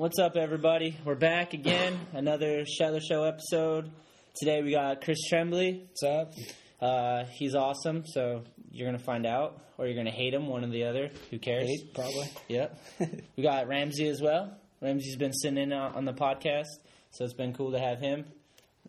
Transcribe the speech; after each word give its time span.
What's 0.00 0.18
up, 0.18 0.34
everybody? 0.34 0.96
We're 1.04 1.14
back 1.14 1.52
again. 1.52 2.00
Another 2.14 2.64
Shetler 2.64 3.02
Show 3.06 3.24
episode. 3.24 3.90
Today 4.34 4.62
we 4.62 4.70
got 4.70 5.04
Chris 5.04 5.18
Tremblay. 5.28 5.82
What's 5.88 6.02
up? 6.02 6.32
Uh, 6.80 7.24
he's 7.34 7.54
awesome, 7.54 8.04
so 8.06 8.44
you're 8.70 8.88
gonna 8.88 8.98
find 8.98 9.26
out, 9.26 9.60
or 9.76 9.86
you're 9.86 9.96
gonna 9.98 10.10
hate 10.10 10.32
him, 10.32 10.46
one 10.46 10.64
or 10.64 10.70
the 10.70 10.84
other. 10.84 11.10
Who 11.30 11.38
cares? 11.38 11.68
Eight, 11.68 11.92
probably. 11.92 12.30
Yep. 12.48 12.80
we 13.36 13.42
got 13.42 13.68
Ramsey 13.68 14.08
as 14.08 14.22
well. 14.22 14.56
Ramsey's 14.80 15.16
been 15.16 15.34
sitting 15.34 15.58
in 15.58 15.70
on 15.70 15.94
on 15.94 16.06
the 16.06 16.14
podcast, 16.14 16.78
so 17.10 17.22
it's 17.22 17.34
been 17.34 17.52
cool 17.52 17.72
to 17.72 17.78
have 17.78 17.98
him. 18.00 18.24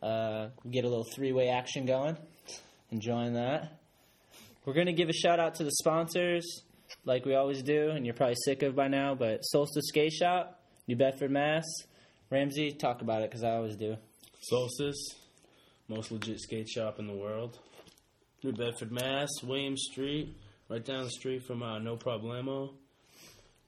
Uh, 0.01 0.47
get 0.69 0.85
a 0.85 0.87
little 0.87 1.07
three-way 1.13 1.49
action 1.49 1.85
going. 1.85 2.15
Enjoying 2.89 3.33
that. 3.33 3.81
We're 4.63 4.75
gonna 4.75 4.93
give 4.93 5.09
a 5.09 5.13
shout 5.13 5.41
out 5.41 5.55
to 5.55 5.65
the 5.65 5.71
sponsors, 5.71 6.61
like 7.03 7.25
we 7.25 7.35
always 7.35 7.63
do, 7.63 7.89
and 7.89 8.05
you're 8.05 8.15
probably 8.15 8.37
sick 8.45 8.63
of 8.63 8.77
by 8.77 8.87
now. 8.87 9.13
But 9.13 9.41
Solstice 9.41 9.89
Skate 9.89 10.13
Shop, 10.13 10.60
New 10.87 10.95
Bedford, 10.95 11.31
Mass. 11.31 11.65
Ramsey, 12.29 12.71
talk 12.71 13.01
about 13.01 13.21
it 13.23 13.29
because 13.29 13.43
I 13.43 13.51
always 13.55 13.75
do. 13.75 13.97
Solstice, 14.41 15.15
most 15.87 16.11
legit 16.11 16.39
skate 16.39 16.69
shop 16.69 16.97
in 16.99 17.07
the 17.07 17.13
world. 17.13 17.59
New 18.43 18.53
Bedford, 18.53 18.91
Mass, 18.91 19.29
William 19.43 19.77
Street, 19.77 20.35
right 20.69 20.83
down 20.83 21.03
the 21.03 21.11
street 21.11 21.43
from 21.45 21.61
uh, 21.61 21.77
No 21.79 21.97
Problemo. 21.97 22.73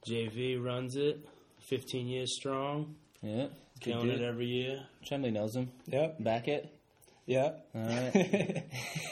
JV 0.09 0.61
runs 0.63 0.95
it, 0.95 1.19
15 1.69 2.07
years 2.07 2.35
strong, 2.35 2.95
Yeah, 3.21 3.47
killing 3.79 4.09
it 4.09 4.21
every 4.21 4.47
year. 4.47 4.79
Tremblay 5.05 5.31
knows 5.31 5.55
him. 5.55 5.69
Yep. 5.87 6.23
Back 6.23 6.47
it. 6.47 6.73
Yep. 7.25 7.67
All 7.75 7.81
right. 7.85 8.63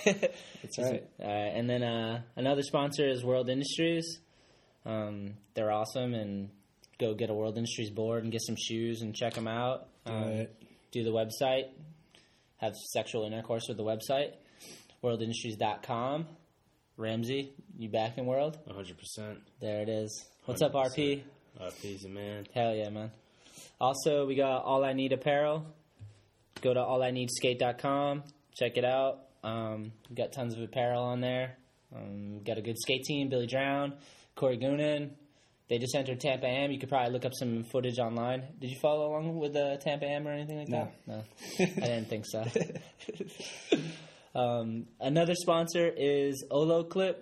That's 0.06 0.80
right. 0.80 1.04
All 1.22 1.28
right, 1.28 1.52
and 1.56 1.70
then 1.70 1.84
uh, 1.84 2.22
another 2.36 2.62
sponsor 2.64 3.08
is 3.08 3.24
World 3.24 3.50
Industries. 3.50 4.20
Um, 4.86 5.36
they're 5.54 5.72
awesome, 5.72 6.14
and 6.14 6.50
go 7.02 7.14
get 7.16 7.30
a 7.30 7.34
World 7.34 7.58
Industries 7.58 7.90
board 7.90 8.24
and 8.24 8.32
get 8.32 8.42
some 8.42 8.56
shoes 8.56 9.02
and 9.02 9.14
check 9.14 9.34
them 9.34 9.48
out. 9.48 9.88
Um, 10.06 10.14
Right. 10.24 10.50
Do 10.92 11.04
the 11.04 11.10
website, 11.12 11.70
have 12.58 12.76
sexual 12.76 13.26
intercourse 13.26 13.64
with 13.68 13.78
the 13.78 13.84
website, 13.84 14.34
worldindustries.com. 15.04 16.28
Ramsey, 16.98 17.54
you 17.78 17.90
back 17.90 18.18
in 18.18 18.26
World? 18.26 18.58
100%. 18.70 19.38
There 19.60 19.82
it 19.82 19.90
is. 19.90 20.26
What's 20.46 20.62
up, 20.62 20.74
100%. 20.74 20.94
RP? 20.94 21.22
RP's 21.60 22.06
a 22.06 22.10
man. 22.10 22.46
Hell 22.54 22.76
yeah, 22.76 22.90
man. 22.90 23.12
Also, 23.80 24.26
we 24.26 24.36
got 24.36 24.64
All 24.64 24.84
I 24.84 24.94
Need 24.94 25.14
Apparel. 25.14 25.66
Go 26.62 26.74
to 26.74 26.80
allineedskate.com. 26.80 28.24
Check 28.54 28.78
it 28.78 28.86
out. 28.86 29.20
Um, 29.44 29.92
got 30.14 30.34
tons 30.34 30.56
of 30.56 30.62
apparel 30.62 31.02
on 31.04 31.22
there. 31.22 31.58
Um, 31.96 32.42
got 32.44 32.58
a 32.58 32.62
good 32.62 32.78
skate 32.80 33.04
team. 33.04 33.30
Billy 33.30 33.48
Drown, 33.48 33.94
Corey 34.36 34.58
Goonan. 34.58 35.12
They 35.72 35.78
just 35.78 35.96
entered 35.96 36.20
Tampa 36.20 36.48
Am. 36.48 36.70
You 36.70 36.80
could 36.80 36.90
probably 36.90 37.14
look 37.14 37.24
up 37.24 37.32
some 37.34 37.64
footage 37.64 37.98
online. 37.98 38.44
Did 38.60 38.72
you 38.72 38.76
follow 38.82 39.08
along 39.08 39.38
with 39.38 39.54
the 39.54 39.80
Tampa 39.82 40.06
Am 40.06 40.28
or 40.28 40.32
anything 40.34 40.58
like 40.60 40.68
No. 40.68 40.92
that? 41.08 41.16
No. 41.16 41.24
I 41.60 41.88
didn't 41.88 42.10
think 42.10 42.26
so. 42.28 42.44
um, 44.36 44.88
another 45.00 45.34
sponsor 45.34 45.88
is 45.96 46.44
Olloclip. 46.52 47.16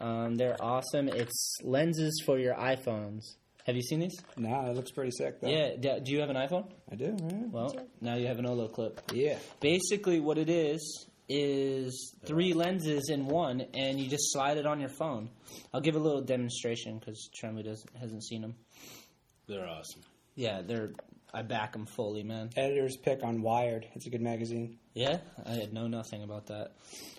Um, 0.00 0.36
they're 0.36 0.56
awesome. 0.58 1.08
It's 1.08 1.58
lenses 1.62 2.22
for 2.24 2.38
your 2.38 2.54
iPhones. 2.54 3.20
Have 3.66 3.76
you 3.76 3.82
seen 3.82 4.00
these? 4.00 4.16
Nah, 4.38 4.70
it 4.70 4.74
looks 4.76 4.90
pretty 4.90 5.10
sick 5.10 5.42
though. 5.42 5.48
Yeah. 5.48 5.76
Do, 5.78 6.00
do 6.02 6.12
you 6.12 6.20
have 6.20 6.30
an 6.30 6.36
iPhone? 6.36 6.66
I 6.90 6.94
do. 6.96 7.10
Right? 7.20 7.50
Well, 7.50 7.76
now 8.00 8.14
you 8.16 8.26
have 8.26 8.38
an 8.38 8.46
Olloclip. 8.46 8.98
Yeah. 9.12 9.38
Basically, 9.60 10.18
what 10.18 10.38
it 10.38 10.48
is 10.48 11.06
is 11.28 12.14
three 12.26 12.52
lenses 12.52 13.08
in 13.08 13.26
one, 13.26 13.62
and 13.74 13.98
you 13.98 14.08
just 14.08 14.32
slide 14.32 14.58
it 14.58 14.66
on 14.66 14.80
your 14.80 14.90
phone. 14.90 15.30
I'll 15.72 15.80
give 15.80 15.96
a 15.96 15.98
little 15.98 16.20
demonstration 16.20 16.98
because 16.98 17.28
Tremblay 17.34 17.62
doesn't 17.62 17.96
hasn't 17.96 18.24
seen 18.24 18.42
them. 18.42 18.54
They're 19.46 19.66
awesome. 19.66 20.02
Yeah, 20.34 20.62
they're. 20.62 20.92
I 21.32 21.42
back 21.42 21.72
them 21.72 21.86
fully, 21.86 22.22
man. 22.22 22.50
Editor's 22.56 22.96
pick 22.96 23.24
on 23.24 23.42
Wired. 23.42 23.86
It's 23.94 24.06
a 24.06 24.10
good 24.10 24.22
magazine. 24.22 24.78
Yeah, 24.94 25.18
I 25.44 25.50
had 25.50 25.72
know 25.72 25.88
nothing 25.88 26.22
about 26.22 26.46
that. 26.46 26.70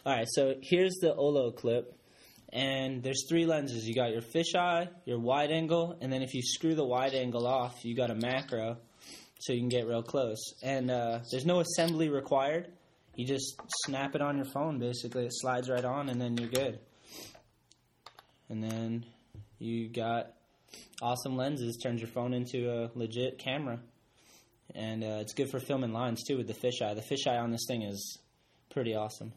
All 0.05 0.15
right, 0.15 0.25
so 0.29 0.53
here's 0.61 0.95
the 1.01 1.13
Olloclip, 1.13 1.87
and 2.53 3.03
there's 3.03 3.25
three 3.27 3.45
lenses. 3.45 3.85
You 3.85 3.93
got 3.93 4.11
your 4.11 4.21
fisheye, 4.21 4.87
your 5.03 5.19
wide 5.19 5.51
angle, 5.51 5.97
and 5.99 6.13
then 6.13 6.21
if 6.21 6.33
you 6.33 6.41
screw 6.41 6.75
the 6.75 6.85
wide 6.85 7.13
angle 7.13 7.45
off, 7.45 7.83
you 7.83 7.93
got 7.93 8.09
a 8.09 8.15
macro, 8.15 8.77
so 9.39 9.51
you 9.51 9.59
can 9.59 9.67
get 9.67 9.85
real 9.85 10.03
close. 10.03 10.53
And 10.63 10.89
uh, 10.89 11.19
there's 11.29 11.45
no 11.45 11.59
assembly 11.59 12.07
required. 12.07 12.71
You 13.15 13.25
just 13.25 13.59
snap 13.85 14.15
it 14.15 14.21
on 14.21 14.35
your 14.37 14.45
phone. 14.45 14.79
Basically, 14.79 15.25
it 15.25 15.33
slides 15.33 15.69
right 15.69 15.85
on, 15.85 16.09
and 16.09 16.19
then 16.21 16.37
you're 16.37 16.49
good. 16.49 16.79
And 18.49 18.63
then 18.63 19.05
you 19.59 19.89
got 19.89 20.33
awesome 21.01 21.35
lenses. 21.35 21.77
Turns 21.81 22.01
your 22.01 22.09
phone 22.09 22.33
into 22.33 22.69
a 22.69 22.91
legit 22.95 23.39
camera 23.39 23.79
and 24.73 25.03
uh, 25.03 25.17
it's 25.21 25.33
good 25.33 25.49
for 25.49 25.59
filming 25.59 25.93
lines 25.93 26.23
too 26.23 26.37
with 26.37 26.47
the 26.47 26.53
fisheye. 26.53 26.95
The 26.95 27.01
fisheye 27.01 27.39
on 27.39 27.51
this 27.51 27.65
thing 27.67 27.83
is 27.83 28.19
pretty 28.69 28.95
awesome. 28.95 29.33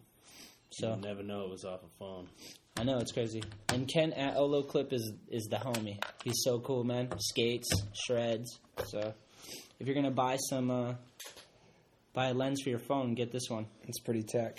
So 0.70 0.94
You 0.94 1.00
never 1.00 1.22
know 1.22 1.42
it 1.42 1.50
was 1.50 1.64
off 1.64 1.80
a 1.82 1.98
phone. 1.98 2.28
I 2.76 2.84
know 2.84 2.98
it's 2.98 3.12
crazy. 3.12 3.42
And 3.70 3.88
Ken 3.88 4.12
at 4.12 4.36
Olloclip 4.36 4.92
is 4.92 5.12
is 5.28 5.44
the 5.44 5.56
homie. 5.56 6.02
He's 6.22 6.40
so 6.44 6.60
cool, 6.60 6.84
man. 6.84 7.08
Skates, 7.18 7.68
shreds. 8.06 8.58
So 8.86 9.14
if 9.80 9.86
you're 9.86 9.96
gonna 9.96 10.10
buy 10.10 10.36
some, 10.36 10.70
uh, 10.70 10.94
buy 12.18 12.30
a 12.30 12.34
lens 12.34 12.60
for 12.62 12.70
your 12.70 12.80
phone, 12.80 13.14
get 13.14 13.30
this 13.30 13.48
one. 13.48 13.64
It's 13.86 14.00
pretty 14.00 14.24
tech. 14.24 14.58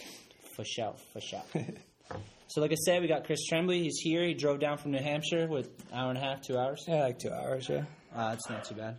For 0.56 0.64
sure, 0.64 0.96
for 1.12 1.20
sure. 1.20 1.44
so 2.47 2.62
like 2.62 2.72
I 2.72 2.75
said, 2.75 3.02
we 3.02 3.09
got 3.09 3.25
Chris 3.25 3.46
Tremblay. 3.50 3.81
He's 3.81 3.97
here. 3.97 4.24
He 4.24 4.34
drove 4.34 4.62
down 4.62 4.78
from 4.78 4.92
New 4.92 5.03
Hampshire 5.03 5.46
with 5.46 5.69
hour 5.94 6.08
and 6.08 6.18
a 6.18 6.22
half, 6.22 6.42
two 6.42 6.58
hours. 6.58 6.86
Yeah, 6.88 7.02
like 7.02 7.19
two 7.19 7.34
hours. 7.34 7.68
Yeah. 7.68 7.84
Uh, 8.16 8.31
it's 8.34 8.50
not 8.50 8.64
too 8.64 8.75
bad. 8.75 8.96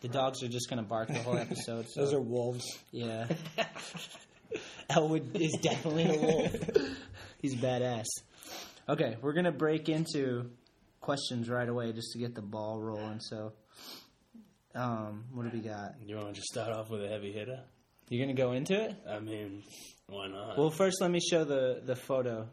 The 0.00 0.08
dogs 0.08 0.42
are 0.42 0.48
just 0.48 0.68
gonna 0.68 0.82
bark 0.82 1.08
the 1.08 1.20
whole 1.20 1.36
episode. 1.38 1.86
So. 1.90 2.00
Those 2.00 2.12
are 2.12 2.20
wolves. 2.20 2.64
Yeah. 2.90 3.28
Elwood 4.90 5.36
is 5.40 5.56
definitely 5.62 6.16
a 6.16 6.18
wolf. 6.18 6.56
He's 7.40 7.54
badass. 7.54 8.06
Okay, 8.88 9.16
we're 9.22 9.32
gonna 9.32 9.52
break 9.52 9.88
into 9.88 10.50
questions 11.00 11.48
right 11.48 11.68
away 11.68 11.92
just 11.92 12.10
to 12.14 12.18
get 12.18 12.34
the 12.34 12.42
ball 12.42 12.80
rolling. 12.80 13.20
So, 13.20 13.52
um, 14.74 15.26
what 15.32 15.48
do 15.48 15.56
we 15.56 15.62
got? 15.62 15.94
You 16.04 16.16
want 16.16 16.30
to 16.30 16.34
just 16.34 16.48
start 16.48 16.72
off 16.72 16.90
with 16.90 17.04
a 17.04 17.08
heavy 17.08 17.30
hitter? 17.30 17.60
You're 18.12 18.26
gonna 18.26 18.36
go 18.36 18.52
into 18.52 18.74
it? 18.78 18.94
I 19.08 19.20
mean, 19.20 19.62
why 20.06 20.26
not? 20.28 20.58
Well, 20.58 20.70
first 20.70 21.00
let 21.00 21.10
me 21.10 21.18
show 21.18 21.44
the 21.44 21.80
the 21.82 21.96
photo. 21.96 22.46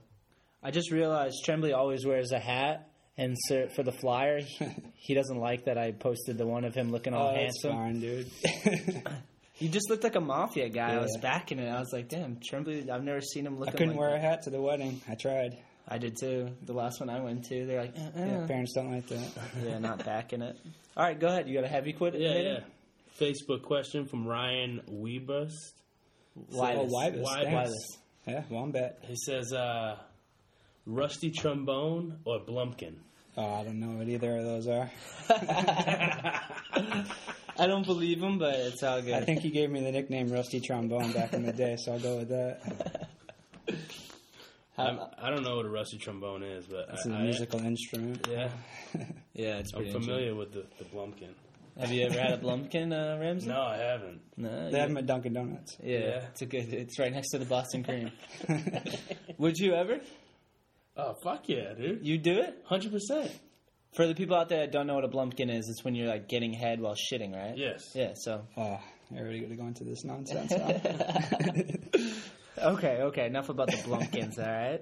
I 0.64 0.72
just 0.72 0.90
realized 0.90 1.36
Tremblay 1.44 1.74
always 1.74 2.06
wears 2.06 2.32
a 2.32 2.40
hat, 2.40 2.90
and 3.18 3.36
so 3.48 3.68
for 3.76 3.84
the 3.84 3.92
flyer, 3.92 4.40
he, 4.40 4.66
he 4.96 5.14
doesn't 5.16 5.38
like 5.38 5.66
that 5.66 5.78
I 5.78 5.92
posted 5.92 6.38
the 6.38 6.46
one 6.48 6.64
of 6.64 6.74
him 6.74 6.92
looking 6.92 7.14
all 7.14 7.32
oh, 7.32 7.34
that's 7.36 7.62
handsome. 7.62 7.72
fine, 7.74 8.00
dude. 8.00 9.04
He 9.54 9.68
just 9.68 9.90
looked 9.90 10.06
like 10.06 10.16
a 10.16 10.22
mafia 10.22 10.70
guy. 10.70 10.94
I 10.94 11.00
was 11.00 11.12
Yeah. 11.16 11.22
backing 11.22 11.60
it. 11.60 11.68
I 11.68 11.82
was 11.82 11.92
like, 11.92 12.08
damn, 12.08 12.38
Tremblay. 12.40 12.90
I've 12.90 13.04
never 13.04 13.20
seen 13.20 13.46
him 13.46 13.62
I 13.62 13.72
couldn't 13.72 13.90
like 13.90 14.00
wear 14.00 14.12
that. 14.12 14.20
a 14.20 14.22
hat 14.22 14.44
to 14.44 14.52
the 14.52 14.62
wedding. 14.62 15.02
I 15.06 15.16
tried. 15.16 15.58
I 15.86 15.98
did 15.98 16.16
too. 16.18 16.52
The 16.64 16.72
last 16.72 17.02
one 17.02 17.10
I 17.10 17.20
went 17.20 17.44
to, 17.50 17.66
they're 17.66 17.82
like, 17.82 17.94
uh, 17.98 18.22
uh. 18.22 18.26
Yeah, 18.26 18.48
parents 18.48 18.72
don't 18.74 18.90
like 18.90 19.08
that. 19.08 19.28
yeah, 19.62 19.80
not 19.80 20.06
backing 20.06 20.42
it. 20.44 20.56
All 20.96 21.04
right, 21.04 21.20
go 21.20 21.28
ahead. 21.28 21.50
You 21.50 21.56
got 21.56 21.66
a 21.66 21.68
heavy 21.68 21.92
quit? 21.92 22.18
yeah, 22.18 22.38
yeah. 22.40 22.60
Facebook 23.20 23.62
question 23.64 24.06
from 24.06 24.26
Ryan 24.28 24.82
Weebust. 24.90 25.74
Why 26.52 26.76
Oh, 26.76 26.84
this? 26.84 26.94
Wybus, 26.94 27.24
Wybus. 27.24 27.52
Why 27.54 27.66
this? 27.66 27.98
Yeah, 28.28 28.44
wombat. 28.50 29.00
He 29.02 29.16
says, 29.16 29.52
uh, 29.54 29.98
rusty 30.86 31.32
trombone 31.32 32.20
or 32.26 32.40
Blumpkin? 32.40 32.96
Oh, 33.38 33.54
I 33.54 33.64
don't 33.64 33.80
know 33.80 33.98
what 33.98 34.08
either 34.08 34.38
of 34.38 34.44
those 34.44 34.68
are. 34.68 34.90
I 37.58 37.68
don't 37.68 37.86
believe 37.86 38.22
him, 38.22 38.38
but 38.40 38.56
it's 38.56 38.84
all 38.84 39.02
good. 39.02 39.14
I 39.14 39.22
think 39.22 39.42
he 39.42 39.50
gave 39.50 39.70
me 39.70 39.82
the 39.82 39.92
nickname 39.92 40.30
Rusty 40.32 40.60
Trombone 40.62 41.12
back 41.12 41.34
in 41.34 41.46
the 41.46 41.52
day, 41.54 41.76
so 41.78 41.94
I'll 41.94 42.00
go 42.00 42.18
with 42.18 42.30
that. 42.30 43.08
I'm, 44.78 45.00
I 45.22 45.30
don't 45.30 45.44
know 45.44 45.58
what 45.58 45.66
a 45.66 45.70
rusty 45.70 45.98
trombone 45.98 46.42
is, 46.44 46.66
but 46.68 46.88
It's 46.94 47.06
I, 47.06 47.10
a 47.12 47.14
I- 47.16 47.24
musical 47.24 47.60
instrument. 47.60 48.26
yeah, 48.32 48.50
yeah, 49.34 49.58
it's 49.58 49.74
I'm 49.74 49.92
familiar 49.92 50.34
with 50.36 50.54
the, 50.54 50.66
the 50.78 50.86
Blumpkin. 50.86 51.34
Have 51.80 51.92
you 51.92 52.06
ever 52.06 52.20
had 52.20 52.34
a 52.34 52.38
Blumpkin, 52.38 52.92
uh, 52.92 53.20
Ramsey? 53.20 53.48
No, 53.48 53.62
I 53.62 53.78
haven't. 53.78 54.22
No. 54.38 54.50
They 54.66 54.72
you- 54.72 54.78
have 54.78 54.90
them 54.90 54.98
at 54.98 55.06
Dunkin' 55.06 55.34
Donuts. 55.34 55.78
yeah, 55.82 55.98
Yeah. 56.00 56.26
it's 56.32 56.42
a 56.42 56.46
good. 56.46 56.74
It's 56.74 57.00
right 57.00 57.12
next 57.12 57.30
to 57.32 57.38
the 57.40 57.46
Boston 57.46 57.84
Cream. 57.84 58.12
Would 59.38 59.58
you 59.58 59.74
ever? 59.74 60.00
Oh, 60.98 61.16
fuck 61.24 61.48
yeah, 61.48 61.74
dude. 61.74 62.06
You 62.06 62.18
do 62.18 62.40
it? 62.40 62.66
100%. 62.70 63.32
For 63.96 64.06
the 64.06 64.14
people 64.14 64.36
out 64.36 64.50
there 64.50 64.60
that 64.60 64.72
don't 64.72 64.86
know 64.88 64.96
what 64.96 65.06
a 65.06 65.08
Blumpkin 65.08 65.50
is, 65.50 65.68
it's 65.70 65.84
when 65.84 65.96
you're 65.96 66.08
like 66.10 66.28
getting 66.28 66.54
head 66.54 66.80
while 66.82 66.96
shitting, 66.96 67.34
right? 67.34 67.58
Yes. 67.58 67.82
Yeah. 67.96 68.12
So 68.16 68.46
Oh, 68.58 68.80
you're 69.10 69.24
ready 69.26 69.40
to 69.48 69.56
go 69.56 69.66
into 69.66 69.84
this 69.86 70.04
nonsense? 70.04 70.52
Okay, 72.62 72.98
okay. 73.04 73.26
Enough 73.28 73.48
about 73.48 73.68
the 73.68 73.78
Blumpkins. 73.78 74.38
all 74.38 74.46
right. 74.52 74.82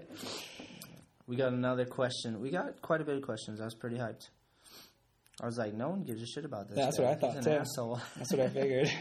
We 1.28 1.36
got 1.36 1.54
another 1.54 1.86
question. 1.86 2.40
We 2.42 2.50
got 2.50 2.82
quite 2.82 3.02
a 3.02 3.04
bit 3.04 3.18
of 3.18 3.22
questions. 3.22 3.62
I 3.62 3.66
was 3.66 3.76
pretty 3.76 3.98
hyped. 3.98 4.30
I 5.42 5.46
was 5.46 5.58
like, 5.58 5.74
no 5.74 5.90
one 5.90 6.04
gives 6.04 6.22
a 6.22 6.26
shit 6.26 6.46
about 6.46 6.68
this. 6.70 6.78
Yeah, 6.78 6.86
that's 6.86 6.98
guy. 6.98 7.04
what 7.04 7.12
I 7.12 7.16
thought, 7.20 7.36
He's 7.36 7.46
too. 7.46 7.52
asshole. 7.52 8.02
That's 8.18 8.32
what 8.34 8.42
I 8.42 8.50
figured. 8.50 8.92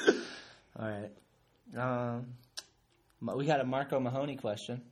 All 0.78 0.88
right. 0.88 1.10
Um, 1.76 2.26
we 3.36 3.46
got 3.46 3.60
a 3.60 3.64
Marco 3.64 3.98
Mahoney 4.00 4.36
question. 4.36 4.82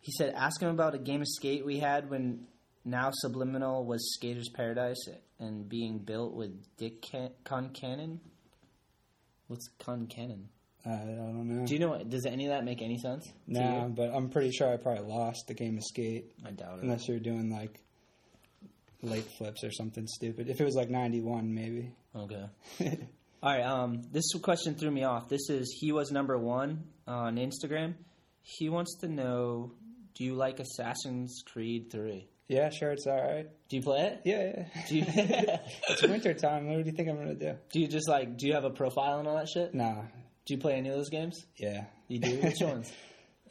He 0.00 0.12
said, 0.12 0.34
ask 0.36 0.60
him 0.60 0.68
about 0.70 0.94
a 0.94 0.98
game 0.98 1.20
of 1.20 1.26
skate 1.28 1.64
we 1.64 1.78
had 1.78 2.10
when 2.10 2.46
now 2.84 3.10
Subliminal 3.12 3.84
was 3.84 4.14
Skater's 4.14 4.48
Paradise 4.50 5.08
and 5.38 5.68
being 5.68 5.98
built 5.98 6.34
with 6.34 6.50
Dick 6.76 7.02
Can- 7.02 7.30
Concannon. 7.44 8.18
What's 9.48 9.68
Concannon? 9.80 10.44
Uh, 10.86 10.90
I 10.90 10.96
don't 10.98 11.48
know. 11.48 11.66
Do 11.66 11.72
you 11.74 11.80
know? 11.80 11.90
what- 11.90 12.08
Does 12.10 12.26
any 12.26 12.46
of 12.46 12.50
that 12.52 12.64
make 12.64 12.82
any 12.82 12.98
sense? 12.98 13.26
No, 13.46 13.60
Nah, 13.60 13.88
but 13.88 14.10
I'm 14.14 14.28
pretty 14.30 14.50
sure 14.50 14.68
I 14.72 14.76
probably 14.76 15.04
lost 15.04 15.46
the 15.48 15.54
game 15.54 15.76
of 15.78 15.84
skate 15.84 16.32
I 16.46 16.50
doubt 16.50 16.78
it. 16.78 16.84
unless 16.84 17.08
you're 17.08 17.18
doing 17.20 17.50
like 17.50 17.80
late 19.04 19.26
flips 19.38 19.64
or 19.64 19.70
something 19.70 20.06
stupid. 20.06 20.48
If 20.48 20.60
it 20.60 20.64
was 20.64 20.74
like 20.74 20.90
91, 20.90 21.54
maybe. 21.54 21.92
Okay. 22.14 22.44
All 23.42 23.52
right. 23.52 23.62
Um, 23.62 24.02
this 24.10 24.32
question 24.42 24.74
threw 24.74 24.90
me 24.90 25.04
off. 25.04 25.28
This 25.28 25.50
is 25.50 25.76
he 25.78 25.92
was 25.92 26.10
number 26.10 26.38
one 26.38 26.84
on 27.06 27.36
Instagram. 27.36 27.94
He 28.42 28.70
wants 28.70 28.96
to 29.00 29.08
know: 29.08 29.72
Do 30.14 30.24
you 30.24 30.34
like 30.34 30.60
Assassin's 30.60 31.42
Creed 31.46 31.90
Three? 31.90 32.28
Yeah, 32.48 32.70
sure, 32.70 32.92
it's 32.92 33.06
all 33.06 33.20
right. 33.20 33.48
Do 33.68 33.76
you 33.76 33.82
play 33.82 34.00
it? 34.00 34.20
Yeah, 34.24 34.52
yeah. 34.56 34.82
Do 34.88 34.96
you, 34.96 35.04
it's 35.88 36.02
winter 36.02 36.34
time. 36.34 36.68
What 36.68 36.84
do 36.84 36.90
you 36.90 36.96
think 36.96 37.08
I'm 37.08 37.16
gonna 37.16 37.34
do? 37.34 37.54
do 37.72 37.80
you 37.80 37.88
just 37.88 38.08
like? 38.08 38.36
Do 38.36 38.46
you 38.46 38.54
have 38.54 38.64
a 38.64 38.70
profile 38.70 39.18
and 39.18 39.28
all 39.28 39.36
that 39.36 39.48
shit? 39.48 39.74
Nah. 39.74 40.02
Do 40.46 40.54
you 40.54 40.58
play 40.58 40.74
any 40.74 40.90
of 40.90 40.96
those 40.96 41.08
games? 41.08 41.44
Yeah. 41.56 41.84
You 42.08 42.20
do. 42.20 42.36
Which 42.36 42.60
ones? 42.60 42.92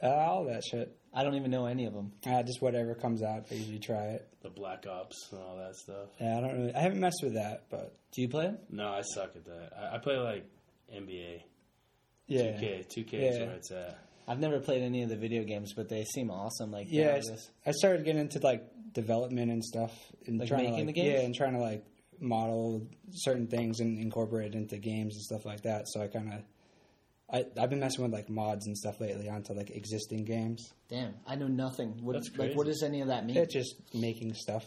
Uh, 0.01 0.07
all 0.07 0.45
that 0.45 0.63
shit. 0.63 0.95
I 1.13 1.23
don't 1.23 1.35
even 1.35 1.51
know 1.51 1.65
any 1.67 1.85
of 1.85 1.93
them. 1.93 2.11
Uh, 2.25 2.41
just 2.43 2.61
whatever 2.61 2.95
comes 2.95 3.21
out. 3.21 3.45
I 3.51 3.53
usually 3.55 3.79
try 3.79 4.05
it. 4.15 4.27
The 4.41 4.49
Black 4.49 4.85
Ops 4.87 5.29
and 5.31 5.41
all 5.41 5.57
that 5.57 5.75
stuff. 5.75 6.09
Yeah, 6.19 6.37
I 6.37 6.41
don't 6.41 6.53
really. 6.57 6.73
I 6.75 6.79
haven't 6.79 6.99
messed 6.99 7.21
with 7.23 7.35
that, 7.35 7.65
but 7.69 7.95
Do 8.11 8.21
you 8.21 8.29
play? 8.29 8.47
'em? 8.47 8.57
No, 8.69 8.87
I 8.89 9.01
suck 9.01 9.35
at 9.35 9.45
that. 9.45 9.71
I, 9.77 9.95
I 9.95 9.97
play 9.99 10.17
like 10.17 10.45
NBA, 10.93 11.41
yeah. 12.27 12.41
2K. 12.59 12.85
2K 12.87 13.13
is 13.13 13.37
Yeah. 13.37 13.45
where 13.45 13.55
it's 13.55 13.71
at. 13.71 13.99
I've 14.27 14.39
never 14.39 14.59
played 14.59 14.81
any 14.81 15.03
of 15.03 15.09
the 15.09 15.17
video 15.17 15.43
games, 15.43 15.73
but 15.75 15.89
they 15.89 16.03
seem 16.05 16.31
awesome. 16.31 16.71
Like 16.71 16.87
Yeah, 16.89 17.05
yeah, 17.07 17.11
I 17.15 17.17
s- 17.17 17.51
I 17.65 17.71
started 17.71 18.05
getting 18.05 18.21
into 18.21 18.39
like 18.39 18.63
development 18.93 19.51
and 19.51 19.63
stuff, 19.63 19.91
and 20.27 20.39
Like 20.39 20.47
trying 20.47 20.65
to 20.65 20.69
making 20.71 20.85
like 20.87 20.95
the 20.95 21.01
games? 21.01 21.13
yeah, 21.13 21.25
and 21.25 21.35
trying 21.35 21.53
to 21.53 21.59
like 21.59 21.83
model 22.19 22.87
certain 23.11 23.47
things 23.47 23.79
and 23.81 23.99
incorporate 23.99 24.53
it 24.53 24.57
into 24.57 24.77
games 24.77 25.15
and 25.15 25.23
stuff 25.23 25.45
like 25.45 25.61
that. 25.63 25.87
So 25.89 26.01
I 26.01 26.07
kind 26.07 26.31
of, 26.33 26.41
I 27.33 27.45
I've 27.59 27.69
been 27.69 27.79
messing 27.79 28.03
with 28.03 28.13
like 28.13 28.29
mods 28.29 28.67
and 28.67 28.77
stuff 28.77 28.99
lately 29.01 29.27
onto 29.29 29.53
like 29.53 29.71
existing 29.71 30.23
games. 30.25 30.71
damn, 30.89 31.15
I 31.25 31.35
know 31.35 31.47
nothing. 31.47 31.97
What, 32.03 32.13
That's 32.13 32.29
like, 32.37 32.55
what 32.55 32.67
does 32.67 32.83
any 32.83 33.01
of 33.01 33.07
that 33.07 33.25
mean 33.25 33.37
It's 33.37 33.53
just 33.53 33.75
making 33.93 34.33
stuff, 34.35 34.63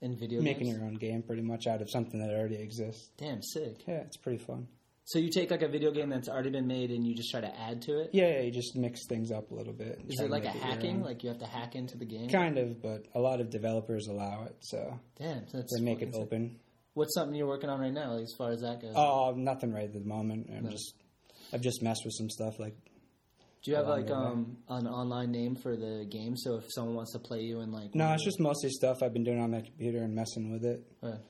in 0.00 0.16
video 0.18 0.42
making 0.42 0.64
games? 0.64 0.76
your 0.78 0.86
own 0.86 0.94
game 0.94 1.22
pretty 1.22 1.42
much 1.42 1.66
out 1.66 1.80
of 1.82 1.88
something 1.90 2.20
that 2.20 2.34
already 2.34 2.56
exists. 2.56 3.10
Damn, 3.16 3.42
sick. 3.42 3.76
Yeah, 3.86 3.98
it's 4.00 4.16
pretty 4.16 4.38
fun. 4.42 4.66
So 5.04 5.18
you 5.18 5.28
take 5.30 5.50
like 5.50 5.62
a 5.62 5.68
video 5.68 5.90
game 5.90 6.08
that's 6.08 6.28
already 6.28 6.50
been 6.50 6.68
made 6.68 6.90
and 6.90 7.04
you 7.04 7.16
just 7.16 7.30
try 7.32 7.40
to 7.40 7.60
add 7.60 7.82
to 7.82 8.00
it. 8.00 8.10
Yeah, 8.12 8.28
yeah 8.28 8.40
you 8.42 8.52
just 8.52 8.76
mix 8.76 9.06
things 9.08 9.32
up 9.32 9.50
a 9.50 9.54
little 9.54 9.72
bit. 9.72 10.00
Is 10.08 10.20
it 10.20 10.30
like 10.30 10.44
a 10.44 10.50
hacking? 10.50 11.02
Like 11.02 11.22
you 11.24 11.30
have 11.30 11.38
to 11.40 11.46
hack 11.46 11.74
into 11.74 11.96
the 11.98 12.04
game? 12.04 12.28
kind 12.28 12.58
of, 12.58 12.80
but 12.80 13.06
a 13.14 13.20
lot 13.20 13.40
of 13.40 13.50
developers 13.50 14.06
allow 14.08 14.44
it, 14.44 14.54
so 14.60 14.98
Damn, 15.18 15.46
that's 15.52 15.74
they 15.76 15.82
make 15.82 16.00
it 16.02 16.06
fucking 16.06 16.12
sick. 16.12 16.22
open. 16.22 16.56
What's 16.94 17.14
something 17.14 17.34
you're 17.36 17.46
working 17.48 17.70
on 17.70 17.80
right 17.80 17.92
now, 17.92 18.14
like, 18.14 18.22
as 18.22 18.34
far 18.36 18.50
as 18.50 18.60
that 18.62 18.80
goes? 18.82 18.94
Oh, 18.96 19.32
nothing 19.36 19.72
right 19.72 19.84
at 19.84 19.92
the 19.92 20.00
moment. 20.00 20.48
I'm 20.54 20.64
No. 20.64 20.70
just, 20.70 20.94
I've 21.52 21.60
just 21.62 21.82
messed 21.82 22.02
with 22.04 22.14
some 22.16 22.30
stuff 22.30 22.58
like 22.58 22.74
Do 23.62 23.70
you 23.70 23.76
have 23.76 23.86
like 23.88 24.10
um 24.10 24.56
an 24.68 24.86
online 24.86 25.30
name 25.32 25.56
for 25.56 25.76
the 25.76 26.06
game? 26.10 26.36
So 26.36 26.56
if 26.56 26.64
someone 26.72 26.94
wants 26.96 27.12
to 27.12 27.18
play 27.18 27.40
you 27.40 27.60
and 27.60 27.72
like 27.72 27.94
No, 27.94 28.12
it's 28.12 28.24
just 28.24 28.40
mostly 28.40 28.70
stuff 28.70 28.98
I've 29.02 29.12
been 29.12 29.24
doing 29.24 29.40
on 29.40 29.50
my 29.50 29.60
computer 29.60 29.98
and 29.98 30.14
messing 30.14 30.52
with 30.52 30.64
it. 30.64 30.82
but 31.00 31.20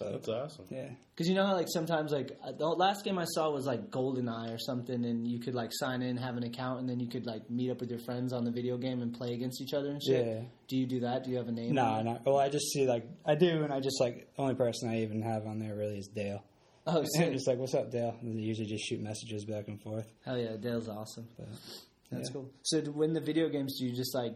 That's 0.00 0.28
awesome. 0.28 0.66
Yeah. 0.70 0.88
because 1.14 1.26
you 1.28 1.34
know 1.34 1.46
how 1.46 1.54
like 1.54 1.68
sometimes 1.68 2.12
like 2.12 2.32
uh, 2.46 2.52
the 2.52 2.66
last 2.66 3.02
game 3.04 3.18
I 3.18 3.24
saw 3.24 3.50
was 3.50 3.64
like 3.66 3.90
GoldenEye 3.90 4.52
or 4.52 4.58
something, 4.58 5.04
and 5.06 5.26
you 5.26 5.38
could 5.40 5.54
like 5.54 5.70
sign 5.72 6.02
in, 6.02 6.16
have 6.18 6.36
an 6.36 6.42
account, 6.44 6.80
and 6.80 6.88
then 6.88 7.00
you 7.00 7.08
could 7.08 7.24
like 7.24 7.48
meet 7.50 7.70
up 7.70 7.80
with 7.80 7.88
your 7.90 8.00
friends 8.00 8.32
on 8.34 8.44
the 8.44 8.50
video 8.50 8.76
game 8.76 9.00
and 9.00 9.14
play 9.14 9.32
against 9.32 9.62
each 9.62 9.72
other 9.72 9.88
and 9.90 10.02
shit. 10.02 10.26
Yeah. 10.26 10.40
Do 10.68 10.76
you 10.76 10.86
do 10.86 11.00
that? 11.00 11.24
Do 11.24 11.30
you 11.30 11.36
have 11.38 11.48
a 11.48 11.52
name? 11.52 11.72
No, 11.72 12.02
not. 12.02 12.26
Well, 12.26 12.38
I 12.38 12.48
just 12.50 12.66
see 12.72 12.86
like 12.86 13.04
I 13.24 13.34
do, 13.36 13.62
and 13.64 13.72
I 13.72 13.80
just 13.80 13.98
like 14.00 14.28
the 14.36 14.42
only 14.42 14.54
person 14.54 14.90
I 14.90 15.00
even 15.02 15.22
have 15.22 15.46
on 15.46 15.58
there 15.58 15.74
really 15.74 15.96
is 15.98 16.08
Dale. 16.08 16.42
Oh, 16.88 17.04
And 17.18 17.32
just 17.32 17.48
like, 17.48 17.58
what's 17.58 17.74
up, 17.74 17.90
Dale? 17.90 18.16
And 18.22 18.36
they 18.38 18.42
usually 18.42 18.68
just 18.68 18.84
shoot 18.86 19.00
messages 19.00 19.44
back 19.44 19.66
and 19.66 19.80
forth. 19.82 20.06
Hell 20.24 20.38
yeah, 20.38 20.56
Dale's 20.56 20.88
awesome. 20.88 21.26
That's 21.36 22.28
yeah. 22.28 22.32
cool. 22.32 22.50
So 22.62 22.80
when 22.82 23.12
the 23.12 23.20
video 23.20 23.48
games, 23.48 23.78
do 23.78 23.86
you 23.86 23.92
just 23.94 24.14
like 24.14 24.34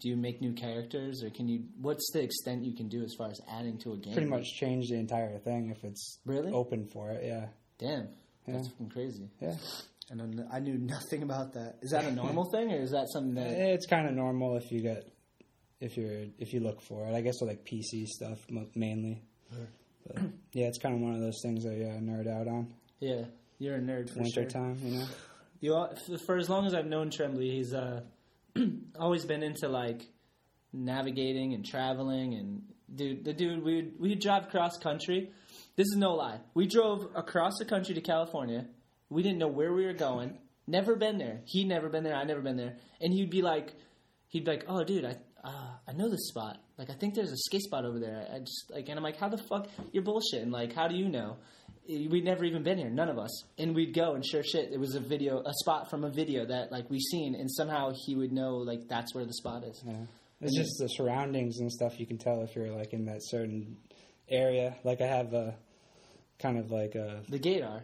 do 0.00 0.08
you 0.08 0.16
make 0.16 0.40
new 0.40 0.52
characters, 0.54 1.22
or 1.22 1.30
can 1.30 1.46
you? 1.46 1.64
What's 1.80 2.10
the 2.12 2.22
extent 2.22 2.64
you 2.64 2.74
can 2.74 2.88
do 2.88 3.02
as 3.04 3.14
far 3.16 3.28
as 3.28 3.38
adding 3.50 3.78
to 3.80 3.92
a 3.92 3.96
game? 3.96 4.14
Pretty 4.14 4.28
much 4.28 4.46
change 4.58 4.88
the 4.88 4.96
entire 4.96 5.38
thing 5.38 5.70
if 5.70 5.84
it's 5.84 6.18
Really? 6.24 6.50
open 6.52 6.86
for 6.92 7.10
it. 7.10 7.22
Yeah. 7.24 7.46
Damn, 7.78 8.08
that's 8.46 8.66
Yeah. 8.66 8.70
fucking 8.72 8.88
crazy. 8.90 9.28
Yeah. 9.40 9.56
Know. 10.14 10.48
I 10.52 10.60
knew 10.60 10.78
nothing 10.78 11.22
about 11.22 11.52
that. 11.54 11.78
Is 11.82 11.90
that 11.92 12.04
a 12.04 12.10
normal 12.12 12.44
thing, 12.52 12.72
or 12.72 12.80
is 12.80 12.90
that 12.92 13.06
something 13.12 13.34
that? 13.34 13.46
Eh, 13.46 13.72
it's 13.74 13.86
kind 13.86 14.08
of 14.08 14.14
normal 14.14 14.56
if 14.56 14.70
you 14.72 14.80
get 14.80 15.06
if 15.80 15.96
you're 15.96 16.24
if 16.38 16.52
you 16.54 16.60
look 16.60 16.80
for 16.82 17.06
it. 17.06 17.14
I 17.14 17.20
guess 17.20 17.34
with 17.40 17.50
like 17.50 17.64
PC 17.64 18.06
stuff 18.06 18.38
mainly. 18.74 19.22
But, 20.06 20.22
yeah, 20.52 20.66
it's 20.66 20.78
kind 20.78 20.94
of 20.94 21.00
one 21.00 21.14
of 21.14 21.20
those 21.20 21.40
things 21.42 21.66
I 21.66 21.70
uh, 21.70 22.00
nerd 22.00 22.28
out 22.28 22.48
on. 22.48 22.74
Yeah, 23.00 23.24
you're 23.58 23.76
a 23.76 23.80
nerd 23.80 24.10
for 24.10 24.20
Winter 24.20 24.42
sure. 24.42 24.44
time, 24.44 24.78
you 24.82 24.98
know. 24.98 25.06
You 25.60 25.74
all, 25.74 25.94
for 26.26 26.36
as 26.36 26.48
long 26.48 26.66
as 26.66 26.74
I've 26.74 26.86
known 26.86 27.10
Tremblay, 27.10 27.50
he's 27.50 27.72
uh, 27.72 28.02
always 28.98 29.24
been 29.24 29.42
into 29.42 29.68
like 29.68 30.08
navigating 30.72 31.54
and 31.54 31.64
traveling 31.64 32.34
and 32.34 32.62
dude, 32.94 33.24
the 33.24 33.32
dude 33.32 33.62
we 33.62 33.92
we 33.98 34.10
would 34.10 34.20
drive 34.20 34.48
cross 34.48 34.76
country. 34.76 35.30
This 35.76 35.86
is 35.86 35.96
no 35.96 36.14
lie. 36.14 36.40
We 36.54 36.66
drove 36.66 37.08
across 37.14 37.54
the 37.58 37.64
country 37.64 37.94
to 37.94 38.00
California. 38.00 38.66
We 39.08 39.22
didn't 39.22 39.38
know 39.38 39.48
where 39.48 39.72
we 39.72 39.86
were 39.86 39.92
going. 39.92 40.38
Never 40.66 40.96
been 40.96 41.18
there. 41.18 41.40
He'd 41.46 41.68
never 41.68 41.88
been 41.88 42.04
there. 42.04 42.14
I'd 42.16 42.28
never 42.28 42.40
been 42.40 42.56
there. 42.56 42.76
And 43.00 43.12
he'd 43.12 43.30
be 43.30 43.42
like, 43.42 43.74
he'd 44.28 44.44
be 44.44 44.50
like, 44.52 44.64
"Oh, 44.68 44.82
dude, 44.84 45.04
I 45.04 45.16
uh, 45.44 45.70
I 45.86 45.92
know 45.92 46.08
this 46.08 46.28
spot. 46.28 46.58
Like, 46.78 46.90
I 46.90 46.94
think 46.94 47.14
there's 47.14 47.30
a 47.30 47.36
skate 47.36 47.62
spot 47.62 47.84
over 47.84 47.98
there. 48.00 48.26
I 48.34 48.38
just 48.40 48.70
like." 48.72 48.88
And 48.88 48.98
I'm 48.98 49.04
like, 49.04 49.16
"How 49.18 49.28
the 49.28 49.38
fuck? 49.38 49.68
You're 49.92 50.02
bullshitting. 50.02 50.50
Like, 50.50 50.72
how 50.74 50.88
do 50.88 50.96
you 50.96 51.08
know?" 51.08 51.36
We'd 51.86 52.24
never 52.24 52.44
even 52.46 52.62
been 52.62 52.78
here, 52.78 52.88
none 52.88 53.10
of 53.10 53.18
us. 53.18 53.44
And 53.58 53.74
we'd 53.74 53.92
go 53.92 54.14
and 54.14 54.24
sure 54.24 54.42
shit, 54.42 54.72
it 54.72 54.80
was 54.80 54.94
a 54.94 55.00
video, 55.00 55.42
a 55.44 55.52
spot 55.52 55.90
from 55.90 56.02
a 56.02 56.08
video 56.10 56.46
that 56.46 56.72
like 56.72 56.88
we 56.88 56.98
seen, 56.98 57.34
and 57.34 57.50
somehow 57.50 57.92
he 58.06 58.14
would 58.16 58.32
know 58.32 58.56
like 58.56 58.88
that's 58.88 59.14
where 59.14 59.26
the 59.26 59.34
spot 59.34 59.64
is. 59.64 59.82
Yeah. 59.86 59.92
It's 60.40 60.56
just 60.56 60.78
the 60.78 60.88
surroundings 60.88 61.58
and 61.60 61.70
stuff 61.70 62.00
you 62.00 62.06
can 62.06 62.16
tell 62.16 62.42
if 62.42 62.56
you're 62.56 62.70
like 62.70 62.94
in 62.94 63.04
that 63.04 63.18
certain 63.20 63.76
area. 64.30 64.76
Like 64.82 65.02
I 65.02 65.06
have 65.06 65.34
a 65.34 65.56
kind 66.38 66.58
of 66.58 66.70
like 66.70 66.94
a 66.94 67.22
The 67.28 67.38
gaydar. 67.38 67.82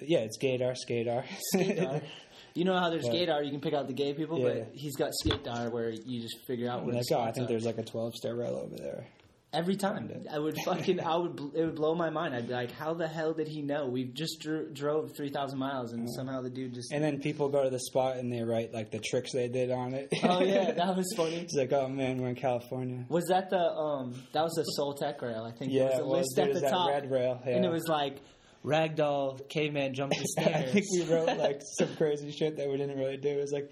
yeah, 0.00 0.20
it's 0.20 0.38
skaydar. 0.38 0.74
Gaydar. 0.88 2.02
you 2.54 2.64
know 2.64 2.78
how 2.78 2.90
there's 2.90 3.06
Yeah. 3.06 3.12
gaydar, 3.26 3.44
you 3.44 3.50
can 3.50 3.60
pick 3.60 3.74
out 3.74 3.86
the 3.86 3.92
gay 3.94 4.12
people, 4.14 4.38
Yeah. 4.38 4.48
but 4.64 4.68
he's 4.74 4.96
got 4.96 5.10
skatear 5.24 5.70
where 5.70 5.90
you 5.90 6.20
just 6.20 6.36
figure 6.46 6.68
out 6.70 6.84
where 6.84 6.94
like, 6.94 7.04
oh, 7.12 7.20
I 7.20 7.32
think 7.32 7.46
are. 7.46 7.48
there's 7.48 7.64
like 7.66 7.78
a 7.78 7.84
12 7.84 8.14
stair 8.14 8.34
rail 8.34 8.56
over 8.64 8.76
there. 8.76 9.06
Every 9.54 9.76
time, 9.76 10.10
I 10.32 10.38
would 10.38 10.56
fucking, 10.64 10.98
I 11.00 11.14
would, 11.14 11.38
it 11.54 11.62
would 11.66 11.74
blow 11.74 11.94
my 11.94 12.08
mind. 12.08 12.34
I'd 12.34 12.46
be 12.48 12.54
like, 12.54 12.70
"How 12.70 12.94
the 12.94 13.06
hell 13.06 13.34
did 13.34 13.48
he 13.48 13.60
know? 13.60 13.84
We 13.86 14.04
just 14.04 14.40
drew, 14.40 14.70
drove 14.72 15.14
three 15.14 15.28
thousand 15.28 15.58
miles, 15.58 15.92
and 15.92 16.08
somehow 16.10 16.40
the 16.40 16.48
dude 16.48 16.72
just." 16.72 16.90
And 16.90 17.04
then 17.04 17.20
people 17.20 17.50
go 17.50 17.62
to 17.62 17.68
the 17.68 17.78
spot 17.80 18.16
and 18.16 18.32
they 18.32 18.42
write 18.42 18.72
like 18.72 18.90
the 18.90 18.98
tricks 18.98 19.30
they 19.34 19.48
did 19.48 19.70
on 19.70 19.92
it. 19.92 20.08
oh 20.24 20.42
yeah, 20.42 20.72
that 20.76 20.96
was 20.96 21.12
funny. 21.14 21.36
It's 21.36 21.52
like, 21.54 21.70
oh 21.70 21.86
man, 21.86 22.16
we're 22.22 22.30
in 22.30 22.34
California. 22.34 23.04
Was 23.10 23.26
that 23.28 23.50
the 23.50 23.58
um? 23.60 24.14
That 24.32 24.42
was 24.42 24.54
the 24.54 24.62
Soul 24.62 24.94
Tech 24.94 25.20
rail, 25.20 25.44
I 25.44 25.52
think. 25.52 25.70
Yeah, 25.70 25.88
there 25.88 25.90
was 25.90 25.98
it 25.98 26.06
was. 26.06 26.18
list 26.20 26.32
There 26.36 26.46
at 26.48 26.54
the 26.54 26.60
that 26.60 26.70
top, 26.70 26.88
red 26.88 27.10
rail. 27.10 27.42
Yeah. 27.46 27.56
and 27.56 27.64
it 27.66 27.70
was 27.70 27.86
like 27.88 28.22
ragdoll 28.64 29.48
caveman 29.48 29.94
jumped 29.94 30.16
the 30.16 30.42
I 30.56 30.62
think 30.70 30.86
we 30.92 31.04
wrote 31.12 31.36
like 31.38 31.60
some 31.78 31.94
crazy 31.96 32.30
shit 32.30 32.56
that 32.56 32.68
we 32.68 32.76
didn't 32.76 32.96
really 32.98 33.16
do. 33.16 33.28
It 33.28 33.40
was 33.40 33.52
like 33.52 33.70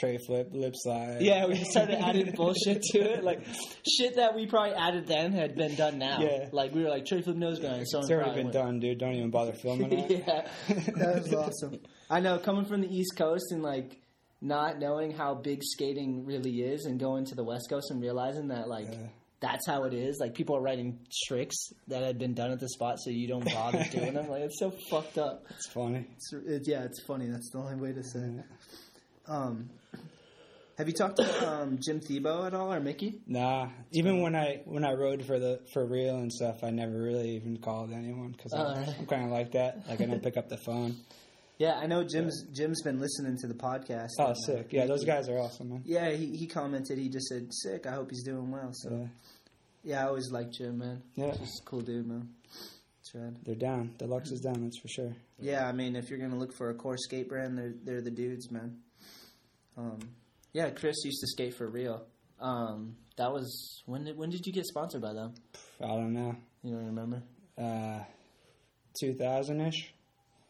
tray 0.00 0.16
flip, 0.26 0.48
lip 0.52 0.72
slide. 0.74 1.20
yeah, 1.20 1.46
we 1.46 1.54
just 1.54 1.70
started 1.70 2.00
adding 2.02 2.32
bullshit 2.32 2.80
to 2.80 2.98
it, 2.98 3.22
like 3.22 3.44
shit 3.86 4.16
that 4.16 4.34
we 4.34 4.46
probably 4.46 4.72
added 4.74 5.06
then 5.06 5.32
had 5.32 5.54
been 5.54 5.74
done 5.74 5.98
now. 5.98 6.18
Yeah. 6.20 6.48
like 6.50 6.74
we 6.74 6.82
were 6.82 6.88
like 6.88 7.04
tray 7.04 7.20
flip 7.20 7.36
nose 7.36 7.58
grind. 7.60 7.86
So 7.88 7.98
it's 7.98 8.10
already 8.10 8.42
been 8.42 8.50
done, 8.50 8.80
dude. 8.80 8.98
Don't 8.98 9.14
even 9.14 9.30
bother 9.30 9.52
filming 9.62 9.92
it. 9.92 10.10
yeah, 10.26 10.48
that 10.68 11.22
was 11.22 11.34
awesome. 11.34 11.80
I 12.08 12.20
know 12.20 12.38
coming 12.38 12.64
from 12.64 12.80
the 12.80 12.88
East 12.88 13.16
Coast 13.16 13.52
and 13.52 13.62
like 13.62 13.98
not 14.40 14.78
knowing 14.78 15.12
how 15.12 15.34
big 15.34 15.60
skating 15.62 16.24
really 16.24 16.62
is, 16.62 16.86
and 16.86 16.98
going 16.98 17.26
to 17.26 17.34
the 17.34 17.44
West 17.44 17.68
Coast 17.68 17.90
and 17.90 18.00
realizing 18.00 18.48
that 18.48 18.68
like. 18.68 18.88
Yeah. 18.90 19.08
That's 19.42 19.66
how 19.66 19.82
it 19.84 19.92
is. 19.92 20.18
Like 20.20 20.34
people 20.34 20.56
are 20.56 20.60
writing 20.62 21.00
tricks 21.26 21.56
that 21.88 22.02
had 22.02 22.16
been 22.18 22.32
done 22.32 22.52
at 22.52 22.60
the 22.60 22.68
spot, 22.68 22.98
so 23.00 23.10
you 23.10 23.26
don't 23.28 23.44
bother 23.44 23.84
doing 23.90 24.14
them. 24.14 24.28
Like 24.28 24.42
it's 24.42 24.58
so 24.58 24.72
fucked 24.88 25.18
up. 25.18 25.44
It's 25.50 25.66
funny. 25.68 26.06
It's, 26.16 26.32
it, 26.32 26.62
yeah, 26.66 26.84
it's 26.84 27.02
funny. 27.04 27.26
That's 27.26 27.50
the 27.50 27.58
only 27.58 27.74
way 27.74 27.92
to 27.92 28.02
say 28.04 28.20
it. 28.20 28.44
Um, 29.26 29.68
have 30.78 30.86
you 30.88 30.94
talked 30.94 31.16
to 31.16 31.48
um, 31.52 31.78
Jim 31.84 32.00
Thiebaud 32.00 32.46
at 32.46 32.54
all 32.54 32.72
or 32.72 32.80
Mickey? 32.80 33.20
Nah, 33.26 33.68
even 33.92 34.22
when 34.22 34.34
I 34.34 34.62
when 34.64 34.84
I 34.84 34.92
rode 34.94 35.24
for 35.24 35.38
the 35.38 35.60
for 35.72 35.84
real 35.84 36.16
and 36.16 36.32
stuff, 36.32 36.62
I 36.64 36.70
never 36.70 36.92
really 36.92 37.36
even 37.36 37.58
called 37.58 37.92
anyone 37.92 38.30
because 38.32 38.54
Oh, 38.54 38.64
I'm. 38.64 38.88
I'm 39.00 39.06
kind 39.06 39.24
of 39.24 39.30
like 39.30 39.52
that. 39.52 39.88
Like 39.88 40.00
I 40.00 40.06
don't 40.06 40.22
pick 40.22 40.36
up 40.36 40.48
the 40.48 40.56
phone. 40.56 40.96
Yeah, 41.62 41.78
I 41.78 41.86
know 41.86 42.02
Jim's 42.02 42.42
Jim's 42.52 42.82
been 42.82 42.98
listening 42.98 43.36
to 43.38 43.46
the 43.46 43.54
podcast. 43.54 44.08
Oh, 44.18 44.26
and, 44.26 44.32
uh, 44.32 44.34
sick! 44.34 44.72
Yeah, 44.72 44.86
those 44.86 45.04
guys 45.04 45.28
are 45.28 45.38
awesome, 45.38 45.68
man. 45.68 45.82
Yeah, 45.84 46.10
he, 46.10 46.36
he 46.36 46.48
commented. 46.48 46.98
He 46.98 47.08
just 47.08 47.28
said, 47.28 47.54
"Sick. 47.54 47.86
I 47.86 47.92
hope 47.92 48.10
he's 48.10 48.24
doing 48.24 48.50
well." 48.50 48.70
So 48.72 48.90
Yeah, 48.90 49.06
yeah, 49.84 50.04
I 50.04 50.08
always 50.08 50.32
liked 50.32 50.54
Jim, 50.54 50.78
man. 50.78 51.04
yeah, 51.14 51.30
Just 51.30 51.62
a 51.62 51.64
cool 51.64 51.80
dude, 51.80 52.04
man. 52.08 52.30
That's 52.98 53.14
rad. 53.14 53.36
they're 53.44 53.54
down. 53.54 53.94
Deluxe 53.96 54.32
is 54.32 54.40
down. 54.40 54.60
That's 54.64 54.76
for 54.80 54.88
sure. 54.88 55.14
Yeah, 55.38 55.68
I 55.68 55.70
mean, 55.70 55.94
if 55.94 56.10
you're 56.10 56.18
gonna 56.18 56.36
look 56.36 56.52
for 56.52 56.70
a 56.70 56.74
core 56.74 56.96
skate 56.96 57.28
brand, 57.28 57.56
they're 57.56 57.74
they're 57.84 58.02
the 58.02 58.10
dudes, 58.10 58.50
man. 58.50 58.78
Um, 59.76 60.00
yeah, 60.52 60.70
Chris 60.70 60.96
used 61.04 61.20
to 61.20 61.28
skate 61.28 61.54
for 61.54 61.68
real. 61.68 62.04
Um, 62.40 62.96
that 63.18 63.32
was 63.32 63.84
when 63.86 64.02
did 64.02 64.18
when 64.18 64.30
did 64.30 64.44
you 64.48 64.52
get 64.52 64.66
sponsored 64.66 65.02
by 65.02 65.12
them? 65.12 65.34
I 65.80 65.86
don't 65.86 66.12
know. 66.12 66.34
You 66.64 66.74
don't 66.74 66.86
remember? 66.86 67.22
Uh, 67.56 68.00
two 69.00 69.14
thousand 69.14 69.60
ish, 69.60 69.94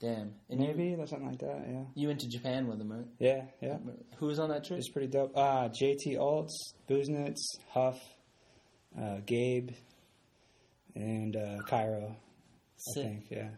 Damn. 0.02 0.34
And 0.50 0.60
you- 0.62 1.00
or 1.00 1.06
something 1.06 1.28
like 1.28 1.38
that. 1.38 1.64
Yeah, 1.68 1.84
You, 1.94 2.08
went 2.08 2.20
to 2.20 2.28
Japan 2.28 2.66
with 2.66 2.80
him, 2.80 2.90
right? 2.92 3.06
yeah, 3.20 3.44
yeah. 3.62 3.78
Who 4.16 4.26
was 4.26 4.38
on 4.40 4.48
that 4.50 4.64
trip? 4.64 4.80
It's 4.80 4.88
pretty 4.90 5.06
dope. 5.06 5.32
Uh, 5.36 5.68
JT 5.68 6.16
Aultz, 6.18 6.50
Busenitz, 6.88 7.38
Huff, 7.70 8.00
uh, 9.00 9.18
Gabe, 9.24 9.70
and 10.96 11.36
uh, 11.36 11.58
Cairo. 11.68 12.16
I 12.16 13.00
think. 13.00 13.26
Yeah, 13.30 13.48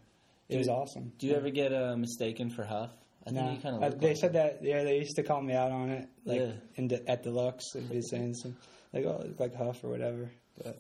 it 0.51 0.59
was 0.59 0.69
awesome. 0.69 1.13
Do 1.19 1.27
you 1.27 1.35
ever 1.35 1.49
get 1.49 1.73
uh, 1.73 1.97
mistaken 1.97 2.51
for 2.51 2.63
Huff? 2.65 2.91
I 3.27 3.31
think 3.31 3.37
Nah. 3.65 3.71
kind 3.71 3.83
Uh, 3.83 3.87
of. 3.87 3.99
they 4.01 4.15
said 4.15 4.35
that. 4.35 4.63
Yeah, 4.63 4.85
they 4.85 4.99
used 4.99 5.17
to 5.17 5.23
call 5.23 5.41
me 5.41 5.55
out 5.55 5.73
on 5.73 5.89
it, 5.89 6.09
like 6.27 6.41
Yeah. 6.41 6.53
in 6.77 6.89
de- 6.89 7.11
at 7.11 7.23
Deluxe. 7.23 7.73
They'd 7.73 7.89
be 7.89 8.03
saying 8.03 8.35
some 8.35 8.55
like, 8.93 9.07
"Oh, 9.07 9.25
like 9.39 9.55
Huff" 9.55 9.83
or 9.83 9.89
whatever. 9.89 10.31
But 10.63 10.79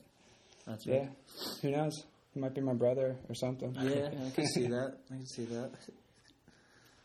That's 0.67 0.85
yeah, 0.87 0.99
right. 0.99 1.09
who 1.63 1.71
knows? 1.71 2.05
He 2.35 2.41
might 2.41 2.53
be 2.55 2.61
my 2.61 2.75
brother 2.75 3.17
or 3.29 3.35
something. 3.35 3.75
Yeah, 3.81 4.11
I 4.27 4.31
can 4.31 4.47
see 4.55 4.67
that. 4.67 4.97
I 5.11 5.15
can 5.15 5.27
see 5.27 5.45
that. 5.45 5.71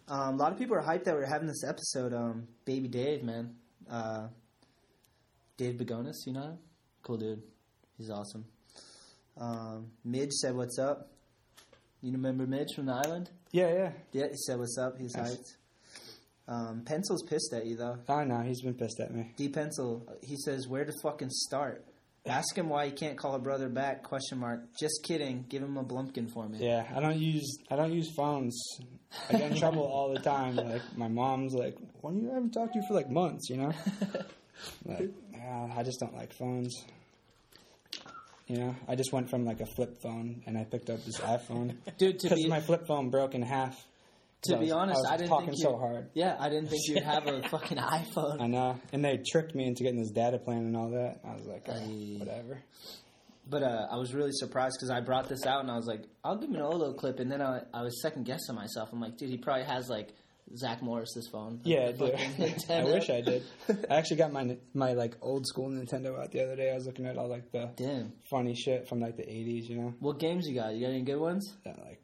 Um, 0.07 0.33
a 0.33 0.37
lot 0.37 0.51
of 0.51 0.57
people 0.57 0.75
are 0.75 0.81
hyped 0.81 1.03
that 1.03 1.13
we're 1.13 1.25
having 1.29 1.47
this 1.47 1.63
episode. 1.63 2.13
Um, 2.13 2.47
Baby 2.65 2.87
Dave, 2.87 3.23
man, 3.23 3.53
uh, 3.89 4.27
Dave 5.57 5.75
Begonis, 5.75 6.15
you 6.25 6.33
know 6.33 6.41
him? 6.43 6.57
Cool 7.03 7.17
dude. 7.17 7.43
He's 7.97 8.09
awesome. 8.09 8.45
Um, 9.37 9.91
Midge 10.03 10.31
said, 10.31 10.55
"What's 10.55 10.79
up?" 10.79 11.09
You 12.01 12.11
remember 12.13 12.47
Midge 12.47 12.73
from 12.75 12.87
the 12.87 12.93
island? 12.93 13.29
yeah, 13.51 13.71
yeah. 13.71 13.91
Yeah, 14.13 14.27
he 14.29 14.37
said, 14.37 14.57
"What's 14.57 14.77
up?" 14.77 14.97
He's 14.97 15.15
Nice. 15.15 15.35
hyped. 15.37 15.55
Um, 16.47 16.81
Pencil's 16.83 17.21
pissed 17.29 17.53
at 17.53 17.67
you 17.67 17.75
though. 17.77 17.99
I 18.09 18.23
know 18.23 18.41
he's 18.41 18.61
been 18.63 18.73
pissed 18.73 18.99
at 18.99 19.13
me. 19.13 19.31
D 19.37 19.49
Pencil, 19.49 20.07
he 20.23 20.35
says, 20.37 20.67
"Where 20.67 20.83
to 20.85 20.93
fucking 21.03 21.29
start?" 21.29 21.85
Ask 22.25 22.57
him 22.57 22.69
why 22.69 22.85
he 22.85 22.91
can't 22.91 23.17
call 23.17 23.35
a 23.35 23.39
brother 23.39 23.69
back? 23.69 24.03
Question 24.03 24.39
mark. 24.39 24.61
Just 24.77 25.03
kidding. 25.03 25.45
Give 25.49 25.63
him 25.63 25.77
a 25.77 25.83
blumpkin 25.83 26.31
for 26.31 26.47
me. 26.47 26.59
Yeah, 26.61 26.85
I 26.93 26.99
don't 26.99 27.17
use 27.17 27.57
I 27.71 27.75
don't 27.75 27.93
use 27.93 28.11
phones. 28.15 28.59
I 29.29 29.33
get 29.33 29.51
in 29.51 29.57
trouble 29.59 29.83
all 29.83 30.13
the 30.13 30.19
time. 30.19 30.55
Like 30.55 30.81
my 30.97 31.07
mom's 31.07 31.53
like, 31.53 31.77
"When 32.01 32.17
you 32.17 32.29
I 32.31 32.35
haven't 32.35 32.51
talked 32.51 32.73
to 32.73 32.79
you 32.79 32.85
for 32.87 32.93
like 32.93 33.09
months," 33.09 33.49
you 33.49 33.57
know. 33.57 33.73
like, 34.85 35.09
ah, 35.35 35.69
I 35.75 35.83
just 35.83 35.99
don't 35.99 36.15
like 36.15 36.33
phones. 36.33 36.85
You 38.47 38.57
know, 38.57 38.75
I 38.87 38.95
just 38.95 39.13
went 39.13 39.29
from 39.29 39.45
like 39.45 39.61
a 39.61 39.65
flip 39.65 40.01
phone 40.01 40.41
and 40.47 40.57
I 40.57 40.63
picked 40.63 40.89
up 40.89 41.05
this 41.05 41.19
iPhone 41.19 41.77
Dude, 41.99 42.19
because 42.19 42.41
be 42.41 42.47
my 42.47 42.59
flip 42.59 42.87
phone 42.87 43.11
broke 43.11 43.35
in 43.35 43.43
half. 43.43 43.85
To 44.43 44.57
be 44.57 44.65
was- 44.65 44.71
honest, 44.71 44.97
I 44.97 45.01
was 45.01 45.11
I, 45.11 45.17
didn't 45.17 45.29
talking 45.29 45.45
think 45.47 45.57
you. 45.59 45.63
so 45.63 45.77
hard. 45.77 46.09
Yeah, 46.13 46.35
I 46.39 46.49
didn't 46.49 46.69
think 46.69 46.81
you'd 46.87 47.03
have 47.03 47.27
a 47.27 47.41
fucking 47.49 47.77
iPhone. 47.77 48.41
I 48.41 48.47
know, 48.47 48.79
and 48.93 49.03
they 49.03 49.19
tricked 49.31 49.53
me 49.55 49.65
into 49.65 49.83
getting 49.83 49.99
this 49.99 50.11
data 50.11 50.37
plan 50.39 50.59
and 50.59 50.77
all 50.77 50.91
that. 50.91 51.19
I 51.27 51.33
was 51.35 51.45
like, 51.45 51.63
oh, 51.67 51.73
whatever. 52.19 52.59
But 53.49 53.63
uh, 53.63 53.87
I 53.91 53.97
was 53.97 54.13
really 54.13 54.31
surprised 54.31 54.75
because 54.77 54.91
I 54.91 54.99
brought 55.01 55.27
this 55.27 55.45
out 55.45 55.61
and 55.61 55.71
I 55.71 55.75
was 55.75 55.87
like, 55.87 56.03
I'll 56.23 56.37
give 56.37 56.49
him 56.49 56.55
an 56.55 56.61
Olloclip, 56.61 57.19
and 57.19 57.31
then 57.31 57.41
I, 57.41 57.61
I 57.73 57.81
was 57.81 57.99
second 58.01 58.25
guessing 58.25 58.53
myself. 58.55 58.89
I'm 58.93 59.01
like, 59.01 59.17
dude, 59.17 59.29
he 59.29 59.37
probably 59.37 59.63
has 59.65 59.89
like 59.89 60.09
Zach 60.55 60.81
Morris's 60.83 61.27
phone. 61.31 61.59
Yeah, 61.63 61.79
I 61.87 61.91
The 61.93 62.05
do. 62.05 62.11
fucking 62.11 62.55
I 62.69 62.83
wish 62.85 63.09
I 63.09 63.21
did. 63.21 63.43
I 63.89 63.95
actually 63.95 64.17
got 64.17 64.31
my 64.31 64.55
my 64.73 64.93
like 64.93 65.15
old 65.21 65.47
school 65.47 65.67
Nintendo 65.69 66.17
out 66.21 66.31
the 66.31 66.43
other 66.43 66.55
day. 66.55 66.71
I 66.71 66.75
was 66.75 66.85
looking 66.85 67.07
at 67.07 67.17
all 67.17 67.27
like 67.27 67.51
the 67.51 67.71
Damn. 67.75 68.13
funny 68.29 68.53
shit 68.55 68.87
from 68.87 68.99
like 68.99 69.17
the 69.17 69.23
'80s, 69.23 69.67
you 69.67 69.77
know, 69.77 69.93
What 69.99 70.19
games 70.19 70.47
you 70.47 70.53
got? 70.55 70.75
You 70.75 70.81
got 70.81 70.93
any 70.93 71.01
good 71.03 71.19
ones? 71.19 71.51
Yeah, 71.65 71.73
like 71.83 72.01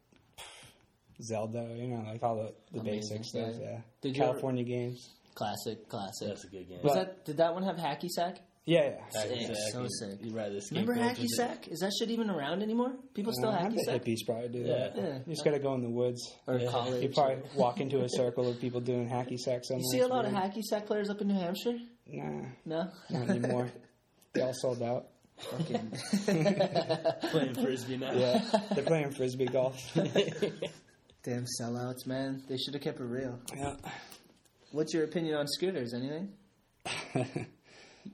Zelda, 1.22 1.68
you 1.76 1.88
know, 1.88 2.04
like 2.08 2.22
all 2.24 2.36
the, 2.36 2.54
the 2.74 2.80
Amazing, 2.82 3.18
basic 3.20 3.26
stuff. 3.26 3.54
yeah. 3.60 3.70
Yeah, 3.70 3.78
Did 4.02 4.18
you 4.18 4.24
ever- 4.24 4.32
California 4.34 4.64
games. 4.64 5.10
Classic, 5.34 5.88
classic. 5.90 6.28
That's 6.30 6.44
a 6.46 6.48
good 6.48 6.68
game. 6.70 6.80
Was 6.84 6.94
But- 6.94 6.96
that 6.96 7.26
did 7.26 7.38
that 7.38 7.54
one 7.54 7.64
have 7.64 7.76
hacky 7.78 8.08
sack? 8.10 8.38
Yeah, 8.68 8.84
yeah. 9.14 9.22
Hacky 9.22 9.46
Sick, 9.48 9.56
sack, 9.56 9.72
so 9.74 9.82
you- 9.84 9.90
sick. 9.92 10.20
You 10.24 10.32
ride 10.36 10.52
this 10.52 10.72
Remember 10.72 10.96
skateboard 10.96 11.16
hacky 11.16 11.28
sack? 11.28 11.68
Is 11.68 11.80
that 11.82 11.92
shit 12.00 12.10
even 12.10 12.32
around 12.32 12.64
anymore? 12.64 12.94
People 13.14 13.32
still 13.34 13.50
Uh, 13.50 13.60
hacky 13.60 13.76
bet 13.76 13.86
sack 13.86 14.02
hippies 14.04 14.26
probably 14.26 14.48
do 14.50 14.60
Yeah. 14.60 14.66
that. 14.78 14.96
Yeah. 14.98 15.18
You 15.20 15.34
just 15.34 15.44
gotta 15.46 15.60
go 15.60 15.76
in 15.76 15.82
the 15.84 15.90
woods. 15.90 16.22
or 16.48 16.58
Yeah. 16.58 16.70
college? 16.72 17.04
You 17.04 17.10
probably 17.10 17.44
walk 17.56 17.80
into 17.80 18.02
a 18.04 18.10
circle 18.22 18.50
of 18.50 18.60
people 18.60 18.82
doing 18.82 19.08
hacky 19.08 19.38
sack 19.38 19.66
somewhere. 19.66 19.84
You 19.84 19.92
see 19.92 20.00
a 20.00 20.06
It's 20.06 20.10
lot 20.12 20.26
of 20.26 20.32
weird. 20.34 20.44
hacky 20.46 20.62
sack 20.64 20.88
players 20.88 21.10
up 21.12 21.22
in 21.22 21.28
New 21.28 21.36
Hampshire? 21.36 21.78
Nah, 22.08 22.46
No. 22.66 22.90
not 23.12 23.30
anymore. 23.30 23.72
they 24.34 24.42
all 24.42 24.54
sold 24.56 24.82
out. 24.82 25.10
Fucking. 25.38 25.92
Playing 27.30 27.54
frisbee 27.56 27.98
now. 27.98 28.14
Yeah, 28.14 28.42
they're 28.74 28.86
playing 28.86 29.12
frisbee 29.12 29.48
golf. 29.48 29.78
Damn 31.26 31.46
sellouts, 31.60 32.06
man. 32.06 32.44
They 32.48 32.58
should 32.58 32.76
have 32.76 32.84
kept 32.84 33.00
it 33.00 33.04
real. 33.04 33.40
yeah. 33.56 33.76
What's 34.72 34.94
your 34.94 35.04
opinion 35.06 35.36
on 35.36 35.48
scooters? 35.48 35.94
Anything? 35.94 36.34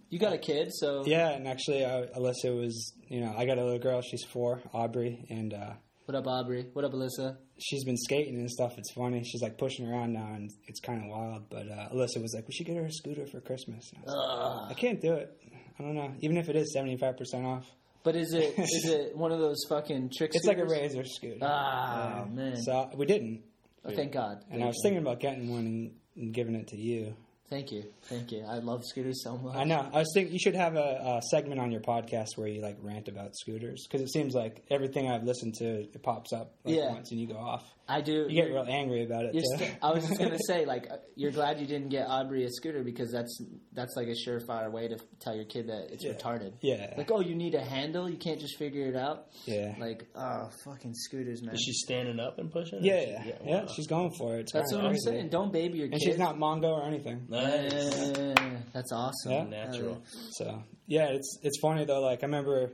You 0.09 0.19
got 0.19 0.31
a 0.31 0.37
kid, 0.37 0.69
so 0.71 1.03
Yeah, 1.05 1.31
and 1.31 1.47
actually, 1.47 1.83
uh, 1.83 2.05
Alyssa 2.17 2.55
was, 2.55 2.93
you 3.09 3.19
know, 3.19 3.33
I 3.37 3.45
got 3.45 3.57
a 3.57 3.63
little 3.63 3.79
girl. 3.79 4.01
She's 4.01 4.23
four, 4.23 4.61
Aubrey, 4.73 5.25
and 5.29 5.53
uh, 5.53 5.73
what 6.05 6.15
up, 6.15 6.27
Aubrey? 6.27 6.67
What 6.73 6.85
up, 6.85 6.93
Alyssa? 6.93 7.37
she's 7.61 7.83
been 7.83 7.97
skating 7.97 8.35
and 8.35 8.49
stuff. 8.49 8.77
It's 8.77 8.91
funny. 8.93 9.23
She's 9.23 9.41
like 9.41 9.57
pushing 9.57 9.87
around 9.87 10.13
now, 10.13 10.33
and 10.33 10.49
it's 10.67 10.79
kind 10.79 11.03
of 11.03 11.09
wild. 11.09 11.49
But 11.49 11.69
uh, 11.69 11.89
Alyssa 11.93 12.21
was 12.21 12.33
like, 12.35 12.47
"We 12.47 12.53
should 12.53 12.65
get 12.65 12.75
her 12.77 12.85
a 12.85 12.91
scooter 12.91 13.25
for 13.27 13.39
Christmas." 13.41 13.91
I, 14.07 14.11
like, 14.11 14.71
I 14.71 14.73
can't 14.73 15.01
do 15.01 15.13
it. 15.13 15.37
I 15.79 15.83
don't 15.83 15.95
know. 15.95 16.11
Even 16.21 16.37
if 16.37 16.49
it 16.49 16.55
is 16.55 16.73
seventy 16.73 16.97
five 16.97 17.17
percent 17.17 17.45
off, 17.45 17.65
But 18.03 18.15
is 18.15 18.33
it 18.33 18.53
is 18.57 18.85
it 18.89 19.15
one 19.15 19.31
of 19.31 19.39
those 19.39 19.63
fucking 19.69 20.11
tricks? 20.17 20.35
it's 20.35 20.45
like 20.47 20.57
a 20.57 20.65
razor 20.65 21.03
scooter. 21.05 21.37
Ah, 21.41 22.19
Yeah. 22.19 22.25
man. 22.33 22.57
So 22.57 22.89
we 22.95 23.05
didn't, 23.05 23.43
Oh, 23.85 23.91
thank 23.91 24.11
God. 24.11 24.43
and 24.51 24.63
I 24.63 24.67
was 24.67 24.79
thinking 24.83 25.01
about 25.01 25.19
getting 25.19 25.49
one 25.49 25.65
and, 25.65 25.91
and 26.15 26.33
giving 26.33 26.55
it 26.55 26.67
to 26.69 26.77
you. 26.77 27.15
Thank 27.49 27.71
you, 27.73 27.83
thank 28.03 28.31
you. 28.31 28.45
I 28.47 28.59
love 28.59 28.85
scooters 28.85 29.21
so 29.25 29.35
much. 29.37 29.57
I 29.57 29.65
know. 29.65 29.89
I 29.93 29.99
was 29.99 30.11
thinking 30.13 30.31
you 30.31 30.39
should 30.39 30.55
have 30.55 30.77
a, 30.77 31.17
a 31.17 31.21
segment 31.31 31.59
on 31.59 31.69
your 31.69 31.81
podcast 31.81 32.37
where 32.37 32.47
you 32.47 32.61
like 32.61 32.77
rant 32.81 33.09
about 33.09 33.35
scooters 33.35 33.85
because 33.85 34.01
it 34.01 34.09
seems 34.13 34.33
like 34.33 34.63
everything 34.71 35.09
I've 35.11 35.23
listened 35.23 35.55
to 35.55 35.65
it 35.81 36.01
pops 36.01 36.31
up 36.31 36.53
like 36.63 36.75
Yeah. 36.77 36.91
once 36.93 37.11
and 37.11 37.19
you 37.19 37.27
go 37.27 37.35
off. 37.35 37.63
I 37.91 38.01
do. 38.01 38.25
You 38.29 38.41
get 38.41 38.51
real 38.51 38.65
angry 38.67 39.03
about 39.03 39.25
it 39.25 39.33
You're 39.35 39.43
st- 39.57 39.75
I 39.81 39.91
was 39.91 40.07
just 40.07 40.17
gonna 40.19 40.37
say, 40.47 40.65
like, 40.65 40.87
uh, 40.89 40.97
you're 41.15 41.31
glad 41.31 41.59
you 41.59 41.67
didn't 41.67 41.89
get 41.89 42.07
Aubrey 42.07 42.45
a 42.45 42.49
scooter 42.49 42.83
because 42.83 43.11
that's 43.11 43.37
that's 43.73 43.93
like 43.97 44.07
a 44.07 44.15
surefire 44.29 44.71
way 44.71 44.87
to 44.87 44.97
tell 45.19 45.35
your 45.35 45.45
kid 45.45 45.67
that 45.67 45.91
it's 45.91 46.03
Yeah. 46.05 46.13
retarded. 46.13 46.53
yeah, 46.61 46.93
Like, 46.97 47.11
oh, 47.11 47.19
you 47.19 47.35
need 47.35 47.53
a 47.55 47.61
handle. 47.63 48.09
You 48.09 48.17
can't 48.17 48.39
just 48.39 48.57
figure 48.57 48.87
it 48.87 48.95
out. 48.95 49.27
yeah. 49.45 49.75
Like, 49.79 50.07
oh, 50.15 50.49
fucking 50.65 50.93
scooters, 50.93 51.41
man. 51.43 51.55
Is 51.55 51.61
she 51.61 51.73
standing 51.73 52.19
up 52.19 52.39
and 52.39 52.51
pushing? 52.51 52.79
or 52.79 52.81
Yeah, 52.83 53.01
yeah, 53.01 53.23
yeah. 53.45 53.61
wow. 53.63 53.67
She's 53.75 53.87
going 53.87 54.11
for 54.17 54.35
it. 54.37 54.41
It's 54.41 54.53
That's 54.53 54.71
kinda 54.71 54.83
what 54.83 54.89
I'm 54.89 54.91
crazy. 54.93 55.17
saying. 55.17 55.29
Don't 55.29 55.51
baby 55.51 55.79
your 55.79 55.87
kid. 55.87 55.93
And 55.95 56.01
she's 56.03 56.17
not 56.17 56.37
Mongo 56.37 56.69
or 56.71 56.85
anything. 56.85 57.25
Nice. 57.29 57.71
Yeah, 58.17 58.57
that's 58.73 58.91
awesome. 58.91 59.31
Yeah. 59.31 59.43
Natural. 59.43 60.01
So 60.31 60.63
yeah, 60.87 61.07
it's 61.11 61.37
it's 61.43 61.59
funny 61.59 61.85
though. 61.85 62.01
Like 62.01 62.23
I 62.23 62.25
remember 62.27 62.71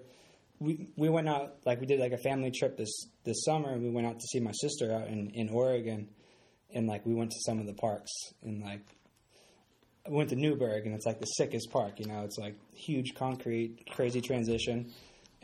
we 0.60 0.88
we 0.96 1.10
went 1.10 1.30
out 1.30 1.58
like 1.66 1.80
we 1.80 1.86
did 1.86 2.00
like 2.00 2.14
a 2.14 2.18
family 2.18 2.52
trip 2.52 2.78
this 2.78 3.08
this 3.24 3.44
summer, 3.44 3.70
and 3.72 3.84
we 3.84 3.90
went 3.90 4.08
out 4.08 4.20
to 4.20 4.28
see 4.28 4.40
my 4.40 4.52
sister 4.52 4.94
out 4.94 5.08
in 5.08 5.32
in 5.32 5.50
Oregon, 5.50 6.10
and 6.74 6.88
like 6.88 7.06
we 7.06 7.14
went 7.14 7.32
to 7.32 7.38
some 7.46 7.60
of 7.60 7.66
the 7.66 7.74
parks 7.74 8.12
and 8.44 8.64
like. 8.64 8.82
I 10.06 10.10
went 10.10 10.30
to 10.30 10.38
Newberg 10.38 10.86
and 10.86 10.96
it's 10.96 11.06
like 11.06 11.20
the 11.20 11.26
sickest 11.26 11.70
park, 11.70 12.00
you 12.00 12.06
know. 12.06 12.22
It's 12.24 12.38
like 12.38 12.56
huge 12.74 13.14
concrete, 13.14 13.90
crazy 13.90 14.22
transition, 14.22 14.94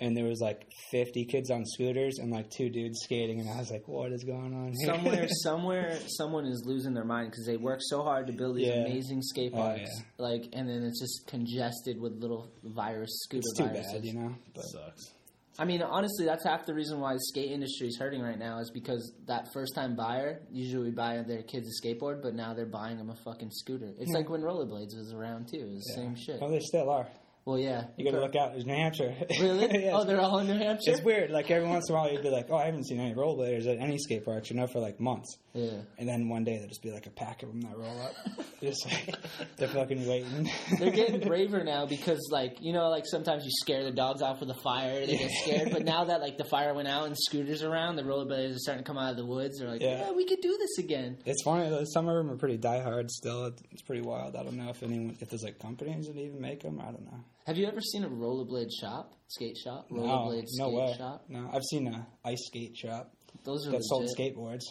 and 0.03 0.17
there 0.17 0.25
was 0.25 0.41
like 0.41 0.67
fifty 0.91 1.23
kids 1.23 1.49
on 1.49 1.63
scooters 1.65 2.19
and 2.19 2.29
like 2.29 2.49
two 2.49 2.69
dudes 2.69 2.99
skating, 3.03 3.39
and 3.39 3.49
I 3.49 3.57
was 3.57 3.71
like, 3.71 3.87
"What 3.87 4.11
is 4.11 4.23
going 4.25 4.53
on 4.53 4.73
here?" 4.73 4.93
somewhere, 4.93 5.27
somewhere, 5.43 5.99
someone 6.07 6.45
is 6.45 6.63
losing 6.65 6.93
their 6.93 7.05
mind 7.05 7.31
because 7.31 7.45
they 7.45 7.55
work 7.55 7.79
so 7.81 8.03
hard 8.03 8.27
to 8.27 8.33
build 8.33 8.57
these 8.57 8.67
Yeah. 8.67 8.85
amazing 8.85 9.21
skate 9.21 9.51
Oh, 9.53 9.57
parks, 9.57 9.89
yeah. 9.95 10.03
like, 10.17 10.43
and 10.51 10.67
then 10.67 10.83
it's 10.83 10.99
just 10.99 11.25
congested 11.27 11.99
with 11.99 12.13
little 12.21 12.51
virus 12.63 13.11
scooter 13.23 13.39
it's 13.39 13.57
too 13.57 13.63
viruses. 13.63 13.93
bad, 13.93 14.05
you 14.05 14.13
know. 14.13 14.35
But 14.53 14.63
Sucks. 14.63 15.11
I 15.57 15.65
mean, 15.65 15.83
honestly, 15.83 16.25
that's 16.25 16.43
half 16.43 16.65
the 16.65 16.73
reason 16.73 16.99
why 16.99 17.13
the 17.13 17.19
skate 17.19 17.51
industry 17.51 17.87
is 17.87 17.97
hurting 17.97 18.21
right 18.21 18.39
now 18.39 18.59
is 18.59 18.71
because 18.71 19.13
that 19.27 19.53
first 19.53 19.75
time 19.75 19.95
buyer 19.95 20.41
usually 20.51 20.89
buy 20.89 21.21
their 21.21 21.43
kids 21.43 21.67
a 21.69 21.85
skateboard, 21.87 22.23
but 22.23 22.33
now 22.33 22.55
they're 22.55 22.65
buying 22.65 22.97
them 22.97 23.11
a 23.11 23.15
fucking 23.23 23.51
scooter. 23.51 23.93
It's 23.99 24.09
hmm. 24.09 24.17
like 24.17 24.29
when 24.29 24.41
rollerblades 24.41 24.97
was 24.97 25.13
around 25.13 25.49
too. 25.49 25.59
It 25.59 25.69
was 25.69 25.83
the 25.85 26.01
same 26.01 26.15
shit. 26.15 26.41
well, 26.41 26.49
they 26.49 26.59
still 26.59 26.89
are. 26.89 27.07
Well, 27.45 27.59
yeah. 27.59 27.85
You 27.97 28.05
got 28.05 28.11
to 28.11 28.21
look 28.21 28.35
out. 28.37 28.51
There's 28.53 28.65
New 28.65 28.73
Hampshire. 28.75 29.13
Really? 29.39 29.83
Yeah, 29.85 29.91
oh, 29.97 30.05
they're 30.05 30.21
all 30.21 30.39
in 30.39 30.47
New 30.47 30.53
Hampshire. 30.57 30.91
It's 30.91 31.01
weird. 31.01 31.29
Like 31.31 31.51
every 31.51 31.67
once 31.67 31.89
in 31.89 31.95
a 31.95 31.97
while, 31.97 32.09
you'd 32.11 32.21
be 32.21 32.29
like, 32.29 32.47
"Oh, 32.49 32.55
I 32.55 32.65
haven't 32.65 32.85
seen 32.87 32.99
any 32.99 33.13
rollerbladers 33.13 33.67
at 33.67 33.79
any 33.81 33.97
skate 33.97 34.23
parks," 34.23 34.49
you 34.49 34.55
know, 34.55 34.67
for 34.67 34.79
like 34.79 34.99
months. 35.01 35.37
Yeah. 35.53 35.81
And 35.97 36.07
then 36.07 36.29
one 36.29 36.43
day 36.45 36.53
there'll 36.53 36.69
just 36.69 36.81
be 36.81 36.91
like 36.91 37.05
a 37.05 37.09
pack 37.09 37.43
of 37.43 37.49
them 37.49 37.61
that 37.61 37.77
roll 37.77 38.01
up. 38.01 38.13
just 38.61 38.85
like 38.85 39.15
they're 39.57 39.67
fucking 39.67 40.07
waiting. 40.07 40.49
They're 40.79 40.91
getting 40.91 41.19
braver 41.27 41.63
now 41.63 41.85
because, 41.85 42.29
like, 42.31 42.57
you 42.61 42.71
know, 42.73 42.89
like 42.89 43.05
sometimes 43.05 43.43
you 43.43 43.51
scare 43.51 43.83
the 43.83 43.91
dogs 43.91 44.21
off 44.21 44.39
with 44.39 44.49
a 44.49 44.53
fire, 44.63 45.05
they 45.05 45.17
get 45.17 45.31
scared. 45.31 45.71
But 45.71 45.83
now 45.83 46.05
that 46.05 46.21
like 46.21 46.37
the 46.37 46.45
fire 46.45 46.73
went 46.73 46.87
out 46.87 47.07
and 47.07 47.15
scooters 47.17 47.61
around, 47.63 47.97
the 47.97 48.03
rollerbladers 48.03 48.55
are 48.55 48.59
starting 48.59 48.83
to 48.83 48.87
come 48.87 48.97
out 48.97 49.11
of 49.11 49.17
the 49.17 49.25
woods. 49.25 49.59
They're 49.59 49.69
like, 49.69 49.81
yeah, 49.81 50.05
Yeah. 50.07 50.11
we 50.11 50.25
could 50.25 50.39
do 50.41 50.55
this 50.57 50.77
again. 50.85 51.17
it's 51.25 51.43
funny. 51.43 51.69
though, 51.69 51.83
Some 51.85 52.07
of 52.07 52.15
them 52.15 52.31
are 52.31 52.37
pretty 52.37 52.57
diehard 52.57 53.09
still. 53.09 53.45
It's, 53.47 53.61
it's 53.71 53.81
pretty 53.81 54.01
wild. 54.01 54.35
I 54.37 54.43
don't 54.43 54.55
know 54.57 54.69
if 54.69 54.81
anyone, 54.81 55.17
if 55.19 55.29
there's 55.29 55.43
like 55.43 55.59
companies 55.59 56.07
that 56.07 56.15
even 56.17 56.39
make 56.39 56.61
them. 56.61 56.79
I 56.79 56.85
don't 56.85 57.03
know. 57.05 57.19
Have 57.45 57.57
you 57.57 57.67
ever 57.67 57.81
seen 57.81 58.03
a 58.05 58.09
rollerblade 58.09 58.69
shop, 58.79 59.13
skate 59.27 59.57
shop, 59.57 59.87
No, 59.91 60.01
rollerblade 60.01 60.45
no 60.57 60.67
skate 60.69 60.73
way. 60.73 60.95
shop? 60.97 61.25
No, 61.27 61.49
I've 61.51 61.63
seen 61.63 61.87
a 61.87 62.07
ice 62.23 62.45
skate 62.47 62.75
shop 62.77 63.11
Those 63.43 63.67
are 63.67 63.71
that 63.71 63.83
sold 63.83 64.07
skateboards. 64.17 64.63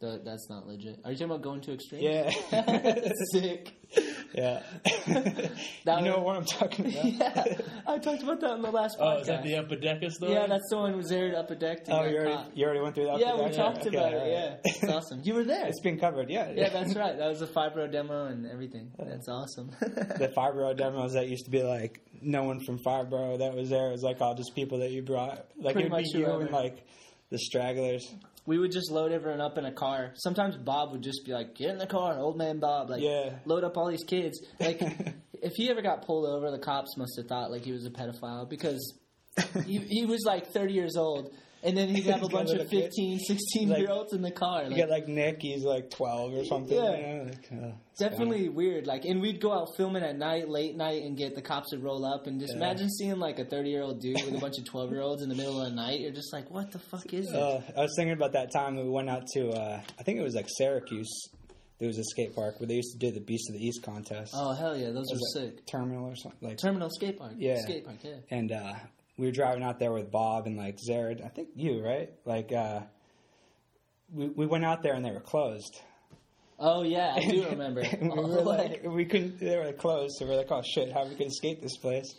Th- 0.00 0.20
that's 0.24 0.50
not 0.50 0.66
legit. 0.66 0.98
Are 1.04 1.12
you 1.12 1.16
talking 1.16 1.30
about 1.30 1.42
going 1.42 1.60
to 1.62 1.72
extreme? 1.72 2.02
Yeah. 2.02 2.28
Sick. 3.32 3.72
yeah. 4.34 4.62
That 5.84 5.98
you 6.00 6.06
know 6.06 6.18
was- 6.18 6.24
what 6.24 6.36
I'm 6.36 6.44
talking 6.46 6.86
about? 6.86 7.04
yeah, 7.04 7.44
I 7.86 7.98
talked 7.98 8.22
about 8.22 8.40
that 8.40 8.54
in 8.56 8.62
the 8.62 8.70
last 8.70 8.98
podcast. 8.98 9.16
Oh, 9.16 9.20
is 9.20 9.26
that 9.28 9.42
the 9.44 9.56
upper 9.56 9.76
decker 9.76 10.10
story? 10.10 10.32
yeah, 10.32 10.46
that's 10.46 10.64
the 10.70 10.76
one 10.78 10.96
was 10.96 11.08
there 11.08 11.36
up 11.38 11.50
a 11.50 11.54
deck. 11.54 11.80
Oh, 11.88 12.04
you 12.04 12.16
already, 12.18 12.42
you 12.54 12.64
already 12.64 12.80
went 12.80 12.94
through 12.94 13.04
that? 13.06 13.18
Yeah, 13.20 13.34
we 13.36 13.42
Okay, 13.42 13.56
talked 13.56 13.86
okay, 13.86 13.96
about 13.96 14.12
it. 14.14 14.22
Yeah, 14.26 14.56
it's 14.64 14.84
awesome. 14.84 15.20
You 15.24 15.34
were 15.34 15.44
there. 15.44 15.66
It's 15.66 15.80
been 15.80 15.98
covered, 16.00 16.30
yeah. 16.30 16.50
Yeah, 16.54 16.70
that's 16.70 16.94
right. 16.96 17.16
That 17.16 17.28
was 17.28 17.42
a 17.42 17.46
fibro 17.46 17.90
demo 17.90 18.26
and 18.26 18.46
everything. 18.50 18.90
That's 18.98 19.28
awesome. 19.28 19.70
the 19.80 20.32
Fibro 20.36 20.76
demos 20.76 21.12
that 21.12 21.28
used 21.28 21.44
to 21.44 21.50
be 21.50 21.62
like 21.62 22.00
no 22.20 22.44
one 22.44 22.60
from 22.64 22.78
Fibro 22.78 23.38
that 23.38 23.54
was 23.54 23.68
there. 23.70 23.88
It 23.88 23.92
was 23.92 24.02
like 24.02 24.20
all 24.20 24.34
just 24.34 24.54
people 24.54 24.78
that 24.78 24.90
you 24.90 25.02
brought. 25.02 25.46
Like 25.58 25.74
Pretty 25.74 25.88
it 25.88 25.92
would 25.92 26.02
be 26.04 26.18
you 26.18 26.24
whoever. 26.24 26.40
and 26.42 26.50
like 26.50 26.84
the 27.30 27.38
stragglers. 27.38 28.10
We 28.46 28.58
would 28.58 28.72
just 28.72 28.90
load 28.90 29.12
everyone 29.12 29.40
up 29.40 29.56
in 29.58 29.64
a 29.64 29.72
car. 29.72 30.12
Sometimes 30.14 30.56
Bob 30.56 30.92
would 30.92 31.02
just 31.02 31.24
be 31.24 31.32
like, 31.32 31.54
"Get 31.54 31.70
in 31.70 31.78
the 31.78 31.86
car, 31.86 32.18
old 32.18 32.36
man 32.36 32.58
Bob." 32.58 32.90
Like, 32.90 33.02
Yeah. 33.02 33.30
load 33.44 33.64
up 33.64 33.76
all 33.76 33.88
these 33.88 34.04
kids. 34.04 34.40
Like, 34.60 34.80
if 35.42 35.52
he 35.54 35.70
ever 35.70 35.82
got 35.82 36.06
pulled 36.06 36.26
over, 36.26 36.50
the 36.50 36.58
cops 36.58 36.96
must 36.96 37.16
have 37.16 37.26
thought 37.26 37.50
like 37.50 37.62
he 37.62 37.72
was 37.72 37.86
a 37.86 37.90
pedophile 37.90 38.48
because 38.48 38.98
he, 39.66 39.78
he 39.78 40.06
was 40.06 40.24
like 40.24 40.48
30 40.52 40.72
years 40.74 40.96
old, 40.96 41.32
and 41.64 41.76
then 41.76 41.88
he'd 41.88 42.04
have 42.12 42.22
a 42.22 42.28
bunch 42.28 42.50
of 42.50 42.58
little 42.58 42.80
15, 42.82 43.18
16 43.20 43.68
Like- 43.68 43.78
year 43.78 43.90
olds 43.90 44.12
in 44.12 44.22
the 44.22 44.30
car. 44.30 44.62
You 44.64 44.68
Like, 44.68 44.76
get 44.76 44.90
like 44.90 45.08
Nick, 45.08 45.38
he's 45.42 45.64
like 45.64 45.90
twelve 45.90 46.32
or 46.34 46.44
something. 46.44 46.76
Yeah. 46.76 46.96
You 46.96 47.16
know? 47.16 47.24
like, 47.24 47.74
it's 47.90 48.00
Definitely 48.00 48.48
weird. 48.48 48.86
Like, 48.86 49.04
and 49.04 49.20
we'd 49.20 49.40
go 49.40 49.52
out 49.52 49.68
filming 49.76 50.02
at 50.02 50.16
night, 50.18 50.48
late 50.48 50.76
night, 50.76 51.02
and 51.02 51.16
get 51.16 51.34
the 51.34 51.42
cops 51.42 51.70
to 51.70 51.78
roll 51.78 52.04
up, 52.04 52.26
and 52.26 52.40
just 52.40 52.52
Yeah. 52.52 52.58
imagine 52.58 52.90
seeing 52.90 53.18
like 53.18 53.38
a 53.38 53.44
thirty-year-old 53.44 54.00
dude 54.00 54.16
with 54.24 54.34
a 54.34 54.38
bunch 54.38 54.58
of 54.58 54.64
twelve-year-olds 54.64 55.22
in 55.22 55.28
the 55.28 55.34
middle 55.34 55.60
of 55.60 55.68
the 55.70 55.74
night. 55.76 56.00
You're 56.00 56.10
just 56.12 56.32
like, 56.32 56.50
what 56.50 56.70
the 56.72 56.78
fuck 56.78 57.12
is 57.14 57.26
this? 57.26 57.34
Uh, 57.34 57.62
I 57.76 57.80
was 57.82 57.92
thinking 57.96 58.12
about 58.14 58.32
that 58.32 58.52
time 58.52 58.76
we 58.76 58.88
went 58.88 59.08
out 59.08 59.26
to. 59.34 59.50
Uh, 59.50 59.80
I 59.98 60.02
think 60.02 60.18
it 60.18 60.22
was 60.22 60.34
like 60.34 60.46
Syracuse. 60.58 61.08
There 61.78 61.88
was 61.88 61.98
a 61.98 62.04
skate 62.04 62.34
park 62.34 62.60
where 62.60 62.66
they 62.68 62.74
used 62.74 62.92
to 62.92 62.98
do 62.98 63.10
the 63.12 63.20
Beast 63.20 63.48
of 63.50 63.54
the 63.56 63.64
East 63.64 63.82
contest. 63.82 64.32
oh 64.36 64.52
hell 64.54 64.76
yeah, 64.76 64.90
those 64.90 65.06
are 65.10 65.40
like, 65.40 65.52
sick. 65.54 65.66
Terminal 65.66 66.06
or 66.08 66.14
something 66.16 66.48
like. 66.48 66.58
Terminal 66.58 66.88
skate 66.90 67.18
park. 67.18 67.32
Yeah. 67.36 67.58
skate 67.60 67.84
park. 67.84 67.98
Yeah. 68.02 68.12
and 68.30 68.52
uh, 68.52 68.74
we 69.16 69.26
were 69.26 69.32
driving 69.32 69.62
out 69.62 69.78
there 69.78 69.92
with 69.92 70.10
Bob 70.10 70.46
and 70.46 70.56
like 70.56 70.78
Zered. 70.78 71.24
I 71.24 71.28
think 71.28 71.48
you 71.56 71.84
right. 71.84 72.10
Like 72.24 72.52
uh, 72.52 72.80
we 74.12 74.28
we 74.28 74.46
went 74.46 74.64
out 74.64 74.82
there 74.82 74.94
and 74.94 75.04
they 75.04 75.10
were 75.12 75.20
closed. 75.20 75.80
Oh 76.58 76.82
yeah, 76.82 77.14
I 77.16 77.20
do 77.24 77.46
remember. 77.50 77.82
We 78.00 78.08
were 78.08 78.42
like, 78.42 78.82
we 78.84 79.04
couldn't. 79.04 79.40
They 79.40 79.56
were 79.56 79.72
closed, 79.72 80.16
so 80.18 80.26
we 80.26 80.32
are 80.32 80.36
like, 80.36 80.50
oh 80.50 80.62
shit, 80.62 80.92
how 80.92 81.02
are 81.02 81.08
we 81.08 81.14
gonna 81.16 81.30
skate 81.30 81.60
this 81.62 81.76
place? 81.76 82.14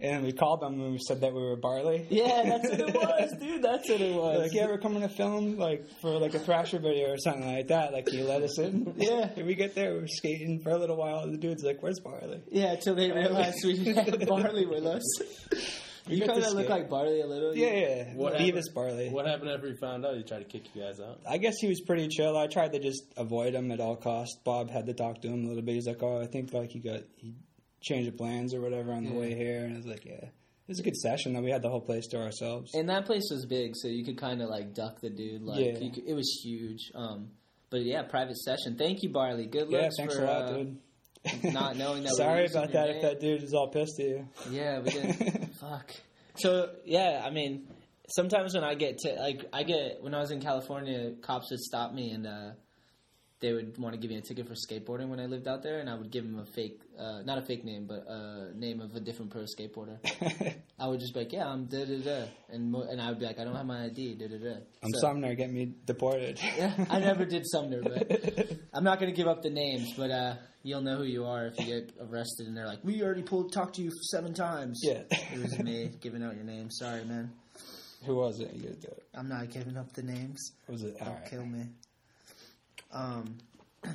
And 0.00 0.22
we 0.22 0.30
called 0.32 0.60
them 0.60 0.74
and 0.80 0.92
we 0.92 0.98
said 0.98 1.22
that 1.22 1.34
we 1.34 1.42
were 1.42 1.56
Barley. 1.56 2.06
yeah, 2.08 2.44
that's 2.44 2.70
what 2.70 2.80
it 2.80 2.94
was, 2.94 3.32
dude. 3.40 3.62
That's 3.64 3.88
what 3.88 4.00
it 4.00 4.14
was. 4.14 4.38
like, 4.42 4.54
yeah, 4.54 4.66
we're 4.66 4.78
coming 4.78 5.02
to 5.02 5.08
film 5.08 5.56
like 5.58 5.88
for 6.00 6.10
like 6.20 6.34
a 6.34 6.38
Thrasher 6.38 6.78
video 6.78 7.10
or 7.10 7.18
something 7.18 7.52
like 7.52 7.66
that. 7.66 7.92
Like, 7.92 8.06
can 8.06 8.18
you 8.18 8.24
let 8.24 8.42
us 8.42 8.58
in? 8.60 8.94
Yeah. 8.96 9.28
And 9.36 9.44
we 9.44 9.56
get 9.56 9.74
there, 9.74 9.94
we're 9.94 10.06
skating 10.06 10.60
for 10.60 10.70
a 10.70 10.78
little 10.78 10.94
while. 10.96 11.20
And 11.24 11.34
the 11.34 11.38
dude's 11.38 11.64
like, 11.64 11.82
"Where's 11.82 11.98
Barley?" 11.98 12.40
Yeah, 12.52 12.76
till 12.76 12.94
they 12.94 13.10
realized 13.10 13.58
we 13.64 13.76
had 13.92 14.24
Barley 14.28 14.66
with 14.66 14.86
us. 14.86 15.02
We 16.08 16.16
You 16.16 16.26
got 16.26 16.34
kind 16.34 16.44
of 16.44 16.52
look 16.54 16.68
like 16.68 16.88
Barley 16.88 17.20
a 17.20 17.26
little. 17.26 17.54
Yeah, 17.54 17.72
yeah. 17.72 18.14
What 18.14 18.34
Beavis 18.34 18.46
happened? 18.46 18.64
Barley. 18.74 19.08
What 19.10 19.26
happened 19.26 19.50
after 19.50 19.68
he 19.68 19.76
found 19.76 20.04
out? 20.06 20.16
He 20.16 20.22
tried 20.22 20.38
to 20.38 20.44
kick 20.44 20.64
you 20.74 20.82
guys 20.82 21.00
out. 21.00 21.20
I 21.28 21.38
guess 21.38 21.54
he 21.60 21.68
was 21.68 21.80
pretty 21.80 22.08
chill. 22.08 22.36
I 22.36 22.46
tried 22.46 22.72
to 22.72 22.78
just 22.78 23.02
avoid 23.16 23.54
him 23.54 23.70
at 23.70 23.80
all 23.80 23.96
costs. 23.96 24.36
Bob 24.44 24.70
had 24.70 24.86
to 24.86 24.94
talk 24.94 25.20
to 25.22 25.28
him 25.28 25.44
a 25.44 25.48
little 25.48 25.62
bit. 25.62 25.74
He's 25.74 25.86
like, 25.86 26.02
"Oh, 26.02 26.20
I 26.20 26.26
think 26.26 26.52
like 26.52 26.70
he 26.70 26.78
got 26.78 27.00
he 27.16 27.34
changed 27.80 28.08
the 28.12 28.16
plans 28.16 28.54
or 28.54 28.60
whatever 28.60 28.92
on 28.92 29.04
the 29.04 29.10
Yeah. 29.12 29.18
way 29.20 29.34
here." 29.34 29.64
And 29.64 29.74
I 29.74 29.76
was 29.76 29.86
like, 29.86 30.04
"Yeah, 30.04 30.12
it 30.24 30.32
was 30.68 30.78
a 30.80 30.82
good 30.82 30.96
session. 30.96 31.32
Though 31.34 31.42
we 31.42 31.50
had 31.50 31.62
the 31.62 31.70
whole 31.70 31.80
place 31.80 32.06
to 32.08 32.18
ourselves." 32.22 32.72
And 32.74 32.88
that 32.88 33.06
place 33.06 33.28
was 33.30 33.44
big, 33.46 33.72
so 33.76 33.88
you 33.88 34.04
could 34.04 34.18
kind 34.18 34.40
of 34.42 34.48
like 34.48 34.74
duck 34.74 35.00
the 35.00 35.10
dude. 35.10 35.42
Like 35.42 35.60
Yeah. 35.64 35.78
you 35.78 35.90
could, 35.90 36.04
it 36.06 36.14
was 36.14 36.28
huge. 36.42 36.90
Um, 36.94 37.30
but 37.70 37.82
yeah, 37.82 38.02
private 38.02 38.36
session. 38.38 38.76
Thank 38.76 39.02
you, 39.02 39.10
Barley. 39.10 39.46
Good 39.46 39.70
yeah, 39.70 39.88
thanks 39.96 40.16
for 40.16 40.24
a 40.24 40.26
lot, 40.26 40.42
uh, 40.42 40.52
dude. 40.56 40.78
not 41.52 41.76
knowing 41.76 42.02
that. 42.04 42.12
we 42.18 42.24
were 42.24 42.28
Sorry 42.30 42.46
about 42.46 42.72
that. 42.72 42.86
name. 42.88 42.96
If 42.96 43.02
that 43.02 43.20
dude 43.20 43.42
is 43.42 43.52
all 43.52 43.68
pissed 43.68 44.00
at 44.00 44.06
you. 44.06 44.28
Yeah, 44.50 44.78
we 44.80 44.90
did. 44.90 45.47
Fuck. 45.60 45.92
So 46.36 46.70
yeah, 46.84 47.22
I 47.24 47.30
mean, 47.30 47.66
sometimes 48.08 48.54
when 48.54 48.64
I 48.64 48.74
get 48.74 48.98
to 48.98 49.14
like, 49.14 49.44
I 49.52 49.62
get 49.64 50.02
when 50.02 50.14
I 50.14 50.20
was 50.20 50.30
in 50.30 50.40
California, 50.40 51.12
cops 51.22 51.50
would 51.50 51.60
stop 51.60 51.92
me 51.92 52.10
and 52.12 52.26
uh, 52.26 52.50
they 53.40 53.52
would 53.52 53.78
want 53.78 53.94
to 53.94 54.00
give 54.00 54.10
me 54.10 54.16
a 54.18 54.20
ticket 54.20 54.46
for 54.48 54.54
skateboarding 54.54 55.08
when 55.08 55.20
I 55.20 55.26
lived 55.26 55.46
out 55.46 55.62
there, 55.62 55.78
and 55.78 55.88
I 55.88 55.94
would 55.94 56.10
give 56.10 56.24
them 56.24 56.40
a 56.40 56.44
fake, 56.44 56.80
uh, 56.98 57.22
not 57.24 57.38
a 57.38 57.42
fake 57.42 57.64
name, 57.64 57.86
but 57.86 58.04
a 58.08 58.50
name 58.56 58.80
of 58.80 58.96
a 58.96 59.00
different 59.00 59.30
pro 59.30 59.42
skateboarder. 59.42 59.98
I 60.80 60.86
would 60.88 60.98
just 60.98 61.14
be 61.14 61.20
like, 61.20 61.32
yeah, 61.32 61.46
I'm 61.46 61.66
da 61.66 61.84
da 61.84 61.98
da, 61.98 62.24
and 62.50 62.70
mo- 62.72 62.86
and 62.90 63.00
I 63.00 63.08
would 63.10 63.20
be 63.20 63.26
like, 63.26 63.38
I 63.38 63.44
don't 63.44 63.54
have 63.54 63.66
my 63.66 63.84
ID, 63.84 64.14
da 64.16 64.26
da 64.26 64.38
da. 64.38 64.54
I'm 64.82 64.90
So- 64.92 65.00
Sumner. 65.00 65.34
Get 65.36 65.52
me 65.52 65.72
deported. 65.86 66.40
Yeah, 66.56 66.72
I 66.90 66.98
never 66.98 67.24
did 67.24 67.46
Sumner, 67.46 67.80
but 67.82 68.10
I'm 68.74 68.82
not 68.84 68.98
going 68.98 69.12
to 69.12 69.16
give 69.16 69.28
up 69.28 69.42
the 69.42 69.50
names. 69.50 69.92
But 69.96 70.10
uh, 70.10 70.34
you'll 70.68 70.82
know 70.82 70.96
who 70.98 71.04
you 71.04 71.24
are 71.24 71.46
if 71.46 71.58
you 71.58 71.66
get 71.66 71.92
arrested, 72.00 72.46
and 72.46 72.56
they're 72.56 72.66
like, 72.66 72.84
"We 72.84 73.02
already 73.02 73.22
pulled 73.22 73.52
talked 73.52 73.76
to 73.76 73.82
you 73.82 73.90
seven 74.10 74.34
times." 74.34 74.80
yeah. 74.82 75.02
It 75.10 75.40
was 75.42 75.58
me 75.58 75.90
giving 76.00 76.22
out 76.22 76.34
your 76.36 76.44
name. 76.44 76.70
Sorry, 76.70 77.04
man. 77.04 77.32
Who 78.04 78.14
was 78.16 78.38
it? 78.40 78.52
You 78.54 78.68
it. 78.70 79.02
I'm 79.14 79.28
not 79.28 79.50
giving 79.50 79.76
up 79.76 79.92
the 79.94 80.02
names. 80.02 80.52
Was 80.68 80.82
it? 80.82 80.98
Don't 80.98 81.08
All 81.08 81.14
right. 81.14 81.24
kill 81.30 81.44
me. 81.46 81.64
Um. 82.92 83.38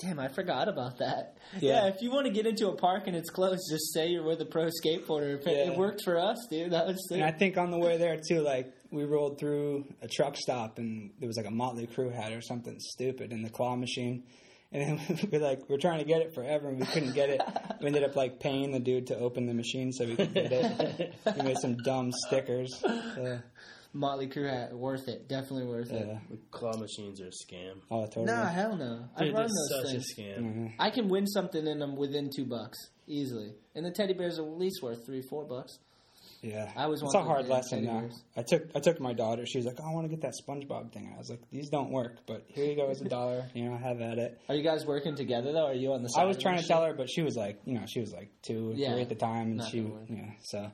Damn, 0.00 0.20
I 0.20 0.28
forgot 0.28 0.68
about 0.68 0.98
that. 0.98 1.36
Yeah. 1.60 1.86
Yeah. 1.86 1.88
if 1.88 2.02
you 2.02 2.12
want 2.12 2.26
to 2.26 2.32
get 2.32 2.46
into 2.46 2.68
a 2.68 2.76
park 2.76 3.08
and 3.08 3.16
it's 3.16 3.30
closed, 3.30 3.62
just 3.68 3.92
say 3.92 4.06
you're 4.08 4.22
with 4.22 4.40
a 4.40 4.44
pro 4.44 4.66
skateboarder. 4.66 5.34
It, 5.38 5.42
Yeah. 5.44 5.72
it 5.72 5.76
worked 5.76 6.02
for 6.04 6.16
us, 6.16 6.36
dude. 6.48 6.70
That 6.70 6.86
was 6.86 6.96
sick. 7.08 7.16
And 7.18 7.24
I 7.24 7.32
think 7.32 7.56
on 7.58 7.72
the 7.72 7.78
way 7.78 7.96
there 7.96 8.16
too, 8.16 8.40
like 8.42 8.72
we 8.92 9.04
rolled 9.04 9.40
through 9.40 9.86
a 10.00 10.06
truck 10.06 10.36
stop 10.36 10.78
and 10.78 11.10
there 11.18 11.26
was 11.26 11.36
like 11.36 11.46
a 11.46 11.50
Motley 11.50 11.88
Crue 11.88 12.14
hat 12.14 12.32
or 12.32 12.40
something 12.40 12.76
stupid 12.78 13.32
in 13.32 13.42
the 13.42 13.50
claw 13.50 13.74
machine. 13.74 14.22
And 14.70 14.98
then 14.98 15.28
we 15.32 15.38
like 15.38 15.68
we're 15.68 15.78
trying 15.78 15.98
to 16.00 16.04
get 16.04 16.20
it 16.20 16.34
forever 16.34 16.68
and 16.68 16.78
we 16.78 16.86
couldn't 16.86 17.14
get 17.14 17.30
it. 17.30 17.40
We 17.80 17.86
ended 17.86 18.04
up 18.04 18.16
like 18.16 18.38
paying 18.40 18.70
the 18.72 18.80
dude 18.80 19.06
to 19.08 19.18
open 19.18 19.46
the 19.46 19.54
machine 19.54 19.92
so 19.92 20.04
we 20.04 20.16
could 20.16 20.34
get 20.34 20.52
it. 20.52 21.14
we 21.36 21.42
made 21.42 21.58
some 21.58 21.76
dumb 21.84 22.10
stickers. 22.26 22.82
Yeah, 22.84 23.38
Motley 23.94 24.28
Crue 24.28 24.48
hat, 24.50 24.74
worth 24.74 25.08
it. 25.08 25.26
Definitely 25.28 25.66
worth 25.66 25.90
it. 25.90 26.06
The 26.30 26.36
claw 26.50 26.76
machines 26.76 27.20
are 27.20 27.28
a 27.28 27.30
scam. 27.30 27.76
Oh, 27.90 28.04
totally. 28.06 28.26
Nah, 28.26 28.46
hell 28.46 28.76
no. 28.76 29.08
I 29.16 29.24
Dude, 29.24 29.34
run 29.34 29.44
it's 29.46 29.68
those 29.70 29.82
such 29.82 29.92
things. 29.92 30.06
a 30.18 30.20
scam. 30.20 30.38
Mhm. 30.42 30.72
I 30.78 30.90
can 30.90 31.08
win 31.08 31.26
something 31.26 31.66
in 31.66 31.78
them 31.78 31.96
within 31.96 32.28
two 32.34 32.44
bucks 32.44 32.78
easily, 33.06 33.54
and 33.74 33.86
the 33.86 33.90
teddy 33.90 34.12
bears 34.12 34.38
are 34.38 34.42
at 34.44 34.58
least 34.58 34.82
worth 34.82 35.06
three, 35.06 35.22
four 35.22 35.44
bucks. 35.46 35.78
Yeah, 36.42 36.70
I 36.76 36.84
always 36.84 37.02
it's 37.02 37.14
a 37.14 37.22
hard 37.22 37.48
lesson. 37.48 37.84
Now. 37.84 38.08
I 38.36 38.42
took 38.42 38.62
I 38.74 38.80
took 38.80 39.00
my 39.00 39.12
daughter. 39.12 39.44
She 39.46 39.58
was 39.58 39.66
like, 39.66 39.76
oh, 39.80 39.90
I 39.90 39.92
want 39.94 40.04
to 40.04 40.08
get 40.08 40.20
that 40.22 40.34
SpongeBob 40.46 40.92
thing. 40.92 41.10
I 41.14 41.18
was 41.18 41.30
like, 41.30 41.40
these 41.50 41.68
don't 41.68 41.90
work, 41.90 42.18
but 42.26 42.44
here 42.48 42.64
you 42.64 42.76
go, 42.76 42.88
it's 42.90 43.00
a 43.00 43.04
dollar. 43.08 43.46
You 43.54 43.64
know, 43.70 43.76
have 43.76 44.00
at 44.00 44.18
it. 44.18 44.40
Are 44.48 44.54
you 44.54 44.62
guys 44.62 44.86
working 44.86 45.16
together 45.16 45.52
though? 45.52 45.66
Are 45.66 45.74
you 45.74 45.92
on 45.92 46.02
the 46.02 46.08
side? 46.08 46.22
I 46.22 46.24
was 46.26 46.36
trying 46.38 46.58
to 46.58 46.66
tell 46.66 46.84
her, 46.84 46.94
but 46.94 47.08
she 47.10 47.22
was 47.22 47.34
like, 47.36 47.60
you 47.64 47.74
know, 47.74 47.86
she 47.86 48.00
was 48.00 48.12
like 48.12 48.30
two, 48.42 48.72
Yeah, 48.76 48.92
three 48.92 49.02
at 49.02 49.08
the 49.08 49.14
time, 49.16 49.52
and 49.58 49.62
she, 49.68 49.80
yeah, 50.08 50.30
so. 50.44 50.70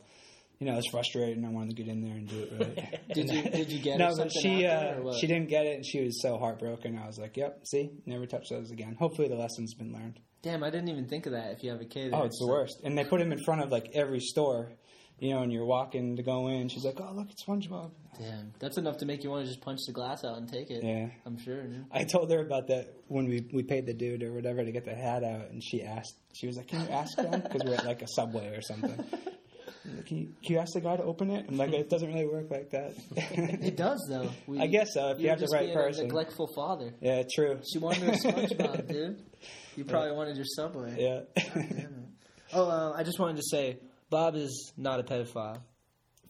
You 0.61 0.71
know, 0.71 0.79
it's 0.79 0.89
frustrating. 0.89 1.45
I 1.45 1.49
wanted 1.49 1.77
to 1.77 1.83
get 1.83 1.89
in 1.93 2.01
there 2.01 2.15
and 2.15 2.29
do 2.29 2.39
it 2.45 2.53
right. 2.59 3.01
Did 3.15 3.29
you- 3.29 3.43
did 3.43 3.71
you 3.73 3.81
get 3.81 3.99
no? 3.99 4.15
But 4.17 4.31
she 4.33 4.65
uh, 4.65 5.13
she 5.21 5.27
didn't 5.27 5.49
get 5.49 5.67
it, 5.67 5.75
and 5.75 5.85
she 5.85 6.05
was 6.05 6.23
so 6.23 6.39
heartbroken. 6.39 6.97
I 6.97 7.09
was 7.09 7.19
like, 7.19 7.37
"Yep, 7.37 7.67
see, 7.67 7.91
never 8.07 8.25
touch 8.25 8.45
those 8.51 8.71
again." 8.71 8.95
Hopefully, 8.99 9.27
the 9.29 9.35
lesson's 9.35 9.75
been 9.75 9.93
learned. 9.93 10.21
Damn, 10.43 10.63
I 10.63 10.71
didn't 10.71 10.89
even 10.91 11.09
think 11.09 11.27
of 11.27 11.33
that. 11.33 11.51
If 11.53 11.65
you 11.65 11.71
have 11.71 11.81
a 11.81 11.85
kid, 11.85 12.13
Oh, 12.15 12.23
it's 12.23 12.39
the 12.39 12.47
worst. 12.47 12.77
And 12.85 12.97
they 12.97 13.03
put 13.05 13.21
him 13.21 13.33
in 13.33 13.43
front 13.45 13.63
of 13.63 13.73
like 13.73 13.89
every 13.95 14.21
store, 14.21 14.71
you 15.19 15.31
know, 15.31 15.43
and 15.43 15.53
you're 15.53 15.65
walking 15.65 16.17
to 16.17 16.23
go 16.23 16.49
in. 16.49 16.69
She's 16.69 16.85
like, 16.85 17.01
"Oh, 17.01 17.13
look, 17.15 17.31
it's 17.31 17.45
SpongeBob." 17.45 17.91
Damn, 18.19 18.53
that's 18.61 18.79
enough 18.79 18.99
to 18.99 19.07
make 19.07 19.25
you 19.25 19.31
want 19.31 19.43
to 19.45 19.49
just 19.49 19.61
punch 19.61 19.81
the 19.87 19.93
glass 19.93 20.25
out 20.25 20.39
and 20.39 20.49
take 20.49 20.71
it. 20.71 20.85
Yeah. 20.85 21.09
I'm 21.27 21.37
sure. 21.39 21.65
I 21.91 22.05
told 22.05 22.31
her 22.31 22.41
about 22.41 22.69
that 22.69 22.95
when 23.09 23.29
we 23.29 23.47
we 23.53 23.63
paid 23.63 23.87
the 23.87 23.95
dude 23.95 24.23
or 24.23 24.33
whatever 24.33 24.65
to 24.65 24.71
get 24.73 24.85
the 24.85 24.95
hat 24.95 25.25
out, 25.25 25.51
and 25.51 25.63
she 25.63 25.83
asked. 25.83 26.15
She 26.35 26.47
was 26.47 26.57
like, 26.57 26.69
"Can 26.69 26.83
you 26.83 26.91
ask 26.91 27.17
them?" 27.17 27.41
Because 27.41 27.63
we're 27.65 27.75
at 27.75 27.85
like 27.85 28.03
a 28.03 28.09
subway 28.09 28.49
or 28.57 28.63
something. 28.63 29.05
Can 30.07 30.17
you, 30.17 30.33
can 30.43 30.55
you 30.55 30.59
ask 30.59 30.73
the 30.73 30.81
guy 30.81 30.97
to 30.97 31.03
open 31.03 31.31
it? 31.31 31.45
I'm 31.47 31.59
like, 31.59 31.73
it 31.75 31.91
doesn't 31.91 32.09
really 32.11 32.27
work 32.27 32.51
like 32.51 32.71
that. 32.71 32.95
It 33.17 33.77
does 33.77 34.01
though. 34.09 34.31
We, 34.47 34.59
I 34.59 34.67
guess 34.67 34.95
so. 34.95 35.11
If 35.11 35.21
you 35.21 35.29
have 35.29 35.39
the 35.41 35.47
right 35.53 35.75
person. 35.75 36.05
A 36.05 36.07
neglectful 36.07 36.49
father. 36.55 36.95
Yeah, 37.03 37.23
true. 37.35 37.61
She 37.71 37.79
wanted 37.79 38.03
her 38.05 38.13
SpongeBob, 38.13 38.89
dude. 38.89 39.23
You 39.77 39.85
probably 39.85 40.13
wanted 40.13 40.37
your 40.37 40.45
Subway. 40.47 40.97
Yeah. 40.97 41.43
Oh, 42.53 42.69
uh, 42.71 42.93
I 42.97 43.03
just 43.03 43.19
wanted 43.19 43.37
to 43.37 43.43
say, 43.51 43.79
Bob 44.11 44.37
is 44.37 44.73
not 44.77 45.01
a 45.01 45.03
pedophile. 45.03 45.61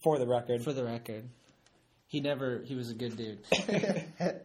For 0.02 0.18
the 0.18 0.26
record. 0.26 0.62
For 0.62 0.72
the 0.72 0.84
record, 0.84 1.28
he 2.06 2.20
never. 2.20 2.62
He 2.64 2.74
was 2.74 2.90
a 2.90 2.94
good 2.94 3.16
dude. 3.16 3.38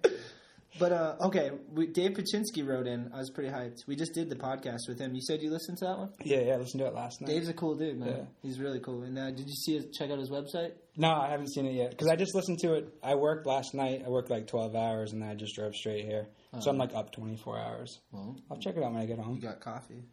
but 0.80 0.92
uh, 0.92 1.16
okay, 1.22 1.52
we, 1.72 1.88
Dave 1.88 2.12
Paczynski 2.12 2.66
wrote 2.66 2.88
in. 2.88 3.12
I 3.14 3.18
was 3.18 3.30
pretty 3.30 3.50
hyped. 3.50 3.86
We 3.86 3.96
just 3.98 4.14
did 4.14 4.30
the 4.30 4.36
podcast 4.38 4.88
with 4.88 5.00
him. 5.00 5.14
You 5.14 5.22
said 5.22 5.42
you 5.42 5.52
listened 5.52 5.78
to 5.80 5.86
that 5.86 5.98
one. 5.98 6.10
yeah, 6.24 6.40
yeah. 6.42 6.54
I 6.54 6.58
listened 6.58 6.80
to 6.80 6.88
it 6.88 6.94
last 6.94 7.20
night. 7.20 7.28
Dave's 7.28 7.50
a 7.50 7.54
cool 7.54 7.76
dude, 7.76 8.00
man. 8.00 8.08
Yeah. 8.10 8.24
He's 8.42 8.60
really 8.60 8.80
cool. 8.80 9.04
And 9.04 9.18
uh, 9.20 9.32
did 9.32 9.48
you 9.48 9.54
see? 9.56 9.76
His, 9.76 9.88
check 9.98 10.10
out 10.12 10.20
his 10.20 10.30
website. 10.30 10.72
No, 10.96 11.10
I 11.12 11.30
haven't 11.30 11.50
seen 11.52 11.66
it 11.66 11.74
yet 11.74 11.92
because 11.92 12.08
I 12.08 12.16
just 12.16 12.34
listened 12.36 12.60
to 12.60 12.76
it. 12.76 12.94
I 13.04 13.16
worked 13.16 13.46
last 13.46 13.74
night. 13.74 14.04
I 14.06 14.10
worked 14.10 14.30
like 14.30 14.48
12 14.48 14.76
hours, 14.76 15.12
and 15.12 15.22
then 15.22 15.30
I 15.30 15.36
just 15.36 15.56
drove 15.56 15.76
straight 15.76 16.06
here. 16.06 16.28
So 16.62 16.72
I'm 16.72 16.78
like 16.78 16.96
up 16.96 17.12
24 17.12 17.60
hours. 17.60 18.00
Well, 18.12 18.36
I'll 18.50 18.58
check 18.58 18.76
it 18.78 18.84
out 18.84 18.94
when 18.94 19.02
I 19.02 19.06
get 19.06 19.20
home. 19.20 19.36
you 19.36 19.42
got 19.42 19.60
coffee. 19.60 20.04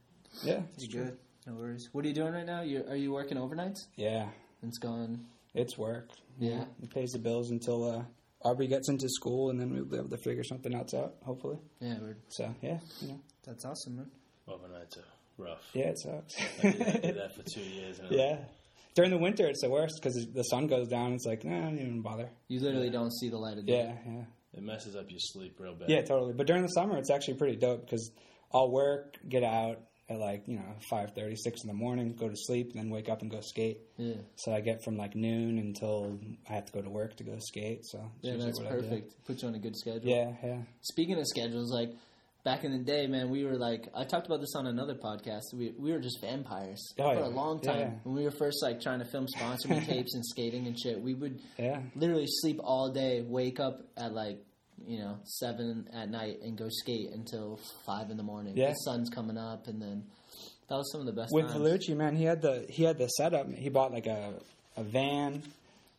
Yeah, 0.43 0.61
You 0.77 0.89
good? 0.89 1.17
No 1.47 1.55
worries. 1.55 1.89
What 1.93 2.05
are 2.05 2.09
you 2.09 2.15
doing 2.15 2.33
right 2.33 2.47
now? 2.47 2.63
You 2.63 2.85
are 2.89 2.97
you 2.97 3.13
working 3.13 3.39
overnights? 3.39 3.87
yeah. 3.97 4.29
It's 4.63 4.79
going. 4.79 5.27
It's 5.55 5.77
work. 5.79 6.09
Yeah. 6.39 6.65
It 6.83 6.91
pays 6.91 7.11
the 7.13 7.19
bills 7.19 7.51
until. 7.51 7.89
uh 7.91 8.03
Aubrey 8.43 8.69
gets 8.69 8.89
into 8.89 9.09
school, 9.09 9.51
and 9.51 9.59
then 9.59 9.73
we'll 9.73 9.85
be 9.87 9.97
able 9.97 10.11
to 10.11 10.19
figure 10.19 10.45
something 10.45 10.73
else 10.73 10.95
out. 10.95 11.15
Hopefully. 11.25 11.59
Yeah, 11.81 11.97
we're, 12.01 12.17
So 12.29 12.55
yeah, 12.63 12.79
you 13.01 13.09
know, 13.09 13.21
that's 13.45 13.65
awesome, 13.65 13.97
man. 13.97 14.11
Overnights 14.47 14.99
are 14.99 15.05
rough. 15.39 15.63
yeah, 15.73 15.87
it 15.87 15.99
sucks. 15.99 16.35
I 16.63 16.71
did, 16.71 16.83
I 16.83 16.91
did 16.99 17.17
that 17.17 17.35
for 17.35 17.43
two 17.43 17.63
years. 17.63 17.99
And 17.99 18.11
yeah. 18.13 18.37
During 18.95 19.11
the 19.11 19.19
winter, 19.19 19.47
it's 19.49 19.63
the 19.63 19.71
worst 19.71 19.95
because 20.01 20.15
the 20.33 20.43
sun 20.45 20.69
goes 20.69 20.87
down. 20.89 21.15
It's 21.15 21.25
like, 21.27 21.45
nah, 21.45 21.59
I 21.59 21.63
don't 21.63 21.79
even 21.79 22.03
bother. 22.03 22.29
You 22.49 22.61
literally 22.61 22.91
don't 22.91 23.13
see 23.13 23.31
the 23.31 23.39
light 23.39 23.59
of 23.59 23.67
day. 23.67 23.95
Yeah, 24.07 24.13
yeah. 24.13 24.25
It 24.55 24.63
messes 24.63 24.95
up 24.95 25.11
your 25.11 25.19
sleep 25.19 25.57
real 25.59 25.75
bad. 25.75 25.89
Yeah, 25.91 26.03
totally. 26.03 26.33
But 26.35 26.47
during 26.47 26.63
the 26.63 26.69
summer, 26.69 26.99
it's 26.99 27.11
actually 27.11 27.35
pretty 27.35 27.57
dope 27.57 27.85
because 27.87 28.11
I'll 28.55 28.71
work, 28.71 29.17
get 29.29 29.43
out 29.43 29.81
at 30.09 30.19
like 30.19 30.45
you 30.47 30.57
know 30.57 30.75
five 30.89 31.11
thirty, 31.17 31.35
six 31.37 31.63
in 31.63 31.69
the 31.69 31.75
morning, 31.75 32.15
go 32.19 32.29
to 32.29 32.37
sleep, 32.37 32.71
and 32.73 32.81
then 32.81 32.91
wake 32.91 33.09
up 33.09 33.23
and 33.23 33.31
go 33.31 33.41
skate. 33.41 33.79
Yeah, 33.97 34.15
So 34.37 34.53
I 34.53 34.61
get 34.61 34.85
from 34.85 34.97
like 34.97 35.15
noon 35.17 35.59
until 35.59 36.19
I 36.49 36.53
have 36.55 36.67
to 36.67 36.73
go 36.73 36.83
to 36.83 36.91
work 36.91 37.17
to 37.17 37.25
go 37.25 37.37
skate. 37.41 37.85
So 37.85 38.11
yeah, 38.23 38.37
that's 38.37 38.59
what 38.61 38.69
I 38.69 38.77
do. 38.77 38.83
perfect. 38.83 39.25
Puts 39.27 39.43
you 39.43 39.49
on 39.49 39.55
a 39.55 39.59
good 39.59 39.77
schedule. 39.77 40.09
Yeah, 40.09 40.33
yeah, 40.45 40.59
Speaking 40.83 41.19
of 41.19 41.27
schedules, 41.27 41.73
like 41.73 41.91
back 42.45 42.63
in 42.63 42.71
the 42.71 42.79
day, 42.79 43.09
man, 43.09 43.29
we 43.31 43.45
were 43.45 43.57
like 43.57 43.89
I 43.97 44.05
talked 44.05 44.27
about 44.27 44.39
this 44.41 44.55
on 44.55 44.69
another 44.69 44.95
podcast. 44.95 45.53
We 45.53 45.75
we 45.77 45.91
were 45.91 45.99
just 45.99 46.21
vampires 46.21 46.81
Oh, 47.01 47.13
for 47.13 47.21
yeah. 47.21 47.27
a 47.27 47.29
long 47.29 47.61
time. 47.61 47.79
Yeah. 47.81 47.91
When 48.05 48.15
we 48.15 48.23
were 48.23 48.31
first 48.31 48.63
like 48.63 48.81
trying 48.81 49.01
to 49.01 49.05
film 49.07 49.27
sponsoring 49.27 49.85
tapes 49.93 50.15
and 50.15 50.25
skating 50.25 50.69
and 50.69 50.79
shit, 50.79 51.01
we 51.01 51.15
would 51.15 51.41
yeah. 51.59 51.81
literally 51.97 52.27
sleep 52.29 52.61
all 52.63 52.93
day, 52.93 53.23
wake 53.27 53.59
up 53.59 53.81
at 53.97 54.13
like 54.13 54.39
you 54.87 54.99
know 54.99 55.19
seven 55.25 55.89
at 55.93 56.11
night, 56.11 56.39
and 56.43 56.57
go 56.57 56.69
skate 56.69 57.11
until 57.13 57.59
five 57.85 58.11
in 58.11 58.17
the 58.17 58.23
morning. 58.23 58.57
Yeah. 58.57 58.71
The 58.71 58.75
sun's 58.75 59.11
coming 59.11 59.39
up, 59.39 59.67
and 59.69 59.81
then 59.81 60.05
that 60.69 60.75
was 60.75 60.91
some 60.93 61.01
of 61.01 61.07
the 61.07 61.13
best 61.13 61.33
With 61.33 61.47
times. 61.47 61.61
Vellucci, 61.61 61.97
man, 61.97 62.17
he 62.17 62.25
had 62.25 62.43
the 62.43 62.67
he 62.69 62.85
had 62.85 62.99
the 62.99 63.09
setup. 63.09 63.49
He 63.53 63.69
bought 63.69 63.93
like 63.93 64.07
a 64.07 64.35
a 64.77 64.83
van 64.83 65.43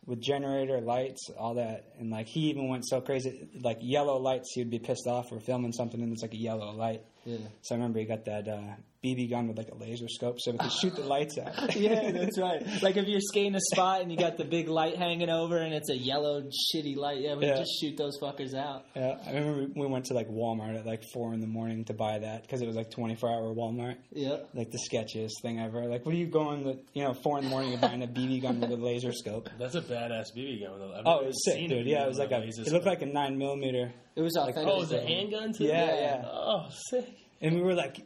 with 0.05 0.21
generator 0.21 0.79
lights, 0.79 1.29
all 1.37 1.55
that, 1.55 1.93
and 1.99 2.09
like 2.09 2.27
he 2.27 2.49
even 2.49 2.69
went 2.69 2.87
so 2.87 3.01
crazy, 3.01 3.47
like 3.61 3.77
yellow 3.81 4.17
lights. 4.17 4.51
He'd 4.55 4.69
be 4.69 4.79
pissed 4.79 5.05
off 5.05 5.29
for 5.29 5.39
filming 5.39 5.73
something, 5.73 6.01
and 6.01 6.13
it's 6.13 6.21
like 6.21 6.33
a 6.33 6.37
yellow 6.37 6.71
light. 6.71 7.01
Yeah. 7.25 7.37
So 7.61 7.75
I 7.75 7.77
remember 7.77 7.99
he 7.99 8.05
got 8.05 8.25
that 8.25 8.47
uh, 8.47 8.75
BB 9.03 9.29
gun 9.29 9.47
with 9.47 9.57
like 9.57 9.69
a 9.69 9.75
laser 9.75 10.07
scope, 10.07 10.37
so 10.39 10.51
we 10.51 10.57
could 10.57 10.71
shoot 10.71 10.95
the 10.95 11.01
lights 11.03 11.37
out. 11.37 11.75
yeah, 11.75 12.11
that's 12.11 12.37
right. 12.39 12.63
Like 12.81 12.97
if 12.97 13.07
you're 13.07 13.19
skating 13.21 13.55
a 13.55 13.59
spot 13.73 14.01
and 14.01 14.11
you 14.11 14.17
got 14.17 14.37
the 14.37 14.43
big 14.43 14.67
light 14.67 14.95
hanging 14.97 15.29
over 15.29 15.57
and 15.57 15.73
it's 15.73 15.89
a 15.89 15.97
yellow 15.97 16.41
shitty 16.41 16.95
light, 16.97 17.21
yeah, 17.21 17.35
we 17.35 17.45
Yeah. 17.45 17.57
just 17.57 17.71
shoot 17.79 17.95
those 17.95 18.19
fuckers 18.19 18.55
out. 18.55 18.85
Yeah, 18.95 19.15
I 19.25 19.33
remember 19.33 19.67
we 19.79 19.85
went 19.87 20.05
to 20.05 20.13
like 20.13 20.27
Walmart 20.29 20.77
at 20.79 20.85
like 20.85 21.03
four 21.13 21.33
in 21.33 21.41
the 21.41 21.47
morning 21.47 21.85
to 21.85 21.93
buy 21.93 22.19
that 22.19 22.41
because 22.41 22.61
it 22.61 22.67
was 22.67 22.75
like 22.75 22.89
twenty 22.91 23.15
four 23.15 23.29
hour 23.29 23.53
Walmart. 23.53 23.97
Yeah. 24.11 24.37
Like 24.53 24.71
the 24.71 24.79
sketchiest 24.91 25.41
thing 25.41 25.59
ever. 25.59 25.85
Like, 25.85 26.05
what 26.05 26.15
are 26.15 26.17
you 26.17 26.27
going 26.27 26.63
with? 26.63 26.77
You 26.93 27.03
know, 27.03 27.13
four 27.13 27.37
in 27.37 27.43
the 27.43 27.49
morning 27.49 27.73
and 27.73 27.81
buying 27.81 28.03
a 28.03 28.07
BB 28.07 28.41
gun 28.41 28.59
with 28.59 28.71
a 28.71 28.75
laser 28.75 29.11
scope. 29.13 29.49
That's 29.59 29.75
a 29.75 29.81
badass 29.81 30.35
BB 30.35 30.61
gun. 30.63 30.79
Though. 30.79 30.93
I've 30.93 31.03
Oh, 31.05 31.19
it 31.19 31.27
was 31.27 31.45
sick, 31.45 31.67
dude. 31.69 31.85
Yeah, 31.85 32.03
it 32.03 32.07
was 32.07 32.17
like 32.17 32.31
a. 32.31 32.41
It 32.41 32.71
looked 32.71 32.85
like 32.85 33.01
a 33.01 33.05
nine 33.05 33.37
millimeter. 33.37 33.93
It 34.15 34.21
was 34.21 34.35
authentic. 34.35 34.63
Oh, 34.67 34.77
it 34.77 34.79
was 34.79 34.91
a 34.93 35.01
handgun 35.05 35.53
too. 35.53 35.65
Yeah, 35.65 35.85
Yeah. 35.85 35.99
yeah. 35.99 36.21
Oh, 36.25 36.65
sick. 36.89 37.05
And 37.39 37.55
we 37.55 37.61
were 37.61 37.75
like, 37.75 37.97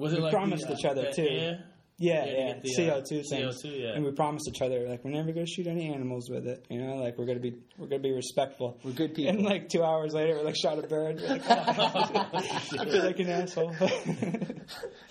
Was 0.00 0.12
it 0.12 0.16
We 0.16 0.22
like 0.22 0.32
promised 0.32 0.66
the, 0.66 0.72
uh, 0.72 0.76
each 0.78 0.84
other, 0.84 1.02
the 1.02 1.12
too. 1.12 1.22
air? 1.28 1.64
yeah, 1.98 2.24
Yeah, 2.24 2.24
yeah, 2.24 2.54
the, 2.62 2.90
uh, 2.90 2.94
CO 2.94 3.02
two 3.06 3.22
things. 3.22 3.62
CO2, 3.62 3.78
yeah. 3.78 3.88
And 3.94 4.04
we 4.04 4.10
promised 4.12 4.48
each 4.48 4.62
other 4.62 4.88
like 4.88 5.04
we're 5.04 5.10
never 5.10 5.32
gonna 5.32 5.46
shoot 5.46 5.66
any 5.66 5.92
animals 5.92 6.30
with 6.30 6.46
it. 6.46 6.64
You 6.70 6.80
know, 6.80 6.94
like 6.96 7.18
we're 7.18 7.26
gonna 7.26 7.40
be 7.40 7.58
we're 7.76 7.88
gonna 7.88 8.00
be 8.02 8.12
respectful. 8.12 8.78
We're 8.82 8.92
good 8.92 9.14
people. 9.14 9.34
And 9.34 9.44
like 9.44 9.68
two 9.68 9.84
hours 9.84 10.14
later, 10.14 10.36
we 10.38 10.42
like 10.44 10.56
shot 10.56 10.78
a 10.82 10.86
bird. 10.86 11.20
We're 11.20 11.28
like, 11.28 11.42
oh, 11.46 11.54
I 12.32 12.84
feel 12.86 13.04
like 13.04 13.18
an 13.18 13.28
asshole. 13.28 13.76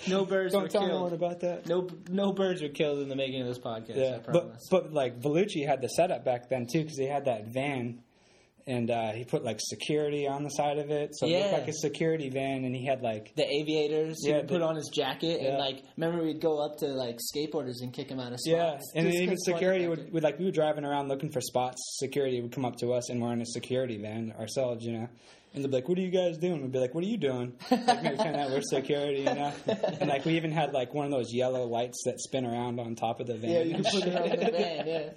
no 0.08 0.26
birds 0.26 0.56
were 0.56 0.62
killed. 0.62 0.72
Don't 0.72 0.72
tell 0.72 0.82
killed. 0.82 0.92
anyone 0.92 1.14
about 1.14 1.40
that. 1.42 1.68
No, 1.68 1.88
no 2.10 2.34
birds 2.34 2.62
were 2.64 2.70
killed 2.70 3.00
in 3.00 3.10
the 3.10 3.16
making 3.16 3.42
of 3.42 3.48
this 3.48 3.60
podcast. 3.60 3.98
I 3.98 4.00
Yeah, 4.00 4.18
but 4.26 4.58
but 4.72 4.92
like 4.92 5.20
Vellucci 5.22 5.68
had 5.68 5.82
the 5.82 5.90
setup 5.90 6.26
back 6.26 6.50
then 6.50 6.66
too 6.72 6.82
because 6.82 6.98
he 6.98 7.06
had 7.06 7.26
that 7.26 7.46
van, 7.48 8.02
and 8.68 8.90
uh, 8.92 9.12
he 9.12 9.24
put 9.26 9.44
like 9.44 9.60
security 9.60 10.28
on 10.28 10.44
the 10.44 10.50
side 10.50 10.78
of 10.78 10.90
it, 10.92 11.16
so 11.16 11.26
it 11.28 11.32
looked 11.40 11.54
like 11.54 11.68
a 11.68 11.74
security 11.74 12.30
van, 12.30 12.66
and 12.66 12.76
he 12.76 12.86
had 12.86 13.02
like 13.02 13.34
the 13.36 13.46
aviators, 13.46 14.18
he 14.24 14.30
Yeah, 14.32 14.38
would 14.38 14.48
put 14.48 14.62
on 14.62 14.76
his 14.76 14.90
jacket 14.94 15.42
and 15.42 15.58
like 15.58 15.84
remember 15.98 16.24
we'd 16.24 16.42
go 16.42 16.60
up 16.64 16.78
to 16.80 16.88
like 16.88 17.18
skateboarders 17.18 17.82
and 17.82 17.94
kick 17.94 18.10
him 18.10 18.20
out 18.20 18.32
of 18.34 18.40
spots. 18.40 18.46
yeah, 18.94 19.00
and 19.00 19.08
then 19.08 19.14
even 19.16 19.38
security 19.38 19.88
would, 19.88 20.12
would 20.14 20.24
like 20.24 20.38
we 20.40 20.46
were 20.46 20.52
driving 20.52 20.86
around 20.86 21.08
looking 21.08 21.32
for 21.32 21.42
spots. 21.42 21.78
Security 22.00 22.42
would 22.42 22.52
come 22.52 22.66
up 22.66 22.76
to 22.78 22.94
us, 22.94 23.10
and 23.10 23.22
we're 23.22 23.34
in 23.34 23.42
a 23.42 23.46
security 23.46 23.98
van 23.98 24.34
ourselves, 24.40 24.86
you 24.86 24.94
know. 24.94 25.10
And 25.54 25.64
they'd 25.64 25.70
be 25.72 25.78
like, 25.78 25.90
"What 25.90 25.98
are 25.98 26.02
you 26.02 26.12
guys 26.12 26.38
doing?" 26.38 26.62
We'd 26.62 26.72
be 26.72 26.78
like, 26.78 26.94
"What 26.94 27.04
are 27.04 27.08
you 27.08 27.18
doing?" 27.18 27.54
Like 27.72 28.04
maybe 28.04 28.18
kind 28.18 28.36
of 28.36 28.52
we're 28.52 28.62
security, 28.62 29.20
you 29.22 29.26
know. 29.34 29.52
And 30.00 30.08
like 30.08 30.24
we 30.24 30.36
even 30.38 30.52
had 30.52 30.74
like 30.74 30.94
one 30.94 31.06
of 31.06 31.12
those 31.12 31.34
yellow 31.34 31.66
lights 31.66 32.04
that 32.06 32.20
spin 32.22 32.46
around 32.46 32.80
on 32.80 32.94
top 32.96 33.20
of 33.20 33.26
the 33.28 33.36
van. 33.36 33.50
Yeah, 33.50 33.62
you 33.62 33.76
and 33.76 33.84
could 33.86 33.94
put 33.94 34.04
it 34.08 34.16
on 34.16 34.30
the 34.30 34.52
van. 34.52 34.88
Yeah, 34.88 35.10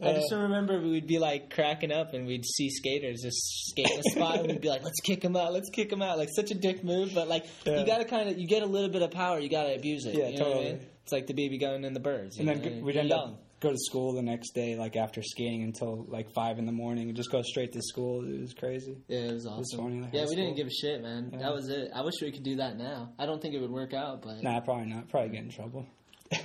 I 0.08 0.12
just 0.14 0.32
uh, 0.32 0.38
remember 0.38 0.80
we'd 0.80 1.06
be 1.06 1.20
like 1.20 1.50
cracking 1.54 1.92
up 1.92 2.14
and 2.14 2.26
we'd 2.26 2.44
see 2.44 2.68
skaters 2.70 3.20
just 3.22 3.38
skating 3.70 3.96
the 4.02 4.10
spot 4.10 4.40
and 4.40 4.48
we'd 4.48 4.60
be 4.60 4.68
like, 4.68 4.82
"Let's 4.82 5.00
kick 5.00 5.20
them 5.20 5.36
out, 5.36 5.52
let's 5.52 5.70
kick 5.70 5.88
them 5.90 6.02
out!" 6.02 6.18
Like 6.18 6.30
such 6.34 6.50
a 6.50 6.54
dick 6.54 6.82
move, 6.82 7.12
but 7.14 7.28
like 7.28 7.46
Yeah. 7.64 7.78
you 7.78 7.86
got 7.86 7.98
to 7.98 8.04
kind 8.04 8.28
of 8.28 8.38
you 8.38 8.48
get 8.48 8.62
a 8.62 8.66
little 8.66 8.90
bit 8.90 9.02
of 9.02 9.12
power, 9.12 9.38
you 9.38 9.48
got 9.48 9.64
to 9.64 9.74
abuse 9.76 10.04
it. 10.04 10.14
Yeah, 10.16 10.28
you 10.28 10.38
know 10.38 10.44
what 10.48 10.50
I 10.50 10.54
totally. 10.54 10.72
mean? 10.78 10.86
It's 11.04 11.12
like 11.12 11.26
the 11.28 11.34
BB 11.34 11.60
gun 11.60 11.84
and 11.84 11.94
the 11.94 12.00
birds. 12.00 12.38
And 12.38 12.48
you 12.48 12.54
then 12.56 12.78
know? 12.80 12.84
we'd 12.84 12.94
You're 12.94 13.02
end 13.02 13.10
young. 13.10 13.20
up 13.34 13.42
go 13.66 13.72
to 13.72 13.78
school 13.78 14.12
the 14.12 14.22
next 14.22 14.52
day, 14.54 14.76
like 14.76 14.96
after 14.96 15.22
skating 15.22 15.62
until 15.64 16.04
like 16.08 16.32
five 16.34 16.58
in 16.58 16.66
the 16.66 16.72
morning, 16.72 17.08
and 17.08 17.16
just 17.16 17.30
go 17.30 17.42
straight 17.42 17.72
to 17.72 17.82
school. 17.82 18.24
It 18.24 18.40
was 18.40 18.54
crazy. 18.54 18.96
Yeah, 19.08 19.18
it 19.18 19.32
was 19.34 19.46
awesome. 19.46 19.78
funny, 19.80 20.00
like 20.00 20.12
yeah, 20.12 20.24
we 20.28 20.36
didn't 20.36 20.56
give 20.56 20.66
a 20.66 20.70
shit, 20.70 21.02
man. 21.02 21.30
Yeah. 21.32 21.38
That 21.40 21.52
was 21.54 21.68
it. 21.68 21.90
I 21.94 22.02
wish 22.02 22.14
we 22.22 22.32
could 22.32 22.44
do 22.44 22.56
that 22.56 22.76
now. 22.76 23.12
I 23.18 23.26
don't 23.26 23.40
think 23.42 23.54
it 23.54 23.60
would 23.60 23.70
work 23.70 23.92
out, 23.94 24.22
but 24.22 24.42
Nah, 24.42 24.60
probably 24.60 24.86
not. 24.86 25.08
Probably 25.08 25.30
get 25.30 25.42
in 25.44 25.50
trouble. 25.50 25.86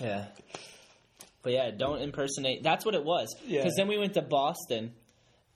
Yeah. 0.00 0.26
But 1.42 1.52
yeah, 1.52 1.70
don't 1.70 2.00
impersonate. 2.02 2.62
That's 2.62 2.84
what 2.84 2.94
it 2.94 3.04
was. 3.04 3.34
Yeah. 3.46 3.60
Because 3.60 3.74
then 3.76 3.86
we 3.88 3.98
went 3.98 4.14
to 4.14 4.22
Boston, 4.22 4.92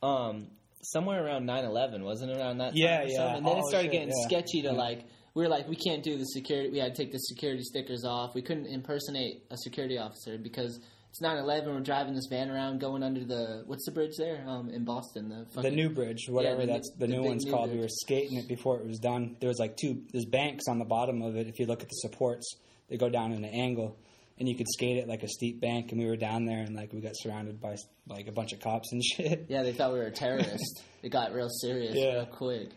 um, 0.02 0.48
somewhere 0.82 1.24
around 1.24 1.46
9-11, 1.48 2.02
wasn't 2.04 2.30
it 2.30 2.36
around 2.38 2.58
that 2.58 2.68
time? 2.68 2.76
Yeah, 2.76 3.04
yeah. 3.06 3.36
And 3.36 3.46
then 3.46 3.56
it 3.56 3.62
Oh, 3.64 3.68
started 3.68 3.86
shit, 3.86 3.92
getting 3.92 4.08
yeah. 4.08 4.26
sketchy 4.28 4.62
to 4.62 4.68
Yeah. 4.68 4.72
like, 4.74 5.04
we 5.36 5.42
were 5.42 5.50
like, 5.50 5.68
we 5.68 5.76
can't 5.76 6.02
do 6.02 6.16
the 6.16 6.24
security. 6.24 6.70
We 6.70 6.78
had 6.78 6.94
to 6.94 7.02
take 7.02 7.12
the 7.12 7.18
security 7.18 7.62
stickers 7.62 8.04
off. 8.04 8.34
We 8.34 8.40
couldn't 8.40 8.68
impersonate 8.68 9.42
a 9.50 9.56
security 9.58 9.98
officer 9.98 10.38
because 10.38 10.80
it's 11.10 11.20
9-11. 11.20 11.66
We're 11.66 11.80
driving 11.80 12.14
this 12.14 12.26
van 12.30 12.50
around, 12.50 12.80
going 12.80 13.02
under 13.02 13.22
the 13.22 13.62
what's 13.66 13.84
the 13.84 13.92
bridge 13.92 14.16
there 14.16 14.42
um, 14.48 14.70
in 14.70 14.86
Boston? 14.86 15.28
The 15.28 15.60
the 15.60 15.70
new 15.70 15.90
bridge, 15.90 16.24
whatever 16.30 16.62
the 16.62 16.72
that's 16.72 16.90
the, 16.92 17.06
the 17.06 17.12
new 17.12 17.22
one's 17.22 17.44
new 17.44 17.52
called. 17.52 17.70
We 17.70 17.78
were 17.78 17.88
skating 17.88 18.38
it 18.38 18.48
before 18.48 18.78
it 18.80 18.86
was 18.86 18.98
done. 18.98 19.36
There 19.38 19.48
was 19.48 19.58
like 19.58 19.76
two. 19.76 20.02
There's 20.10 20.24
banks 20.24 20.64
on 20.68 20.78
the 20.78 20.86
bottom 20.86 21.20
of 21.20 21.36
it. 21.36 21.48
If 21.48 21.60
you 21.60 21.66
look 21.66 21.82
at 21.82 21.88
the 21.90 21.96
supports, 21.96 22.56
they 22.88 22.96
go 22.96 23.10
down 23.10 23.32
in 23.32 23.44
an 23.44 23.50
angle, 23.50 23.98
and 24.38 24.48
you 24.48 24.54
could 24.56 24.66
skate 24.68 24.96
it 24.98 25.08
like 25.08 25.22
a 25.22 25.28
steep 25.28 25.60
bank. 25.60 25.92
And 25.92 26.00
we 26.00 26.06
were 26.06 26.16
down 26.16 26.44
there, 26.44 26.58
and 26.58 26.74
like 26.76 26.92
we 26.92 27.00
got 27.00 27.12
surrounded 27.16 27.60
by 27.60 27.76
like 28.06 28.26
a 28.28 28.32
bunch 28.32 28.52
of 28.52 28.60
cops 28.60 28.92
and 28.92 29.02
shit. 29.16 29.46
Yeah, 29.48 29.62
they 29.62 29.72
thought 29.72 29.92
we 29.92 29.98
were 29.98 30.06
a 30.06 30.10
terrorist. 30.12 30.82
it 31.02 31.10
got 31.10 31.32
real 31.32 31.48
serious 31.48 31.94
Yeah. 31.96 32.14
real 32.14 32.26
quick. 32.26 32.68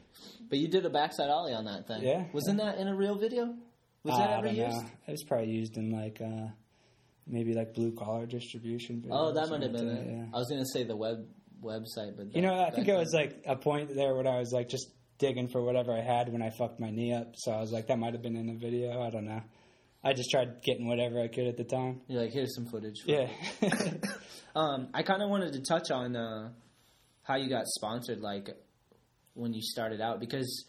But 0.49 0.59
you 0.59 0.67
did 0.67 0.85
a 0.85 0.89
backside 0.89 1.29
ollie 1.29 1.53
on 1.53 1.65
that 1.65 1.87
thing. 1.87 2.01
Yeah, 2.03 2.25
Wasn't 2.33 2.57
that 2.59 2.77
in 2.77 2.87
a 2.87 2.95
real 2.95 3.15
video? 3.15 3.53
Was 4.03 4.15
Uh, 4.15 4.17
that 4.19 4.29
I 4.29 4.33
ever 4.37 4.47
don't 4.47 4.55
used? 4.55 4.77
know. 4.77 4.85
It 5.07 5.11
was 5.11 5.23
probably 5.27 5.49
used 5.51 5.77
in 5.77 5.91
like 5.91 6.19
uh, 6.21 6.47
maybe 7.27 7.53
like 7.53 7.73
blue 7.73 7.91
collar 7.91 8.25
distribution. 8.25 9.05
Oh, 9.11 9.33
that 9.33 9.49
might 9.49 9.61
have 9.61 9.71
been 9.73 9.87
it. 9.89 10.07
yeah. 10.09 10.25
I 10.33 10.37
was 10.37 10.47
gonna 10.49 10.65
say 10.73 10.83
the 10.83 10.95
web 10.95 11.25
website, 11.61 12.15
but 12.17 12.33
You 12.35 12.41
know, 12.41 12.59
I 12.59 12.71
think 12.71 12.87
it 12.87 12.95
was 12.95 13.13
like 13.13 13.43
a 13.45 13.55
point 13.55 13.93
there 13.95 14.15
when 14.15 14.25
I 14.27 14.39
was 14.39 14.51
like 14.53 14.69
just 14.69 14.87
digging 15.17 15.49
for 15.49 15.61
whatever 15.61 15.91
I 15.93 15.99
had 16.01 16.31
when 16.31 16.41
I 16.41 16.49
fucked 16.49 16.79
my 16.79 16.89
knee 16.89 17.13
up. 17.13 17.33
So 17.35 17.51
I 17.51 17.59
was 17.59 17.71
like, 17.73 17.87
that 17.87 17.99
might 17.99 18.13
have 18.13 18.21
been 18.21 18.37
in 18.37 18.47
the 18.47 18.53
video. 18.53 19.01
I 19.01 19.09
don't 19.09 19.25
know. 19.25 19.41
I 20.03 20.13
just 20.13 20.31
tried 20.31 20.61
getting 20.63 20.87
whatever 20.87 21.19
I 21.19 21.27
could 21.27 21.47
at 21.47 21.57
the 21.57 21.65
time. 21.65 22.01
You're 22.07 22.21
like, 22.21 22.31
here's 22.31 22.55
some 22.55 22.67
footage. 22.67 23.01
for 23.03 23.11
Yeah. 23.11 23.29
Um, 24.55 24.89
I 24.93 25.03
kind 25.03 25.21
of 25.21 25.29
wanted 25.29 25.53
to 25.53 25.61
touch 25.61 25.91
on 25.91 26.15
uh, 26.15 26.49
how 27.23 27.35
you 27.35 27.49
got 27.49 27.67
sponsored, 27.67 28.19
like 28.19 28.49
when 29.35 29.53
you 29.53 29.61
started 29.61 30.01
out, 30.01 30.19
because 30.19 30.65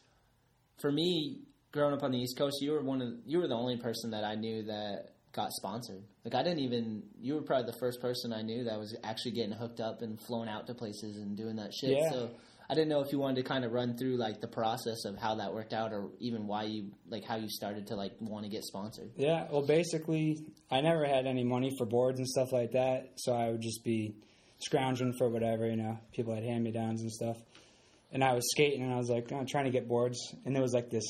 for 0.81 0.93
me, 0.93 1.41
growing 1.73 1.95
up 1.95 2.03
on 2.03 2.11
the 2.11 2.19
East 2.19 2.37
Coast, 2.37 2.59
you 2.61 2.73
were 2.73 2.83
one 2.83 3.01
of 3.01 3.09
you 3.25 3.39
were 3.39 3.49
the 3.49 3.57
only 3.57 3.79
person 3.79 4.11
that 4.11 4.23
I 4.23 4.35
knew 4.35 4.65
that 4.65 5.15
got 5.33 5.51
sponsored. 5.53 6.03
Like 6.25 6.35
I 6.35 6.43
didn't 6.43 6.61
even. 6.61 7.03
You 7.19 7.35
were 7.35 7.43
probably 7.43 7.73
the 7.73 7.79
first 7.79 8.01
person 8.01 8.33
I 8.33 8.43
knew 8.43 8.65
that 8.65 8.79
was 8.79 8.97
actually 9.03 9.33
getting 9.33 9.53
hooked 9.53 9.81
up 9.81 10.03
and 10.03 10.21
flown 10.21 10.49
out 10.49 10.67
to 10.67 10.75
places 10.75 11.17
and 11.17 11.37
doing 11.37 11.57
that 11.57 11.73
shit. 11.73 11.97
Yeah. 11.97 12.11
So. 12.11 12.31
I 12.71 12.75
didn't 12.75 12.89
know 12.89 13.01
if 13.01 13.11
you 13.11 13.19
wanted 13.19 13.43
to 13.43 13.49
kind 13.49 13.65
of 13.65 13.73
run 13.73 13.97
through 13.97 14.17
like 14.17 14.41
the 14.41 14.47
process 14.47 15.05
of 15.05 15.19
how 15.19 15.35
that 15.37 15.53
worked 15.53 15.73
out, 15.73 15.93
or 15.93 16.11
even 16.21 16.47
why 16.47 16.63
you 16.65 16.93
like 17.09 17.25
how 17.25 17.35
you 17.37 17.49
started 17.49 17.89
to 17.89 17.97
like 17.97 18.13
want 18.21 18.45
to 18.45 18.51
get 18.51 18.63
sponsored. 18.63 19.11
yeah. 19.17 19.49
Well, 19.51 19.67
basically, 19.67 20.39
I 20.71 20.81
never 20.81 21.05
had 21.05 21.27
any 21.27 21.43
money 21.43 21.75
for 21.77 21.85
boards 21.85 22.21
and 22.21 22.29
stuff 22.29 22.53
like 22.53 22.73
that. 22.73 23.15
So 23.17 23.33
I 23.35 23.51
would 23.51 23.61
just 23.61 23.83
be 23.83 24.15
scrounging 24.61 25.15
for 25.19 25.29
whatever, 25.29 25.67
you 25.67 25.77
know, 25.77 25.99
people 26.13 26.33
had 26.33 26.45
hand 26.45 26.63
me 26.63 26.71
downs 26.71 27.03
and 27.03 27.11
stuff. 27.11 27.39
And 28.13 28.23
I 28.23 28.35
was 28.35 28.49
skating 28.53 28.83
and 28.83 28.93
I 28.93 28.97
was 28.97 29.09
like, 29.09 29.33
oh, 29.33 29.45
trying 29.49 29.65
to 29.65 29.71
get 29.71 29.89
boards. 29.89 30.19
And 30.45 30.55
there 30.55 30.63
was 30.63 30.73
like 30.73 30.91
this, 30.91 31.05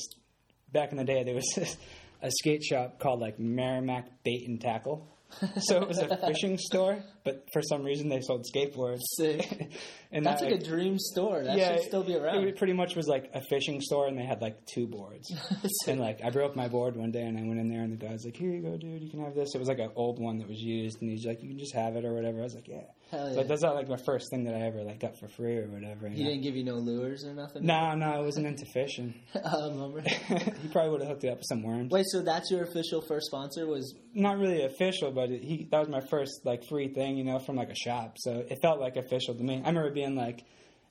back 0.71 0.91
in 0.91 0.97
the 0.97 1.03
day, 1.03 1.23
there 1.23 1.35
was 1.35 1.77
a 2.21 2.31
skate 2.31 2.63
shop 2.63 2.99
called 2.99 3.19
like 3.19 3.39
Merrimack 3.39 4.23
Bait 4.23 4.47
and 4.47 4.59
Tackle. 4.59 5.07
so 5.59 5.81
it 5.81 5.87
was 5.87 5.97
a 5.97 6.17
fishing 6.17 6.57
store, 6.57 7.03
but 7.23 7.45
for 7.53 7.61
some 7.61 7.83
reason 7.83 8.09
they 8.09 8.21
sold 8.21 8.45
skateboards. 8.45 8.99
Sick. 9.17 9.71
and 10.11 10.25
That's 10.25 10.41
that, 10.41 10.51
like 10.51 10.61
a 10.61 10.63
dream 10.63 10.97
store. 10.99 11.43
That 11.43 11.57
yeah, 11.57 11.75
should 11.75 11.85
still 11.85 12.03
be 12.03 12.15
around. 12.15 12.47
It 12.47 12.57
pretty 12.57 12.73
much 12.73 12.95
was 12.95 13.07
like 13.07 13.29
a 13.33 13.41
fishing 13.41 13.81
store, 13.81 14.07
and 14.07 14.17
they 14.17 14.25
had 14.25 14.41
like 14.41 14.57
two 14.65 14.87
boards. 14.87 15.31
and 15.87 15.99
like 15.99 16.19
I 16.23 16.29
broke 16.29 16.55
my 16.55 16.67
board 16.67 16.95
one 16.95 17.11
day, 17.11 17.23
and 17.23 17.37
I 17.37 17.41
went 17.43 17.59
in 17.59 17.69
there, 17.69 17.81
and 17.81 17.91
the 17.91 18.05
guy's 18.05 18.25
like, 18.25 18.35
"Here 18.35 18.51
you 18.51 18.61
go, 18.61 18.77
dude. 18.77 19.01
You 19.01 19.09
can 19.09 19.23
have 19.23 19.35
this." 19.35 19.55
It 19.55 19.59
was 19.59 19.67
like 19.67 19.79
an 19.79 19.91
old 19.95 20.19
one 20.19 20.37
that 20.39 20.47
was 20.47 20.59
used, 20.59 21.01
and 21.01 21.09
he's 21.09 21.25
like, 21.25 21.41
"You 21.41 21.49
can 21.49 21.59
just 21.59 21.75
have 21.75 21.95
it 21.95 22.05
or 22.05 22.13
whatever." 22.13 22.39
I 22.39 22.43
was 22.43 22.55
like, 22.55 22.67
"Yeah." 22.67 22.83
Hell 23.11 23.29
yeah. 23.29 23.37
Like 23.37 23.47
that's 23.49 23.61
not 23.61 23.75
like 23.75 23.89
my 23.89 23.97
first 23.97 24.29
thing 24.29 24.45
that 24.45 24.55
I 24.55 24.61
ever 24.61 24.83
like 24.83 25.01
got 25.01 25.19
for 25.19 25.27
free 25.27 25.57
or 25.57 25.67
whatever. 25.67 26.07
he 26.07 26.23
didn't 26.23 26.41
give 26.41 26.55
you 26.55 26.63
no 26.63 26.75
lures 26.75 27.25
or 27.25 27.33
nothing. 27.33 27.65
No, 27.65 27.93
no, 27.93 28.05
I 28.05 28.19
wasn't 28.19 28.47
into 28.47 28.65
fishing. 28.73 29.13
um, 29.43 29.93
remember? 29.93 30.01
he 30.09 30.67
probably 30.69 30.91
would 30.91 31.01
have 31.01 31.09
hooked 31.09 31.23
it 31.25 31.29
up 31.29 31.39
with 31.39 31.47
some 31.47 31.61
worms. 31.61 31.91
Wait, 31.91 32.05
so 32.07 32.21
that's 32.21 32.49
your 32.49 32.63
official 32.63 33.01
first 33.01 33.25
sponsor? 33.27 33.67
Was 33.67 33.93
Not 34.13 34.37
really 34.37 34.63
official, 34.63 35.11
but 35.11 35.29
it, 35.29 35.43
he 35.43 35.67
that 35.71 35.79
was 35.79 35.89
my 35.89 36.01
first 36.09 36.45
like 36.45 36.63
free 36.69 36.93
thing, 36.93 37.17
you 37.17 37.25
know, 37.25 37.39
from 37.39 37.57
like 37.57 37.69
a 37.69 37.75
shop. 37.75 38.15
So 38.17 38.45
it 38.49 38.59
felt 38.61 38.79
like 38.79 38.95
official 38.95 39.35
to 39.35 39.43
me. 39.43 39.55
I 39.63 39.67
remember 39.67 39.91
being 39.91 40.15
like, 40.15 40.43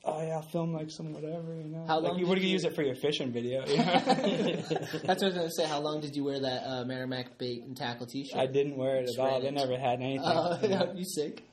"Oh 0.03 0.21
yeah, 0.21 0.35
I'll 0.35 0.41
film 0.41 0.73
like 0.73 0.89
some 0.89 1.13
whatever," 1.13 1.55
you 1.55 1.69
know. 1.69 1.85
How 1.87 1.99
like 1.99 2.09
long 2.11 2.19
you 2.19 2.25
did 2.25 2.29
would 2.29 2.37
you 2.39 2.45
you- 2.47 2.53
use 2.53 2.63
it 2.65 2.75
for 2.75 2.81
your 2.83 2.95
fishing 2.95 3.31
video? 3.31 3.63
You 3.67 3.77
know? 3.77 3.83
that's 5.03 5.21
what 5.21 5.23
I 5.23 5.25
was 5.25 5.33
gonna 5.35 5.51
say. 5.51 5.65
How 5.65 5.79
long 5.79 6.01
did 6.01 6.15
you 6.15 6.23
wear 6.23 6.39
that 6.41 6.63
uh, 6.67 6.85
Merrimack 6.85 7.37
bait 7.37 7.63
and 7.63 7.75
tackle 7.77 8.07
T-shirt? 8.07 8.39
I 8.39 8.45
didn't 8.47 8.77
wear 8.77 8.97
it 8.97 9.05
Just 9.07 9.19
at 9.19 9.25
all. 9.25 9.31
ran 9.31 9.41
They 9.43 9.51
never 9.51 9.77
had 9.77 10.01
anything. 10.01 10.21
Oh, 10.25 10.57
you 10.61 10.69
know? 10.69 10.93
you 10.95 11.05
sick? 11.05 11.43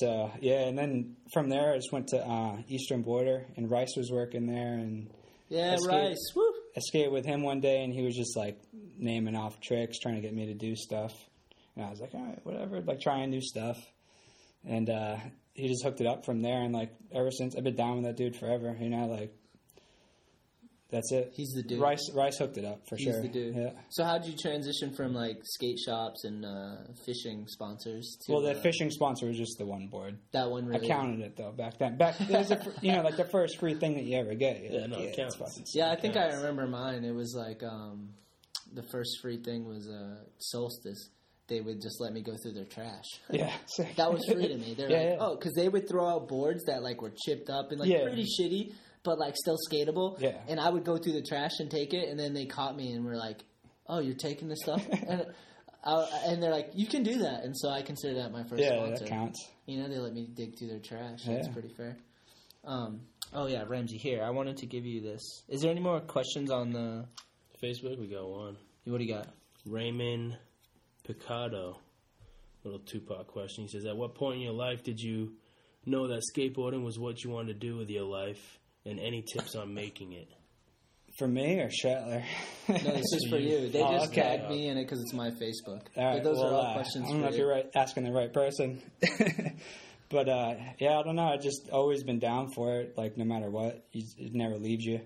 So 0.00 0.30
yeah, 0.40 0.66
and 0.66 0.76
then 0.78 1.16
from 1.32 1.48
there 1.48 1.72
I 1.72 1.76
just 1.76 1.92
went 1.92 2.08
to 2.08 2.18
uh, 2.26 2.56
Eastern 2.68 3.02
Boarder, 3.02 3.46
and 3.56 3.70
Rice 3.70 3.94
was 3.96 4.10
working 4.10 4.46
there, 4.46 4.74
and 4.74 5.08
Yeah, 5.48 5.74
Escape. 5.74 5.90
Rice. 5.92 6.32
Woo. 6.34 6.52
I 6.76 6.80
skated 6.80 7.12
with 7.12 7.24
him 7.24 7.42
one 7.42 7.60
day, 7.60 7.84
and 7.84 7.92
he 7.92 8.02
was 8.02 8.16
just 8.16 8.36
like 8.36 8.60
naming 8.98 9.36
off 9.36 9.60
tricks, 9.60 9.98
trying 10.00 10.16
to 10.16 10.20
get 10.20 10.34
me 10.34 10.46
to 10.46 10.54
do 10.54 10.74
stuff, 10.74 11.12
and 11.76 11.84
I 11.84 11.90
was 11.90 12.00
like, 12.00 12.12
all 12.14 12.24
right, 12.24 12.44
whatever, 12.44 12.80
like 12.80 13.00
trying 13.00 13.30
new 13.30 13.40
stuff, 13.40 13.78
and 14.66 14.90
uh, 14.90 15.16
he 15.54 15.68
just 15.68 15.84
hooked 15.84 16.00
it 16.00 16.06
up 16.06 16.24
from 16.24 16.42
there, 16.42 16.60
and 16.62 16.74
like 16.74 16.92
ever 17.12 17.30
since 17.30 17.56
I've 17.56 17.64
been 17.64 17.76
down 17.76 17.96
with 17.96 18.04
that 18.04 18.16
dude 18.16 18.36
forever, 18.36 18.76
you 18.78 18.90
know, 18.90 19.06
like 19.06 19.32
that's 20.90 21.10
it. 21.12 21.32
He's 21.34 21.50
the 21.50 21.62
dude. 21.62 21.80
Rice 21.80 22.10
Rice 22.14 22.38
hooked 22.38 22.56
it 22.58 22.64
up 22.64 22.86
for 22.88 22.96
He's 22.96 23.04
sure. 23.06 23.14
He's 23.14 23.22
the 23.22 23.28
dude. 23.28 23.56
Yeah. 23.56 23.70
So 23.88 24.04
how 24.04 24.18
did 24.18 24.28
you 24.30 24.36
transition 24.36 24.94
from 24.94 25.12
like 25.14 25.38
skate 25.42 25.78
shops 25.78 26.24
and 26.24 26.44
uh, 26.44 26.76
fishing 27.04 27.46
sponsors 27.48 28.16
to 28.26 28.32
Well, 28.32 28.42
the 28.42 28.52
uh, 28.52 28.62
fishing 28.62 28.90
sponsor 28.90 29.26
was 29.26 29.36
just 29.36 29.58
the 29.58 29.66
one 29.66 29.88
board. 29.88 30.18
that 30.32 30.50
one? 30.50 30.66
Really? 30.66 30.84
I 30.84 30.88
counted 30.88 31.20
it 31.20 31.36
though 31.36 31.52
back 31.52 31.78
then. 31.78 31.96
Back 31.96 32.20
it 32.20 32.30
was 32.30 32.50
a, 32.50 32.60
you 32.80 32.92
know 32.92 33.02
like 33.02 33.16
the 33.16 33.24
first 33.24 33.58
free 33.58 33.74
thing 33.74 33.94
that 33.94 34.04
you 34.04 34.18
ever 34.18 34.34
get. 34.34 34.62
You're 34.62 34.72
Yeah, 34.72 34.80
like, 34.82 34.90
no, 34.90 34.98
it 35.00 35.16
counts. 35.16 35.36
fucking 35.36 35.66
Yeah, 35.72 35.90
I 35.90 35.96
think 35.96 36.16
I 36.16 36.26
remember 36.34 36.66
mine. 36.66 37.02
It 37.04 37.14
was 37.14 37.34
like 37.36 37.62
um, 37.64 38.10
the 38.72 38.82
first 38.82 39.20
free 39.20 39.38
thing 39.38 39.66
was 39.66 39.88
uh, 39.88 40.16
Solstice. 40.38 41.10
They 41.46 41.60
would 41.60 41.82
just 41.82 42.00
let 42.00 42.12
me 42.14 42.22
go 42.22 42.32
through 42.42 42.52
their 42.54 42.64
trash. 42.64 43.04
Yeah, 43.30 43.52
that 43.96 44.12
was 44.12 44.24
free 44.32 44.48
to 44.48 44.56
me. 44.56 44.74
They're 44.74 44.90
Yeah, 44.90 44.96
like, 44.96 45.06
yeah. 45.08 45.16
oh, 45.20 45.36
because 45.36 45.52
they 45.54 45.68
would 45.68 45.88
throw 45.88 46.06
out 46.08 46.26
boards 46.28 46.64
that 46.64 46.82
like 46.82 47.02
were 47.02 47.12
chipped 47.26 47.50
up 47.50 47.70
and 47.70 47.80
like 47.80 47.88
Yeah. 47.90 48.02
pretty 48.04 48.24
shitty, 48.24 48.72
but 49.02 49.18
like 49.18 49.34
still 49.36 49.58
skatable. 49.70 50.18
Yeah. 50.20 50.38
And 50.48 50.58
I 50.58 50.70
would 50.70 50.84
go 50.84 50.96
through 50.96 51.12
the 51.12 51.22
trash 51.22 51.52
and 51.60 51.70
take 51.70 51.92
it, 51.92 52.08
and 52.08 52.18
then 52.18 52.32
they 52.32 52.46
caught 52.46 52.74
me 52.76 52.92
and 52.92 53.04
were 53.04 53.16
like, 53.16 53.44
"Oh, 53.86 53.98
you're 54.00 54.14
taking 54.16 54.48
this 54.48 54.60
stuff," 54.62 54.82
and 55.08 55.26
I, 55.84 56.08
and 56.28 56.42
they're 56.42 56.50
like, 56.50 56.70
"You 56.74 56.86
can 56.86 57.02
do 57.02 57.18
that," 57.18 57.44
and 57.44 57.54
so 57.54 57.68
I 57.68 57.82
consider 57.82 58.14
that 58.22 58.32
my 58.32 58.44
first 58.44 58.62
yeah, 58.62 58.76
sponsor. 58.82 59.04
that 59.04 59.10
counts. 59.10 59.46
You 59.66 59.82
know, 59.82 59.88
they 59.88 59.98
let 59.98 60.14
me 60.14 60.26
dig 60.32 60.58
through 60.58 60.68
their 60.68 60.78
trash. 60.80 61.24
That's 61.26 61.48
pretty 61.48 61.68
fair. 61.76 61.98
Um, 62.64 63.02
oh 63.34 63.46
yeah, 63.46 63.64
Ramsey. 63.68 63.98
Here, 63.98 64.22
I 64.24 64.30
wanted 64.30 64.56
to 64.58 64.66
give 64.66 64.86
you 64.86 65.02
this. 65.02 65.42
Is 65.50 65.60
there 65.60 65.70
any 65.70 65.80
more 65.80 66.00
questions 66.00 66.50
on 66.50 66.70
the? 66.72 67.04
Facebook, 67.62 67.98
we 67.98 68.06
got 68.08 68.26
one. 68.28 68.56
What 68.84 68.98
do 68.98 69.04
you 69.04 69.14
got? 69.14 69.28
Raymond 69.66 70.36
Picado. 71.08 71.76
Little 72.64 72.80
Tupac 72.80 73.26
question. 73.26 73.64
He 73.64 73.68
says, 73.68 73.84
At 73.84 73.96
what 73.96 74.14
point 74.14 74.36
in 74.36 74.42
your 74.42 74.54
life 74.54 74.82
did 74.82 74.98
you 74.98 75.32
know 75.84 76.08
that 76.08 76.22
skateboarding 76.34 76.82
was 76.84 76.98
what 76.98 77.22
you 77.22 77.30
wanted 77.30 77.60
to 77.60 77.66
do 77.66 77.76
with 77.76 77.90
your 77.90 78.04
life? 78.04 78.58
And 78.86 78.98
any 79.00 79.22
tips 79.22 79.54
on 79.54 79.72
making 79.74 80.12
it? 80.12 80.28
For 81.18 81.28
me 81.28 81.60
or 81.60 81.68
Shetler? 81.68 82.22
No, 82.68 82.74
this 82.76 83.12
is 83.12 83.26
for 83.30 83.36
you. 83.38 83.68
They 83.68 83.80
Oh, 83.82 83.92
just 83.98 84.12
okay. 84.12 84.22
tagged 84.38 84.50
me 84.50 84.68
in 84.68 84.76
it 84.78 84.84
because 84.84 85.00
it's 85.00 85.12
my 85.12 85.30
Facebook. 85.30 85.82
All 85.96 86.04
right, 86.04 86.14
but 86.14 86.24
those 86.24 86.36
well, 86.38 86.48
are 86.48 86.54
all 86.54 86.66
uh, 86.70 86.72
questions 86.74 87.04
I 87.06 87.08
don't 87.12 87.20
know 87.20 87.26
for 87.26 87.32
if 87.32 87.38
you. 87.38 87.44
you're 87.44 87.50
right, 87.54 87.66
asking 87.74 88.04
the 88.04 88.12
right 88.12 88.32
person. 88.32 88.82
but 90.10 90.28
uh, 90.28 90.54
yeah, 90.78 90.98
I 90.98 91.02
don't 91.02 91.16
know. 91.16 91.28
I 91.28 91.36
just 91.36 91.68
always 91.70 92.02
been 92.02 92.18
down 92.18 92.50
for 92.54 92.80
it. 92.80 92.94
Like 92.96 93.16
no 93.16 93.24
matter 93.24 93.48
what, 93.50 93.84
it 93.92 94.34
never 94.34 94.56
leaves 94.56 94.84
you. 94.84 95.00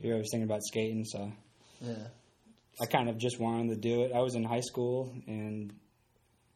You're 0.00 0.14
always 0.14 0.28
thinking 0.32 0.48
about 0.48 0.62
skating, 0.64 1.04
so 1.04 1.30
Yeah. 1.80 1.94
I 2.80 2.86
kind 2.86 3.08
of 3.08 3.18
just 3.18 3.38
wanted 3.38 3.70
to 3.70 3.76
do 3.76 4.02
it. 4.02 4.12
I 4.12 4.20
was 4.20 4.34
in 4.34 4.44
high 4.44 4.60
school 4.60 5.14
and 5.26 5.72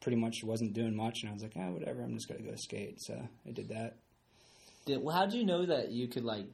pretty 0.01 0.17
much 0.17 0.37
wasn't 0.43 0.73
doing 0.73 0.95
much, 0.95 1.19
and 1.21 1.29
I 1.29 1.33
was 1.33 1.43
like, 1.43 1.53
ah, 1.57 1.69
whatever. 1.69 2.01
I'm 2.01 2.13
just 2.13 2.27
gonna 2.27 2.41
go 2.41 2.55
skate. 2.55 3.01
So 3.01 3.13
I 3.47 3.51
did 3.51 3.69
that. 3.69 3.97
Did, 4.85 5.03
well, 5.03 5.15
how 5.15 5.25
did 5.25 5.35
you 5.35 5.45
know 5.45 5.65
that 5.65 5.91
you 5.91 6.07
could 6.07 6.23
like 6.23 6.45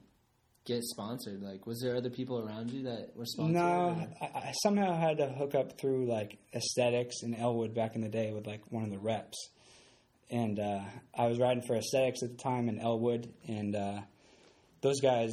get 0.64 0.82
sponsored? 0.82 1.42
Like, 1.42 1.66
was 1.66 1.80
there 1.80 1.96
other 1.96 2.10
people 2.10 2.38
around 2.38 2.70
you 2.70 2.84
that 2.84 3.12
were 3.16 3.24
sponsored? 3.24 3.54
No, 3.54 4.08
I, 4.20 4.24
I 4.24 4.52
somehow 4.62 4.96
had 4.96 5.18
to 5.18 5.28
hook 5.28 5.54
up 5.54 5.78
through 5.80 6.06
like 6.06 6.38
aesthetics 6.54 7.22
in 7.22 7.34
Elwood 7.34 7.74
back 7.74 7.94
in 7.94 8.02
the 8.02 8.08
day 8.08 8.32
with 8.32 8.46
like 8.46 8.62
one 8.70 8.84
of 8.84 8.90
the 8.90 8.98
reps, 8.98 9.50
and 10.30 10.58
uh, 10.58 10.80
I 11.14 11.26
was 11.26 11.38
riding 11.38 11.62
for 11.66 11.76
aesthetics 11.76 12.22
at 12.22 12.30
the 12.30 12.42
time 12.42 12.68
in 12.68 12.78
Elwood, 12.78 13.32
and 13.48 13.74
uh, 13.74 14.00
those 14.80 15.00
guys, 15.00 15.30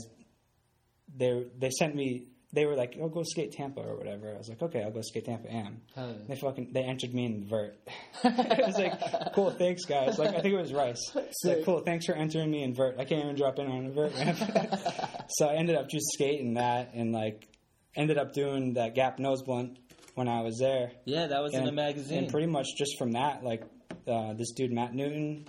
they 1.16 1.46
they 1.60 1.70
sent 1.70 1.96
me. 1.96 2.28
They 2.54 2.66
were 2.68 2.76
like, 2.76 2.96
"Oh, 3.02 3.10
go 3.10 3.24
skate 3.24 3.52
Tampa 3.52 3.82
or 3.82 3.96
whatever." 3.96 4.32
I 4.32 4.38
was 4.38 4.48
like, 4.48 4.62
"Okay, 4.62 4.84
I'll 4.84 4.92
go 4.92 5.02
skate 5.02 5.26
Tampa 5.26 5.52
Am." 5.52 5.82
Hell 5.96 6.08
yeah. 6.08 6.26
They 6.28 6.36
fucking 6.36 6.70
they 6.72 6.84
entered 6.84 7.14
me 7.14 7.26
in 7.26 7.40
the 7.40 7.46
vert. 7.48 7.76
I 8.24 8.62
was 8.66 8.78
like, 8.78 9.34
"Cool, 9.34 9.50
thanks, 9.52 9.86
guys." 9.86 10.20
Like 10.20 10.30
I 10.36 10.42
think 10.42 10.54
it 10.54 10.62
was 10.62 10.72
Rice. 10.72 11.02
Like, 11.44 11.66
"Cool, 11.66 11.80
thanks 11.80 12.06
for 12.06 12.14
entering 12.14 12.52
me 12.52 12.64
in 12.64 12.76
vert." 12.76 12.96
I 13.00 13.06
can't 13.06 13.24
even 13.24 13.36
drop 13.36 13.58
in 13.58 13.66
on 13.66 13.88
a 13.88 13.90
vert 13.90 14.14
ramp. 14.16 14.38
so 15.30 15.48
I 15.48 15.56
ended 15.56 15.76
up 15.76 15.90
just 15.90 16.06
skating 16.14 16.54
that 16.54 16.92
and 16.94 17.12
like 17.12 17.48
ended 17.96 18.20
up 18.20 18.34
doing 18.34 18.74
that 18.74 18.94
gap 18.94 19.18
nose 19.18 19.42
blunt 19.42 19.80
when 20.14 20.28
I 20.28 20.42
was 20.42 20.58
there. 20.60 20.92
Yeah, 21.06 21.28
that 21.28 21.42
was 21.42 21.54
in 21.54 21.62
and, 21.62 21.70
a 21.70 21.72
magazine. 21.72 22.20
And 22.20 22.30
pretty 22.30 22.48
much 22.48 22.68
just 22.78 22.98
from 23.00 23.14
that, 23.14 23.44
like 23.44 23.64
uh, 24.08 24.34
this 24.34 24.52
dude 24.52 24.72
Matt 24.72 24.94
Newton 24.94 25.48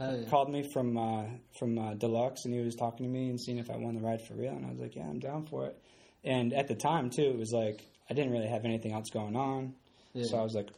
yeah. 0.00 0.24
called 0.28 0.50
me 0.50 0.68
from 0.72 0.98
uh, 0.98 1.24
from 1.58 1.78
uh, 1.78 1.94
Deluxe, 1.94 2.44
and 2.44 2.54
he 2.54 2.60
was 2.60 2.74
talking 2.74 3.06
to 3.06 3.12
me 3.12 3.28
and 3.28 3.40
seeing 3.40 3.58
if 3.58 3.70
I 3.70 3.76
won 3.76 3.94
the 3.94 4.00
ride 4.00 4.26
for 4.26 4.34
real, 4.34 4.52
and 4.52 4.66
I 4.66 4.70
was 4.70 4.80
like, 4.80 4.96
"Yeah, 4.96 5.04
I'm 5.04 5.18
down 5.18 5.46
for 5.46 5.66
it." 5.66 5.78
And 6.24 6.52
at 6.52 6.68
the 6.68 6.74
time 6.74 7.10
too, 7.10 7.22
it 7.30 7.38
was 7.38 7.52
like 7.52 7.80
I 8.10 8.14
didn't 8.14 8.32
really 8.32 8.48
have 8.48 8.64
anything 8.64 8.92
else 8.92 9.10
going 9.10 9.36
on, 9.36 9.74
Yeah. 10.14 10.24
so 10.26 10.38
I 10.38 10.42
was 10.42 10.54
like, 10.54 10.68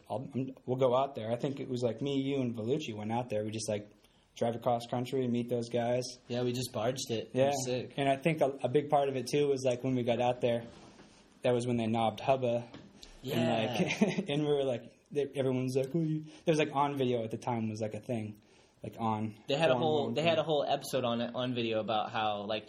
"We'll 0.67 0.77
go 0.79 0.95
out 0.97 1.15
there." 1.15 1.31
I 1.33 1.37
think 1.37 1.61
it 1.61 1.69
was 1.69 1.83
like 1.83 2.01
me, 2.01 2.21
you, 2.21 2.41
and 2.41 2.55
Vellucci 2.57 2.95
went 2.95 3.13
out 3.13 3.29
there. 3.31 3.45
We 3.45 3.51
just 3.51 3.69
like 3.69 3.89
drive 4.37 4.55
across 4.57 4.87
country 4.87 5.23
and 5.25 5.33
meet 5.33 5.49
those 5.49 5.69
guys. 5.69 6.05
yeah, 6.29 6.43
we 6.43 6.53
just 6.53 6.73
barged 6.73 7.11
it. 7.11 7.31
It 7.33 7.39
Yeah, 7.39 7.53
sick. 7.65 7.93
and 7.97 8.09
I 8.09 8.17
think 8.17 8.41
a, 8.41 8.53
a 8.63 8.69
big 8.69 8.89
part 8.91 9.09
of 9.09 9.17
it 9.17 9.27
too 9.29 9.49
was 9.49 9.63
like 9.65 9.85
when 9.85 9.95
we 9.95 10.03
got 10.03 10.21
out 10.21 10.41
there, 10.41 10.63
that 11.43 11.53
was 11.55 11.67
when 11.67 11.77
they 11.77 11.87
knobbed 11.87 12.21
Hubba, 12.21 12.65
Yeah. 13.23 13.37
and 13.39 14.01
like, 14.01 14.29
and 14.29 14.43
we 14.47 14.53
were 14.53 14.65
like, 14.65 14.83
they, 15.13 15.27
everyone's 15.37 15.77
like, 15.77 15.93
there 15.93 16.53
was 16.53 16.59
like 16.59 16.71
on 16.75 16.97
video 16.97 17.23
at 17.23 17.31
the 17.31 17.37
time 17.37 17.69
was 17.71 17.81
like 17.81 17.95
a 17.95 18.01
thing, 18.01 18.35
like 18.83 18.95
on. 18.99 19.35
They 19.49 19.55
had 19.57 19.71
a 19.71 19.77
whole 19.77 20.05
one 20.07 20.15
they 20.15 20.23
had 20.23 20.39
a 20.39 20.43
whole 20.43 20.65
episode 20.67 21.05
on 21.05 21.21
it 21.21 21.31
on 21.35 21.55
video 21.55 21.79
about 21.81 22.11
how 22.11 22.43
like 22.49 22.67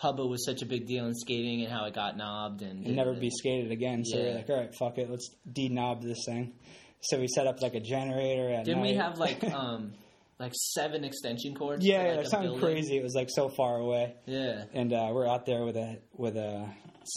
Hubba 0.00 0.24
was 0.26 0.44
such 0.44 0.62
a 0.62 0.66
big 0.66 0.86
deal 0.86 1.06
in 1.06 1.14
skating 1.14 1.62
and 1.62 1.72
how 1.72 1.84
it 1.86 1.94
got 1.94 2.16
knobbed 2.16 2.62
and 2.62 2.86
never 2.86 3.14
be 3.14 3.30
skated 3.30 3.72
again. 3.72 4.04
So 4.04 4.16
we 4.16 4.22
Yeah. 4.24 4.30
we're 4.30 4.36
like, 4.36 4.50
all 4.50 4.56
right, 4.56 4.74
fuck 4.78 4.98
it, 4.98 5.10
let's 5.10 5.28
de-knob 5.52 6.02
this 6.02 6.18
thing. 6.24 6.52
So 7.00 7.18
we 7.18 7.26
set 7.28 7.46
up 7.46 7.60
like 7.60 7.74
a 7.74 7.80
generator 7.80 8.48
at 8.50 8.64
Didn't 8.64 8.82
we 8.82 8.94
have 8.94 9.18
like 9.18 9.42
um 9.52 9.92
like 10.38 10.52
seven 10.54 11.02
extension 11.04 11.54
cords? 11.54 11.84
yeah, 11.84 12.00
for, 12.02 12.08
yeah, 12.08 12.16
like, 12.16 12.26
a 12.26 12.28
something 12.28 12.50
building? 12.50 12.64
crazy. 12.74 12.96
It 12.96 13.02
was 13.02 13.14
like 13.14 13.28
so 13.30 13.48
far 13.48 13.76
away. 13.76 14.14
Yeah. 14.26 14.64
and 14.72 14.92
uh, 14.92 15.10
we're 15.12 15.26
out 15.28 15.46
there 15.46 15.64
with 15.64 15.76
a 15.76 15.98
with 16.16 16.36
a 16.36 16.68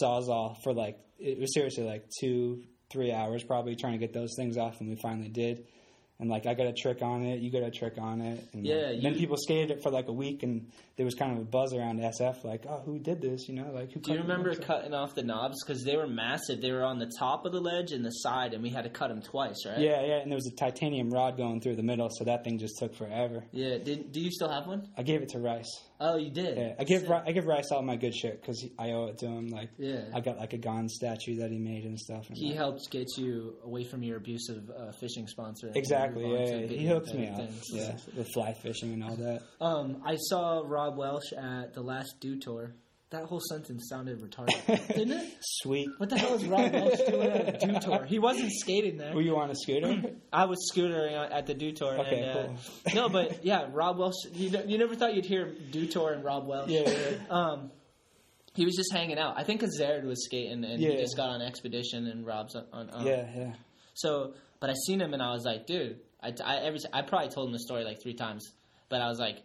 sawzall 0.02 0.56
for 0.64 0.72
like 0.72 0.98
it 1.18 1.38
was 1.38 1.54
seriously 1.54 1.84
like 1.84 2.04
two 2.20 2.64
three 2.90 3.12
hours 3.12 3.42
probably 3.44 3.76
trying 3.76 3.92
to 3.92 3.98
get 3.98 4.12
those 4.12 4.34
things 4.36 4.56
off, 4.58 4.80
and 4.80 4.88
we 4.90 4.96
finally 4.96 5.28
did. 5.28 5.66
And 6.22 6.30
like 6.30 6.46
I 6.46 6.54
got 6.54 6.68
a 6.68 6.72
trick 6.72 7.02
on 7.02 7.24
it, 7.24 7.40
you 7.40 7.50
got 7.50 7.64
a 7.64 7.70
trick 7.72 7.94
on 7.98 8.20
it, 8.20 8.46
and 8.52 8.64
Yeah, 8.64 8.90
like, 8.92 9.02
then 9.02 9.16
people 9.16 9.36
skated 9.36 9.72
it 9.72 9.82
for 9.82 9.90
like 9.90 10.06
a 10.06 10.12
week, 10.12 10.44
and 10.44 10.70
there 10.96 11.04
was 11.04 11.16
kind 11.16 11.32
of 11.32 11.38
a 11.38 11.44
buzz 11.44 11.74
around 11.74 11.98
SF, 11.98 12.44
like, 12.44 12.64
oh, 12.68 12.80
who 12.86 13.00
did 13.00 13.20
this? 13.20 13.48
You 13.48 13.56
know, 13.56 13.72
like 13.72 13.90
who? 13.90 13.98
Do 13.98 14.12
you 14.12 14.20
remember 14.20 14.54
cutting 14.54 14.94
off 14.94 15.16
the 15.16 15.24
knobs 15.24 15.56
because 15.66 15.82
they 15.82 15.96
were 15.96 16.06
massive? 16.06 16.60
They 16.60 16.70
were 16.70 16.84
on 16.84 17.00
the 17.00 17.10
top 17.18 17.44
of 17.44 17.50
the 17.50 17.60
ledge 17.60 17.90
and 17.90 18.04
the 18.04 18.10
side, 18.10 18.54
and 18.54 18.62
we 18.62 18.70
had 18.70 18.84
to 18.84 18.90
cut 18.90 19.08
them 19.08 19.20
twice, 19.20 19.66
right? 19.66 19.80
Yeah, 19.80 20.00
yeah, 20.06 20.18
and 20.18 20.30
there 20.30 20.36
was 20.36 20.46
a 20.46 20.54
titanium 20.54 21.10
rod 21.10 21.36
going 21.36 21.60
through 21.60 21.74
the 21.74 21.82
middle, 21.82 22.08
so 22.08 22.22
that 22.22 22.44
thing 22.44 22.56
just 22.56 22.78
took 22.78 22.94
forever. 22.94 23.42
Yeah. 23.50 23.78
Did, 23.78 24.12
do 24.12 24.20
you 24.20 24.30
still 24.30 24.48
have 24.48 24.68
one? 24.68 24.86
I 24.96 25.02
gave 25.02 25.22
it 25.22 25.30
to 25.30 25.40
Rice. 25.40 25.80
Oh, 26.04 26.16
you 26.16 26.30
did. 26.30 26.58
Yeah, 26.58 26.74
I 26.80 26.84
give. 26.84 27.08
Ri- 27.08 27.22
I 27.26 27.30
give 27.30 27.46
Rice 27.46 27.70
all 27.70 27.80
my 27.82 27.94
good 27.96 28.12
shit 28.14 28.40
because 28.40 28.66
I 28.78 28.90
owe 28.90 29.06
it 29.06 29.18
to 29.18 29.26
him. 29.26 29.48
Like, 29.48 29.70
Yeah. 29.78 30.00
I 30.12 30.20
got 30.20 30.36
like 30.36 30.52
a 30.52 30.58
Gonz 30.58 30.88
statue 30.90 31.36
that 31.36 31.50
he 31.52 31.58
made 31.58 31.84
and 31.84 31.96
stuff. 31.98 32.28
And 32.28 32.36
He 32.36 32.48
like- 32.48 32.56
helped 32.56 32.90
get 32.90 33.06
you 33.16 33.54
away 33.64 33.84
from 33.84 34.02
your 34.02 34.16
abusive 34.16 34.68
uh, 34.70 34.90
fishing 35.00 35.28
sponsor. 35.28 35.70
Exactly. 35.74 36.24
Yeah, 36.28 36.56
yeah. 36.56 36.66
he 36.66 36.86
hooked 36.86 37.14
me 37.14 37.28
up. 37.28 37.48
Yeah, 37.70 37.96
with 38.16 38.28
fly 38.34 38.52
fishing 38.54 38.92
and 38.94 39.04
all 39.04 39.14
that. 39.16 39.42
Um, 39.60 40.02
I 40.04 40.16
saw 40.16 40.62
Rob 40.66 40.96
Welsh 40.98 41.32
at 41.32 41.72
the 41.74 41.82
last 41.82 42.16
Dew 42.20 42.38
Tour. 42.40 42.74
That 43.12 43.24
whole 43.26 43.40
sentence 43.40 43.88
sounded 43.90 44.20
retarded, 44.22 44.86
didn't 44.88 45.12
it? 45.12 45.36
Sweet. 45.40 45.88
What 45.98 46.08
the 46.08 46.18
hell 46.18 46.34
is 46.34 46.46
Rob 46.46 46.72
Welsh 46.72 46.98
doing 47.06 47.28
at 47.28 47.62
a 47.62 47.66
Dew 47.66 47.78
Tour? 47.78 48.04
He 48.06 48.18
wasn't 48.18 48.50
skating 48.52 48.96
there. 48.96 49.14
Were 49.14 49.20
you 49.20 49.36
on 49.36 49.50
a 49.50 49.54
scooter? 49.54 50.02
I 50.32 50.46
was 50.46 50.70
scootering 50.72 51.30
at 51.30 51.46
the 51.46 51.52
Dew 51.52 51.72
Tour. 51.72 51.98
Okay, 51.98 52.20
and, 52.20 52.38
uh, 52.38 52.46
cool. 52.46 52.94
no, 52.94 53.08
but 53.10 53.44
yeah, 53.44 53.66
Rob 53.70 53.98
Welsh. 53.98 54.14
You, 54.32 54.58
you 54.66 54.78
never 54.78 54.94
thought 54.94 55.14
you'd 55.14 55.26
hear 55.26 55.54
Dew 55.70 55.86
Tour 55.86 56.12
and 56.14 56.24
Rob 56.24 56.46
Welsh. 56.46 56.70
yeah, 56.70 56.88
yeah. 56.88 57.16
Um, 57.30 57.70
he 58.54 58.64
was 58.64 58.74
just 58.76 58.92
hanging 58.92 59.18
out. 59.18 59.38
I 59.38 59.44
think 59.44 59.60
because 59.60 59.78
Zered 59.78 60.04
was 60.04 60.24
skating 60.24 60.64
and 60.64 60.80
he 60.80 60.96
just 60.96 61.16
got 61.16 61.28
on 61.28 61.42
Expedition 61.42 62.06
and 62.06 62.26
Rob's 62.26 62.56
on. 62.56 62.90
on 62.90 63.06
yeah, 63.06 63.26
yeah. 63.36 63.52
So, 63.94 64.32
but 64.58 64.70
I 64.70 64.74
seen 64.86 65.00
him 65.00 65.12
and 65.12 65.22
I 65.22 65.32
was 65.32 65.44
like, 65.44 65.66
dude, 65.66 66.00
I, 66.22 66.32
I 66.42 66.56
every 66.58 66.78
I 66.92 67.02
probably 67.02 67.28
told 67.28 67.48
him 67.48 67.52
the 67.52 67.58
story 67.58 67.84
like 67.84 68.02
three 68.02 68.14
times. 68.14 68.50
but 68.88 69.02
I 69.02 69.08
was 69.08 69.18
like, 69.18 69.36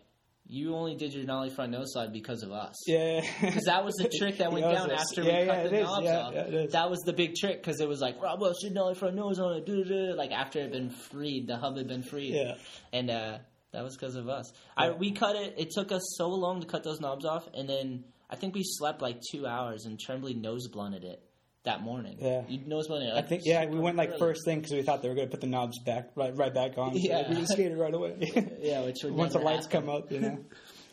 you 0.50 0.76
only 0.76 0.96
did 0.96 1.14
your 1.14 1.26
nollie 1.26 1.50
front 1.50 1.72
nose 1.72 1.92
slide 1.92 2.14
because 2.14 2.42
of 2.42 2.52
us. 2.52 2.76
Yeah, 2.88 3.22
Because 3.42 3.66
that 3.66 3.84
was 3.84 3.96
the 3.96 4.10
trick 4.20 4.38
that 4.38 4.52
went 4.52 4.66
down 4.66 4.92
us. 4.92 5.02
after 5.02 5.22
yeah, 5.22 5.40
we 5.42 5.46
yeah, 5.46 5.62
cut 5.64 5.72
the 5.72 5.82
knobs 5.82 6.06
yeah, 6.06 6.20
off. 6.20 6.34
Yeah. 6.34 6.66
That 6.72 6.90
was 6.90 7.00
the 7.06 7.14
big 7.14 7.36
trick 7.36 7.62
because 7.62 7.82
it 7.82 7.88
was 7.88 8.00
like 8.00 8.22
Rob 8.22 8.40
Welsh 8.42 8.62
did 8.62 8.74
nollie 8.74 8.96
front 8.96 9.16
nose 9.16 9.40
on 9.40 9.58
it, 9.58 9.66
duh-duh-duh," 9.66 10.16
like 10.16 10.32
after 10.32 10.60
it 10.60 10.64
had 10.64 10.72
been 10.72 10.90
freed, 10.90 11.48
the 11.48 11.58
hub 11.58 11.78
had 11.78 11.88
been 11.88 12.04
freed, 12.04 12.34
yeah. 12.34 12.56
and 12.94 13.10
uh, 13.10 13.38
that 13.74 13.84
was 13.84 13.98
because 13.98 14.16
of 14.16 14.30
us. 14.30 14.52
I 14.76 14.92
we 14.92 15.12
cut 15.12 15.36
it. 15.36 15.56
It 15.58 15.72
took 15.72 15.92
us 15.92 16.16
so 16.18 16.30
long 16.30 16.62
to 16.62 16.68
cut 16.68 16.84
those 16.84 17.02
knobs 17.02 17.26
off, 17.26 17.48
and 17.54 17.68
then 17.68 18.06
I 18.30 18.36
think 18.38 18.56
we 18.56 18.64
slept 18.64 19.02
like 19.02 19.20
two 19.32 19.46
hours, 19.46 19.86
and 19.86 20.00
Tremblay 20.00 20.36
nose 20.36 20.68
blunted 20.70 21.04
it 21.04 21.22
that 21.68 21.82
morning. 21.82 22.18
Yeah. 22.20 22.42
you 22.50 22.60
nose 22.66 22.88
blunted 22.88 23.10
it. 23.10 23.12
I 23.12 23.16
Like, 23.18 23.30
think 23.30 23.44
yeah, 23.46 23.66
we 23.66 23.80
went 23.80 23.96
like 23.98 24.10
early. 24.10 24.20
first 24.20 24.42
thing 24.46 24.60
because 24.60 24.74
we 24.74 24.82
thought 24.82 25.02
they 25.02 25.10
were 25.10 25.16
going 25.16 25.28
to 25.28 25.32
put 25.32 25.42
the 25.42 25.48
knobs 25.48 25.78
back 25.86 26.10
right 26.16 26.36
right 26.36 26.54
back 26.54 26.78
on. 26.78 26.94
So 26.94 27.00
Yeah. 27.04 27.30
we 27.30 27.36
just 27.36 27.54
skated 27.54 27.78
right 27.78 27.94
away. 27.94 28.16
Yeah, 28.60 28.82
which 28.86 28.98
would 29.04 29.14
once 29.24 29.34
the 29.34 29.40
lights 29.40 29.66
happen. 29.68 29.88
come 29.88 29.96
up, 29.96 30.12
you 30.12 30.20
know. 30.22 30.38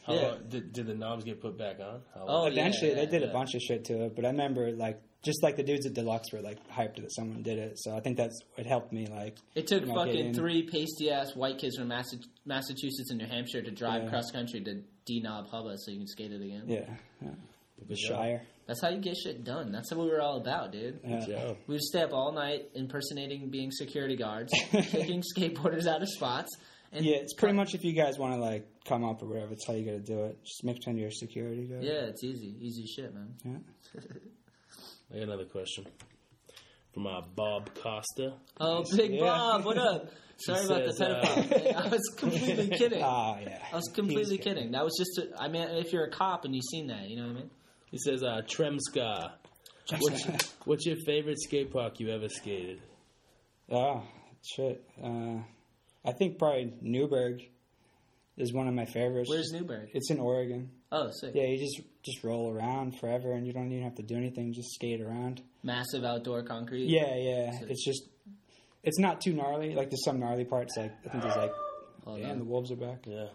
How 0.06 0.12
Yeah. 0.14 0.22
long, 0.28 0.38
did, 0.48 0.72
did 0.72 0.86
the 0.86 0.94
knobs 0.94 1.24
get 1.24 1.40
put 1.40 1.56
back 1.56 1.80
on? 1.80 2.02
How 2.14 2.22
Oh, 2.22 2.26
long? 2.26 2.44
yeah, 2.52 2.60
Eventually, 2.60 2.90
yeah, 2.90 2.96
they 2.96 3.06
did 3.06 3.22
yeah. 3.22 3.28
a 3.28 3.32
bunch 3.32 3.54
of 3.54 3.62
shit 3.62 3.84
to 3.86 4.04
it, 4.04 4.14
but 4.14 4.24
I 4.26 4.28
remember 4.28 4.70
like 4.72 5.00
just 5.24 5.42
like 5.42 5.56
the 5.56 5.62
dudes 5.62 5.86
at 5.86 5.94
Deluxe 5.94 6.30
were 6.32 6.42
like 6.42 6.58
hyped 6.68 6.96
that 6.96 7.10
someone 7.14 7.42
did 7.42 7.58
it. 7.58 7.78
So 7.78 7.96
I 7.96 8.00
think 8.00 8.18
that's 8.18 8.38
what 8.56 8.66
helped 8.66 8.92
me. 8.92 9.06
Like 9.06 9.38
It 9.54 9.66
took 9.66 9.80
you 9.82 9.88
know, 9.88 9.94
fucking 9.94 10.26
in. 10.26 10.34
three 10.34 10.68
pasty 10.70 11.10
ass 11.10 11.34
white 11.34 11.56
kids 11.58 11.76
from 11.78 11.88
Massachusetts 11.88 13.10
and 13.10 13.18
New 13.18 13.26
Hampshire 13.26 13.62
to 13.62 13.70
drive 13.70 14.02
Yeah. 14.04 14.10
cross 14.10 14.30
country 14.30 14.60
to 14.62 14.82
D 15.06 15.20
Knob 15.22 15.46
Hubba 15.50 15.76
so 15.78 15.90
you 15.90 15.98
can 15.98 16.06
skate 16.06 16.32
it 16.32 16.42
again. 16.42 16.64
yeah, 16.66 16.80
yeah. 17.22 17.30
Good. 17.88 17.98
Shire. 17.98 18.42
That's 18.66 18.80
how 18.80 18.88
you 18.88 18.98
get 18.98 19.16
shit 19.16 19.44
done. 19.44 19.72
That's 19.72 19.92
what 19.94 20.04
we 20.06 20.10
were 20.10 20.22
all 20.22 20.38
about, 20.38 20.72
dude. 20.72 21.00
Yeah. 21.04 21.52
We 21.66 21.74
would 21.74 21.82
stay 21.82 22.00
up 22.02 22.12
all 22.12 22.32
night 22.32 22.70
impersonating 22.74 23.50
being 23.50 23.70
security 23.70 24.16
guards, 24.16 24.52
kicking 24.70 25.22
skateboarders 25.36 25.86
out 25.86 26.00
of 26.02 26.08
spots. 26.08 26.48
And 26.92 27.04
Yeah, 27.04 27.16
it's 27.16 27.34
pretty 27.34 27.54
much 27.56 27.74
if 27.74 27.84
you 27.84 27.92
guys 27.92 28.18
want 28.18 28.34
to 28.34 28.40
like 28.40 28.66
come 28.86 29.04
up 29.04 29.22
or 29.22 29.26
whatever, 29.26 29.52
it's 29.52 29.66
how 29.66 29.74
you 29.74 29.84
got 29.84 29.92
to 29.92 29.98
do 30.12 30.24
it. 30.24 30.38
Just 30.44 30.64
make 30.64 30.76
pretend 30.76 30.98
you're 30.98 31.08
a 31.08 31.12
security 31.12 31.64
guard. 31.66 31.82
Yeah, 31.84 32.06
it's 32.06 32.22
easy. 32.24 32.54
Easy 32.60 32.86
shit, 32.86 33.12
man. 33.14 33.34
Yeah. 33.44 34.00
I 35.12 35.14
got 35.18 35.22
another 35.24 35.44
question 35.44 35.86
from 36.94 37.06
uh, 37.06 37.20
Bob 37.34 37.70
Costa. 37.74 38.34
Oh, 38.60 38.84
Big 38.96 39.12
Yeah. 39.12 39.20
Bob, 39.24 39.64
what 39.64 39.76
up? 39.78 40.10
Sorry 40.38 40.64
about 40.64 40.84
says, 40.86 40.98
the 40.98 41.06
uh, 41.18 41.22
pedophile. 41.24 41.76
I 41.76 41.88
was 41.88 42.14
completely 42.16 42.68
kidding. 42.76 43.02
I 43.02 43.06
Ah, 43.06 43.38
yeah. 43.40 43.58
was 43.74 43.88
completely 43.94 44.38
kidding. 44.38 44.72
That 44.72 44.84
was 44.84 44.94
just, 44.98 45.18
a, 45.18 45.40
I 45.40 45.48
mean, 45.48 45.62
if 45.76 45.92
you're 45.92 46.04
a 46.04 46.10
cop 46.10 46.44
and 46.44 46.54
you've 46.54 46.64
seen 46.70 46.88
that, 46.88 47.08
you 47.08 47.16
know 47.16 47.24
what 47.28 47.30
I 47.36 47.40
mean? 47.40 47.50
He 47.94 47.98
says, 47.98 48.24
uh, 48.24 48.40
Tremska. 48.44 49.30
What's, 50.00 50.26
what's 50.64 50.84
your 50.84 50.96
favorite 51.06 51.38
skate 51.40 51.72
park 51.72 52.00
you 52.00 52.08
ever 52.08 52.28
skated? 52.28 52.82
Oh, 53.70 54.02
shit. 54.42 54.82
Uh, 55.00 55.36
I 56.04 56.10
think 56.18 56.36
probably 56.40 56.74
Newberg 56.80 57.42
is 58.36 58.52
one 58.52 58.66
of 58.66 58.74
my 58.74 58.84
favorites. 58.84 59.30
Where's 59.30 59.52
Newberg? 59.52 59.90
It's 59.94 60.10
in 60.10 60.18
Oregon. 60.18 60.72
Oh, 60.90 61.12
sick. 61.20 61.36
Yeah, 61.36 61.44
you 61.44 61.56
just 61.56 61.82
just 62.02 62.24
roll 62.24 62.52
around 62.52 62.98
forever, 62.98 63.30
and 63.30 63.46
you 63.46 63.52
don't 63.52 63.70
even 63.70 63.84
have 63.84 63.94
to 63.94 64.02
do 64.02 64.16
anything. 64.16 64.52
Just 64.54 64.72
skate 64.74 65.00
around. 65.00 65.40
Massive 65.62 66.02
outdoor 66.02 66.42
concrete. 66.42 66.88
Yeah, 66.88 67.14
yeah. 67.14 67.52
It's 67.68 67.84
just, 67.84 68.08
it's 68.82 68.98
not 68.98 69.20
too 69.20 69.34
gnarly. 69.34 69.76
Like 69.76 69.90
there's 69.90 70.04
some 70.04 70.18
gnarly 70.18 70.44
parts. 70.46 70.76
Like 70.76 70.94
I 71.06 71.10
think 71.10 71.22
there's 71.22 71.36
like, 71.36 71.52
Oh, 72.08 72.16
yeah, 72.16 72.22
yeah. 72.26 72.30
and 72.32 72.40
the 72.40 72.44
wolves 72.44 72.72
are 72.72 72.76
back. 72.76 73.04
Yeah. 73.06 73.26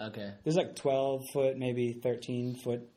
Okay. 0.00 0.30
There's 0.44 0.56
like 0.56 0.76
12 0.76 1.22
foot, 1.32 1.58
maybe 1.58 1.94
13 2.00 2.54
foot 2.62 2.88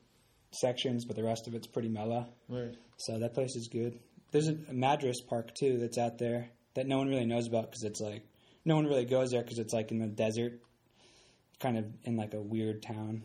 sections, 0.51 1.05
but 1.05 1.15
the 1.15 1.23
rest 1.23 1.47
of 1.47 1.55
it's 1.55 1.67
pretty 1.67 1.89
mellow. 1.89 2.27
Right. 2.49 2.75
So 2.97 3.19
that 3.19 3.33
place 3.33 3.55
is 3.55 3.67
good. 3.67 3.99
There's 4.31 4.47
a, 4.47 4.57
a 4.69 4.73
Madras 4.73 5.21
Park 5.21 5.53
too 5.55 5.77
that's 5.77 5.97
out 5.97 6.17
there 6.17 6.49
that 6.73 6.87
no 6.87 6.97
one 6.97 7.07
really 7.09 7.25
knows 7.25 7.47
about 7.47 7.65
because 7.65 7.83
it's 7.83 8.01
like 8.01 8.23
no 8.65 8.75
one 8.75 8.85
really 8.85 9.05
goes 9.05 9.31
there 9.31 9.41
because 9.41 9.59
it's 9.59 9.73
like 9.73 9.91
in 9.91 9.99
the 9.99 10.07
desert, 10.07 10.59
kind 11.59 11.77
of 11.77 11.85
in 12.03 12.17
like 12.17 12.33
a 12.33 12.41
weird 12.41 12.81
town. 12.83 13.23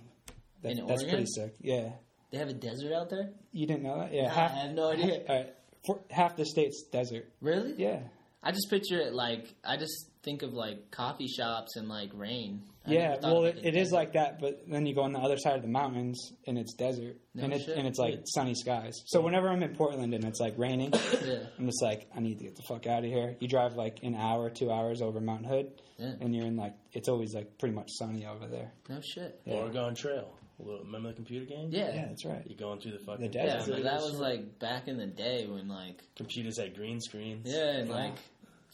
That, 0.62 0.86
that's 0.86 1.02
pretty 1.02 1.26
sick. 1.26 1.54
Yeah, 1.60 1.90
They 2.30 2.38
have 2.38 2.48
a 2.48 2.54
desert 2.54 2.92
out 2.92 3.10
there? 3.10 3.30
you 3.50 3.66
didn't 3.66 3.82
know 3.82 3.98
that? 3.98 4.14
Yeah, 4.14 4.28
Nah, 4.28 4.44
I 4.44 4.48
have 4.48 4.74
no 4.74 4.90
idea. 4.92 5.22
All 5.28 5.36
right, 5.36 5.54
for, 5.84 6.00
half 6.08 6.36
the 6.36 6.46
state's 6.46 6.84
desert. 6.84 7.28
Really? 7.40 7.74
Yeah, 7.76 7.98
I 8.42 8.50
just 8.52 8.68
picture 8.70 8.98
it 8.98 9.12
like 9.14 9.54
I 9.64 9.76
just 9.76 10.08
think 10.22 10.42
of 10.42 10.52
like 10.52 10.90
coffee 10.90 11.28
shops 11.28 11.76
and 11.76 11.88
like 11.88 12.10
rain. 12.14 12.62
I 12.86 12.90
yeah. 12.92 13.16
Well, 13.22 13.44
it, 13.44 13.60
it 13.62 13.76
is 13.76 13.92
like 13.92 14.14
that, 14.14 14.40
but 14.40 14.64
then 14.68 14.86
you 14.86 14.94
go 14.94 15.02
on 15.02 15.12
the 15.12 15.20
other 15.20 15.36
side 15.36 15.54
of 15.54 15.62
the 15.62 15.68
mountains 15.68 16.32
and 16.48 16.58
it's 16.58 16.74
desert, 16.74 17.16
No 17.34 17.44
and 17.44 17.52
it's 17.52 17.64
shit. 17.66 17.76
and 17.76 17.86
it's 17.86 17.98
like 17.98 18.20
sunny 18.24 18.54
skies. 18.54 18.94
So 19.06 19.20
whenever 19.20 19.48
I'm 19.48 19.62
in 19.62 19.74
Portland 19.76 20.12
and 20.14 20.24
it's 20.24 20.40
like 20.40 20.54
raining, 20.58 20.92
Yeah. 21.24 21.44
I'm 21.58 21.66
just 21.66 21.80
like, 21.82 22.08
I 22.16 22.18
need 22.20 22.38
to 22.38 22.44
get 22.44 22.56
the 22.56 22.62
fuck 22.68 22.86
out 22.88 23.04
of 23.04 23.10
here. 23.10 23.36
You 23.38 23.46
drive 23.46 23.74
like 23.74 23.98
an 24.02 24.16
hour, 24.16 24.50
two 24.50 24.72
hours 24.72 25.00
over 25.00 25.20
Mount 25.20 25.46
Hood, 25.46 25.70
Yeah. 25.98 26.14
and 26.20 26.34
you're 26.34 26.46
in 26.46 26.56
like 26.56 26.74
it's 26.92 27.08
always 27.08 27.34
like 27.34 27.56
pretty 27.58 27.74
much 27.76 27.88
sunny 27.92 28.26
over 28.26 28.46
there. 28.48 28.72
No 28.88 29.00
shit. 29.00 29.40
Yeah. 29.44 29.54
Oregon 29.58 29.94
Trail. 29.94 30.34
A 30.58 30.62
little- 30.64 30.84
Remember 30.84 31.08
the 31.10 31.14
computer 31.14 31.46
game? 31.46 31.68
Yeah. 31.70 31.94
Yeah, 31.94 32.06
that's 32.08 32.24
right. 32.24 32.42
You're 32.46 32.58
going 32.58 32.80
through 32.80 32.92
the 32.92 33.04
fucking 33.06 33.30
The 33.30 33.38
Yeah, 33.38 33.46
desert. 33.58 33.74
but 33.76 33.82
that 33.84 34.00
was 34.00 34.18
like 34.18 34.58
back 34.58 34.88
in 34.88 34.96
the 34.98 35.06
day 35.06 35.46
when 35.46 35.68
like 35.68 36.02
computers 36.16 36.58
had 36.58 36.74
green 36.74 37.00
screens. 37.00 37.46
yeah, 37.48 37.78
and 37.78 37.88
Yeah. 37.88 37.94
like 37.94 38.14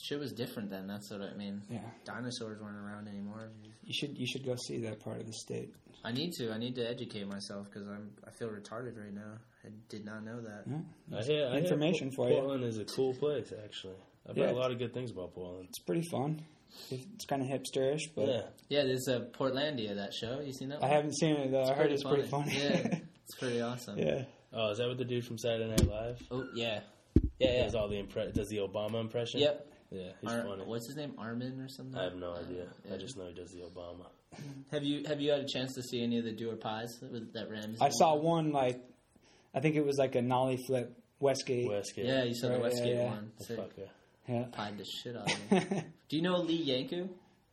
shit 0.01 0.19
was 0.19 0.33
different 0.33 0.71
then. 0.71 0.87
That's 0.87 1.11
what 1.11 1.23
I 1.23 1.35
mean. 1.35 1.63
Yeah, 1.71 1.81
Dinosaurs 2.05 2.61
weren't 2.61 2.77
around 2.77 3.09
anymore. 3.09 3.51
you 3.83 3.93
should 3.93 4.17
you 4.19 4.27
should 4.27 4.45
go 4.45 4.57
see 4.67 4.79
that 4.83 5.01
part 5.01 5.21
of 5.21 5.27
the 5.27 5.33
state. 5.33 5.75
I 6.05 6.13
need 6.13 6.33
to. 6.35 6.53
I 6.53 6.59
need 6.59 6.77
to 6.77 6.89
educate 6.89 7.27
myself 7.27 7.67
because 7.71 7.89
I'm. 7.89 8.11
I 8.27 8.31
feel 8.31 8.49
retarded 8.49 8.97
right 9.03 9.13
now. 9.13 9.35
I 9.65 9.69
did 9.89 10.05
not 10.05 10.25
know 10.25 10.41
that. 10.41 10.63
Yeah. 10.67 11.19
I 11.19 11.23
hear, 11.23 11.47
I 11.47 11.51
hear 11.51 11.59
Information 11.65 12.11
Po- 12.11 12.17
for 12.17 12.29
you. 12.31 12.37
Portland 12.37 12.65
is 12.65 12.79
a 12.79 12.85
cool 12.85 13.13
place, 13.15 13.53
actually. 13.65 13.97
I've 14.29 14.37
Yeah. 14.37 14.47
heard 14.47 14.55
a 14.55 14.59
lot 14.59 14.71
of 14.71 14.79
good 14.79 14.95
things 14.95 15.11
about 15.11 15.35
Portland. 15.35 15.67
It's 15.69 15.81
pretty 15.81 16.07
fun. 16.09 16.43
It's 16.91 17.25
kind 17.25 17.43
of 17.43 17.49
hipsterish, 17.49 18.03
but 18.15 18.29
yeah. 18.29 18.41
Yeah, 18.69 18.85
there's 18.85 19.09
a 19.09 19.21
Portlandia 19.21 19.97
that 19.97 20.15
show. 20.15 20.41
You 20.41 20.53
seen 20.53 20.69
that? 20.69 20.85
I 20.85 20.89
haven't 20.89 21.15
seen 21.17 21.35
it 21.35 21.51
though. 21.51 21.65
I 21.65 21.75
heard 21.75 21.91
it's 21.91 22.05
pretty 22.05 22.29
funny. 22.29 22.57
yeah, 22.57 22.99
it's 23.25 23.35
pretty 23.39 23.61
awesome. 23.61 23.99
yeah. 23.99 24.25
Oh, 24.53 24.71
is 24.71 24.79
that 24.79 24.89
with 24.89 24.99
the 24.99 25.05
dude 25.05 25.25
from 25.27 25.39
Saturday 25.39 25.69
Night 25.69 25.87
Live? 25.89 26.23
Oh 26.31 26.47
yeah. 26.55 26.81
Yeah, 27.41 27.53
yeah. 27.55 27.63
Does 27.65 27.75
all 27.75 27.89
the 27.89 28.01
impre- 28.01 28.33
does 28.33 28.49
the 28.49 28.59
Obama 28.59 29.01
impression? 29.01 29.41
Yep. 29.41 29.67
Yeah, 29.91 30.11
he's 30.21 30.31
Ar- 30.33 30.43
funny. 30.43 30.65
what's 30.65 30.87
his 30.87 30.97
name? 30.97 31.15
Armin 31.19 31.61
or 31.61 31.69
something? 31.69 31.99
I 31.99 32.05
have 32.05 32.17
no 32.17 32.35
idea. 32.35 32.67
Yeah. 32.87 32.95
I 32.95 32.99
just 32.99 33.17
know 33.17 33.27
he 33.27 33.35
does 33.35 33.51
the 33.53 33.61
Obama. 33.61 34.07
Have 34.73 34.85
you 34.85 35.05
have 35.09 35.21
you 35.23 35.31
had 35.31 35.41
a 35.41 35.47
chance 35.47 35.75
to 35.75 35.83
see 35.83 36.03
any 36.03 36.19
of 36.19 36.25
the 36.25 36.33
Doer 36.33 36.57
pies 36.57 36.99
that, 37.01 37.11
was- 37.11 37.23
that 37.33 37.51
Rams? 37.51 37.79
I 37.81 37.89
saw 37.89 38.15
one 38.15 38.53
like, 38.53 38.79
I 39.55 39.61
think 39.61 39.77
it 39.77 39.85
was 39.87 39.97
like 39.97 40.15
a 40.15 40.21
nollie 40.23 40.59
flip 40.67 40.95
Westgate. 41.21 41.69
Westgate. 41.69 42.05
Yeah, 42.05 42.25
you 42.25 42.35
saw 42.35 42.49
the 42.49 42.59
Westgate 42.59 42.95
yeah, 42.97 43.03
yeah. 43.05 43.11
one. 43.11 43.33
Oh, 43.41 43.45
Sick. 43.45 43.57
fuck 43.57 43.71
yeah. 43.79 43.85
Yeah. 44.29 44.45
Pied 44.53 44.77
the 44.77 44.85
shit 44.85 45.17
out 45.17 45.33
of 45.33 45.39
him. 45.49 45.85
Do 46.11 46.17
you 46.17 46.23
know 46.23 46.37
Lee 46.37 46.67
Yankou? 46.67 47.09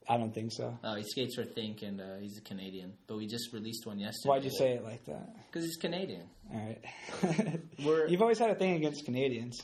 I 0.07 0.17
don't 0.17 0.33
think 0.35 0.51
so. 0.51 0.77
Oh, 0.83 0.95
he 0.95 1.03
skates 1.03 1.35
for 1.35 1.45
Think, 1.45 1.81
and 1.81 1.99
uh, 2.01 2.17
he's 2.21 2.37
a 2.37 2.41
Canadian. 2.41 2.93
But 3.07 3.17
we 3.17 3.25
just 3.27 3.51
released 3.53 3.87
one 3.87 3.97
yesterday. 3.97 4.29
Why'd 4.29 4.43
you 4.43 4.51
say 4.51 4.73
it 4.73 4.83
like 4.83 5.03
that? 5.05 5.33
Because 5.47 5.65
he's 5.65 5.77
Canadian. 5.77 6.27
All 6.53 6.59
right. 6.59 7.59
We're- 7.83 8.05
You've 8.11 8.21
always 8.21 8.37
had 8.37 8.49
a 8.51 8.55
thing 8.55 8.73
against 8.75 9.05
Canadians. 9.05 9.61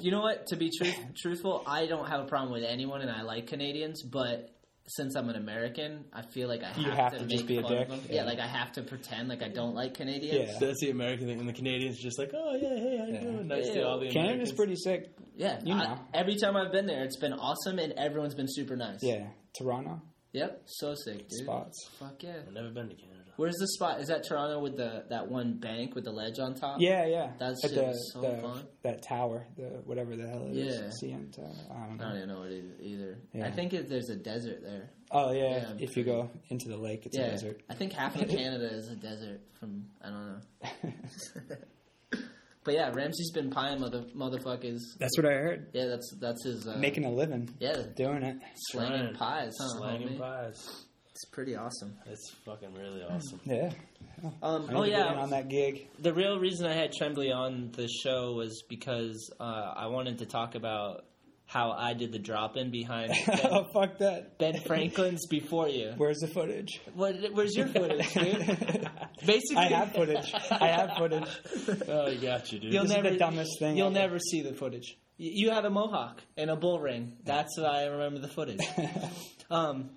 You 0.00 0.10
know 0.10 0.20
what? 0.20 0.46
To 0.48 0.56
be 0.56 0.70
truth, 0.76 0.96
truthful, 1.16 1.62
I 1.66 1.86
don't 1.86 2.06
have 2.08 2.20
a 2.20 2.26
problem 2.26 2.52
with 2.52 2.62
anyone, 2.64 3.00
and 3.00 3.10
I 3.10 3.22
like 3.22 3.46
Canadians. 3.46 4.02
But 4.02 4.50
since 4.86 5.14
I'm 5.16 5.28
an 5.28 5.36
American, 5.36 6.04
I 6.12 6.22
feel 6.22 6.48
like 6.48 6.62
I 6.62 6.68
have, 6.68 6.78
You 6.78 6.90
have 6.90 7.12
to, 7.12 7.18
to 7.18 7.24
make 7.24 7.30
just 7.30 7.46
be 7.46 7.58
a 7.58 7.62
dick? 7.62 7.88
Yeah. 7.90 7.96
Yeah. 8.16 8.24
like 8.24 8.38
I 8.38 8.46
have 8.46 8.72
to 8.72 8.82
pretend 8.82 9.28
like 9.28 9.42
I 9.42 9.48
don't 9.48 9.74
like 9.74 9.94
Canadians. 9.94 10.50
Yeah. 10.52 10.58
That's 10.58 10.80
the 10.80 10.90
American 10.90 11.26
thing, 11.26 11.40
and 11.40 11.48
the 11.48 11.52
Canadians 11.52 11.98
are 11.98 12.02
just 12.02 12.18
like, 12.18 12.30
oh 12.34 12.54
yeah, 12.54 12.68
hey, 12.68 12.96
how 12.98 13.04
you 13.06 13.12
Yeah. 13.14 13.20
doing? 13.20 13.48
Nice 13.48 13.68
to 13.70 13.78
Yeah. 13.78 13.84
all 13.84 13.98
the 13.98 14.06
Canada's 14.10 14.50
Americans. 14.50 14.52
pretty 14.52 14.76
sick. 14.76 15.14
Yeah, 15.36 15.60
You 15.64 15.74
I- 15.74 15.84
know. 15.84 15.98
every 16.14 16.36
time 16.36 16.56
I've 16.56 16.72
been 16.72 16.86
there, 16.86 17.04
it's 17.04 17.18
been 17.18 17.32
awesome, 17.32 17.78
and 17.78 17.92
everyone's 17.94 18.34
been 18.34 18.48
super 18.48 18.76
nice. 18.76 19.00
Yeah. 19.02 19.26
Toronto 19.58 20.00
Yep. 20.32 20.62
So 20.66 20.94
sick, 20.94 21.28
dude. 21.28 21.44
spots. 21.44 21.88
Fuck 21.98 22.22
yeah. 22.22 22.36
I've 22.46 22.52
never 22.52 22.70
been 22.70 22.88
to 22.90 22.94
Canada. 22.94 23.17
Where's 23.38 23.54
the 23.54 23.68
spot? 23.68 24.00
Is 24.00 24.08
that 24.08 24.24
Toronto 24.26 24.58
with 24.58 24.76
the 24.76 25.04
that 25.10 25.28
one 25.28 25.60
bank 25.60 25.94
with 25.94 26.02
the 26.02 26.10
ledge 26.10 26.40
on 26.40 26.56
top? 26.56 26.78
Yeah, 26.80 27.06
yeah. 27.06 27.30
That's 27.38 27.64
At 27.64 27.70
shit 27.70 27.78
the, 27.78 27.92
so 28.12 28.20
the- 28.20 28.42
fun. 28.42 28.66
That 28.82 29.02
tower, 29.02 29.46
the 29.56 29.80
whatever 29.84 30.16
the 30.16 30.26
hell 30.26 30.48
it 30.50 30.56
is. 30.56 31.00
Yeah. 31.00 31.08
CN 31.16 31.32
tower. 31.34 31.46
I 31.70 31.86
don't 31.86 32.00
I 32.00 32.04
don't 32.08 32.16
even 32.16 32.28
know 32.30 32.40
what 32.40 32.50
it 32.50 32.64
is 32.64 32.80
either. 32.80 33.18
Yeah. 33.32 33.46
I 33.46 33.52
think 33.52 33.74
if 33.74 33.88
there's 33.88 34.08
a 34.10 34.16
desert 34.16 34.60
there. 34.64 34.90
Oh 35.12 35.30
yeah. 35.30 35.50
Yeah, 35.58 35.72
if 35.78 35.96
you 35.96 36.02
go 36.02 36.28
into 36.48 36.68
the 36.68 36.76
lake, 36.76 37.06
it's 37.06 37.16
yeah, 37.16 37.26
a 37.26 37.30
desert. 37.30 37.62
I 37.70 37.74
think 37.74 37.92
half 37.92 38.20
of 38.20 38.28
Canada 38.28 38.74
is 38.74 38.88
a 38.90 38.96
desert. 38.96 39.40
From 39.60 39.84
I 40.02 40.08
don't 40.10 40.26
know. 40.26 41.56
But 42.64 42.74
yeah, 42.74 42.90
Ramsey's 42.92 43.30
been 43.30 43.50
pieing 43.50 43.78
mother 43.80 44.04
motherfuckers. 44.14 44.80
That's 44.98 45.16
what 45.16 45.26
I 45.26 45.34
heard. 45.34 45.70
Yeah, 45.72 45.86
that's 45.86 46.12
that's 46.20 46.44
his 46.44 46.66
uh, 46.66 46.76
Making 46.76 47.04
a 47.06 47.10
living 47.10 47.48
yeah 47.60 47.82
doing 47.96 48.22
it. 48.24 48.36
slanging 48.72 49.14
pies. 49.14 49.54
Huh, 49.58 49.68
Slanging 49.78 50.18
pies. 50.18 50.86
It's 51.18 51.24
pretty 51.24 51.56
awesome. 51.56 51.96
It's 52.06 52.30
fucking 52.44 52.74
really 52.74 53.02
awesome. 53.02 53.40
Yeah. 53.44 53.72
Um, 54.40 54.68
oh 54.72 54.84
to 54.84 54.88
get 54.90 55.00
in 55.00 55.14
yeah, 55.14 55.20
on 55.20 55.30
that 55.30 55.48
gig. 55.48 55.88
the 55.98 56.14
real 56.14 56.38
reason 56.38 56.64
I 56.64 56.74
had 56.74 56.92
Tremblay 56.92 57.32
on 57.32 57.72
the 57.72 57.88
show 57.88 58.34
was 58.34 58.62
because 58.68 59.28
uh, 59.40 59.42
I 59.76 59.88
wanted 59.88 60.18
to 60.18 60.26
talk 60.26 60.54
about 60.54 61.06
how 61.46 61.72
I 61.72 61.94
did 61.94 62.12
the 62.12 62.20
drop 62.20 62.56
in 62.56 62.70
behind 62.70 63.14
Ben, 63.26 63.40
oh 63.50 63.64
fuck 63.74 63.98
that. 63.98 64.38
ben 64.38 64.60
Franklin's 64.60 65.26
before 65.26 65.68
you. 65.68 65.92
Where's 65.96 66.18
the 66.18 66.28
footage? 66.28 66.80
What, 66.94 67.16
where's 67.32 67.56
your 67.56 67.66
footage, 67.66 68.12
dude? 68.14 68.36
Basically, 69.26 69.56
I 69.56 69.64
have 69.70 69.92
footage. 69.92 70.32
I 70.52 70.68
have 70.68 70.96
footage. 70.96 71.28
Oh, 71.88 72.06
I 72.06 72.14
got 72.14 72.52
you, 72.52 72.60
dude. 72.60 72.72
You'll 72.72 72.82
This 72.84 72.92
is 72.92 72.96
never 72.96 73.10
the 73.10 73.18
dumbest 73.18 73.58
thing 73.58 73.76
You'll 73.76 73.88
ever. 73.88 73.98
never 73.98 74.18
see 74.20 74.42
the 74.42 74.52
footage. 74.54 74.96
You 75.16 75.50
had 75.50 75.64
a 75.64 75.70
mohawk 75.70 76.22
and 76.36 76.48
a 76.48 76.54
bull 76.54 76.78
ring. 76.78 77.16
That's 77.24 77.58
what 77.58 77.66
I 77.68 77.86
remember 77.86 78.20
the 78.20 78.28
footage. 78.28 78.60
um, 79.50 79.90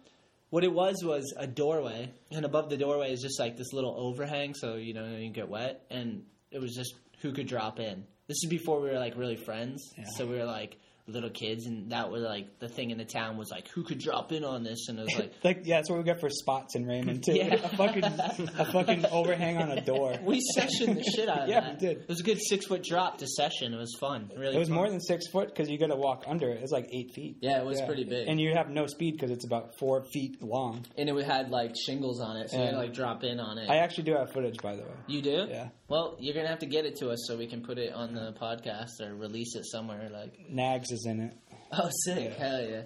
What 0.51 0.63
it 0.65 0.71
was 0.71 1.01
was 1.03 1.33
a 1.37 1.47
doorway, 1.47 2.11
and 2.29 2.45
above 2.45 2.69
the 2.69 2.77
doorway 2.77 3.11
is 3.11 3.21
just 3.21 3.39
like 3.39 3.57
this 3.57 3.71
little 3.73 3.95
overhang, 3.97 4.53
so 4.53 4.75
you 4.75 4.93
know 4.93 5.15
you 5.15 5.29
get 5.29 5.49
wet, 5.49 5.83
and 5.89 6.23
it 6.51 6.59
was 6.59 6.75
just 6.75 6.93
who 7.21 7.31
could 7.31 7.47
drop 7.47 7.79
in. 7.79 8.03
This 8.27 8.37
is 8.43 8.49
before 8.49 8.81
we 8.81 8.89
were 8.89 8.99
like 8.99 9.17
really 9.17 9.37
friends, 9.37 9.81
Yeah. 9.97 10.03
so 10.17 10.25
we 10.27 10.37
were 10.37 10.45
like 10.45 10.77
little 11.07 11.29
kids, 11.29 11.65
and 11.65 11.91
that 11.91 12.11
was 12.11 12.23
like 12.23 12.59
the 12.59 12.67
thing 12.69 12.91
in 12.91 12.97
the 12.97 13.05
town 13.05 13.37
was 13.37 13.49
like 13.51 13.67
who 13.69 13.83
could 13.83 13.99
drop 13.99 14.31
in 14.31 14.43
on 14.43 14.63
this, 14.63 14.87
and 14.89 14.99
it 14.99 15.03
was 15.03 15.15
like 15.15 15.33
Like 15.43 15.61
yeah, 15.63 15.77
that's 15.77 15.89
what 15.89 15.97
we 15.97 16.03
got 16.03 16.19
for 16.19 16.29
spots 16.29 16.75
in 16.75 16.85
Raymond 16.85 17.23
too. 17.23 17.33
Yeah. 17.33 17.55
a 17.55 17.69
fucking 17.69 18.03
a 18.03 18.65
fucking 18.71 19.05
overhang 19.07 19.57
on 19.57 19.71
a 19.71 19.81
door. 19.81 20.15
we 20.23 20.41
sessioned 20.57 20.95
the 20.95 21.03
shit 21.03 21.27
out 21.29 21.43
of 21.43 21.49
Yeah, 21.49 21.61
that. 21.61 21.79
we 21.81 21.87
did. 21.87 21.97
It 22.01 22.07
was 22.09 22.19
a 22.19 22.23
good 22.23 22.39
six 22.41 22.65
foot 22.67 22.83
drop 22.83 23.17
to 23.19 23.27
session. 23.27 23.73
It 23.73 23.77
was 23.77 23.95
fun, 23.99 24.29
really. 24.37 24.55
It 24.55 24.59
was 24.59 24.67
fun. 24.69 24.75
more 24.75 24.89
than 24.89 24.99
six 25.01 25.27
foot 25.27 25.49
because 25.49 25.69
you 25.69 25.77
got 25.77 25.87
to 25.87 25.95
walk 25.95 26.23
under 26.27 26.49
it. 26.49 26.61
It's 26.61 26.71
like 26.71 26.87
eight 26.93 27.11
feet. 27.13 27.37
Yeah, 27.41 27.59
it 27.59 27.65
was 27.65 27.81
pretty 27.81 28.03
big. 28.03 28.27
And 28.27 28.39
you 28.39 28.53
have 28.53 28.69
no 28.69 28.85
speed 28.87 29.11
because 29.13 29.31
it's 29.31 29.45
about 29.45 29.77
four 29.77 30.03
feet 30.13 30.41
long. 30.41 30.85
and 30.97 31.09
it 31.09 31.25
had 31.25 31.49
like 31.49 31.73
shingles 31.75 32.19
on 32.21 32.37
it, 32.37 32.49
so 32.49 32.57
you 32.57 32.63
had 32.63 32.71
to 32.71 32.77
like 32.77 32.93
drop 32.93 33.23
in 33.23 33.39
on 33.39 33.57
it. 33.57 33.69
I 33.69 33.77
actually 33.77 34.05
do 34.05 34.13
have 34.15 34.31
footage, 34.31 34.57
by 34.61 34.75
the 34.75 34.81
way. 34.83 34.91
you 35.07 35.21
do? 35.21 35.47
Yeah, 35.49 35.69
Well, 35.91 36.15
you're 36.19 36.33
gonna 36.33 36.47
have 36.47 36.59
to 36.59 36.65
get 36.65 36.85
it 36.85 36.95
to 36.99 37.09
us 37.09 37.25
so 37.27 37.35
we 37.37 37.47
can 37.47 37.61
put 37.63 37.77
it 37.77 37.91
on 37.93 38.13
the 38.13 38.33
podcast 38.41 39.01
or 39.01 39.13
release 39.13 39.55
it 39.55 39.65
somewhere. 39.65 40.09
Like, 40.09 40.49
Nags 40.49 40.89
is 40.89 41.05
in 41.05 41.19
it. 41.19 41.33
oh, 41.73 41.89
sick, 42.05 42.33
hell 42.35 42.61
yeah. 42.65 42.83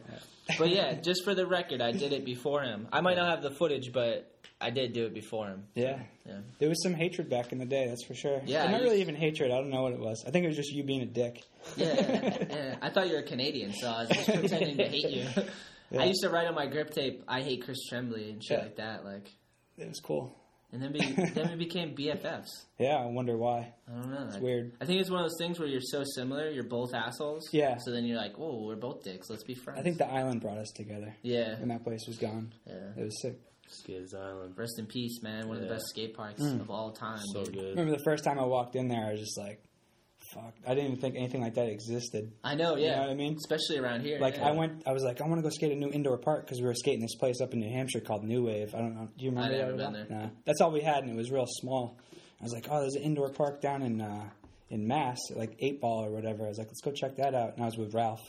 But 0.57 0.69
yeah, 0.71 0.93
just 1.01 1.23
for 1.23 1.35
the 1.35 1.45
record, 1.45 1.81
I 1.81 1.91
did 1.91 2.13
it 2.13 2.25
before 2.25 2.63
him. 2.63 2.87
I 2.91 3.01
might 3.01 3.15
not 3.17 3.29
have 3.29 3.43
the 3.43 3.51
footage, 3.51 3.93
but 3.93 4.31
I 4.59 4.71
did 4.71 4.93
do 4.93 5.05
it 5.05 5.13
before 5.13 5.47
him. 5.49 5.65
Yeah. 5.75 5.99
Yeah. 6.25 6.39
There 6.57 6.67
was 6.69 6.81
some 6.81 6.95
hatred 6.95 7.29
back 7.29 7.51
in 7.51 7.59
the 7.59 7.65
day, 7.65 7.85
that's 7.87 8.03
for 8.05 8.15
sure. 8.15 8.41
Yeah, 8.45 8.69
not 8.71 8.81
really 8.81 9.01
even 9.01 9.13
hatred. 9.15 9.51
I 9.51 9.57
don't 9.57 9.69
know 9.69 9.83
what 9.83 9.93
it 9.93 9.99
was. 9.99 10.23
I 10.27 10.31
think 10.31 10.45
it 10.45 10.47
was 10.47 10.57
just 10.57 10.71
you 10.73 10.83
being 10.83 11.01
a 11.03 11.05
dick. 11.05 11.43
Yeah, 11.77 11.93
yeah, 11.93 12.37
yeah. 12.49 12.75
I 12.81 12.89
thought 12.89 13.07
you 13.07 13.13
were 13.13 13.19
a 13.19 13.23
Canadian, 13.23 13.73
so 13.73 13.87
I 13.87 13.99
was 14.01 14.09
just 14.09 14.27
pretending 14.33 14.77
to 14.77 14.87
hate 14.87 15.09
you. 15.11 15.25
Yeah. 15.91 16.01
I 16.01 16.05
used 16.05 16.23
to 16.23 16.29
write 16.29 16.47
on 16.47 16.55
my 16.55 16.65
grip 16.65 16.89
tape, 16.89 17.23
"I 17.27 17.41
hate 17.41 17.63
Chris 17.63 17.77
Tremblay" 17.87 18.31
and 18.31 18.43
shit 18.43 18.57
Yeah. 18.57 18.63
like 18.63 18.75
that. 18.77 19.05
Like, 19.05 19.29
It 19.77 19.87
was 19.87 19.99
cool. 19.99 20.35
And 20.71 20.81
then 20.81 20.91
we 20.93 20.99
then 21.33 21.49
we 21.51 21.55
became 21.55 21.95
BFFs. 21.95 22.49
Yeah, 22.77 22.95
I 22.97 23.05
wonder 23.05 23.37
why. 23.37 23.73
I 23.87 23.93
don't 23.93 24.11
know. 24.11 24.23
It's 24.25 24.33
like- 24.33 24.43
weird. 24.43 24.73
I 24.81 24.85
think 24.85 24.99
it's 24.99 25.09
one 25.09 25.21
of 25.23 25.29
those 25.29 25.37
things 25.39 25.59
where 25.59 25.67
you're 25.67 25.79
so 25.81 26.03
similar, 26.15 26.49
you're 26.49 26.65
both 26.67 26.93
assholes. 26.93 27.47
Yeah. 27.53 27.77
So 27.77 27.91
then 27.91 28.03
you're 28.03 28.17
like, 28.17 28.33
"Oh, 28.37 28.65
we're 28.65 28.75
both 28.75 29.03
dicks. 29.03 29.29
Let's 29.29 29.43
be 29.45 29.55
friends." 29.55 29.79
I 29.79 29.83
think 29.83 29.97
the 29.97 30.07
island 30.11 30.41
brought 30.41 30.57
us 30.57 30.71
together. 30.75 31.15
Yeah. 31.21 31.51
And 31.61 31.71
that 31.71 31.83
place 31.85 32.01
was 32.07 32.17
gone. 32.17 32.53
Yeah. 32.67 32.73
It 32.97 33.03
was 33.03 33.21
sick. 33.21 33.39
Skids 33.67 34.13
Island. 34.13 34.53
Rest 34.57 34.77
in 34.77 34.85
peace, 34.85 35.21
man. 35.23 35.47
One 35.47 35.57
of 35.57 35.63
the 35.63 35.69
best 35.69 35.85
skate 35.89 36.13
parks 36.15 36.41
Mm. 36.41 36.59
of 36.61 36.69
all 36.69 36.91
time. 36.91 37.19
So 37.33 37.43
dude. 37.45 37.53
good. 37.55 37.69
remember 37.69 37.97
the 37.97 38.03
first 38.03 38.23
time 38.23 38.37
I 38.37 38.45
walked 38.45 38.75
in 38.75 38.89
there, 38.89 39.05
I 39.05 39.11
was 39.11 39.21
just 39.21 39.37
like, 39.39 39.59
fuck. 40.35 40.53
I 40.67 40.75
didn't 40.75 40.91
even 40.91 40.99
think 41.01 41.15
anything 41.15 41.41
like 41.41 41.55
that 41.55 41.67
existed. 41.69 42.31
I 42.43 42.53
know, 42.55 42.75
You 42.75 42.85
yeah. 42.85 42.95
know 42.97 43.01
what 43.03 43.09
I 43.09 43.13
mean? 43.15 43.35
Especially 43.37 43.77
around 43.79 44.01
here. 44.01 44.19
Like 44.19 44.35
yeah. 44.37 44.49
I 44.49 44.51
went, 44.51 44.83
I 44.85 44.91
was 44.93 45.03
like, 45.03 45.21
I 45.21 45.27
want 45.27 45.39
to 45.39 45.41
go 45.41 45.49
skate 45.49 45.71
a 45.71 45.75
new 45.75 45.89
indoor 45.89 46.17
park 46.17 46.45
because 46.45 46.59
we 46.59 46.67
were 46.67 46.75
skating 46.75 47.01
this 47.01 47.15
place 47.15 47.41
up 47.41 47.53
in 47.53 47.59
New 47.61 47.69
Hampshire 47.71 48.01
called 48.01 48.23
New 48.23 48.43
Wave. 48.45 48.75
I 48.75 48.79
don't 48.79 48.93
know. 48.95 49.09
Do 49.17 49.23
you 49.25 49.31
remember 49.31 49.53
I've 49.55 49.59
that? 49.59 49.65
never 49.77 49.91
been 49.91 50.07
there. 50.09 50.19
Nah. 50.21 50.29
That's 50.45 50.61
all 50.61 50.71
we 50.71 50.81
had, 50.81 51.03
and 51.03 51.09
it 51.11 51.15
was 51.15 51.31
real 51.31 51.47
small. 51.47 51.97
I 52.39 52.43
was 52.43 52.53
like, 52.53 52.67
oh, 52.69 52.81
there's 52.81 52.95
an 52.95 53.01
indoor 53.03 53.29
park 53.29 53.61
down 53.61 53.81
in 53.81 54.01
uh, 54.01 54.29
in 54.69 54.87
Mass, 54.87 55.17
like 55.35 55.55
Eight 55.59 55.79
Ball 55.81 56.05
or 56.05 56.11
whatever. 56.11 56.45
I 56.45 56.49
was 56.49 56.57
like, 56.57 56.67
let's 56.67 56.81
go 56.81 56.91
check 56.91 57.15
that 57.17 57.33
out. 57.33 57.55
And 57.55 57.63
I 57.63 57.65
was 57.65 57.77
with 57.77 57.93
Ralph 57.93 58.21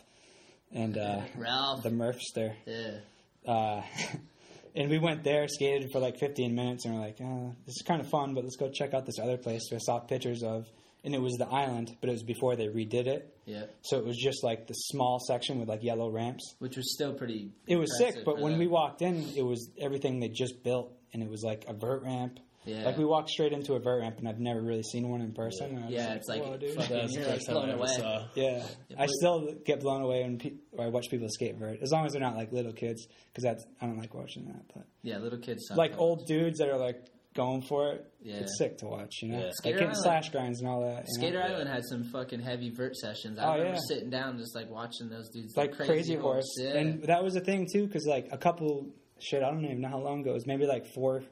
and 0.72 0.96
uh, 0.96 1.22
Ralph. 1.36 1.82
the 1.82 1.90
Murphster. 1.90 2.54
yeah. 2.66 2.98
Uh, 3.46 3.82
and 4.74 4.90
we 4.90 4.98
went 4.98 5.24
there, 5.24 5.46
skated 5.48 5.90
for 5.92 5.98
like 6.00 6.18
15 6.18 6.54
minutes, 6.54 6.84
and 6.84 6.94
we're 6.94 7.00
like, 7.00 7.20
uh, 7.20 7.52
this 7.64 7.76
is 7.76 7.82
kind 7.86 8.00
of 8.00 8.08
fun, 8.08 8.34
but 8.34 8.44
let's 8.44 8.56
go 8.56 8.68
check 8.70 8.92
out 8.94 9.06
this 9.06 9.18
other 9.18 9.36
place. 9.36 9.62
So 9.70 9.76
I 9.76 9.78
saw 9.78 9.98
pictures 10.00 10.42
of, 10.42 10.66
and 11.06 11.14
it 11.14 11.22
was 11.22 11.32
the 11.38 11.46
island, 11.48 11.96
but 12.02 12.10
it 12.10 12.12
was 12.12 12.22
before 12.24 12.56
they 12.56 12.66
redid 12.66 13.06
it. 13.06 13.32
Yeah. 13.46 13.64
So 13.82 13.96
it 13.98 14.04
was 14.04 14.18
just 14.18 14.44
like 14.44 14.66
the 14.66 14.74
small 14.74 15.18
section 15.20 15.58
with 15.60 15.68
like 15.68 15.82
yellow 15.82 16.10
ramps. 16.10 16.54
Which 16.58 16.76
was 16.76 16.92
still 16.92 17.14
pretty. 17.14 17.52
It 17.66 17.76
was 17.76 17.96
sick, 17.96 18.24
but 18.24 18.38
when 18.40 18.52
them. 18.52 18.58
we 18.60 18.66
walked 18.66 19.00
in, 19.00 19.24
it 19.36 19.42
was 19.44 19.70
everything 19.80 20.20
they 20.20 20.28
just 20.28 20.62
built, 20.62 20.92
and 21.14 21.22
it 21.22 21.30
was 21.30 21.42
like 21.42 21.64
a 21.68 21.72
vert 21.72 22.02
ramp. 22.02 22.40
Yeah. 22.64 22.84
Like 22.84 22.98
we 22.98 23.04
walked 23.04 23.30
straight 23.30 23.52
into 23.52 23.74
a 23.74 23.78
vert 23.78 24.00
ramp, 24.00 24.18
and 24.18 24.26
I've 24.28 24.40
never 24.40 24.60
really 24.60 24.82
seen 24.82 25.08
one 25.08 25.20
in 25.20 25.32
person. 25.32 25.76
and 25.76 25.78
I 25.78 25.82
was 25.86 25.94
Yeah, 25.94 26.14
it's 26.14 26.26
like 26.28 26.42
"Whoa, 26.44 26.56
dude." 26.56 26.74
fucking- 26.74 27.10
You're, 27.10 27.28
like, 27.28 27.48
I 27.48 27.52
blown 27.52 27.70
away. 27.70 27.86
saw. 27.96 28.26
Yeah, 28.34 28.66
Yeah, 28.88 28.96
I 29.02 29.06
still 29.06 29.54
get 29.64 29.78
blown 29.78 30.02
away 30.02 30.22
when 30.24 30.38
pe- 30.38 30.54
I 30.76 30.88
watch 30.88 31.06
people 31.08 31.28
skate 31.30 31.54
vert, 31.56 31.78
as 31.80 31.92
long 31.92 32.04
as 32.06 32.12
they're 32.12 32.20
not 32.20 32.34
like 32.34 32.50
little 32.50 32.72
kids, 32.72 33.06
because 33.28 33.44
that's 33.44 33.64
I 33.80 33.86
don't 33.86 33.98
like 33.98 34.12
watching 34.12 34.46
that. 34.46 34.62
But 34.74 34.86
Yeah, 35.04 35.18
little 35.18 35.38
kids. 35.38 35.68
suck 35.68 35.76
like 35.78 35.96
old 35.96 36.26
dudes 36.26 36.58
that 36.58 36.68
are 36.68 36.76
like 36.76 37.04
going 37.36 37.62
for 37.62 37.92
it, 37.92 38.10
Yeah. 38.22 38.36
it's 38.36 38.58
sick 38.58 38.78
to 38.78 38.86
watch. 38.86 39.22
You 39.22 39.28
know, 39.28 39.38
Yeah. 39.38 39.44
like 39.44 39.54
Skater 39.54 39.74
getting 39.78 39.88
Island- 39.90 40.02
slash 40.02 40.30
grinds 40.30 40.60
and 40.60 40.68
all 40.68 40.80
that. 40.80 40.88
you 40.88 40.96
know? 40.96 41.04
Skater 41.28 41.42
Island 41.42 41.68
had 41.68 41.82
some 41.88 42.02
fucking 42.04 42.40
heavy 42.40 42.70
vert 42.70 42.96
sessions. 42.96 43.38
I 43.38 43.44
Oh, 43.44 43.52
remember 43.58 43.74
yeah. 43.74 43.80
sitting 43.88 44.10
down 44.10 44.38
just 44.38 44.54
like 44.56 44.68
watching 44.70 45.08
those 45.08 45.28
dudes 45.30 45.56
like 45.56 45.72
crazy, 45.72 46.14
horse, 46.16 46.52
Yeah. 46.58 46.76
and 46.78 47.02
that 47.04 47.22
was 47.22 47.36
a 47.36 47.40
thing 47.40 47.68
too, 47.72 47.86
because 47.86 48.06
like 48.06 48.28
a 48.32 48.38
couple 48.38 48.86
shit, 49.20 49.42
I 49.42 49.50
don't 49.50 49.64
even 49.64 49.80
know 49.80 49.88
how 49.88 50.00
long 50.00 50.20
ago 50.22 50.30
it 50.30 50.34
was, 50.34 50.46
maybe 50.46 50.66
like 50.66 50.86
four, 50.86 51.22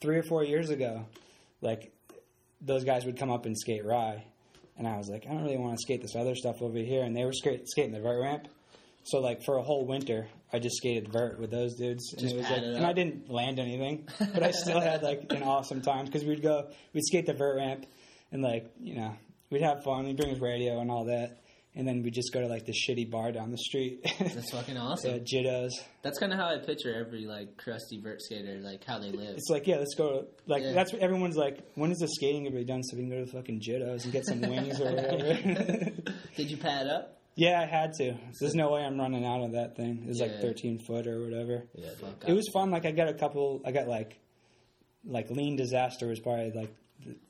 three 0.00 0.18
or 0.18 0.22
four 0.22 0.44
years 0.44 0.70
ago, 0.70 1.06
like 1.60 1.92
those 2.60 2.84
guys 2.84 3.04
would 3.04 3.18
come 3.18 3.30
up 3.30 3.46
and 3.46 3.58
skate 3.58 3.84
Rye, 3.84 4.24
and 4.78 4.86
I 4.86 4.96
was 4.96 5.08
like, 5.08 5.26
I 5.26 5.30
don't 5.32 5.42
really 5.42 5.58
want 5.58 5.76
to 5.76 5.82
skate 5.82 6.02
this 6.02 6.14
other 6.16 6.34
stuff 6.34 6.62
over 6.62 6.78
here, 6.78 7.02
and 7.04 7.14
they 7.16 7.24
were 7.24 7.32
skate, 7.32 7.68
skating 7.68 7.92
the 7.92 8.00
vert 8.00 8.20
ramp. 8.20 8.48
So 9.04 9.20
like 9.20 9.44
for 9.44 9.58
a 9.58 9.62
whole 9.62 9.86
winter, 9.86 10.26
I 10.52 10.58
just 10.58 10.76
skated 10.76 11.12
vert 11.12 11.38
with 11.38 11.50
those 11.50 11.74
dudes, 11.74 12.12
and 12.12 12.20
Just 12.22 12.34
it 12.34 12.38
was 12.38 12.48
like, 12.50 12.62
it 12.62 12.74
and 12.76 12.86
I 12.86 12.92
didn't 12.92 13.28
land 13.30 13.58
anything, 13.58 14.08
but 14.18 14.42
I 14.42 14.50
still 14.50 14.80
had 14.80 15.02
like 15.02 15.26
an 15.30 15.42
awesome 15.42 15.82
time 15.82 16.06
because 16.06 16.24
we'd 16.24 16.42
go, 16.42 16.68
we'd 16.94 17.04
skate 17.04 17.26
the 17.26 17.34
vert 17.34 17.56
ramp, 17.56 17.86
and 18.32 18.42
like 18.42 18.70
you 18.80 18.96
know, 18.96 19.14
we'd 19.50 19.62
have 19.62 19.82
fun. 19.84 20.06
We'd 20.06 20.16
bring 20.16 20.30
his 20.30 20.40
radio 20.40 20.80
and 20.80 20.90
all 20.90 21.04
that, 21.04 21.36
and 21.74 21.86
then 21.86 22.02
we'd 22.02 22.14
just 22.14 22.32
go 22.32 22.40
to 22.40 22.46
like 22.46 22.64
this 22.64 22.76
shitty 22.88 23.10
bar 23.10 23.30
down 23.30 23.50
the 23.50 23.58
street. 23.58 24.06
That's 24.18 24.50
fucking 24.52 24.78
awesome. 24.78 25.10
yeah, 25.10 25.18
Jittos. 25.18 25.72
That's 26.02 26.18
kind 26.18 26.32
of 26.32 26.38
how 26.38 26.46
I 26.48 26.56
picture 26.58 26.94
every 26.94 27.26
like 27.26 27.58
crusty 27.58 28.00
vert 28.00 28.22
skater, 28.22 28.58
like 28.62 28.84
how 28.84 28.98
they 29.00 29.10
live. 29.10 29.36
It's 29.36 29.50
like, 29.50 29.66
yeah, 29.66 29.76
let's 29.76 29.94
go. 29.96 30.28
Like 30.46 30.62
Yeah. 30.62 30.72
that's 30.72 30.94
what 30.94 31.02
everyone's 31.02 31.36
like. 31.36 31.58
When 31.74 31.90
is 31.92 31.98
the 31.98 32.08
skating 32.08 32.44
gonna 32.44 32.56
be 32.56 32.64
done 32.64 32.82
so 32.82 32.96
we 32.96 33.02
can 33.02 33.10
go 33.10 33.18
to 33.18 33.26
the 33.26 33.32
fucking 33.32 33.60
Jittos 33.60 34.04
and 34.04 34.12
get 34.14 34.24
some 34.24 34.40
wings 34.40 34.80
or 34.80 34.84
whatever? 34.94 35.90
Did 36.36 36.50
you 36.50 36.56
pad 36.56 36.86
up? 36.86 37.20
Yeah, 37.36 37.60
I 37.60 37.66
had 37.66 37.92
to. 37.94 38.14
There's 38.40 38.54
no 38.54 38.70
way 38.72 38.82
I'm 38.82 38.98
running 38.98 39.24
out 39.24 39.42
of 39.42 39.52
that 39.52 39.76
thing. 39.76 40.02
It 40.04 40.08
was 40.08 40.20
Yeah. 40.20 40.26
like 40.26 40.40
13 40.40 40.78
foot 40.86 41.06
or 41.06 41.22
whatever. 41.22 41.64
Yeah, 41.74 41.90
It 42.28 42.32
was 42.32 42.48
fun. 42.52 42.70
Like 42.70 42.86
I 42.86 42.92
got 42.92 43.08
a 43.08 43.14
couple. 43.14 43.60
I 43.64 43.72
got 43.72 43.88
like, 43.88 44.18
like 45.04 45.30
lien 45.30 45.56
disaster 45.56 46.06
was 46.08 46.20
probably 46.20 46.52
like. 46.52 46.74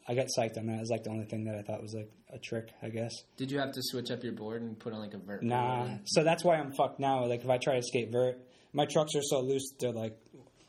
I 0.06 0.14
got 0.14 0.26
psyched 0.38 0.56
on 0.58 0.66
that. 0.66 0.74
It 0.76 0.80
was 0.80 0.90
like 0.90 1.02
the 1.04 1.10
only 1.10 1.24
thing 1.24 1.44
that 1.46 1.56
I 1.56 1.62
thought 1.62 1.82
was 1.82 1.94
like 1.94 2.10
a 2.32 2.38
trick. 2.38 2.68
I 2.82 2.90
guess. 2.90 3.10
Did 3.36 3.50
you 3.50 3.58
have 3.58 3.72
to 3.72 3.80
switch 3.82 4.10
up 4.10 4.22
your 4.22 4.34
board 4.34 4.62
and 4.62 4.78
put 4.78 4.92
on 4.92 5.00
like 5.00 5.14
a 5.14 5.18
vert? 5.18 5.42
Nah. 5.42 5.86
board? 5.86 6.00
So 6.04 6.22
that's 6.22 6.44
why 6.44 6.56
I'm 6.56 6.72
fucked 6.72 7.00
now. 7.00 7.24
Like 7.26 7.42
if 7.42 7.48
I 7.50 7.58
try 7.58 7.76
to 7.76 7.82
skate 7.82 8.12
vert, 8.12 8.38
my 8.72 8.84
trucks 8.84 9.14
are 9.16 9.22
so 9.22 9.40
loose 9.40 9.72
they're 9.80 9.90
like 9.90 10.16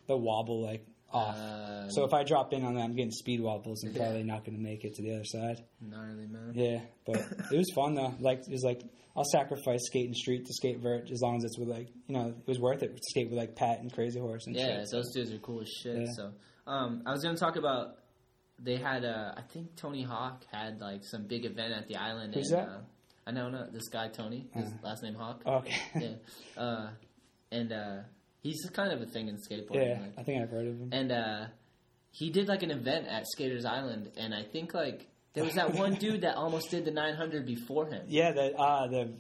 they'll 0.08 0.20
wobble 0.22 0.64
like 0.64 0.86
off. 1.12 1.36
Uh, 1.36 1.90
so 1.90 2.06
if 2.06 2.14
I 2.14 2.24
drop 2.24 2.54
in 2.54 2.64
on 2.64 2.76
that, 2.76 2.82
I'm 2.82 2.96
getting 2.96 3.12
speed 3.12 3.42
wobbles 3.42 3.84
and 3.84 3.96
probably 3.96 4.24
not 4.24 4.44
going 4.46 4.58
to 4.58 4.64
make 4.64 4.84
it 4.86 4.96
to 4.96 5.02
the 5.04 5.14
other 5.16 5.26
side. 5.26 5.58
gnarly 5.82 6.26
man. 6.28 6.54
Yeah, 6.56 6.80
but 7.06 7.18
it 7.52 7.58
was 7.58 7.72
fun 7.76 7.94
though. 7.96 8.14
Like 8.20 8.40
it 8.40 8.52
was 8.52 8.64
like 8.64 8.82
I'll 9.18 9.24
sacrifice 9.32 9.80
skating 9.86 10.14
street 10.14 10.46
to 10.46 10.54
skate 10.54 10.80
vert 10.80 11.10
as 11.10 11.22
long 11.22 11.38
as 11.38 11.44
it's 11.46 11.58
with 11.58 11.70
like 11.70 11.88
you 12.08 12.16
know 12.18 12.34
it 12.38 12.48
was 12.48 12.60
worth 12.60 12.84
it 12.84 12.96
to 12.96 13.02
skate 13.12 13.30
with 13.30 13.38
like 13.38 13.56
Pat 13.56 13.80
and 13.80 13.92
Crazy 13.94 14.20
Horse 14.20 14.46
and 14.48 14.56
Yeah, 14.56 14.82
shit. 14.82 14.92
those 14.92 15.14
dudes 15.14 15.32
are 15.32 15.38
cool 15.40 15.62
as 15.62 15.70
shit. 15.70 15.98
Yeah. 16.00 16.06
So, 16.16 16.32
um, 16.68 17.04
I 17.06 17.12
was 17.12 17.24
gonna 17.24 17.38
talk 17.38 17.56
about. 17.56 17.98
They 18.58 18.78
had, 18.78 19.04
uh, 19.04 19.34
I 19.36 19.42
think 19.52 19.76
Tony 19.76 20.02
Hawk 20.02 20.46
had 20.50 20.80
like 20.80 21.04
some 21.04 21.28
big 21.28 21.44
event 21.46 21.74
at 21.74 21.88
the 21.90 21.98
island. 21.98 22.34
Who's 22.36 22.52
and, 22.52 22.62
that? 22.62 22.70
Uh, 22.70 22.80
I 23.28 23.32
know, 23.32 23.50
no, 23.50 23.66
this 23.70 23.90
guy 23.90 24.08
Tony. 24.08 24.48
His 24.54 24.66
Uh. 24.72 24.78
last 24.82 25.04
name 25.04 25.16
Hawk. 25.16 25.42
Okay. 25.46 25.76
yeah, 26.00 26.62
uh, 26.62 26.90
and 27.52 27.74
uh, 27.74 27.98
he's 28.42 28.66
kind 28.72 28.94
of 28.94 29.02
a 29.02 29.06
thing 29.08 29.28
in 29.28 29.36
skateboarding. 29.36 29.88
yeah, 29.88 30.00
like- 30.02 30.14
I 30.20 30.24
think 30.24 30.42
I've 30.42 30.50
heard 30.50 30.68
of 30.68 30.80
him. 30.80 30.90
and 30.94 31.12
uh, 31.12 31.46
he 32.12 32.30
did 32.30 32.48
like 32.48 32.64
an 32.64 32.72
event 32.72 33.08
at 33.08 33.26
Skaters 33.28 33.66
Island, 33.66 34.12
and 34.16 34.34
I 34.34 34.44
think 34.44 34.74
like 34.74 35.08
there 35.36 35.44
was 35.44 35.54
that 35.56 35.74
one 35.74 35.94
dude 35.96 36.22
that 36.22 36.36
almost 36.36 36.72
did 36.72 36.86
the 36.86 36.92
900 36.92 37.46
before 37.46 37.86
him. 37.88 38.04
Yeah, 38.08 38.32
the 38.32 38.56
uh 38.58 38.88
the 38.88 39.14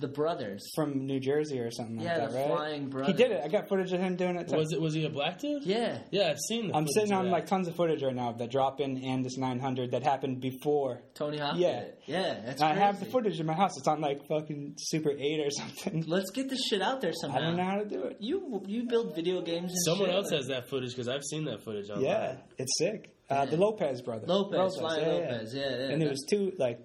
The 0.00 0.08
brothers. 0.08 0.62
from 0.74 1.04
New 1.04 1.20
Jersey 1.20 1.58
or 1.58 1.70
something 1.70 1.96
like 1.96 2.06
Yeah, 2.06 2.18
that, 2.20 2.30
the 2.30 2.36
right? 2.38 2.46
Flying 2.46 3.04
He 3.06 3.12
did 3.12 3.32
it. 3.32 3.42
I 3.44 3.48
got 3.48 3.68
footage 3.68 3.92
of 3.92 4.00
him 4.00 4.16
doing 4.16 4.36
it. 4.36 4.48
Too. 4.48 4.56
Was 4.56 4.72
it? 4.72 4.80
Was 4.80 4.94
he 4.94 5.04
a 5.04 5.10
black 5.10 5.40
dude? 5.40 5.64
Yeah. 5.64 5.98
Yeah, 6.10 6.30
I've 6.30 6.38
seen. 6.48 6.68
The 6.68 6.76
I'm 6.76 6.86
sitting 6.86 7.12
on 7.12 7.26
that. 7.26 7.30
like 7.32 7.46
tons 7.46 7.68
of 7.68 7.74
footage 7.76 8.02
right 8.02 8.14
now 8.14 8.30
of 8.30 8.38
the 8.38 8.46
drop 8.46 8.80
in 8.80 8.96
and 9.04 9.22
this 9.24 9.36
900 9.36 9.90
that 9.90 10.02
happened 10.02 10.40
before. 10.40 11.02
Tony 11.14 11.36
Hawk. 11.38 11.56
Yeah. 11.58 11.80
Did 11.80 11.88
it. 11.88 12.02
Yeah. 12.06 12.40
That's 12.46 12.62
And 12.62 12.70
I 12.70 12.74
have 12.86 13.00
the 13.00 13.06
footage 13.06 13.38
in 13.40 13.46
my 13.46 13.52
house. 13.54 13.76
It's 13.76 13.88
on 13.88 14.00
like 14.00 14.26
fucking 14.26 14.76
Super 14.78 15.10
8 15.10 15.40
or 15.46 15.50
something. 15.50 16.04
Let's 16.16 16.30
get 16.30 16.48
this 16.48 16.62
shit 16.68 16.80
out 16.80 17.00
there 17.02 17.12
somehow. 17.12 17.38
I 17.38 17.40
don't 17.42 17.56
know 17.56 17.64
how 17.64 17.78
to 17.78 17.84
do 17.84 18.04
it. 18.04 18.16
You 18.20 18.62
you 18.66 18.84
build 18.86 19.14
video 19.14 19.42
games. 19.42 19.72
And 19.72 19.82
Someone 19.84 20.08
shit. 20.08 20.14
else 20.16 20.30
has 20.30 20.46
that 20.46 20.70
footage 20.70 20.90
because 20.90 21.08
I've 21.08 21.24
seen 21.24 21.44
that 21.46 21.62
footage 21.64 21.90
online. 21.90 22.04
Yeah, 22.06 22.36
it's 22.58 22.78
sick. 22.78 23.10
Uh, 23.30 23.44
The 23.46 23.52
Yeah. 23.52 23.58
Lopez 23.58 24.02
brothers. 24.02 24.28
Lopez, 24.28 24.76
Flying 24.78 25.02
yeah, 25.06 25.12
Lopez. 25.12 25.54
Yeah, 25.54 25.62
yeah. 25.62 25.88
And 25.90 26.02
there 26.02 26.08
was 26.10 26.24
two 26.28 26.52
like. 26.58 26.80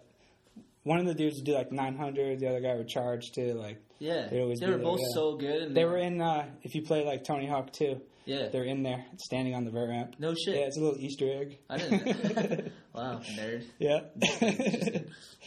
One 0.83 0.99
of 0.99 1.07
the 1.07 1.15
dudes 1.15 1.37
would 1.37 1.45
do 1.45 1.53
like 1.53 1.71
900. 1.71 2.39
The 2.39 2.47
other 2.47 2.59
guy 2.61 2.75
would 2.75 2.87
charge 2.87 3.31
too. 3.31 3.53
Like 3.55 3.81
yeah. 3.97 4.27
they'd 4.29 4.39
always 4.41 4.59
They 4.59 4.67
were 4.67 4.73
there, 4.73 4.83
both 4.83 4.99
yeah. 4.99 5.15
so 5.15 5.35
good. 5.35 5.61
And 5.63 5.75
they 5.75 5.83
were 5.83 5.97
in. 5.97 6.21
uh 6.21 6.45
If 6.61 6.75
you 6.75 6.83
play 6.83 7.03
like 7.03 7.23
Tony 7.23 7.47
Hawk 7.47 7.73
too, 7.73 8.01
Yeah. 8.25 8.49
they're 8.49 8.65
in 8.65 8.83
there 8.83 9.03
standing 9.17 9.55
on 9.55 9.63
the 9.65 9.71
vert 9.71 9.89
ramp. 9.89 10.15
No 10.19 10.35
shit. 10.35 10.55
Yeah, 10.55 10.67
it's 10.67 10.77
a 10.77 10.81
little 10.81 10.99
Easter 10.99 11.25
egg. 11.27 11.57
I 11.71 11.77
didn't. 11.79 12.71
wow, 12.93 13.19
nerd. 13.35 13.63
yeah. 13.79 14.01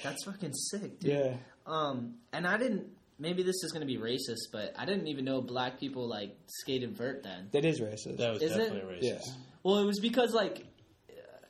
That's 0.03 0.25
fucking 0.25 0.53
sick, 0.55 0.99
dude. 1.01 1.11
yeah. 1.13 1.37
Um, 1.67 2.15
and 2.33 2.47
I 2.47 2.57
didn't. 2.59 2.87
maybe 3.19 3.43
this 3.43 3.63
is 3.63 3.71
going 3.73 3.87
to 3.87 3.93
be 3.93 3.97
racist, 3.99 4.51
but 4.53 4.75
I 4.77 4.87
didn't 4.87 5.07
even 5.09 5.25
know 5.25 5.41
black 5.41 5.79
people 5.79 6.09
like 6.09 6.37
skated 6.49 6.97
vert 6.97 7.23
then. 7.23 7.49
That 7.53 7.65
is 7.65 7.81
racist. 7.81 8.17
That 8.19 8.33
was 8.35 8.43
Is 8.43 8.57
it? 8.57 8.59
definitely 8.59 8.97
racist. 8.97 9.03
yeah. 9.03 9.19
Well, 9.63 9.79
it 9.79 9.85
was 9.87 10.01
because 10.01 10.33
like 10.33 10.65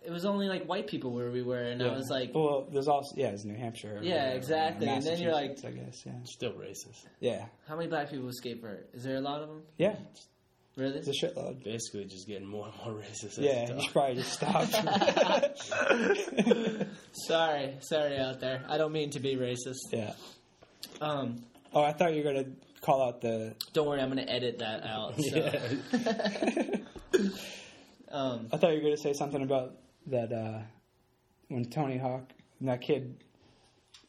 it 0.09 0.13
was 0.13 0.25
only 0.25 0.49
like 0.49 0.65
white 0.65 0.87
people 0.87 1.13
where 1.13 1.31
we 1.31 1.43
were, 1.43 1.61
and 1.63 1.83
I 1.83 1.93
was 1.93 2.09
like, 2.11 2.31
well, 2.35 2.67
there's 2.73 2.89
also 2.89 3.15
yeah, 3.15 3.29
it's 3.29 3.45
New 3.45 3.55
Hampshire. 3.55 4.01
Yeah, 4.03 4.15
whatever, 4.15 4.37
exactly. 4.39 4.89
And 4.89 5.03
then 5.05 5.21
you're 5.21 5.33
like- 5.33 5.59
I 5.65 5.71
guess, 5.71 6.03
yeah, 6.07 6.13
Still 6.25 6.53
racist. 6.53 7.05
yeah, 7.21 7.45
how 7.69 7.77
many 7.77 7.89
black 7.91 8.11
people 8.11 8.31
skate 8.33 8.63
vert? 8.63 8.89
Is 8.95 9.05
there 9.05 9.17
a 9.17 9.21
lot 9.21 9.43
of 9.43 9.49
them? 9.49 9.63
yeah. 9.77 9.97
Really? 10.77 10.99
It's 11.01 11.09
a 11.09 11.27
shitload. 11.27 11.65
Basically, 11.65 12.05
just 12.05 12.27
getting 12.29 12.47
more 12.47 12.69
and 12.69 12.77
more 12.95 13.03
racist. 13.03 13.37
Yeah, 13.37 13.67
you 13.69 13.75
you 13.75 13.81
should 13.83 13.93
probably 13.93 14.15
just 14.15 14.33
stop. 14.33 14.65
sorry, 17.13 17.77
sorry 17.81 18.17
out 18.17 18.41
there. 18.41 18.65
I 18.69 18.79
don't 18.79 18.93
mean 18.93 19.11
to 19.11 19.21
be 19.21 19.37
racist. 19.37 19.93
yeah. 19.93 20.13
Um, 21.01 21.45
Oh, 21.75 21.83
I 21.83 21.93
thought 21.93 22.15
you 22.15 22.23
were 22.25 22.33
gonna 22.33 22.47
call 22.81 23.03
out 23.07 23.21
the. 23.21 23.55
don't 23.73 23.87
worry, 23.89 24.01
I'm 24.01 24.11
going 24.11 24.25
to 24.25 24.33
edit 24.33 24.61
that 24.61 24.85
out. 24.85 25.21
So. 25.21 25.51
um, 28.17 28.49
I 28.53 28.57
thought 28.57 28.71
you 28.71 28.77
were 28.79 28.85
gonna 28.85 28.97
say 28.97 29.13
something 29.13 29.43
about 29.43 29.75
that 30.09 30.33
uh, 30.33 30.63
when 31.49 31.65
Tony 31.71 31.99
Hawk, 31.99 32.31
that 32.63 32.81
kid. 32.81 33.23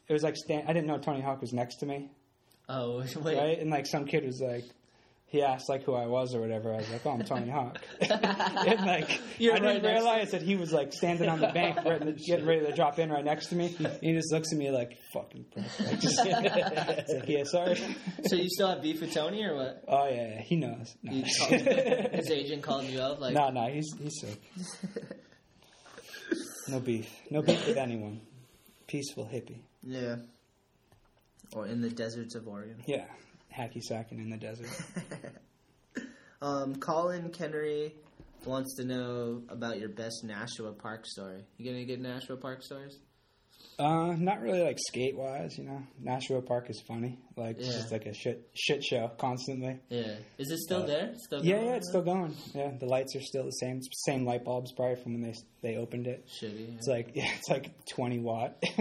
It 0.08 0.12
was 0.12 0.22
like 0.24 0.36
Stan, 0.36 0.64
I 0.66 0.72
didn't 0.72 0.88
know 0.88 0.98
Tony 0.98 1.20
Hawk 1.20 1.40
was 1.40 1.52
next 1.52 1.76
to 1.76 1.86
me, 1.86 2.10
oh 2.68 3.04
wait, 3.22 3.38
right? 3.38 3.58
And 3.58 3.70
like 3.70 3.86
some 3.86 4.06
kid 4.06 4.24
was 4.24 4.40
like, 4.40 4.64
he 5.26 5.42
asked 5.42 5.68
like 5.68 5.84
who 5.84 5.94
I 5.94 6.06
was 6.06 6.34
or 6.34 6.40
whatever. 6.40 6.74
I 6.74 6.78
was 6.78 6.90
like, 6.90 7.06
oh, 7.06 7.10
I'm 7.10 7.22
Tony 7.22 7.48
Hawk. 7.48 7.78
and 8.00 8.80
like 8.84 9.20
You're 9.38 9.54
I 9.54 9.58
didn't 9.60 9.84
right 9.84 9.94
realize 9.94 10.32
that 10.32 10.42
he 10.42 10.56
was 10.56 10.72
like 10.72 10.92
standing 10.92 11.28
on 11.28 11.38
the 11.38 11.48
bank, 11.48 11.76
right, 11.84 12.00
getting 12.26 12.46
ready 12.46 12.66
to 12.66 12.72
drop 12.72 12.98
in 12.98 13.10
right 13.10 13.24
next 13.24 13.46
to 13.48 13.54
me. 13.54 13.76
And 13.78 13.98
he 14.00 14.12
just 14.12 14.32
looks 14.32 14.52
at 14.52 14.58
me 14.58 14.72
like 14.72 14.98
fucking. 15.14 15.46
Like, 15.56 16.00
just, 16.00 16.18
it's 16.24 17.12
like, 17.12 17.28
yeah, 17.28 17.44
sorry. 17.44 17.76
so 18.26 18.34
you 18.34 18.48
still 18.48 18.70
have 18.70 18.82
beef 18.82 19.00
with 19.00 19.14
Tony 19.14 19.44
or 19.44 19.54
what? 19.54 19.84
Oh 19.86 20.08
yeah, 20.08 20.34
yeah, 20.34 20.42
he 20.42 20.56
knows. 20.56 20.96
No, 21.04 21.12
his 21.12 22.30
agent 22.30 22.64
called 22.64 22.86
you 22.86 22.98
up 22.98 23.20
like, 23.20 23.32
no, 23.32 23.50
no, 23.50 23.66
he's 23.66 23.86
he's 24.02 24.20
sick. 24.20 24.42
No 26.70 26.80
beef. 26.80 27.10
No 27.30 27.42
beef 27.42 27.66
with 27.66 27.76
anyone. 27.76 28.20
Peaceful 28.86 29.24
hippie. 29.32 29.60
yeah, 29.82 30.16
or 31.52 31.66
in 31.66 31.80
the 31.80 31.90
deserts 31.90 32.34
of 32.34 32.46
Oregon. 32.48 32.76
Yeah. 32.86 33.04
Hacky 33.56 33.82
sacking 33.82 34.18
in 34.20 34.30
the 34.30 34.36
desert. 34.36 34.68
Um, 36.42 36.76
Colin 36.76 37.28
Kennery 37.28 37.92
wants 38.46 38.74
to 38.76 38.84
know 38.84 39.42
about 39.50 39.78
your 39.78 39.90
best 39.90 40.24
Nashua 40.24 40.72
Park 40.72 41.04
story. 41.04 41.44
You 41.58 41.66
got 41.66 41.72
any 41.72 41.84
good 41.84 42.00
Nashua 42.00 42.38
Park 42.38 42.62
stories? 42.62 42.98
Uh, 43.80 44.14
not 44.18 44.40
really 44.42 44.60
like 44.62 44.76
skate 44.78 45.16
wise, 45.16 45.56
you 45.56 45.64
know. 45.64 45.82
Nashua 45.98 46.42
Park 46.42 46.68
is 46.68 46.80
funny. 46.86 47.18
Like 47.36 47.58
it's 47.58 47.68
just 47.74 47.90
like 47.92 48.04
a 48.06 48.12
shit 48.12 48.48
shit 48.54 48.84
show 48.84 49.10
constantly. 49.18 49.78
Yeah, 49.88 50.16
is 50.38 50.50
it 50.50 50.58
still 50.58 50.82
Uh, 50.82 50.86
there? 50.86 51.12
Still 51.16 51.44
Yeah, 51.44 51.54
going 51.56 51.66
yeah, 51.68 51.74
it's 51.76 51.88
still 51.88 52.02
going. 52.02 52.34
Yeah, 52.54 52.72
the 52.78 52.86
lights 52.86 53.16
are 53.16 53.22
still 53.22 53.44
the 53.44 53.50
same. 53.52 53.80
Same 54.06 54.26
light 54.26 54.44
bulbs 54.44 54.72
probably 54.72 54.96
from 55.02 55.12
when 55.14 55.22
they 55.22 55.34
they 55.62 55.76
opened 55.76 56.06
it. 56.06 56.26
shitty. 56.28 56.76
It's 56.76 56.86
like 56.86 57.12
yeah, 57.14 57.30
it's 57.38 57.48
like 57.48 57.70
twenty 57.86 58.18
watt. 58.18 58.62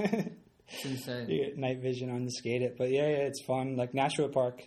It's 0.71 0.85
insane. 0.85 1.27
you 1.29 1.45
get 1.45 1.57
night 1.57 1.79
vision 1.81 2.11
on 2.11 2.25
the 2.25 2.31
skate 2.31 2.61
it. 2.61 2.75
But 2.77 2.91
yeah, 2.91 3.07
yeah, 3.09 3.25
it's 3.29 3.41
fun. 3.43 3.75
Like 3.75 3.95
Nashua 3.95 4.27
Park, 4.29 4.61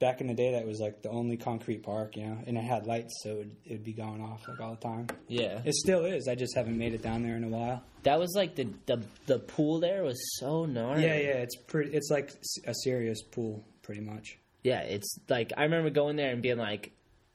back 0.00 0.20
in 0.20 0.26
the 0.26 0.34
day, 0.34 0.52
that 0.52 0.66
was 0.66 0.80
like 0.80 1.02
the 1.02 1.10
only 1.10 1.36
concrete 1.36 1.82
park, 1.82 2.16
you 2.16 2.24
know, 2.26 2.38
and 2.46 2.56
it 2.58 2.64
had 2.64 2.86
lights, 2.86 3.20
so 3.22 3.30
it 3.30 3.36
would, 3.36 3.56
it 3.66 3.72
would 3.72 3.84
be 3.84 3.92
going 3.92 4.20
off 4.22 4.48
like 4.48 4.60
all 4.60 4.74
the 4.74 4.80
time. 4.80 5.06
Yeah, 5.28 5.60
It 5.64 5.74
still 5.74 6.04
is. 6.04 6.26
I 6.26 6.34
just 6.34 6.56
haven't 6.56 6.76
made 6.78 6.94
it 6.94 7.02
down 7.02 7.22
there 7.22 7.36
in 7.36 7.44
a 7.44 7.48
while. 7.48 7.82
that 8.02 8.18
was 8.18 8.32
like 8.34 8.54
the 8.56 8.66
the 8.86 9.02
the 9.26 9.38
pool 9.38 9.78
there 9.78 10.02
was 10.02 10.18
so 10.40 10.64
gnarly. 10.64 11.04
Yeah, 11.04 11.14
yeah, 11.18 11.44
it's 11.44 11.56
pretty. 11.56 11.92
It's 11.92 12.10
like 12.10 12.32
a 12.66 12.74
serious 12.82 13.22
pool, 13.22 13.62
pretty 13.82 14.00
much. 14.00 14.38
yeah. 14.64 14.80
It's 14.80 15.18
like 15.28 15.52
I 15.56 15.62
remember 15.64 15.90
going 15.90 16.16
there 16.16 16.32
and 16.32 16.42
being 16.42 16.58
like 16.58 16.92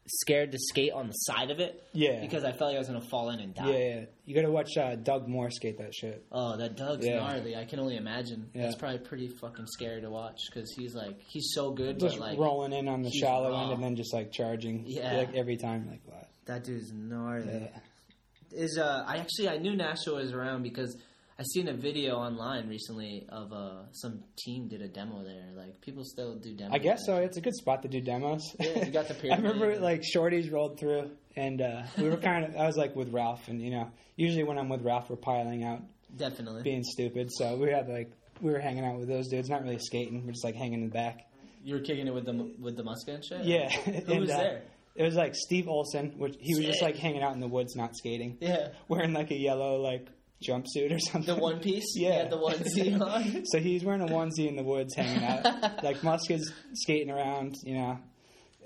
scared 0.08 0.52
to 0.52 0.58
skate 0.60 0.92
on 0.94 1.08
the 1.08 1.14
side 1.14 1.50
of 1.50 1.60
it 1.60 1.84
Yeah, 1.94 2.22
because 2.22 2.44
I 2.44 2.52
felt 2.52 2.70
like 2.70 2.76
I 2.76 2.80
was 2.80 2.88
gonna 2.88 3.02
fall 3.10 3.30
in 3.32 3.40
and 3.40 3.54
die. 3.56 3.70
yeah, 3.72 3.78
yeah. 3.96 4.06
You 4.26 4.36
got 4.36 4.42
to 4.44 4.52
watch 4.52 4.76
uh, 4.78 4.96
Doug 4.96 5.28
Moore 5.28 5.50
skate 5.52 5.78
that 5.80 5.94
shit. 5.94 6.26
Oh, 6.32 6.58
that 6.58 6.76
Doug's 6.78 7.06
Yeah. 7.06 7.18
gnarly. 7.20 7.56
I 7.56 7.66
can 7.66 7.80
only 7.80 7.96
imagine. 7.98 8.50
Yeah. 8.54 8.68
It's 8.68 8.76
probably 8.76 9.00
pretty 9.00 9.28
fucking 9.42 9.68
scary 9.68 10.02
to 10.02 10.10
watch 10.10 10.40
because 10.52 10.72
he's 10.78 10.96
like 10.96 11.20
he's 11.28 11.52
so 11.54 11.72
good, 11.72 12.00
Just 12.00 12.18
but 12.20 12.30
like 12.30 12.38
rolling 12.40 12.74
in 12.74 12.88
on 12.88 13.02
the 13.04 13.12
shallow 13.12 13.52
raw. 13.52 13.64
end 13.66 13.74
and 13.74 13.84
then 13.84 13.96
just 13.96 14.14
like 14.14 14.32
charging. 14.32 14.84
Yeah. 14.88 15.18
like 15.18 15.34
every 15.36 15.58
time, 15.58 15.88
like 15.90 16.02
what? 16.06 16.28
that 16.46 16.64
dude's 16.64 16.92
gnarly. 16.92 17.70
Yeah. 17.72 18.60
is 18.60 18.78
uh 18.78 19.04
I 19.08 19.18
actually 19.18 19.50
I 19.50 19.58
knew 19.58 19.76
Nashua 19.76 20.16
was 20.16 20.32
around 20.34 20.64
because 20.64 20.96
I 21.38 21.44
seen 21.44 21.68
a 21.68 21.74
video 21.74 22.16
online 22.16 22.70
recently 22.70 23.26
of 23.28 23.52
uh 23.52 23.92
some 23.92 24.24
team 24.38 24.70
did 24.70 24.82
a 24.82 24.88
demo 24.88 25.24
there. 25.24 25.50
Like 25.56 25.82
people 25.82 26.04
still 26.06 26.36
do 26.36 26.54
demos. 26.54 26.74
I 26.74 26.78
guess 26.78 27.06
so. 27.06 27.18
It's 27.18 27.38
a 27.38 27.42
good 27.42 27.56
spot 27.56 27.82
to 27.82 27.90
do 27.90 28.00
demos. 28.00 28.56
Yeah, 28.60 28.86
you 28.86 28.92
got 28.92 29.08
the 29.10 29.32
I 29.34 29.36
remember 29.36 29.78
like 29.80 30.02
Shorty's 30.04 30.50
rolled 30.50 30.80
through, 30.80 31.12
and 31.36 31.62
uh, 31.62 31.84
we 31.98 32.10
were 32.10 32.18
kind 32.18 32.46
of. 32.46 32.56
I 32.56 32.66
was 32.66 32.78
like 32.78 32.96
with 32.96 33.12
Ralph, 33.12 33.50
and 33.50 33.62
you 33.62 33.72
know, 33.72 33.92
usually 34.16 34.44
when 34.44 34.58
I'm 34.58 34.70
with 34.70 34.82
Ralph, 34.82 35.10
we're 35.10 35.18
piling 35.18 35.66
out, 35.66 35.82
Definitely. 36.16 36.64
being 36.64 36.84
stupid. 36.84 37.30
So 37.34 37.58
we 37.58 37.70
had 37.70 37.90
like 37.90 38.12
we 38.40 38.52
were 38.52 38.60
hanging 38.60 38.86
out 38.86 38.98
with 38.98 39.10
those 39.10 39.28
dudes, 39.28 39.50
not 39.50 39.62
really 39.62 39.80
skating. 39.80 40.26
We're 40.26 40.32
just 40.32 40.46
like 40.46 40.56
hanging 40.56 40.76
in 40.82 40.90
the 40.90 40.94
back. 40.94 41.28
You 41.66 41.76
were 41.76 41.82
kicking 41.82 42.08
it 42.08 42.14
with 42.14 42.26
the 42.26 42.54
with 42.60 42.78
the 42.78 42.84
Muska 42.84 43.16
and 43.16 43.26
shit. 43.26 43.44
Yeah. 43.44 43.70
Who 43.70 43.92
and, 44.14 44.22
was 44.22 44.30
uh, 44.30 44.38
there? 44.38 44.62
It 44.96 45.04
was 45.04 45.16
like 45.16 45.36
Steve 45.36 45.68
Olson, 45.68 46.14
which 46.18 46.38
he 46.40 46.56
was 46.56 46.66
just 46.66 46.82
like 46.82 46.96
hanging 46.96 47.22
out 47.22 47.34
in 47.34 47.42
the 47.42 47.50
woods, 47.50 47.76
not 47.76 47.98
skating, 47.98 48.38
Yeah. 48.40 48.70
wearing 48.88 49.12
like 49.12 49.30
a 49.32 49.36
yellow 49.36 49.82
like 49.82 50.08
jumpsuit 50.48 50.94
or 50.96 51.00
something. 51.00 51.36
The 51.36 51.42
one 51.42 51.60
piece. 51.60 51.94
Yeah. 51.96 52.12
He 52.12 52.18
had 52.18 52.30
the 52.30 52.38
onesie 52.38 53.02
on. 53.40 53.46
So 53.46 53.60
he's 53.60 53.84
wearing 53.84 54.02
a 54.02 54.08
onesie 54.08 54.48
in 54.48 54.56
the 54.56 54.64
woods, 54.64 54.94
hanging 54.96 55.24
out. 55.24 55.84
like 55.84 56.04
Musk 56.04 56.32
is 56.32 56.52
skating 56.74 57.12
around, 57.12 57.56
you 57.64 57.76
know. 57.76 58.00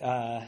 Uh, 0.02 0.42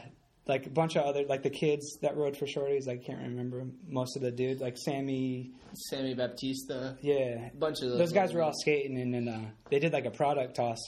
like 0.46 0.66
a 0.66 0.70
bunch 0.70 0.96
of 0.96 1.04
other, 1.04 1.24
like 1.28 1.42
the 1.44 1.50
kids 1.50 1.98
that 2.02 2.16
rode 2.16 2.36
for 2.36 2.46
Shorty's. 2.46 2.88
I 2.88 2.96
can't 2.96 3.20
remember 3.20 3.64
most 3.88 4.16
of 4.16 4.22
the 4.22 4.30
dudes. 4.32 4.60
Like 4.60 4.76
Sammy, 4.76 5.52
Sammy 5.88 6.14
Baptista. 6.14 6.96
yeah. 7.00 7.48
A 7.48 7.56
bunch 7.56 7.80
of 7.82 7.90
those. 7.90 7.98
Those 7.98 8.12
guys 8.12 8.32
were 8.34 8.42
all 8.42 8.52
skating, 8.52 8.98
and 9.00 9.14
then 9.14 9.28
uh, 9.28 9.50
they 9.70 9.78
did 9.78 9.92
like 9.92 10.04
a 10.06 10.10
product 10.10 10.56
toss. 10.56 10.78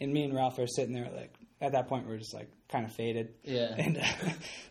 And 0.00 0.12
me 0.12 0.24
and 0.24 0.34
Ralph 0.34 0.58
are 0.58 0.66
sitting 0.66 0.94
there, 0.94 1.08
like 1.14 1.32
at 1.64 1.72
that 1.72 1.88
point, 1.88 2.06
we're 2.06 2.18
just 2.18 2.34
like 2.34 2.48
kind 2.70 2.84
of 2.84 2.92
faded. 2.92 3.34
Yeah. 3.44 3.74
And 3.78 3.98
uh, 3.98 4.04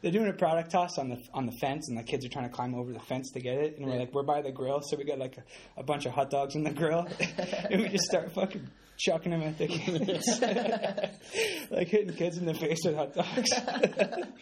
they're 0.01 0.11
doing 0.11 0.27
a 0.29 0.33
product 0.33 0.71
toss 0.71 0.97
on 0.97 1.09
the 1.09 1.17
on 1.33 1.45
the 1.45 1.53
fence, 1.61 1.89
and 1.89 1.97
the 1.97 2.03
kids 2.03 2.25
are 2.25 2.29
trying 2.29 2.49
to 2.49 2.53
climb 2.55 2.75
over 2.75 2.91
the 2.93 2.99
fence 2.99 3.31
to 3.33 3.39
get 3.39 3.57
it. 3.57 3.77
And 3.77 3.85
we're 3.85 3.93
Yeah. 3.93 3.99
like, 4.01 4.13
we're 4.13 4.23
by 4.23 4.41
the 4.41 4.51
grill, 4.51 4.81
so 4.81 4.97
we 4.97 5.03
got 5.03 5.19
like 5.19 5.37
a, 5.37 5.43
a 5.81 5.83
bunch 5.83 6.05
of 6.05 6.13
hot 6.13 6.29
dogs 6.29 6.55
in 6.55 6.63
the 6.63 6.71
grill, 6.73 7.07
and 7.69 7.81
we 7.81 7.89
just 7.89 8.05
start 8.05 8.31
fucking 8.33 8.67
chucking 8.97 9.31
them 9.31 9.41
at 9.41 9.57
the 9.57 9.67
kids, 9.67 10.39
like 11.71 11.87
hitting 11.87 12.13
kids 12.15 12.37
in 12.37 12.45
the 12.45 12.53
face 12.53 12.79
with 12.85 12.95
hot 12.95 13.13
dogs. 13.13 13.49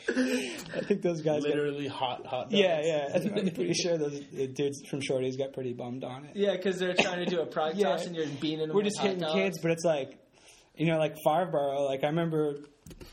I 0.09 0.81
think 0.87 1.01
those 1.01 1.21
guys. 1.21 1.41
Got, 1.43 1.49
Literally 1.49 1.87
hot, 1.87 2.25
hot. 2.25 2.49
Dogs. 2.49 2.53
yeah, 2.53 2.81
yeah. 2.83 3.09
I'm 3.15 3.49
pretty 3.51 3.73
sure 3.73 3.97
those 3.97 4.19
dudes 4.53 4.81
from 4.89 5.01
Shorty's 5.01 5.37
got 5.37 5.53
pretty 5.53 5.73
bummed 5.73 6.03
on 6.03 6.25
it. 6.25 6.31
Yeah, 6.35 6.55
because 6.55 6.79
they're 6.79 6.93
trying 6.93 7.19
to 7.23 7.25
do 7.25 7.39
a 7.41 7.45
product 7.45 7.77
Yeah. 7.77 7.89
toss 7.89 8.05
and 8.05 8.15
you're 8.15 8.27
beaning 8.39 8.67
them. 8.67 8.69
We're 8.75 8.83
with 8.83 8.85
just 8.85 8.97
hot 8.97 9.07
hitting 9.07 9.21
dogs. 9.21 9.33
kids, 9.33 9.59
but 9.61 9.71
it's 9.71 9.85
like, 9.85 10.17
you 10.75 10.87
know, 10.87 10.97
like 10.97 11.15
Fireborough. 11.25 11.85
Like 11.87 12.03
I 12.03 12.07
remember, 12.07 12.57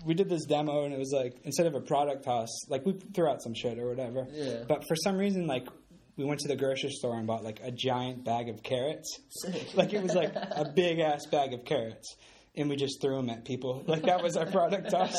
we 0.05 0.15
did 0.15 0.29
this 0.29 0.45
demo, 0.47 0.85
and 0.85 0.93
it 0.95 0.99
was 0.99 1.13
like 1.13 1.37
instead 1.45 1.67
of 1.67 1.75
a 1.75 1.81
product 1.81 2.25
toss, 2.25 2.49
like 2.69 2.85
we 2.87 2.99
threw 3.15 3.29
out 3.29 3.43
some 3.43 3.55
shit 3.55 3.79
or 3.79 3.89
whatever. 3.89 4.27
Yeah. 4.33 4.65
But 4.67 4.87
for 4.87 4.97
some 4.97 5.17
reason, 5.17 5.47
like 5.47 5.69
we 6.17 6.25
went 6.25 6.41
to 6.41 6.49
the 6.49 6.57
grocery 6.57 6.91
store 6.91 7.17
and 7.17 7.27
bought 7.27 7.45
like 7.45 7.61
a 7.63 7.71
giant 7.71 8.25
bag 8.25 8.49
of 8.49 8.63
carrots. 8.63 9.21
Sick. 9.43 9.75
Like 9.75 9.93
it 9.93 10.03
was 10.03 10.15
like 10.15 10.35
a 10.35 10.71
big 10.75 10.99
ass 10.99 11.27
bag 11.27 11.53
of 11.55 11.65
carrots, 11.65 12.17
and 12.57 12.69
we 12.69 12.77
just 12.77 13.01
threw 13.01 13.17
them 13.17 13.31
at 13.31 13.45
people. 13.45 13.85
Like 13.87 14.03
that 14.03 14.23
was 14.23 14.37
our 14.37 14.47
product 14.47 14.91
toss. 14.91 15.17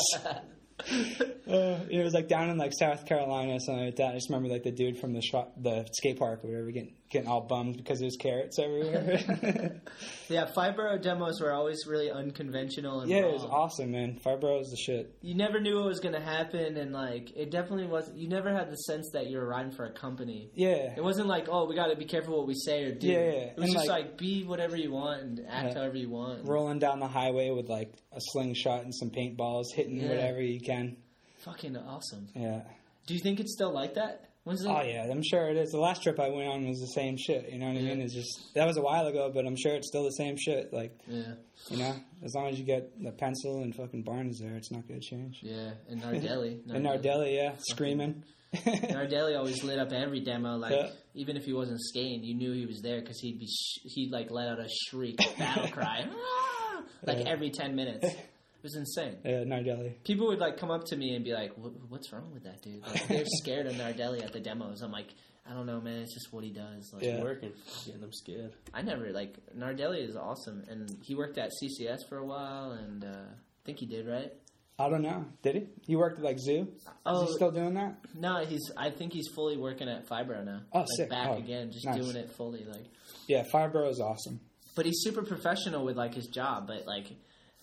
Uh, 1.50 1.80
it 1.90 2.04
was 2.04 2.14
like 2.14 2.28
down 2.28 2.52
in 2.52 2.58
like 2.60 2.72
South 2.78 3.08
Carolina 3.08 3.56
or 3.56 3.60
something 3.60 3.86
like 3.86 3.96
that. 3.96 4.12
I 4.12 4.14
just 4.14 4.30
remember 4.30 4.50
like 4.50 4.62
the 4.62 4.70
dude 4.72 5.00
from 5.00 5.14
the 5.14 5.22
shop, 5.24 5.52
the 5.58 5.84
skate 5.94 6.20
park 6.20 6.44
or 6.44 6.48
whatever, 6.50 6.70
getting 6.70 6.94
getting 7.10 7.28
all 7.28 7.42
bummed 7.42 7.76
because 7.76 8.00
there's 8.00 8.18
carrots 8.18 8.60
everywhere. 8.60 9.82
Yeah, 10.30 10.46
Fibro 10.56 11.02
demos 11.02 11.42
were 11.42 11.52
always 11.52 11.88
really 11.88 12.12
unconventional 12.12 13.02
and 13.02 13.10
yeah, 13.10 13.22
raw. 13.22 13.30
it 13.30 13.34
was 13.34 13.44
awesome, 13.46 13.90
man. 13.94 14.20
Fibro 14.24 14.62
is 14.62 14.70
the 14.70 14.78
shit. 14.78 15.16
You 15.24 15.34
never 15.34 15.60
knew 15.60 15.78
what 15.78 15.86
was 15.88 16.00
going 16.02 16.14
to 16.14 16.22
happen, 16.22 16.78
and 16.78 16.94
like 16.94 17.36
it 17.36 17.50
definitely 17.50 17.88
was. 17.88 18.12
You 18.14 18.28
never 18.30 18.54
had 18.54 18.70
the 18.70 18.76
sense 18.76 19.10
that 19.14 19.26
you 19.26 19.40
were 19.40 19.48
riding 19.48 19.72
for 19.72 19.86
a 19.86 19.92
company. 19.92 20.52
Yeah, 20.54 20.94
It 20.96 21.04
wasn't 21.04 21.28
like, 21.28 21.48
oh, 21.50 21.66
we 21.66 21.74
got 21.74 21.88
to 21.88 21.96
be 21.96 22.06
careful 22.06 22.38
what 22.38 22.46
we 22.48 22.54
say 22.54 22.84
or 22.84 22.94
do. 22.94 23.08
Yeah, 23.08 23.18
yeah. 23.18 23.32
It 23.32 23.58
was 23.58 23.64
And, 23.66 23.74
just 23.74 23.88
like- 23.88 24.04
like, 24.06 24.18
be 24.20 24.44
whatever 24.44 24.76
you 24.78 24.92
want 24.92 25.22
and 25.24 25.40
act 25.50 25.70
Yeah. 25.70 25.74
however 25.80 25.98
you 25.98 26.12
want. 26.12 26.48
rolling 26.48 26.78
down 26.78 27.00
the 27.00 27.08
highway 27.08 27.50
with 27.50 27.68
like 27.70 27.92
a 28.12 28.20
slingshot 28.20 28.84
and 28.84 28.94
some 28.96 29.10
paintballs, 29.10 29.66
hitting 29.76 29.98
Yeah. 30.02 30.10
whatever 30.10 30.42
you 30.42 30.60
can. 30.60 30.98
Fucking 31.40 31.78
awesome. 31.78 32.28
Yeah. 32.36 32.62
Do 33.08 33.14
you 33.14 33.20
think 33.20 33.40
it's 33.40 33.54
still 33.54 33.74
like 33.74 33.94
that? 33.96 34.26
Oh 34.48 34.82
yeah, 34.82 35.06
I'm 35.12 35.22
sure 35.22 35.48
it 35.50 35.58
is. 35.58 35.70
The 35.72 35.80
last 35.80 36.02
trip 36.02 36.20
I 36.20 36.30
went 36.30 36.48
on 36.48 36.68
was 36.68 36.80
the 36.80 36.88
same 36.88 37.18
shit. 37.18 37.52
You 37.52 37.60
know 37.60 37.68
what 37.68 37.78
I 37.78 37.82
mean? 37.82 38.02
It's 38.02 38.16
just 38.16 38.52
that 38.56 38.66
was 38.66 38.78
a 38.78 38.82
while 38.82 39.06
ago, 39.06 39.30
but 39.32 39.46
I'm 39.46 39.56
sure 39.56 39.76
it's 39.76 39.88
still 39.88 40.04
the 40.06 40.12
same 40.12 40.38
shit. 40.38 40.74
Like 40.74 40.98
Yeah, 41.08 41.34
you 41.70 41.78
know, 41.78 41.94
as 42.24 42.34
long 42.34 42.48
as 42.48 42.58
you 42.58 42.66
get 42.66 42.92
the 43.04 43.12
pencil 43.12 43.62
and 43.62 43.76
fucking 43.76 44.02
Barnes 44.04 44.40
there, 44.40 44.56
it's 44.56 44.72
not 44.72 44.88
gonna 44.88 45.02
change. 45.02 45.40
yeah. 45.44 45.72
And 45.88 46.02
Nardelli. 46.04 46.62
And 46.68 46.84
Nardelli, 46.84 47.36
yeah, 47.36 47.52
screaming. 47.60 48.24
Nardelli 48.56 49.38
always 49.38 49.64
lit 49.64 49.78
up 49.78 49.92
every 49.92 50.22
demo. 50.22 50.56
Like 50.58 50.72
Yeah. 50.72 50.90
even 51.14 51.38
if 51.38 51.46
he 51.46 51.54
wasn't 51.54 51.80
skating, 51.82 52.24
you 52.24 52.34
knew 52.34 52.52
he 52.54 52.66
was 52.66 52.82
there 52.82 53.02
because 53.02 53.20
he'd 53.20 53.38
be 53.40 53.46
sh- 53.46 53.82
he'd 53.94 54.12
like 54.12 54.32
let 54.32 54.48
out 54.48 54.60
a 54.60 54.68
shriek, 54.88 55.18
battle 55.38 55.68
cry. 55.68 56.06
Like 57.06 57.20
Yeah. 57.20 57.30
every 57.32 57.50
ten 57.52 57.76
minutes. 57.76 58.08
It 58.62 58.64
was 58.64 58.76
insane. 58.76 59.16
Uh, 59.24 59.46
Nardelli. 59.48 59.94
People 60.04 60.28
would 60.28 60.40
like 60.40 60.58
come 60.58 60.70
up 60.70 60.84
to 60.88 60.98
me 60.98 61.16
and 61.16 61.24
be 61.24 61.32
like, 61.32 61.54
"What's 61.88 62.12
wrong 62.12 62.30
with 62.34 62.44
that 62.44 62.62
dude?" 62.62 62.86
Like, 62.86 63.08
they're 63.08 63.24
scared 63.42 63.68
of 63.68 63.74
Nardelli 63.76 64.22
at 64.22 64.34
the 64.34 64.42
demos. 64.42 64.82
I'm 64.82 64.92
like, 64.92 65.08
I 65.50 65.54
don't 65.54 65.66
know, 65.66 65.80
man. 65.80 66.00
It's 66.02 66.14
just 66.14 66.34
what 66.34 66.44
he 66.44 66.50
does. 66.52 66.92
Like, 66.94 67.04
Yeah. 67.04 67.24
Working, 67.24 67.54
getting 67.86 68.02
them 68.02 68.12
scared. 68.12 68.52
I 68.74 68.82
never 68.82 69.14
like 69.14 69.38
Nardelli 69.58 70.06
is 70.06 70.18
awesome, 70.18 70.66
and 70.70 70.90
he 71.06 71.16
worked 71.16 71.38
at 71.38 71.52
CCS 71.64 72.00
for 72.10 72.18
a 72.18 72.26
while, 72.26 72.72
and 72.72 73.06
uh, 73.06 73.08
I 73.08 73.62
think 73.66 73.78
he 73.80 73.86
did 73.86 74.06
right. 74.06 74.34
I 74.78 74.90
don't 74.90 75.04
know. 75.04 75.24
Did 75.42 75.56
he? 75.56 75.68
He 75.88 75.96
worked 75.96 76.20
at 76.20 76.26
like 76.26 76.40
Zoo. 76.40 76.68
Oh. 77.06 77.24
Is 77.24 77.30
he 77.30 77.36
still 77.36 77.52
doing 77.52 77.76
that? 77.76 77.96
No, 78.14 78.44
he's. 78.44 78.70
I 78.76 78.90
think 78.90 79.14
he's 79.14 79.30
fully 79.34 79.56
working 79.56 79.88
at 79.88 80.06
Fibro 80.10 80.44
now. 80.44 80.64
Oh, 80.74 80.80
like, 80.80 80.88
sick. 80.98 81.10
Back 81.10 81.30
Oh, 81.30 81.38
again, 81.38 81.72
just 81.72 81.86
nice. 81.86 81.96
doing 81.96 82.18
it 82.18 82.30
fully. 82.36 82.66
Like, 82.66 82.84
Yeah, 83.30 83.46
Fibro 83.54 83.90
is 83.90 84.02
awesome. 84.02 84.42
But 84.76 84.86
he's 84.86 85.02
super 85.02 85.24
professional 85.24 85.84
with 85.86 85.98
like 85.98 86.14
his 86.14 86.28
job. 86.28 86.68
But 86.68 86.86
like, 86.86 87.08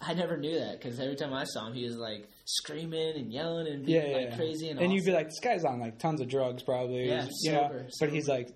I 0.01 0.15
never 0.15 0.37
knew 0.37 0.59
that 0.59 0.79
because 0.81 0.99
every 1.01 1.17
time 1.17 1.33
I 1.33 1.45
saw 1.45 1.67
him, 1.67 1.75
he 1.75 1.85
was 1.85 1.97
like 1.97 2.29
screaming 2.45 3.17
and 3.17 3.33
yelling 3.33 3.67
and 3.67 3.85
being 3.87 4.03
Yeah, 4.03 4.09
yeah, 4.09 4.17
like 4.17 4.31
yeah. 4.31 4.37
crazy 4.37 4.69
and. 4.69 4.81
and 4.81 4.93
you'd 4.93 5.05
be 5.05 5.13
like, 5.13 5.27
this 5.29 5.41
guy's 5.41 5.65
on 5.65 5.81
like 5.81 5.99
tons 5.99 6.21
of 6.21 6.29
drugs, 6.29 6.63
probably. 6.63 7.09
Yeah, 7.09 7.27
you 7.43 7.53
know. 7.53 7.63
sober, 7.69 7.87
But 8.01 8.11
he's 8.11 8.29
like, 8.29 8.51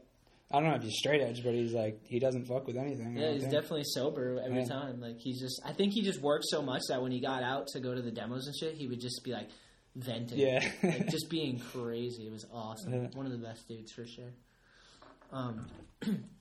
I 0.53 0.59
don't 0.61 0.68
know 0.68 0.74
if 0.74 0.82
he's 0.82 0.96
straight 0.98 1.20
edge, 1.22 1.44
but 1.44 1.55
he's 1.55 1.72
like, 1.72 2.01
he 2.05 2.18
doesn't 2.18 2.46
fuck 2.46 2.66
with 2.66 2.76
anything. 2.76 3.16
Yeah, 3.16 3.32
he's 3.32 3.42
think. 3.42 3.53
definitely 3.55 3.84
sober 3.84 4.42
every 4.44 4.66
time. 4.66 5.01
Like 5.01 5.18
he's 5.20 5.40
just, 5.40 5.61
I 5.64 5.72
think 5.72 5.92
he 5.92 6.03
just 6.03 6.20
worked 6.20 6.44
so 6.48 6.61
much 6.61 6.82
that 6.88 7.01
when 7.01 7.12
he 7.12 7.20
got 7.20 7.42
out 7.44 7.68
to 7.68 7.80
go 7.80 7.94
to 7.94 8.03
the 8.03 8.11
demos 8.11 8.46
and 8.46 8.57
shit, 8.57 8.74
he 8.74 8.88
would 8.88 9.01
just 9.01 9.22
be 9.24 9.30
like 9.32 9.48
venting, 9.94 10.38
Yeah. 10.38 10.68
like 10.82 11.09
just 11.11 11.30
being 11.30 11.61
crazy. 11.72 12.26
It 12.26 12.32
was 12.32 12.44
awesome. 12.53 13.11
One 13.12 13.26
of 13.26 13.32
the 13.32 13.38
best 13.38 13.66
dudes 13.68 13.92
for 13.92 14.05
sure. 14.07 14.32
Um, 15.32 15.66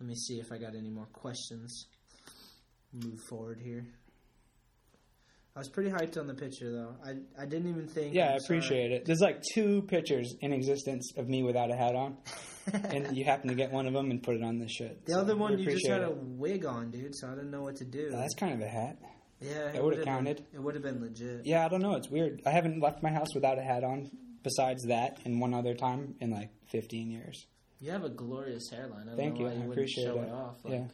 let 0.00 0.08
me 0.08 0.14
see 0.14 0.38
if 0.40 0.50
I 0.52 0.58
got 0.58 0.74
any 0.74 0.90
more 0.90 1.06
questions. 1.12 1.86
Move 2.92 3.18
forward 3.28 3.60
here. 3.60 3.86
I 5.56 5.60
was 5.60 5.68
pretty 5.68 5.90
hyped 5.90 6.18
on 6.18 6.26
the 6.26 6.34
picture 6.34 6.70
though. 6.72 6.96
I 7.04 7.10
I 7.40 7.46
didn't 7.46 7.68
even 7.68 7.86
think. 7.86 8.12
Yeah, 8.14 8.30
I 8.32 8.36
appreciate 8.44 8.90
it. 8.90 9.04
There's 9.04 9.20
like 9.20 9.40
two 9.54 9.82
pictures 9.82 10.34
in 10.40 10.52
existence 10.52 11.12
of 11.16 11.28
me 11.28 11.44
without 11.44 11.70
a 11.70 11.76
hat 11.76 11.94
on, 11.94 12.16
and 12.72 13.16
you 13.16 13.24
happen 13.24 13.48
to 13.48 13.54
get 13.54 13.70
one 13.70 13.86
of 13.86 13.92
them 13.92 14.10
and 14.10 14.20
put 14.22 14.34
it 14.34 14.42
on 14.42 14.58
this 14.58 14.72
shit. 14.72 15.04
The 15.06 15.12
So 15.12 15.20
other 15.20 15.36
one, 15.36 15.56
you 15.58 15.70
just 15.70 15.86
had 15.86 16.02
a 16.02 16.10
wig 16.10 16.66
on, 16.66 16.90
dude. 16.90 17.14
So 17.14 17.28
I 17.28 17.34
didn't 17.36 17.52
know 17.52 17.62
what 17.62 17.76
to 17.76 17.84
do. 17.84 18.10
That's 18.10 18.34
kind 18.34 18.52
of 18.54 18.60
a 18.62 18.68
hat. 18.68 18.98
yeah, 19.40 19.52
that 19.66 19.74
it 19.76 19.84
would've 19.84 20.00
been- 20.00 20.06
counted. 20.06 20.44
It 20.52 20.60
would 20.60 20.74
have 20.74 20.82
been 20.82 21.00
legit. 21.00 21.42
Yeah, 21.46 21.64
I 21.64 21.68
don't 21.68 21.82
know. 21.82 21.94
It's 21.94 22.10
weird. 22.10 22.42
I 22.44 22.50
haven't 22.50 22.80
left 22.80 23.02
my 23.04 23.10
house 23.12 23.32
without 23.34 23.56
a 23.58 23.62
hat 23.62 23.84
on 23.84 24.10
besides 24.42 24.82
that 24.88 25.20
and 25.24 25.40
one 25.40 25.54
other 25.54 25.74
time 25.74 26.16
in 26.20 26.30
like 26.30 26.50
15 26.72 27.10
years. 27.12 27.46
You 27.80 27.90
have 27.90 28.04
a 28.04 28.08
glorious 28.08 28.70
hairline. 28.70 29.02
I 29.12 29.16
don't 29.16 29.16
Thank 29.16 29.34
know 29.34 29.40
you. 29.40 29.46
why 29.46 29.50
I 29.52 29.54
you 29.54 29.58
wouldn't 29.68 29.72
appreciate 29.72 30.04
show 30.04 30.18
it. 30.20 30.26
it 30.28 30.30
off. 30.30 30.64
Like, 30.64 30.72
yeah. 30.74 30.86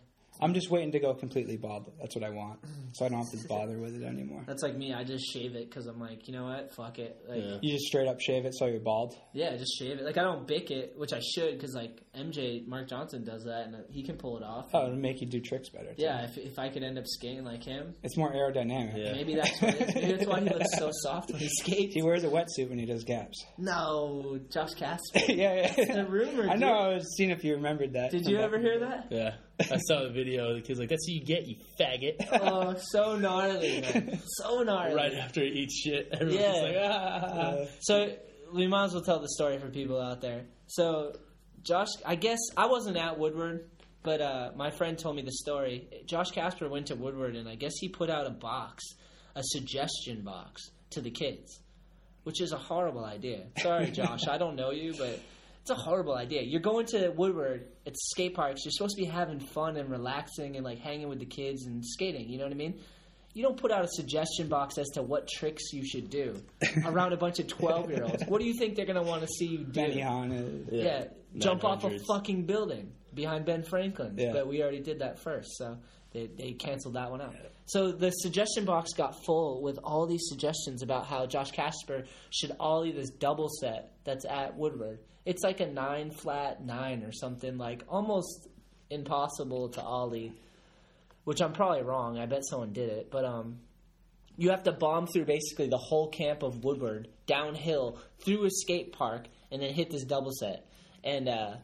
I'm 0.42 0.54
just 0.54 0.70
waiting 0.70 0.92
to 0.92 1.00
go 1.00 1.14
completely 1.14 1.56
bald. 1.56 1.92
That's 2.00 2.14
what 2.14 2.24
I 2.24 2.30
want. 2.30 2.60
So 2.92 3.04
I 3.04 3.08
don't 3.08 3.18
have 3.18 3.30
to 3.40 3.48
bother 3.48 3.78
with 3.78 3.94
it 3.94 4.04
anymore. 4.04 4.42
That's 4.46 4.62
like 4.62 4.76
me. 4.76 4.92
I 4.92 5.04
just 5.04 5.24
shave 5.32 5.54
it 5.54 5.68
because 5.70 5.86
I'm 5.86 6.00
like, 6.00 6.26
you 6.26 6.34
know 6.34 6.44
what? 6.44 6.74
Fuck 6.74 6.98
it. 6.98 7.18
Like, 7.28 7.38
yeah. 7.42 7.50
Yeah. 7.50 7.58
You 7.62 7.72
just 7.72 7.84
straight 7.86 8.08
up 8.08 8.20
shave 8.20 8.44
it 8.46 8.54
so 8.54 8.66
you're 8.66 8.80
bald. 8.80 9.14
Yeah, 9.32 9.56
just 9.56 9.78
shave 9.78 9.98
it. 9.98 10.04
Like 10.04 10.18
I 10.18 10.22
don't 10.22 10.46
bick 10.46 10.70
it, 10.70 10.94
which 10.96 11.12
I 11.12 11.20
should 11.20 11.52
because 11.56 11.74
like 11.74 12.02
MJ 12.16 12.66
Mark 12.66 12.88
Johnson 12.88 13.24
does 13.24 13.44
that 13.44 13.66
and 13.66 13.76
he 13.90 14.02
can 14.02 14.16
pull 14.16 14.36
it 14.38 14.42
off. 14.42 14.70
Oh, 14.74 14.86
it'll 14.86 14.96
make 14.98 15.20
you 15.20 15.26
do 15.28 15.40
tricks 15.40 15.68
better. 15.68 15.94
Too. 15.94 16.02
Yeah, 16.02 16.24
if, 16.24 16.36
if 16.38 16.58
I 16.58 16.68
could 16.68 16.82
end 16.82 16.98
up 16.98 17.06
skating 17.06 17.44
like 17.44 17.62
him, 17.64 17.94
It's 18.02 18.16
more 18.16 18.32
aerodynamic. 18.32 18.96
Yeah. 18.96 19.12
maybe 19.12 19.34
that's 19.36 19.60
what 19.60 19.74
it 19.74 19.88
is. 19.88 19.94
Maybe 20.00 20.12
that's 20.12 20.26
why 20.26 20.40
he 20.40 20.48
looks 20.48 20.78
so 20.78 20.90
soft 21.02 21.30
when 21.30 21.40
he 21.40 21.48
skates. 21.48 21.94
He 21.94 22.02
wears 22.02 22.24
a 22.24 22.28
wetsuit 22.28 22.68
when 22.68 22.78
he 22.78 22.86
does 22.86 23.04
gaps. 23.04 23.44
No, 23.58 24.38
Josh 24.52 24.74
Kasper. 24.74 25.18
yeah, 25.28 25.72
yeah. 25.76 25.96
a 26.00 26.04
rumor, 26.06 26.48
I 26.48 26.54
know. 26.56 26.68
dude. 26.68 26.76
I 26.76 26.94
was 26.94 27.16
seeing 27.16 27.30
if 27.30 27.44
you 27.44 27.54
remembered 27.54 27.92
that. 27.94 28.10
Did 28.10 28.26
you 28.26 28.38
ever 28.38 28.58
hear 28.58 28.80
that? 28.80 29.08
Yeah. 29.10 29.34
I 29.60 29.76
saw 29.78 30.02
the 30.04 30.10
video. 30.10 30.54
The 30.54 30.60
kid's 30.62 30.78
like, 30.78 30.88
"That's 30.88 31.06
what 31.08 31.14
you 31.14 31.24
get, 31.24 31.46
you 31.46 31.56
faggot." 31.78 32.26
Oh, 32.32 32.74
so 32.92 33.16
gnarly, 33.16 33.80
man. 33.82 34.20
So 34.26 34.62
gnarly. 34.62 34.94
right 34.94 35.14
after 35.14 35.40
he 35.42 35.48
eats 35.48 35.80
shit, 35.82 36.08
everyone's 36.12 36.40
Yeah. 36.40 36.52
like, 36.62 36.76
"Ah." 36.78 37.24
Uh, 37.26 37.66
So 37.80 38.16
we 38.52 38.66
might 38.66 38.84
as 38.86 38.92
well 38.94 39.02
tell 39.02 39.20
the 39.20 39.28
story 39.28 39.58
for 39.58 39.68
people 39.68 40.00
out 40.00 40.20
there. 40.20 40.44
So 40.66 41.14
Josh, 41.62 41.88
I 42.06 42.14
guess 42.14 42.38
I 42.56 42.66
wasn't 42.66 42.96
at 42.96 43.18
Woodward, 43.18 43.68
but 44.02 44.20
uh, 44.20 44.50
my 44.56 44.70
friend 44.70 44.98
told 44.98 45.16
me 45.16 45.22
the 45.22 45.32
story. 45.32 45.88
Josh 46.06 46.30
Kasper 46.30 46.68
went 46.68 46.86
to 46.86 46.94
Woodward, 46.96 47.36
and 47.36 47.48
I 47.48 47.54
guess 47.54 47.72
he 47.80 47.88
put 47.88 48.08
out 48.10 48.26
a 48.26 48.30
box, 48.30 48.82
a 49.36 49.42
suggestion 49.42 50.22
box 50.22 50.62
to 50.90 51.00
the 51.00 51.10
kids, 51.10 51.60
which 52.24 52.40
is 52.40 52.52
a 52.52 52.58
horrible 52.58 53.04
idea. 53.04 53.44
Sorry, 53.58 53.90
Josh, 53.92 54.26
I 54.26 54.38
don't 54.38 54.56
know 54.56 54.70
you, 54.70 54.94
but. 54.98 55.18
It's 55.70 55.78
a 55.78 55.82
horrible 55.84 56.16
idea. 56.16 56.42
You're 56.42 56.60
going 56.60 56.84
to 56.86 57.10
Woodward, 57.10 57.68
it's 57.86 58.10
skate 58.10 58.34
parks. 58.34 58.64
You're 58.64 58.72
supposed 58.72 58.96
to 58.96 59.02
be 59.02 59.06
having 59.06 59.38
fun 59.38 59.76
and 59.76 59.88
relaxing 59.88 60.56
and 60.56 60.64
like 60.64 60.80
hanging 60.80 61.08
with 61.08 61.20
the 61.20 61.26
kids 61.26 61.64
and 61.64 61.84
skating. 61.86 62.28
You 62.28 62.38
know 62.38 62.44
what 62.44 62.52
I 62.52 62.56
mean? 62.56 62.80
You 63.34 63.44
don't 63.44 63.56
put 63.56 63.70
out 63.70 63.84
a 63.84 63.88
suggestion 63.88 64.48
box 64.48 64.78
as 64.78 64.88
to 64.94 65.02
what 65.02 65.28
tricks 65.28 65.72
you 65.72 65.86
should 65.86 66.10
do 66.10 66.42
around 66.84 67.12
a 67.12 67.16
bunch 67.16 67.38
of 67.38 67.46
12 67.46 67.88
year 67.88 68.02
olds. 68.02 68.24
What 68.26 68.40
do 68.40 68.48
you 68.48 68.54
think 68.54 68.74
they're 68.74 68.84
going 68.84 69.00
to 69.00 69.08
want 69.08 69.22
to 69.22 69.28
see 69.28 69.46
you 69.46 69.58
do? 69.58 69.70
Benny 69.70 70.00
Hanna. 70.00 70.44
yeah, 70.72 71.04
jump 71.38 71.62
off 71.62 71.84
a 71.84 71.96
fucking 72.00 72.46
building 72.46 72.90
behind 73.14 73.44
Ben 73.44 73.62
Franklin. 73.62 74.16
Yeah. 74.18 74.32
But 74.32 74.48
we 74.48 74.62
already 74.62 74.80
did 74.80 74.98
that 74.98 75.20
first, 75.20 75.56
so 75.56 75.78
they, 76.12 76.26
they 76.26 76.50
canceled 76.50 76.94
that 76.94 77.12
one 77.12 77.20
out. 77.20 77.36
So 77.70 77.92
the 77.92 78.10
suggestion 78.10 78.64
box 78.64 78.94
got 78.94 79.24
full 79.24 79.62
with 79.62 79.78
all 79.84 80.04
these 80.04 80.24
suggestions 80.24 80.82
about 80.82 81.06
how 81.06 81.26
Josh 81.26 81.52
Kasper 81.52 82.02
should 82.30 82.50
ollie 82.58 82.90
this 82.90 83.10
double 83.10 83.48
set 83.60 83.92
that's 84.02 84.24
at 84.24 84.56
Woodward. 84.56 84.98
It's 85.24 85.44
like 85.44 85.60
a 85.60 85.70
nine 85.70 86.10
flat 86.10 86.64
nine 86.64 87.04
or 87.04 87.12
something, 87.12 87.58
like 87.58 87.84
almost 87.88 88.48
impossible 88.90 89.68
to 89.68 89.82
ollie. 89.82 90.32
Which 91.22 91.40
I'm 91.40 91.52
probably 91.52 91.82
wrong. 91.82 92.18
I 92.18 92.26
bet 92.26 92.44
someone 92.44 92.72
did 92.72 92.88
it, 92.88 93.08
but 93.08 93.24
um, 93.24 93.60
you 94.36 94.50
have 94.50 94.64
to 94.64 94.72
bomb 94.72 95.06
through 95.06 95.26
basically 95.26 95.68
the 95.68 95.78
whole 95.78 96.08
camp 96.08 96.42
of 96.42 96.64
Woodward 96.64 97.06
downhill 97.26 97.98
through 98.24 98.46
a 98.46 98.50
skate 98.50 98.92
park 98.92 99.28
and 99.52 99.62
then 99.62 99.72
hit 99.72 99.90
this 99.90 100.02
double 100.02 100.32
set. 100.32 100.66
And 101.04 101.28
uh, 101.28 101.56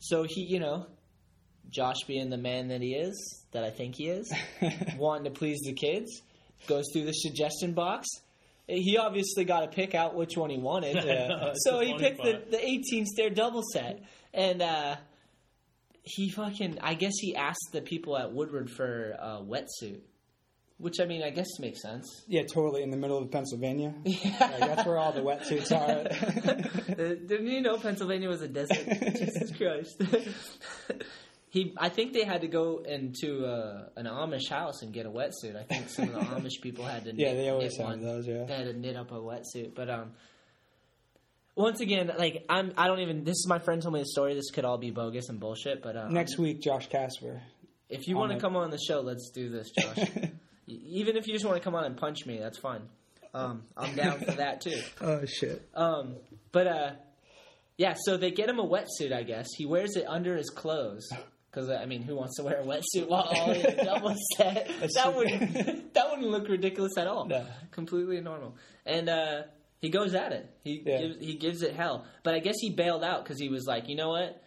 so 0.00 0.24
he, 0.24 0.42
you 0.42 0.58
know, 0.58 0.86
Josh 1.70 2.02
being 2.06 2.30
the 2.30 2.36
man 2.36 2.68
that 2.68 2.80
he 2.80 2.94
is, 2.94 3.44
that 3.52 3.64
I 3.64 3.70
think 3.70 3.94
he 3.96 4.08
is, 4.08 4.32
wanting 4.98 5.24
to 5.24 5.30
please 5.30 5.60
the 5.64 5.72
kids, 5.72 6.22
goes 6.66 6.84
through 6.92 7.04
the 7.04 7.12
suggestion 7.12 7.72
box. 7.72 8.08
He 8.66 8.98
obviously 8.98 9.44
got 9.44 9.60
to 9.60 9.68
pick 9.68 9.94
out 9.94 10.14
which 10.14 10.36
one 10.36 10.50
he 10.50 10.58
wanted. 10.58 10.94
Know, 11.04 11.52
so 11.54 11.80
he 11.80 11.96
picked 11.98 12.22
the, 12.22 12.42
the 12.50 12.64
18 12.64 13.06
stair 13.06 13.30
double 13.30 13.62
set. 13.72 14.04
And 14.32 14.62
uh, 14.62 14.96
he 16.02 16.30
fucking, 16.30 16.78
I 16.80 16.94
guess 16.94 17.14
he 17.20 17.34
asked 17.34 17.70
the 17.72 17.82
people 17.82 18.16
at 18.16 18.32
Woodward 18.32 18.70
for 18.70 19.12
a 19.18 19.42
wetsuit. 19.42 20.00
Which 20.78 20.98
I 20.98 21.04
mean, 21.04 21.22
I 21.22 21.28
guess 21.28 21.46
makes 21.58 21.82
sense. 21.82 22.24
Yeah, 22.26 22.42
totally 22.44 22.82
in 22.82 22.90
the 22.90 22.96
middle 22.96 23.18
of 23.18 23.30
Pennsylvania. 23.30 23.94
Like, 24.04 24.60
that's 24.60 24.86
where 24.86 24.96
all 24.96 25.12
the 25.12 25.20
wetsuits 25.20 25.72
are. 25.72 26.08
Uh, 26.90 27.14
Didn't 27.26 27.48
you 27.48 27.60
know 27.60 27.76
Pennsylvania 27.76 28.28
was 28.28 28.40
a 28.40 28.48
desert? 28.48 28.86
Jesus 29.16 29.52
Christ. 29.56 30.02
He, 31.52 31.74
I 31.76 31.88
think 31.88 32.12
they 32.12 32.22
had 32.24 32.42
to 32.42 32.46
go 32.48 32.78
into 32.86 33.44
uh, 33.44 33.88
an 33.96 34.06
Amish 34.06 34.48
house 34.48 34.82
and 34.82 34.92
get 34.92 35.04
a 35.04 35.10
wetsuit. 35.10 35.56
I 35.56 35.64
think 35.64 35.88
some 35.88 36.08
of 36.08 36.14
the 36.14 36.20
Amish 36.20 36.60
people 36.62 36.84
had 36.84 37.04
to. 37.04 37.12
yeah, 37.14 37.32
knit, 37.32 37.36
they 37.36 37.48
always 37.48 37.72
knit 37.76 37.80
have 37.80 37.96
one. 37.96 38.02
those. 38.02 38.26
Yeah. 38.26 38.44
They 38.44 38.54
had 38.54 38.64
to 38.66 38.72
knit 38.72 38.96
up 38.96 39.10
a 39.10 39.16
wetsuit, 39.16 39.74
but 39.74 39.90
um. 39.90 40.12
Once 41.56 41.80
again, 41.80 42.10
like 42.16 42.44
I'm, 42.48 42.72
I 42.76 42.86
don't 42.86 43.00
even. 43.00 43.24
This 43.24 43.34
is 43.36 43.46
my 43.48 43.58
friend 43.58 43.82
told 43.82 43.92
me 43.94 44.00
the 44.00 44.06
story. 44.06 44.34
This 44.34 44.50
could 44.50 44.64
all 44.64 44.78
be 44.78 44.90
bogus 44.92 45.28
and 45.28 45.40
bullshit. 45.40 45.82
But 45.82 45.96
uh, 45.96 46.08
Next 46.08 46.38
week, 46.38 46.62
Josh 46.62 46.88
Kasper. 46.88 47.42
if 47.88 48.06
you 48.06 48.16
want 48.16 48.32
to 48.32 48.38
come 48.38 48.56
on 48.56 48.70
the 48.70 48.78
show, 48.78 49.00
let's 49.00 49.30
do 49.34 49.50
this, 49.50 49.70
Josh. 49.78 50.08
Even 50.68 51.16
if 51.16 51.26
you 51.26 51.34
just 51.34 51.44
want 51.44 51.56
to 51.58 51.62
come 51.62 51.74
on 51.74 51.84
and 51.84 51.96
punch 51.96 52.24
me, 52.24 52.38
that's 52.38 52.58
fine. 52.58 52.82
Um, 53.34 53.64
I'm 53.76 53.94
down 53.96 54.20
for 54.20 54.30
that 54.32 54.60
too. 54.60 54.80
Oh 55.00 55.24
shit. 55.26 55.68
Um, 55.74 56.16
but 56.52 56.66
uh, 56.68 56.90
yeah. 57.76 57.94
So 58.04 58.16
they 58.16 58.30
get 58.30 58.48
him 58.48 58.60
a 58.60 58.66
wetsuit. 58.66 59.12
I 59.12 59.24
guess 59.24 59.48
he 59.56 59.66
wears 59.66 59.96
it 59.96 60.04
under 60.06 60.36
his 60.36 60.48
clothes. 60.50 61.08
Because 61.50 61.68
I 61.70 61.84
mean, 61.86 62.02
who 62.02 62.14
wants 62.16 62.36
to 62.36 62.44
wear 62.44 62.60
a 62.60 62.64
wetsuit 62.64 63.08
while 63.08 63.22
all 63.34 63.50
in 63.50 63.66
a 63.66 63.84
double 63.84 64.14
set? 64.36 64.68
that 64.94 65.14
wouldn't 65.14 65.94
that 65.94 66.10
wouldn't 66.10 66.28
look 66.28 66.48
ridiculous 66.48 66.92
at 66.96 67.06
all. 67.06 67.26
No. 67.26 67.44
Completely 67.72 68.20
normal. 68.20 68.54
And 68.86 69.08
uh, 69.08 69.42
he 69.80 69.88
goes 69.88 70.14
at 70.14 70.32
it. 70.32 70.48
He 70.62 70.82
Yeah. 70.86 70.98
gives, 71.00 71.16
he 71.18 71.34
gives 71.34 71.62
it 71.62 71.74
hell. 71.74 72.04
But 72.22 72.34
I 72.34 72.38
guess 72.38 72.56
he 72.60 72.70
bailed 72.70 73.02
out 73.02 73.24
because 73.24 73.40
he 73.40 73.48
was 73.48 73.64
like, 73.66 73.88
you 73.88 73.96
know 73.96 74.10
what? 74.10 74.42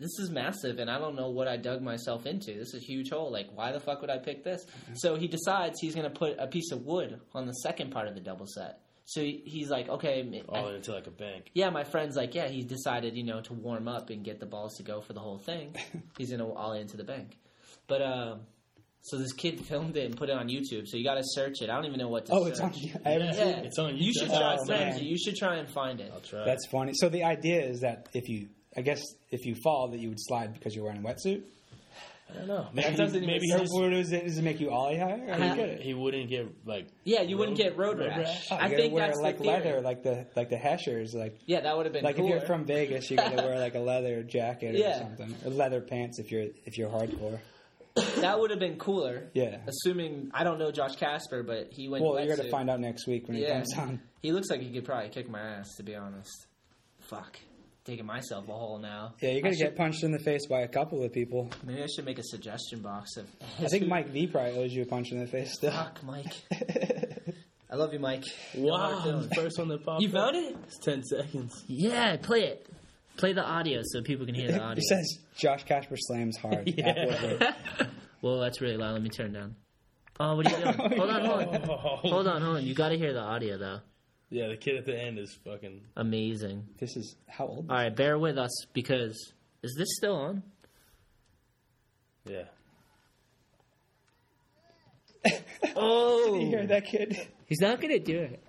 This 0.00 0.16
is 0.20 0.30
massive, 0.30 0.78
and 0.78 0.88
I 0.88 1.00
don't 1.00 1.16
know 1.16 1.30
what 1.30 1.48
I 1.48 1.56
dug 1.56 1.82
myself 1.82 2.24
into. 2.24 2.54
This 2.54 2.68
is 2.72 2.74
a 2.82 2.84
huge 2.86 3.10
hole. 3.10 3.32
Like, 3.32 3.48
why 3.52 3.72
the 3.72 3.80
fuck 3.80 4.00
would 4.00 4.10
I 4.10 4.18
pick 4.18 4.44
this? 4.44 4.64
So 4.94 5.16
he 5.16 5.26
decides 5.26 5.80
he's 5.80 5.96
going 5.96 6.08
to 6.08 6.16
put 6.16 6.36
a 6.38 6.46
piece 6.46 6.70
of 6.70 6.86
wood 6.86 7.20
on 7.34 7.46
the 7.46 7.52
second 7.52 7.90
part 7.90 8.06
of 8.06 8.14
the 8.14 8.20
double 8.20 8.46
set. 8.46 8.78
So 9.10 9.22
he, 9.22 9.40
he's 9.46 9.70
like, 9.70 9.88
okay, 9.88 10.44
I- 10.52 10.58
all 10.58 10.68
into 10.68 10.92
like 10.92 11.06
a 11.06 11.10
bank. 11.10 11.50
yeah, 11.54 11.70
my 11.70 11.82
friend's 11.84 12.14
like, 12.14 12.34
yeah, 12.34 12.46
he 12.48 12.60
decided, 12.62 13.16
you 13.16 13.24
know, 13.24 13.40
to 13.40 13.54
warm 13.54 13.88
up 13.88 14.10
and 14.10 14.22
get 14.22 14.38
the 14.38 14.44
balls 14.44 14.76
to 14.76 14.82
go 14.82 15.00
for 15.00 15.14
the 15.14 15.20
whole 15.20 15.38
thing. 15.38 15.74
He's 16.18 16.30
gonna 16.30 16.46
all 16.46 16.74
into 16.74 16.98
the 16.98 17.04
bank. 17.04 17.38
But 17.86 18.02
um, 18.02 18.40
so 19.00 19.16
this 19.16 19.32
kid 19.32 19.60
filmed 19.64 19.96
it 19.96 20.04
and 20.04 20.14
put 20.14 20.28
it 20.28 20.32
on 20.36 20.48
YouTube. 20.48 20.86
So 20.88 20.98
you 20.98 21.04
got 21.04 21.14
to 21.14 21.22
search 21.24 21.62
it. 21.62 21.70
I 21.70 21.74
don't 21.76 21.86
even 21.86 21.98
know 21.98 22.08
what 22.08 22.26
to 22.26 22.32
Oh, 22.34 22.44
search. 22.44 22.50
it's 22.50 22.60
on. 22.60 23.02
I 23.06 23.10
haven't 23.12 23.26
Yeah. 23.28 23.32
seen 23.32 23.48
it. 23.48 23.64
It's 23.64 23.78
on 23.78 23.94
YouTube. 23.94 24.00
You 24.02 24.12
should 24.12 24.28
try. 24.28 24.56
Oh, 24.60 24.64
man. 24.66 24.98
you 25.02 25.16
should 25.16 25.36
try 25.36 25.56
and 25.56 25.70
find 25.70 26.00
it. 26.02 26.10
I'll 26.12 26.20
try. 26.20 26.44
That's 26.44 26.66
funny. 26.66 26.92
So 26.94 27.08
the 27.08 27.24
idea 27.24 27.62
is 27.64 27.80
that 27.80 28.10
if 28.12 28.28
you, 28.28 28.48
I 28.76 28.82
guess, 28.82 29.00
if 29.30 29.46
you 29.46 29.54
fall, 29.64 29.88
that 29.92 30.00
you 30.00 30.10
would 30.10 30.20
slide 30.20 30.52
because 30.52 30.74
you're 30.76 30.84
wearing 30.84 31.00
a 31.02 31.08
wetsuit. 31.08 31.44
I 32.30 32.34
don't 32.34 32.46
know. 32.46 32.64
That 32.64 32.74
Maybe, 32.74 32.96
doesn't 32.96 33.10
he, 33.10 33.16
even 33.18 33.26
maybe 33.26 33.46
he, 33.46 33.52
just, 33.52 33.72
does 33.72 34.12
it, 34.12 34.24
does 34.24 34.38
it 34.38 34.42
make 34.42 34.60
you 34.60 34.70
ollie 34.70 34.98
higher? 34.98 35.24
I 35.28 35.32
uh-huh. 35.32 35.38
don't 35.38 35.56
get 35.56 35.68
it. 35.70 35.80
he 35.80 35.94
wouldn't 35.94 36.28
get 36.28 36.46
like. 36.66 36.88
Yeah, 37.04 37.22
you 37.22 37.38
wouldn't 37.38 37.56
get 37.56 37.76
road 37.76 37.98
road 37.98 38.08
rash. 38.08 38.18
rash? 38.18 38.48
Oh, 38.50 38.56
I 38.60 38.68
think 38.68 38.92
wear 38.92 39.06
that's 39.06 39.18
like 39.20 39.38
the 39.38 39.44
theory. 39.44 39.56
leather, 39.56 39.80
like 39.80 40.02
the 40.02 40.26
like 40.36 40.50
the 40.50 40.56
heshers, 40.58 41.14
like 41.14 41.38
Yeah, 41.46 41.60
that 41.62 41.76
would 41.76 41.86
have 41.86 41.92
been 41.92 42.04
like 42.04 42.16
cooler. 42.16 42.36
if 42.36 42.40
you're 42.40 42.46
from 42.46 42.64
Vegas, 42.66 43.10
you 43.10 43.16
gotta 43.16 43.36
wear 43.36 43.58
like 43.58 43.74
a 43.74 43.80
leather 43.80 44.22
jacket 44.22 44.76
or 44.76 44.98
something, 44.98 45.34
or 45.44 45.50
leather 45.50 45.80
pants 45.80 46.18
if 46.18 46.30
you're 46.30 46.46
if 46.66 46.76
you're 46.76 46.90
hardcore. 46.90 47.38
that 48.20 48.38
would 48.38 48.50
have 48.50 48.60
been 48.60 48.76
cooler. 48.76 49.30
Yeah. 49.34 49.58
Assuming 49.66 50.30
I 50.34 50.44
don't 50.44 50.58
know 50.58 50.70
Josh 50.70 50.96
Kasper, 50.96 51.42
but 51.42 51.68
he 51.72 51.88
went. 51.88 52.04
Well, 52.04 52.18
you're 52.22 52.36
gonna 52.36 52.48
wetsuit. 52.48 52.50
find 52.52 52.70
out 52.70 52.80
next 52.80 53.06
week 53.06 53.26
when 53.26 53.36
he 53.36 53.42
Yeah. 53.42 53.54
comes 53.54 53.74
on. 53.78 54.00
He 54.20 54.32
looks 54.32 54.50
like 54.50 54.60
he 54.60 54.70
could 54.72 54.84
probably 54.84 55.08
kick 55.10 55.28
my 55.30 55.40
ass. 55.40 55.76
To 55.76 55.82
be 55.82 55.94
honest, 55.94 56.46
fuck, 57.00 57.38
digging 57.88 58.06
myself 58.06 58.46
a 58.48 58.52
hole 58.52 58.78
now. 58.78 59.14
Yeah, 59.20 59.30
you're 59.30 59.40
gonna 59.42 59.54
I 59.54 59.58
get 59.58 59.68
should- 59.68 59.76
punched 59.76 60.04
in 60.04 60.12
the 60.12 60.18
face 60.18 60.46
by 60.46 60.60
a 60.60 60.68
couple 60.68 61.02
of 61.02 61.12
people. 61.12 61.50
Maybe 61.64 61.82
I 61.82 61.86
should 61.86 62.04
make 62.04 62.18
a 62.18 62.22
suggestion 62.22 62.80
box 62.82 63.16
of. 63.16 63.26
I 63.58 63.66
think 63.68 63.86
Mike 63.88 64.10
V 64.10 64.26
probably 64.26 64.58
owes 64.58 64.72
you 64.72 64.82
a 64.82 64.86
punch 64.86 65.10
in 65.10 65.18
the 65.18 65.26
face 65.26 65.54
still. 65.54 65.72
Fuck, 65.72 66.02
Mike. 66.04 66.32
I 67.70 67.76
love 67.76 67.92
you, 67.92 67.98
Mike. 67.98 68.24
Wow, 68.54 69.00
the 69.04 69.28
first 69.34 69.58
one 69.58 69.68
that 69.68 69.84
popped. 69.84 70.02
You 70.02 70.08
up. 70.08 70.14
found 70.14 70.36
it? 70.36 70.56
It's 70.66 70.78
ten 70.78 71.02
seconds. 71.02 71.64
Yeah, 71.66 72.16
play 72.16 72.44
it. 72.44 72.66
Play 73.16 73.32
the 73.32 73.44
audio 73.44 73.80
so 73.84 74.02
people 74.02 74.26
can 74.26 74.34
hear 74.34 74.52
the 74.52 74.60
audio. 74.62 74.78
It 74.82 74.84
says 74.84 75.18
Josh 75.36 75.64
Kasper 75.64 75.96
slams 75.96 76.36
hard. 76.36 76.72
Yeah. 76.76 76.88
at 76.88 77.08
Woodward. 77.08 77.54
well, 78.22 78.38
that's 78.40 78.60
really 78.60 78.76
loud. 78.76 78.92
Let 78.92 79.02
me 79.02 79.08
turn 79.10 79.32
down. 79.32 79.56
Oh, 80.20 80.36
what 80.36 80.46
are 80.46 80.50
you 80.50 80.64
doing? 80.64 80.74
hold 80.98 81.10
on, 81.10 81.24
hold 81.24 81.42
on. 81.54 81.62
Hold 82.10 82.26
on, 82.28 82.42
hold 82.42 82.56
on. 82.58 82.64
You 82.66 82.74
got 82.74 82.88
to 82.90 82.98
hear 82.98 83.12
the 83.12 83.20
audio 83.20 83.56
though. 83.58 83.78
Yeah, 84.30 84.48
the 84.48 84.56
kid 84.56 84.76
at 84.76 84.84
the 84.84 84.94
end 84.96 85.18
is 85.18 85.36
fucking. 85.44 85.80
Amazing. 85.96 86.66
This 86.78 86.96
is 86.96 87.16
how 87.26 87.46
old? 87.46 87.70
All 87.70 87.76
right, 87.76 87.94
bear 87.94 88.18
with 88.18 88.36
us 88.38 88.50
because 88.74 89.32
is 89.62 89.74
this 89.78 89.88
still 89.96 90.16
on? 90.16 90.42
Yeah. 92.26 92.44
Oh, 95.76 96.38
You 96.40 96.46
hear 96.48 96.66
that 96.66 96.86
kid? 96.86 97.16
he's 97.46 97.60
not 97.60 97.80
gonna 97.80 97.98
do 97.98 98.18
it. 98.18 98.40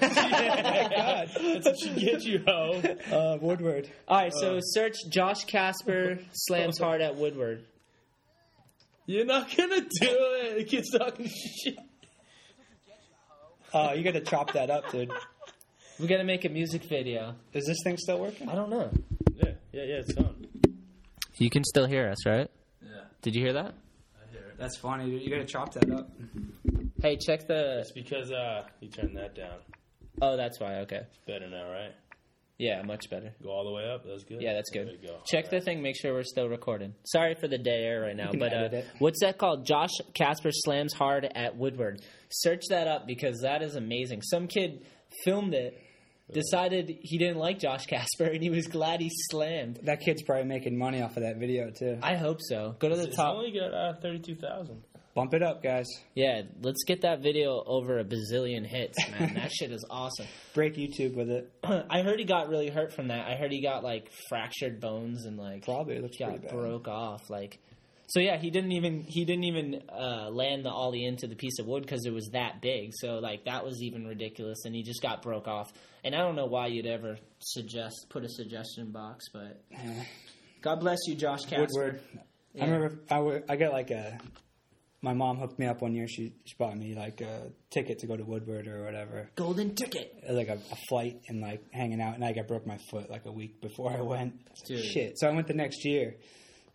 That's 0.00 1.66
what 1.66 1.80
you 1.80 1.94
get, 1.94 2.22
you 2.24 2.42
hoe. 2.46 2.82
Uh, 3.10 3.38
Woodward. 3.40 3.90
All 4.08 4.18
right, 4.18 4.32
so 4.32 4.58
search 4.60 4.94
Josh 5.08 5.44
Kasper 5.44 6.18
slams 6.32 6.78
hard 6.78 7.00
at 7.00 7.16
Woodward. 7.16 7.64
You're 9.06 9.24
not 9.26 9.54
gonna 9.56 9.80
do 9.80 9.86
it. 10.00 10.56
The 10.58 10.64
kid's 10.64 10.90
talking 10.90 11.26
shit. 11.28 11.76
Oh, 13.72 13.92
you 13.92 14.02
gotta 14.02 14.20
chop 14.20 14.52
that 14.52 14.70
up, 14.70 14.90
dude. 14.90 15.10
We 15.98 16.06
gotta 16.06 16.24
make 16.24 16.44
a 16.44 16.48
music 16.48 16.84
video. 16.84 17.34
Is 17.52 17.66
this 17.66 17.78
thing 17.84 17.96
still 17.98 18.18
working? 18.18 18.48
I 18.48 18.54
don't 18.54 18.70
know. 18.70 18.90
Yeah, 19.36 19.50
yeah, 19.72 19.82
yeah. 19.82 19.94
It's 19.96 20.16
on. 20.16 20.46
You 21.36 21.50
can 21.50 21.64
still 21.64 21.86
hear 21.86 22.08
us, 22.10 22.26
right? 22.26 22.50
Yeah, 22.82 22.88
Did 23.22 23.34
you 23.34 23.42
hear 23.42 23.52
that? 23.54 23.74
I 23.74 24.30
hear 24.32 24.40
it. 24.40 24.58
That's 24.58 24.76
funny, 24.76 25.10
dude. 25.10 25.22
You 25.22 25.30
gotta 25.30 25.44
chop 25.46 25.72
that 25.74 25.90
up. 25.90 26.10
Hey, 27.00 27.16
check 27.16 27.46
the. 27.46 27.80
It's 27.80 27.92
because 27.92 28.30
uh, 28.30 28.64
you 28.80 28.88
turned 28.88 29.16
that 29.16 29.34
down. 29.34 29.56
Oh, 30.20 30.36
that's 30.36 30.60
why. 30.60 30.76
Okay. 30.80 31.02
It's 31.08 31.18
better 31.26 31.48
now, 31.48 31.70
right? 31.70 31.94
Yeah, 32.60 32.82
much 32.82 33.08
better. 33.08 33.32
Go 33.42 33.48
all 33.48 33.64
the 33.64 33.72
way 33.72 33.90
up. 33.90 34.04
That's 34.06 34.22
good. 34.24 34.42
Yeah, 34.42 34.52
that's 34.52 34.68
good. 34.70 34.98
go. 35.02 35.16
Check 35.26 35.44
All 35.46 35.50
the 35.50 35.56
right. 35.56 35.64
thing. 35.64 35.80
Make 35.82 35.96
sure 35.98 36.12
we're 36.12 36.24
still 36.24 36.46
recording. 36.48 36.94
Sorry 37.06 37.34
for 37.40 37.48
the 37.48 37.56
dead 37.56 37.80
air 37.80 38.02
right 38.02 38.14
now, 38.14 38.32
but 38.38 38.52
uh, 38.52 38.82
what's 38.98 39.20
that 39.20 39.38
called? 39.38 39.64
Josh 39.64 39.88
Kasper 40.12 40.50
slams 40.52 40.92
hard 40.92 41.24
at 41.34 41.56
Woodward. 41.56 42.02
Search 42.28 42.60
that 42.68 42.86
up 42.86 43.06
because 43.06 43.40
that 43.40 43.62
is 43.62 43.76
amazing. 43.76 44.20
Some 44.20 44.46
kid 44.46 44.84
filmed 45.24 45.54
it, 45.54 45.80
decided 46.32 46.98
he 47.00 47.16
didn't 47.16 47.38
like 47.38 47.58
Josh 47.58 47.86
Kasper, 47.86 48.24
and 48.24 48.42
he 48.42 48.50
was 48.50 48.66
glad 48.66 49.00
he 49.00 49.08
slammed. 49.30 49.80
That 49.84 50.00
kid's 50.00 50.22
probably 50.22 50.44
making 50.44 50.76
money 50.78 51.00
off 51.00 51.16
of 51.16 51.22
that 51.22 51.38
video 51.38 51.70
too. 51.70 51.98
I 52.02 52.16
hope 52.16 52.38
so. 52.40 52.76
Go 52.78 52.90
to 52.90 52.96
the 52.96 53.04
It's 53.04 53.16
top. 53.16 53.36
only 53.36 53.52
got 53.52 53.72
uh, 53.72 53.94
thirty-two 54.02 54.36
thousand. 54.36 54.82
Bump 55.14 55.34
it 55.34 55.42
up, 55.42 55.60
guys. 55.62 55.86
Yeah, 56.14 56.42
let's 56.62 56.84
get 56.84 57.02
that 57.02 57.20
video 57.20 57.62
over 57.66 57.98
a 57.98 58.04
bazillion 58.04 58.64
hits, 58.64 58.96
man. 59.10 59.34
that 59.36 59.50
shit 59.50 59.72
is 59.72 59.84
awesome. 59.90 60.26
Break 60.54 60.76
YouTube 60.76 61.16
with 61.16 61.30
it. 61.30 61.50
I 61.64 62.02
heard 62.02 62.20
he 62.20 62.24
got 62.24 62.48
really 62.48 62.70
hurt 62.70 62.92
from 62.92 63.08
that. 63.08 63.26
I 63.26 63.34
heard 63.34 63.50
he 63.50 63.60
got 63.60 63.82
like 63.82 64.10
fractured 64.28 64.80
bones 64.80 65.24
and 65.24 65.36
like 65.36 65.64
Probably 65.64 65.98
looks 65.98 66.16
got 66.16 66.48
broke 66.48 66.86
off. 66.86 67.28
Like, 67.28 67.58
so 68.06 68.20
yeah, 68.20 68.38
he 68.38 68.50
didn't 68.50 68.70
even 68.72 69.02
he 69.02 69.24
didn't 69.24 69.44
even 69.44 69.82
uh, 69.88 70.30
land 70.30 70.64
the 70.64 70.70
ollie 70.70 71.04
into 71.04 71.26
the 71.26 71.34
piece 71.34 71.58
of 71.58 71.66
wood 71.66 71.82
because 71.82 72.06
it 72.06 72.12
was 72.12 72.28
that 72.32 72.60
big. 72.62 72.92
So 72.94 73.18
like 73.18 73.46
that 73.46 73.64
was 73.64 73.82
even 73.82 74.06
ridiculous, 74.06 74.64
and 74.64 74.74
he 74.74 74.84
just 74.84 75.02
got 75.02 75.22
broke 75.22 75.48
off. 75.48 75.72
And 76.04 76.14
I 76.14 76.18
don't 76.18 76.36
know 76.36 76.46
why 76.46 76.68
you'd 76.68 76.86
ever 76.86 77.18
suggest 77.40 78.06
put 78.10 78.24
a 78.24 78.28
suggestion 78.28 78.92
box, 78.92 79.24
but 79.32 79.60
God 80.62 80.80
bless 80.80 80.98
you, 81.08 81.16
Josh 81.16 81.42
Kasper. 81.42 81.62
Woodward. 81.62 82.00
Yeah. 82.54 82.64
I 82.64 82.68
remember 82.68 82.98
I, 83.10 83.16
w- 83.16 83.42
I 83.48 83.56
got 83.56 83.72
like 83.72 83.90
a. 83.90 84.18
My 85.02 85.14
mom 85.14 85.38
hooked 85.38 85.58
me 85.58 85.66
up 85.66 85.80
one 85.80 85.94
year. 85.94 86.06
She, 86.06 86.34
she 86.44 86.54
bought 86.58 86.76
me 86.76 86.94
like 86.94 87.22
a 87.22 87.50
ticket 87.70 88.00
to 88.00 88.06
go 88.06 88.16
to 88.16 88.24
Woodward 88.24 88.68
or 88.68 88.84
whatever. 88.84 89.30
Golden 89.34 89.74
ticket. 89.74 90.22
Like 90.28 90.48
a, 90.48 90.58
a 90.70 90.76
flight 90.88 91.20
and 91.28 91.40
like 91.40 91.62
hanging 91.72 92.02
out, 92.02 92.14
and 92.14 92.24
I 92.24 92.32
got 92.32 92.46
broke 92.48 92.66
my 92.66 92.78
foot 92.90 93.10
like 93.10 93.24
a 93.24 93.32
week 93.32 93.60
before 93.62 93.92
I 93.92 94.02
went. 94.02 94.34
Dude. 94.66 94.84
Shit. 94.84 95.18
So 95.18 95.26
I 95.26 95.32
went 95.32 95.46
the 95.46 95.54
next 95.54 95.84
year, 95.86 96.16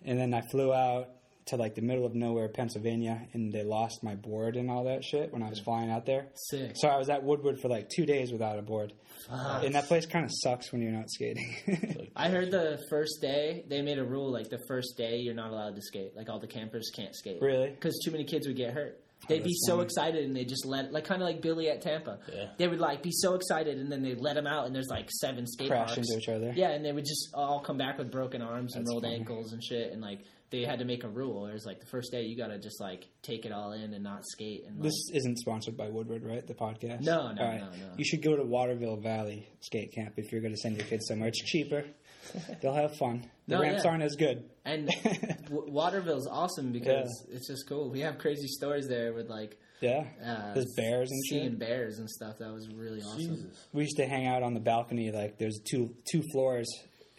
and 0.04 0.20
then 0.20 0.34
I 0.34 0.42
flew 0.50 0.74
out 0.74 1.10
to 1.48 1.58
like 1.58 1.76
the 1.76 1.82
middle 1.82 2.06
of 2.06 2.16
nowhere, 2.16 2.48
Pennsylvania, 2.50 3.28
and 3.34 3.54
they 3.54 3.64
lost 3.64 4.04
my 4.04 4.16
board 4.16 4.56
and 4.56 4.70
all 4.72 4.86
that 4.86 5.04
shit 5.04 5.32
when 5.32 5.44
I 5.44 5.50
was 5.50 5.60
flying 5.60 5.92
out 5.92 6.06
there. 6.06 6.28
Sick. 6.50 6.72
So 6.76 6.88
I 6.88 6.98
was 6.98 7.10
at 7.10 7.24
Woodward 7.24 7.60
for 7.60 7.68
like 7.68 7.90
two 7.90 8.06
days 8.06 8.32
without 8.32 8.58
a 8.58 8.62
board, 8.64 8.94
and 9.30 9.76
that 9.76 9.86
place 9.88 10.06
kind 10.06 10.26
of 10.26 10.32
sucks 10.34 10.72
when 10.72 10.82
you're 10.82 10.92
not 10.92 11.10
skating. 11.10 12.10
I 12.16 12.30
heard 12.30 12.52
the 12.52 12.80
first 12.90 13.20
day 13.22 13.64
they 13.70 13.82
made 13.82 14.00
a 14.00 14.04
rule 14.04 14.32
like 14.32 14.50
the 14.50 14.60
first 14.68 14.96
day 14.98 15.18
you're 15.18 15.36
not 15.36 15.52
allowed 15.52 15.76
to 15.76 15.82
skate. 15.82 16.16
Like 16.16 16.30
all 16.30 16.40
the 16.40 16.48
campers 16.48 16.92
can't 16.96 17.16
skate. 17.16 17.42
Really? 17.42 17.70
Because 17.70 18.00
too 18.04 18.12
many 18.12 18.24
kids 18.24 18.48
would 18.48 18.58
get 18.58 18.74
hurt. 18.74 19.02
They'd 19.28 19.44
be 19.44 19.56
so 19.66 19.78
funny. 19.78 19.86
excited 19.86 20.26
and 20.26 20.36
they 20.36 20.44
just 20.46 20.66
let 20.68 20.92
like 20.92 21.06
kind 21.06 21.22
of 21.22 21.28
like 21.28 21.42
Billy 21.42 21.70
at 21.70 21.82
Tampa. 21.82 22.20
Yeah. 22.32 22.50
They 22.58 22.68
would 22.68 22.80
like 22.80 23.02
be 23.02 23.12
so 23.12 23.34
excited 23.34 23.80
and 23.80 23.92
then 23.92 24.04
they 24.04 24.14
let 24.14 24.36
them 24.36 24.46
out 24.46 24.66
and 24.68 24.76
there's 24.76 24.90
like 24.90 25.10
seven 25.10 25.48
skate 25.48 25.70
Crash 25.70 25.96
parks. 25.96 25.98
into 25.98 26.20
each 26.20 26.30
other. 26.30 26.54
Yeah, 26.56 26.72
and 26.72 26.86
they 26.86 26.92
would 26.92 27.06
just 27.06 27.30
all 27.34 27.60
come 27.62 27.78
back 27.78 27.98
with 27.98 28.12
broken 28.12 28.42
arms 28.44 28.76
and 28.76 28.84
That's 28.86 28.92
rolled 28.92 29.04
funny. 29.04 29.16
ankles 29.16 29.54
and 29.54 29.64
shit 29.64 29.92
and 29.94 30.02
like 30.02 30.20
they 30.52 30.62
had 30.64 30.80
to 30.80 30.86
make 30.86 31.04
a 31.04 31.10
rule. 31.10 31.48
It 31.48 31.54
was 31.54 31.66
like 31.66 31.80
the 31.80 31.86
first 31.88 32.12
day 32.12 32.24
you 32.24 32.38
got 32.38 32.48
to 32.48 32.60
just 32.60 32.80
like 32.80 33.08
take 33.24 33.46
it 33.46 33.52
all 33.52 33.72
in 33.74 33.94
and 33.94 34.04
not 34.04 34.26
skate 34.26 34.64
and 34.68 34.76
like, 34.78 34.84
This 34.84 35.10
isn't 35.14 35.38
sponsored 35.40 35.76
by 35.76 35.90
Woodward, 35.90 36.24
right? 36.24 36.46
The 36.46 36.54
podcast. 36.54 37.02
No, 37.02 37.32
no, 37.32 37.42
All 37.42 37.48
right. 37.50 37.60
no, 37.60 37.68
no. 37.70 37.94
You 37.98 38.06
should 38.06 38.22
go 38.22 38.36
to 38.36 38.44
Waterville 38.44 38.98
Valley 38.98 39.48
Skate 39.62 39.92
Camp 39.94 40.14
if 40.18 40.32
you're 40.32 40.42
going 40.42 40.54
to 40.54 40.60
send 40.60 40.78
your 40.78 40.86
kids 40.86 41.08
somewhere. 41.08 41.30
It's 41.30 41.42
cheaper. 41.44 41.84
They'll 42.62 42.74
have 42.74 42.96
fun. 42.98 43.30
The 43.48 43.56
No, 43.56 43.62
ramps 43.62 43.84
yeah. 43.84 43.92
aren't 43.92 44.04
as 44.04 44.16
good. 44.16 44.44
and 44.66 44.88
w- 45.46 45.72
Waterville's 45.72 46.28
awesome 46.28 46.72
because 46.72 47.10
it's 47.32 47.48
just 47.48 47.68
cool. 47.68 47.90
We 47.92 48.00
have 48.02 48.18
crazy 48.18 48.48
stories 48.48 48.88
there 48.88 49.14
with 49.14 49.30
like 49.30 49.58
Yeah. 49.82 50.06
uh, 50.24 50.54
There's 50.54 50.74
bears 50.76 51.12
and 51.12 51.24
seeing 51.26 51.50
shit. 51.52 51.60
bears 51.60 52.00
and 52.00 52.10
stuff. 52.10 52.38
That 52.40 52.52
was 52.54 52.68
really 52.70 53.02
awesome. 53.02 53.20
Jesus. 53.20 53.68
We 53.74 53.84
used 53.84 53.98
to 53.98 54.06
hang 54.08 54.26
out 54.28 54.42
on 54.44 54.54
the 54.56 54.60
balcony. 54.60 55.12
Like 55.12 55.38
there's 55.38 55.60
two 55.70 55.94
two 56.12 56.24
floors, 56.32 56.68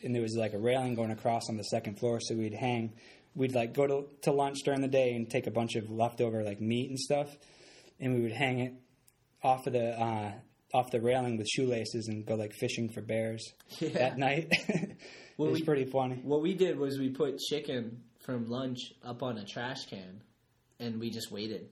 and 0.02 0.12
there 0.14 0.22
was 0.22 0.34
like 0.36 0.54
a 0.54 0.58
railing 0.58 0.94
going 0.96 1.12
across 1.12 1.48
on 1.48 1.56
the 1.56 1.64
second 1.64 1.98
floor. 2.00 2.18
So 2.20 2.34
we'd 2.34 2.54
hang. 2.54 2.92
We'd 3.36 3.54
like 3.54 3.74
go 3.74 3.86
to 3.86 4.06
to 4.22 4.32
lunch 4.32 4.58
during 4.64 4.80
the 4.80 4.88
day 4.88 5.14
and 5.14 5.28
take 5.30 5.46
a 5.46 5.50
bunch 5.52 5.76
of 5.76 5.88
leftover 5.90 6.42
like 6.42 6.60
meat 6.60 6.88
and 6.90 6.98
stuff, 6.98 7.28
and 8.00 8.14
we 8.14 8.22
would 8.22 8.32
hang 8.32 8.58
it 8.60 8.72
off 9.44 9.66
of 9.66 9.74
the 9.74 9.90
uh, 10.00 10.32
off 10.74 10.90
the 10.90 11.00
railing 11.00 11.36
with 11.36 11.46
shoelaces 11.46 12.08
and 12.08 12.26
go 12.26 12.34
like 12.34 12.52
fishing 12.58 12.88
for 12.88 13.02
bears 13.02 13.44
Yeah. 13.78 13.90
at 13.98 14.18
night. 14.18 14.48
it 14.68 14.96
Well, 15.36 15.50
was 15.50 15.60
we- 15.60 15.64
pretty 15.66 15.84
funny. 15.84 16.16
What 16.24 16.40
we 16.42 16.54
did 16.54 16.78
was 16.78 16.98
we 16.98 17.10
put 17.10 17.38
chicken 17.38 18.02
from 18.24 18.48
lunch 18.48 18.80
up 19.04 19.22
on 19.22 19.36
a 19.38 19.44
trash 19.44 19.84
can, 19.86 20.22
and 20.80 20.98
we 20.98 21.10
just 21.10 21.30
waited. 21.30 21.68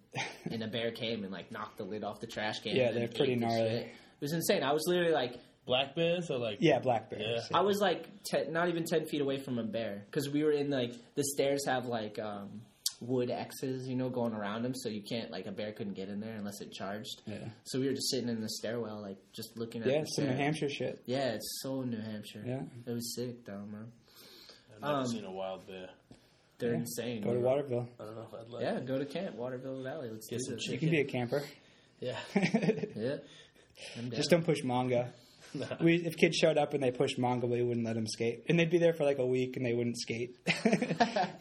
and 0.50 0.62
a 0.62 0.68
bear 0.68 0.92
came 0.92 1.24
and 1.24 1.32
like 1.32 1.50
knocked 1.50 1.78
the 1.78 1.84
lid 1.84 2.04
off 2.04 2.20
the 2.20 2.26
trash 2.26 2.60
can. 2.60 2.76
Yeah, 2.76 2.92
they're 2.92 3.08
pretty 3.08 3.36
gnarly. 3.36 3.58
It 3.66 3.92
was 4.20 4.32
insane. 4.34 4.62
I 4.62 4.72
was 4.72 4.84
literally 4.86 5.12
like, 5.12 5.40
Black 5.66 5.94
bears 5.94 6.30
or 6.30 6.38
like 6.38 6.58
Yeah, 6.60 6.78
black 6.78 7.08
bears. 7.10 7.48
Yeah. 7.50 7.56
I 7.58 7.62
was 7.62 7.78
like, 7.80 8.06
te- 8.24 8.50
not 8.50 8.68
even 8.68 8.84
ten 8.84 9.06
feet 9.06 9.20
away 9.22 9.38
from 9.38 9.58
a 9.58 9.64
bear 9.64 10.04
because 10.10 10.28
we 10.28 10.44
were 10.44 10.52
in 10.52 10.68
like 10.70 10.92
the 11.14 11.24
stairs 11.24 11.64
have 11.66 11.86
like 11.86 12.18
um, 12.18 12.60
wood 13.00 13.30
X's, 13.30 13.88
you 13.88 13.96
know, 13.96 14.10
going 14.10 14.34
around 14.34 14.62
them, 14.62 14.74
so 14.74 14.88
you 14.90 15.02
can't 15.02 15.30
like 15.30 15.46
a 15.46 15.52
bear 15.52 15.72
couldn't 15.72 15.94
get 15.94 16.08
in 16.10 16.20
there 16.20 16.34
unless 16.36 16.60
it 16.60 16.70
charged. 16.72 17.22
Yeah. 17.26 17.48
So 17.64 17.80
we 17.80 17.86
were 17.86 17.94
just 17.94 18.10
sitting 18.10 18.28
in 18.28 18.40
the 18.42 18.48
stairwell, 18.50 19.00
like 19.00 19.16
just 19.32 19.56
looking 19.56 19.80
at 19.82 19.88
Yeah, 19.88 20.00
the 20.00 20.06
some 20.06 20.26
New. 20.26 20.32
Hampshire 20.36 20.68
shit. 20.68 21.02
Yeah, 21.06 21.32
it's 21.32 21.60
so 21.62 21.80
New 21.82 22.00
Hampshire. 22.00 22.42
Yeah. 22.46 22.62
it 22.86 22.92
was 22.92 23.14
sick 23.14 23.44
though, 23.46 23.64
man. 23.70 23.90
I've 24.76 24.80
never 24.82 24.94
Um, 25.00 25.06
seen 25.06 25.24
a 25.24 25.32
wild 25.32 25.66
bear. 25.66 25.88
They're 26.58 26.72
Yeah. 26.72 26.78
insane. 26.80 27.22
Go 27.22 27.30
to 27.30 27.36
dude. 27.36 27.44
Waterville. 27.44 27.88
I 27.98 28.04
don't 28.04 28.14
know 28.16 28.26
if 28.32 28.34
I'd 28.40 28.50
like. 28.50 28.62
Yeah, 28.62 28.80
go 28.80 28.98
to 28.98 29.06
camp, 29.06 29.34
Waterville 29.36 29.82
Valley. 29.82 30.10
Let's 30.10 30.26
Get 30.28 30.38
do 30.40 30.44
some 30.44 30.54
this. 30.56 30.66
You 30.68 30.78
can 30.78 30.90
be 30.90 31.00
a 31.00 31.04
camper. 31.04 31.42
Yeah. 32.00 32.18
Yeah, 32.96 33.16
Just 34.10 34.30
don't 34.30 34.44
push 34.44 34.62
mongo. 34.62 35.08
We, 35.80 35.96
if 35.96 36.16
kids 36.16 36.36
showed 36.36 36.58
up 36.58 36.74
and 36.74 36.82
they 36.82 36.90
pushed 36.90 37.18
mongo, 37.18 37.48
we 37.48 37.62
wouldn't 37.62 37.86
let 37.86 37.94
them 37.94 38.06
skate, 38.06 38.44
and 38.48 38.58
they'd 38.58 38.70
be 38.70 38.78
there 38.78 38.92
for 38.92 39.04
like 39.04 39.18
a 39.18 39.26
week 39.26 39.56
and 39.56 39.64
they 39.64 39.72
wouldn't 39.72 39.98
skate. 39.98 40.36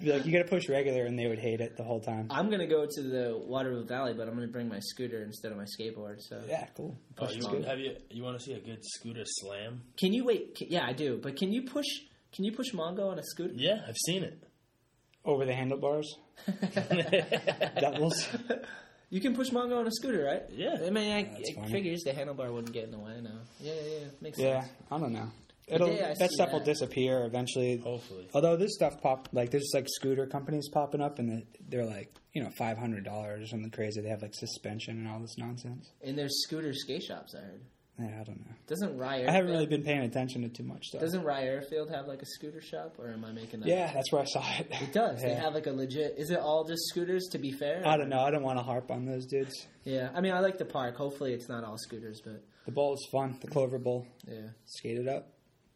be 0.02 0.12
like, 0.12 0.26
you 0.26 0.32
got 0.32 0.44
to 0.44 0.50
push 0.50 0.70
regular, 0.70 1.06
and 1.06 1.18
they 1.18 1.28
would 1.28 1.40
hate 1.40 1.62
it 1.62 1.78
the 1.78 1.84
whole 1.84 2.00
time. 2.00 2.28
I'm 2.30 2.50
gonna 2.50 2.68
go 2.68 2.86
to 2.90 3.02
the 3.02 3.42
Waterville 3.46 3.86
Valley, 3.86 4.14
but 4.14 4.28
I'm 4.28 4.36
gonna 4.36 4.48
bring 4.48 4.68
my 4.70 4.80
scooter 4.80 5.24
instead 5.24 5.52
of 5.52 5.58
my 5.58 5.66
skateboard. 5.66 6.18
So 6.20 6.42
Yeah, 6.48 6.66
cool. 6.76 6.98
Oh, 7.18 7.26
Push 7.26 7.36
you, 7.38 7.44
want, 7.46 7.66
have 7.66 7.80
you 7.80 7.96
you 8.10 8.24
want 8.24 8.38
to 8.38 8.44
see 8.44 8.54
a 8.54 8.60
good 8.60 8.80
scooter 8.84 9.24
slam? 9.26 9.82
can 9.98 10.14
you 10.14 10.26
wait? 10.26 10.56
Can, 10.56 10.68
yeah, 10.70 10.86
I 10.86 10.94
do. 10.94 11.20
But 11.22 11.36
can 11.38 11.52
you 11.52 11.64
push? 11.64 11.88
Can 12.34 12.46
you 12.46 12.52
push 12.52 12.72
Mongo 12.74 13.12
on 13.12 13.20
a 13.20 13.24
scooter? 13.24 13.54
Yeah, 13.56 13.82
I've 13.88 13.98
seen 14.06 14.24
it. 14.24 14.44
over 15.26 15.46
the 15.46 15.54
handlebars. 15.54 16.16
Doubles. 17.80 18.28
You 19.14 19.22
can 19.22 19.36
push 19.36 19.52
Mongo 19.52 19.78
on 19.78 19.86
a 19.86 19.92
scooter, 19.92 20.24
right? 20.24 20.42
Yeah. 20.52 20.76
I 20.84 20.90
mean, 20.90 21.12
I, 21.12 21.22
That's 21.24 21.50
it 21.52 21.56
funny. 21.56 21.72
figures 21.72 22.02
the 22.02 22.14
handlebar 22.14 22.52
wouldn't 22.52 22.74
get 22.74 22.86
in 22.86 22.90
the 22.92 22.98
way. 22.98 23.14
No. 23.22 23.30
Yeah, 23.60 23.74
yeah, 23.74 23.82
yeah. 24.00 24.06
Makes 24.22 24.40
Yeah, 24.40 24.62
sense. 24.62 24.74
I 24.90 24.98
don't 24.98 25.14
know. 25.14 25.32
It'll 25.68 25.88
day 25.88 26.04
I 26.04 26.16
that 26.16 26.32
stuff 26.32 26.52
will 26.52 26.62
disappear 26.64 27.24
eventually. 27.26 27.78
Hopefully. 27.78 28.28
Although 28.34 28.58
this 28.58 28.74
stuff 28.74 29.00
pop 29.04 29.30
like 29.32 29.52
there's 29.52 29.70
like 29.72 29.86
scooter 29.88 30.26
companies 30.26 30.68
popping 30.74 31.00
up 31.00 31.20
and 31.20 31.44
they're 31.70 31.86
like 31.86 32.12
you 32.34 32.42
know 32.44 32.50
five 32.58 32.80
hundred 32.80 33.06
dollars 33.06 33.44
or 33.44 33.48
something 33.48 33.70
crazy. 33.70 34.02
They 34.02 34.10
have 34.10 34.24
like 34.24 34.34
suspension 34.34 34.98
and 34.98 35.08
all 35.08 35.20
this 35.20 35.38
nonsense. 35.38 35.92
And 36.04 36.18
there's 36.18 36.42
scooter 36.44 36.74
skate 36.74 37.04
shops. 37.04 37.36
I 37.36 37.42
heard. 37.42 37.62
Yeah, 38.00 38.08
I 38.20 38.24
don't 38.24 38.40
know. 38.40 38.56
Doesn't 38.68 38.98
Rye? 38.98 39.24
I 39.28 39.32
haven't 39.32 39.52
really 39.52 39.68
been 39.68 39.84
paying 39.84 40.00
attention 40.02 40.42
to 40.42 40.50
too 40.50 40.64
much 40.64 40.88
stuff. 40.88 41.02
Doesn't 41.02 41.24
Rye 41.24 41.44
Airfield 41.44 41.92
have 41.92 42.08
like 42.08 42.24
a 42.24 42.26
scooter 42.26 42.60
shop, 42.62 42.96
or 42.98 43.10
am 43.12 43.24
I 43.24 43.32
making 43.32 43.60
that? 43.60 43.70
yeah, 43.70 43.94
that's 43.94 44.12
where 44.12 44.22
I 44.22 44.26
saw 44.26 44.44
it. 44.60 44.68
It 44.82 44.94
does. 44.94 45.22
They 45.22 45.36
have 45.36 45.54
like 45.54 45.68
a 45.68 45.72
legit. 45.72 46.16
Is 46.18 46.32
it 46.32 46.40
all 46.40 46.64
just 46.66 46.88
scooters? 46.88 47.28
To 47.34 47.38
be 47.38 47.52
fair. 47.52 47.84
I 47.86 47.96
don't 47.98 48.10
know. 48.10 48.22
I 48.22 48.32
don't 48.32 48.42
want 48.42 48.58
to 48.58 48.64
harp 48.64 48.90
on 48.90 49.06
those 49.06 49.28
dudes. 49.28 49.68
Yeah. 49.84 50.10
I 50.16 50.22
mean, 50.22 50.34
I 50.34 50.40
like 50.40 50.58
the 50.58 50.66
park. 50.66 50.96
Hopefully, 50.98 51.34
it's 51.34 51.48
not 51.48 51.64
all 51.64 51.78
scooters, 51.78 52.20
but 52.26 52.44
The 52.66 52.72
bowl 52.72 52.94
is 52.96 53.08
fun. 53.12 53.38
The 53.42 53.48
Clover 53.48 53.78
Bowl. 53.78 54.08
yeah. 54.28 54.48
Skate 54.66 54.98
it 54.98 55.08
up. 55.08 55.30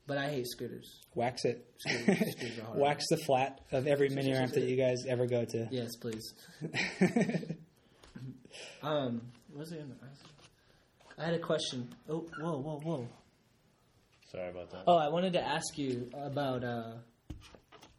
But 0.07 0.17
I 0.17 0.29
hate 0.29 0.47
scooters. 0.47 0.89
Wax 1.15 1.43
it. 1.45 1.69
Scooters- 1.79 2.31
scooters. 2.31 2.59
Wax 2.75 3.05
the 3.09 3.17
flat 3.17 3.59
of 3.73 3.85
every 3.87 4.07
mini 4.09 4.31
ramp 4.33 4.53
that 4.53 4.63
you 4.63 4.77
guys 4.77 5.05
ever 5.07 5.27
go 5.27 5.43
to. 5.45 5.67
Yes, 5.69 5.95
please. 5.97 6.33
Um, 8.81 9.21
what 9.49 9.59
was 9.59 9.73
I 9.73 9.77
gonna 9.77 9.95
ask? 10.11 10.21
I 11.17 11.25
had 11.25 11.33
a 11.33 11.39
question. 11.39 11.89
Oh, 12.09 12.25
whoa, 12.39 12.57
whoa, 12.59 12.79
whoa. 12.83 13.07
Sorry 14.31 14.49
about 14.49 14.69
that. 14.71 14.83
Oh, 14.87 14.97
I 14.97 15.09
wanted 15.09 15.33
to 15.33 15.41
ask 15.41 15.77
you 15.77 16.09
about 16.13 16.63
uh, 16.63 16.91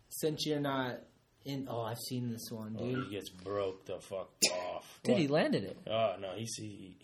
since 0.09 0.47
you're 0.47 0.61
not 0.61 1.01
in. 1.45 1.67
Oh, 1.71 1.83
I've 1.83 1.99
seen 1.99 2.31
this 2.31 2.49
one, 2.51 2.75
dude. 2.75 3.07
he 3.07 3.15
gets 3.15 3.31
broke 3.31 3.87
the 3.87 3.99
fuck 3.99 4.31
off. 4.53 5.01
Dude, 5.03 5.19
he 5.19 5.27
landed 5.27 5.65
it. 5.65 5.79
Oh 5.87 6.15
no, 6.21 6.33
he's 6.37 6.55
he, 6.59 6.97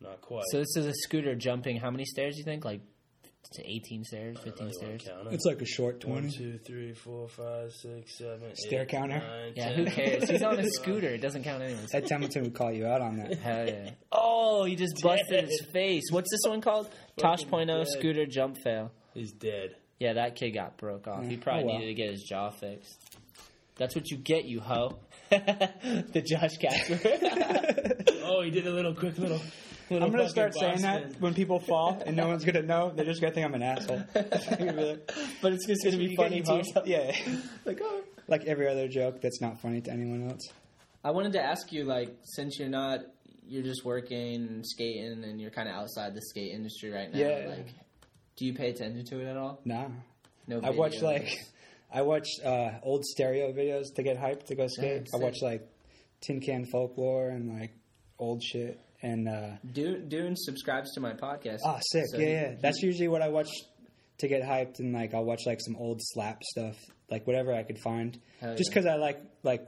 not 0.00 0.20
quite. 0.20 0.44
So 0.50 0.58
this 0.58 0.76
is 0.76 0.86
a 0.86 0.94
scooter 0.94 1.34
jumping. 1.34 1.78
How 1.78 1.90
many 1.90 2.04
stairs? 2.04 2.34
do 2.34 2.38
You 2.38 2.44
think? 2.44 2.64
Like 2.64 2.80
to 3.52 3.62
18 3.70 4.04
stairs, 4.04 4.36
15 4.42 4.52
don't 4.52 4.66
really 4.66 4.86
wanna 4.88 5.00
stairs. 5.00 5.34
It's 5.34 5.44
like 5.44 5.62
a 5.62 5.66
short 5.66 6.00
20. 6.00 6.12
One, 6.14 6.22
20. 6.30 6.36
two, 6.38 6.58
three, 6.58 6.92
four, 6.92 7.28
five, 7.28 7.72
six, 7.72 8.18
seven, 8.18 8.54
Stair 8.56 8.82
eight, 8.82 8.88
counter? 8.88 9.18
nine, 9.18 9.52
Yeah, 9.56 9.68
10. 9.72 9.74
who 9.76 9.90
cares? 9.90 10.30
He's 10.30 10.42
on 10.42 10.58
a 10.58 10.64
scooter. 10.70 11.08
It 11.08 11.20
doesn't 11.20 11.44
count 11.44 11.62
anyways. 11.62 11.94
Ed 11.94 12.06
Templeton 12.06 12.42
would 12.44 12.54
call 12.54 12.72
you 12.72 12.86
out 12.86 13.00
on 13.00 13.16
that. 13.18 13.38
Hell 13.38 13.66
yeah. 13.66 13.90
Oh, 14.12 14.64
he 14.64 14.76
just 14.76 15.02
busted 15.02 15.44
his 15.48 15.62
face. 15.72 16.04
What's 16.10 16.30
this 16.30 16.48
one 16.48 16.60
called? 16.60 16.88
Tosh 17.16 17.44
Point 17.48 17.70
oh 17.70 17.82
scooter 17.84 18.24
jump 18.26 18.56
fail. 18.58 18.92
He's 19.14 19.32
dead. 19.32 19.74
Yeah, 19.98 20.14
that 20.14 20.36
kid 20.36 20.50
got 20.52 20.76
broke 20.76 21.06
off. 21.08 21.24
He 21.26 21.36
Mm, 21.36 21.40
probably 21.40 21.62
oh 21.64 21.66
well. 21.66 21.78
needed 21.78 21.88
to 21.88 21.94
get 22.02 22.10
his 22.10 22.22
jaw 22.22 22.50
fixed. 22.50 22.96
That's 23.76 23.94
what 23.96 24.08
you 24.10 24.16
get, 24.18 24.44
you 24.44 24.60
hoe. 24.60 24.98
the 25.30 26.22
Josh 26.24 26.56
Kasper. 26.58 28.00
Oh, 28.26 28.40
he 28.42 28.50
did 28.50 28.66
a 28.66 28.70
little 28.70 28.94
quick 28.94 29.18
little. 29.18 29.40
I'm 29.90 30.10
gonna 30.10 30.28
start 30.28 30.54
saying 30.54 30.82
that 30.82 31.20
when 31.20 31.34
people 31.34 31.60
fall 31.60 32.02
and 32.06 32.16
no 32.16 32.28
one's 32.28 32.44
gonna 32.44 32.62
know. 32.62 32.92
They're 32.94 33.04
just 33.04 33.20
gonna 33.20 33.34
think 33.34 33.46
I'm 33.46 33.54
an 33.54 33.62
asshole. 33.62 34.02
They're 34.12 34.56
gonna 34.58 34.72
be 34.72 34.84
like, 34.84 35.10
but 35.42 35.52
it's 35.52 35.66
just 35.66 35.84
gonna 35.84 35.98
be 35.98 36.16
funny 36.16 36.42
to 36.42 36.52
you 36.52 36.58
yourself. 36.58 36.86
Yeah, 36.86 37.14
Like, 37.64 37.80
oh. 37.82 38.02
like 38.28 38.44
every 38.44 38.68
other 38.68 38.88
joke 38.88 39.20
that's 39.20 39.40
not 39.40 39.60
funny 39.60 39.80
to 39.82 39.90
anyone 39.90 40.30
else. 40.30 40.48
I 41.02 41.10
wanted 41.10 41.32
to 41.32 41.42
ask 41.42 41.70
you, 41.70 41.84
like, 41.84 42.16
since 42.22 42.58
you're 42.58 42.68
not, 42.70 43.00
you're 43.46 43.62
just 43.62 43.84
working 43.84 44.46
and 44.46 44.66
skating, 44.66 45.22
and 45.22 45.38
you're 45.38 45.50
kind 45.50 45.68
of 45.68 45.74
outside 45.74 46.14
the 46.14 46.22
skate 46.22 46.52
industry 46.52 46.90
right 46.90 47.12
now. 47.12 47.18
Yeah. 47.18 47.46
Like, 47.48 47.68
do 48.36 48.46
you 48.46 48.54
pay 48.54 48.70
attention 48.70 49.04
to 49.04 49.20
it 49.20 49.26
at 49.28 49.36
all? 49.36 49.60
Nah, 49.64 49.88
No. 50.46 50.60
I 50.62 50.70
watch 50.70 51.02
like 51.02 51.28
I 51.92 52.02
watch 52.02 52.26
uh, 52.44 52.70
old 52.82 53.04
stereo 53.04 53.52
videos 53.52 53.94
to 53.96 54.02
get 54.02 54.18
hyped 54.18 54.46
to 54.46 54.54
go 54.54 54.66
skate. 54.66 55.08
I 55.14 55.18
watch 55.18 55.36
like 55.42 55.68
Tin 56.22 56.40
Can 56.40 56.64
Folklore 56.66 57.28
and 57.28 57.60
like 57.60 57.72
old 58.18 58.42
shit 58.42 58.80
and 59.04 59.28
uh, 59.28 59.50
Dune, 59.72 60.08
Dune 60.08 60.34
subscribes 60.36 60.92
to 60.94 61.00
my 61.00 61.12
podcast. 61.12 61.60
oh 61.64 61.78
sick 61.92 62.04
So 62.10 62.18
yeah 62.18 62.26
he- 62.26 62.32
yeah. 62.32 62.54
That's 62.60 62.82
usually 62.82 63.08
what 63.08 63.22
I 63.22 63.28
watch 63.28 63.50
to 64.18 64.28
get 64.28 64.42
hyped 64.42 64.78
and 64.78 64.92
like 64.92 65.12
I'll 65.14 65.24
watch 65.24 65.42
like 65.46 65.58
some 65.60 65.76
old 65.76 65.98
slap 66.00 66.42
stuff 66.42 66.76
like 67.10 67.26
whatever 67.26 67.52
I 67.52 67.62
could 67.64 67.78
find 67.78 68.12
just 68.40 68.42
yeah. 68.42 68.54
because 68.68 68.86
I 68.86 68.94
like 68.96 69.20
like 69.42 69.62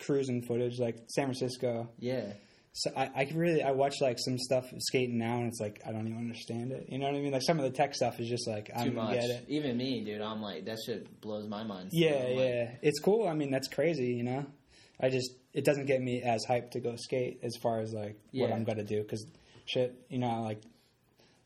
cruising 0.00 0.42
footage 0.42 0.78
like 0.78 0.96
San 1.08 1.24
Francisco. 1.26 1.88
Yeah. 1.98 2.32
So 2.74 2.90
I, 2.96 3.10
I 3.16 3.28
really 3.34 3.62
I 3.62 3.72
watch 3.72 3.94
like 4.00 4.18
some 4.20 4.38
stuff 4.38 4.66
skating 4.78 5.18
now 5.18 5.38
and 5.38 5.48
it's 5.48 5.58
like 5.60 5.80
I 5.84 5.90
don't 5.90 6.06
even 6.06 6.18
understand 6.18 6.70
it. 6.70 6.86
You 6.88 6.98
know 6.98 7.06
what 7.06 7.16
I 7.16 7.20
mean? 7.20 7.32
Like 7.32 7.42
some 7.42 7.58
of 7.58 7.64
the 7.64 7.70
tech 7.76 7.94
stuff 7.94 8.20
is 8.20 8.28
just 8.28 8.46
like 8.46 8.70
I 8.76 8.84
Too 8.84 8.90
don't 8.90 9.04
much. 9.04 9.14
get 9.14 9.24
it. 9.24 9.44
Even 9.48 9.76
me, 9.76 10.04
dude. 10.04 10.20
I'm 10.20 10.40
like 10.40 10.66
that 10.66 10.78
shit 10.86 11.20
blows 11.20 11.48
my 11.48 11.64
mind. 11.64 11.88
Yeah, 11.92 12.10
I'm 12.10 12.36
like, 12.36 12.38
yeah. 12.38 12.70
It's 12.82 13.00
cool. 13.00 13.26
I 13.26 13.34
mean, 13.34 13.50
that's 13.50 13.66
crazy, 13.68 14.12
you 14.14 14.22
know? 14.22 14.46
I 15.00 15.08
just, 15.10 15.30
it 15.52 15.64
doesn't 15.64 15.86
get 15.86 16.00
me 16.00 16.22
as 16.22 16.44
hyped 16.46 16.72
to 16.72 16.80
go 16.80 16.96
skate 16.96 17.40
as 17.42 17.56
far 17.62 17.80
as 17.80 17.92
like 17.92 18.16
what 18.32 18.48
Yeah. 18.50 18.54
I'm 18.54 18.64
going 18.64 18.78
to 18.78 18.84
do 18.84 19.02
because 19.02 19.26
shit, 19.66 19.94
you 20.08 20.18
know, 20.18 20.42
like, 20.42 20.60